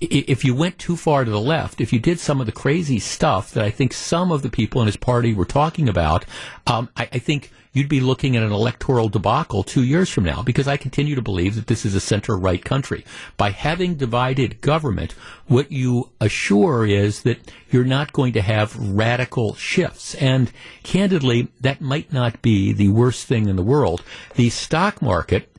if 0.00 0.44
you 0.44 0.54
went 0.54 0.78
too 0.78 0.96
far 0.96 1.24
to 1.24 1.30
the 1.30 1.40
left, 1.40 1.80
if 1.80 1.92
you 1.92 1.98
did 1.98 2.20
some 2.20 2.40
of 2.40 2.46
the 2.46 2.52
crazy 2.52 2.98
stuff 2.98 3.52
that 3.52 3.64
I 3.64 3.70
think 3.70 3.92
some 3.92 4.30
of 4.30 4.42
the 4.42 4.50
people 4.50 4.80
in 4.80 4.86
his 4.86 4.96
party 4.96 5.34
were 5.34 5.44
talking 5.44 5.88
about, 5.88 6.24
um, 6.66 6.88
I, 6.96 7.08
I, 7.12 7.18
think 7.18 7.50
you'd 7.72 7.88
be 7.88 8.00
looking 8.00 8.36
at 8.36 8.42
an 8.42 8.52
electoral 8.52 9.08
debacle 9.08 9.62
two 9.62 9.82
years 9.82 10.08
from 10.08 10.24
now 10.24 10.42
because 10.42 10.68
I 10.68 10.76
continue 10.76 11.14
to 11.14 11.22
believe 11.22 11.54
that 11.54 11.66
this 11.66 11.84
is 11.84 11.94
a 11.94 12.00
center 12.00 12.36
right 12.36 12.64
country. 12.64 13.04
By 13.36 13.50
having 13.50 13.96
divided 13.96 14.60
government, 14.60 15.12
what 15.46 15.70
you 15.70 16.10
assure 16.20 16.86
is 16.86 17.22
that 17.22 17.38
you're 17.70 17.84
not 17.84 18.12
going 18.12 18.32
to 18.34 18.42
have 18.42 18.76
radical 18.76 19.54
shifts. 19.54 20.14
And 20.16 20.50
candidly, 20.82 21.48
that 21.60 21.80
might 21.80 22.12
not 22.12 22.42
be 22.42 22.72
the 22.72 22.88
worst 22.88 23.26
thing 23.26 23.48
in 23.48 23.56
the 23.56 23.62
world. 23.62 24.02
The 24.34 24.50
stock 24.50 25.02
market 25.02 25.49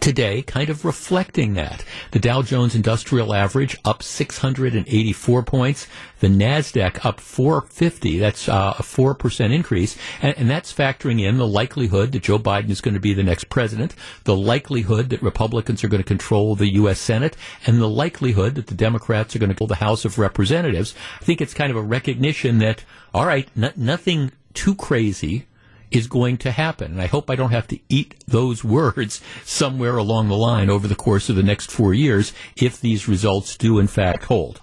today 0.00 0.42
kind 0.42 0.70
of 0.70 0.84
reflecting 0.84 1.54
that. 1.54 1.84
The 2.10 2.18
Dow 2.18 2.42
Jones 2.42 2.74
Industrial 2.74 3.34
Average 3.34 3.76
up 3.84 4.02
684 4.02 5.42
points, 5.42 5.86
the 6.20 6.28
Nasdaq 6.28 7.04
up 7.04 7.20
450. 7.20 8.18
That's 8.18 8.48
uh, 8.48 8.74
a 8.78 8.82
4% 8.82 9.52
increase, 9.52 9.96
and, 10.22 10.36
and, 10.38 10.50
that's 10.50 10.72
factoring 10.72 11.20
in 11.20 11.38
the 11.38 11.46
likelihood 11.46 12.12
that 12.12 12.22
Joe 12.22 12.38
Biden 12.38 12.70
is 12.70 12.80
going 12.80 12.94
to 12.94 13.00
be 13.00 13.14
the 13.14 13.22
next 13.22 13.48
president, 13.48 13.94
the 14.24 14.36
likelihood 14.36 15.10
that 15.10 15.22
Republicans 15.22 15.82
are 15.84 15.88
going 15.88 16.02
to 16.02 16.08
control 16.08 16.54
the 16.54 16.74
US 16.74 16.98
Senate, 16.98 17.36
and 17.66 17.80
the 17.80 17.88
likelihood 17.88 18.54
that 18.54 18.68
the 18.68 18.74
Democrats 18.74 19.34
are 19.34 19.38
going 19.38 19.50
to 19.50 19.54
control 19.54 19.68
the 19.68 19.76
House 19.76 20.04
of 20.04 20.18
Representatives. 20.18 20.94
I 21.20 21.24
think 21.24 21.40
it's 21.40 21.54
kind 21.54 21.70
of 21.70 21.76
a 21.76 21.82
recognition 21.82 22.58
that 22.58 22.84
all 23.16 23.26
right, 23.26 23.48
n- 23.56 23.72
nothing 23.76 24.32
too 24.52 24.74
crazy 24.74 25.46
is 25.90 26.06
going 26.06 26.36
to 26.38 26.50
happen. 26.50 26.92
And 26.92 27.02
I 27.02 27.06
hope 27.06 27.30
I 27.30 27.36
don't 27.36 27.50
have 27.50 27.68
to 27.68 27.78
eat 27.88 28.14
those 28.26 28.62
words 28.76 29.20
somewhere 29.44 29.96
along 29.96 30.28
the 30.28 30.36
line 30.36 30.70
over 30.70 30.86
the 30.86 30.94
course 30.94 31.28
of 31.28 31.36
the 31.36 31.42
next 31.42 31.70
four 31.70 31.94
years 31.94 32.32
if 32.56 32.80
these 32.80 33.08
results 33.08 33.56
do 33.56 33.78
in 33.78 33.86
fact 33.86 34.24
hold. 34.24 34.54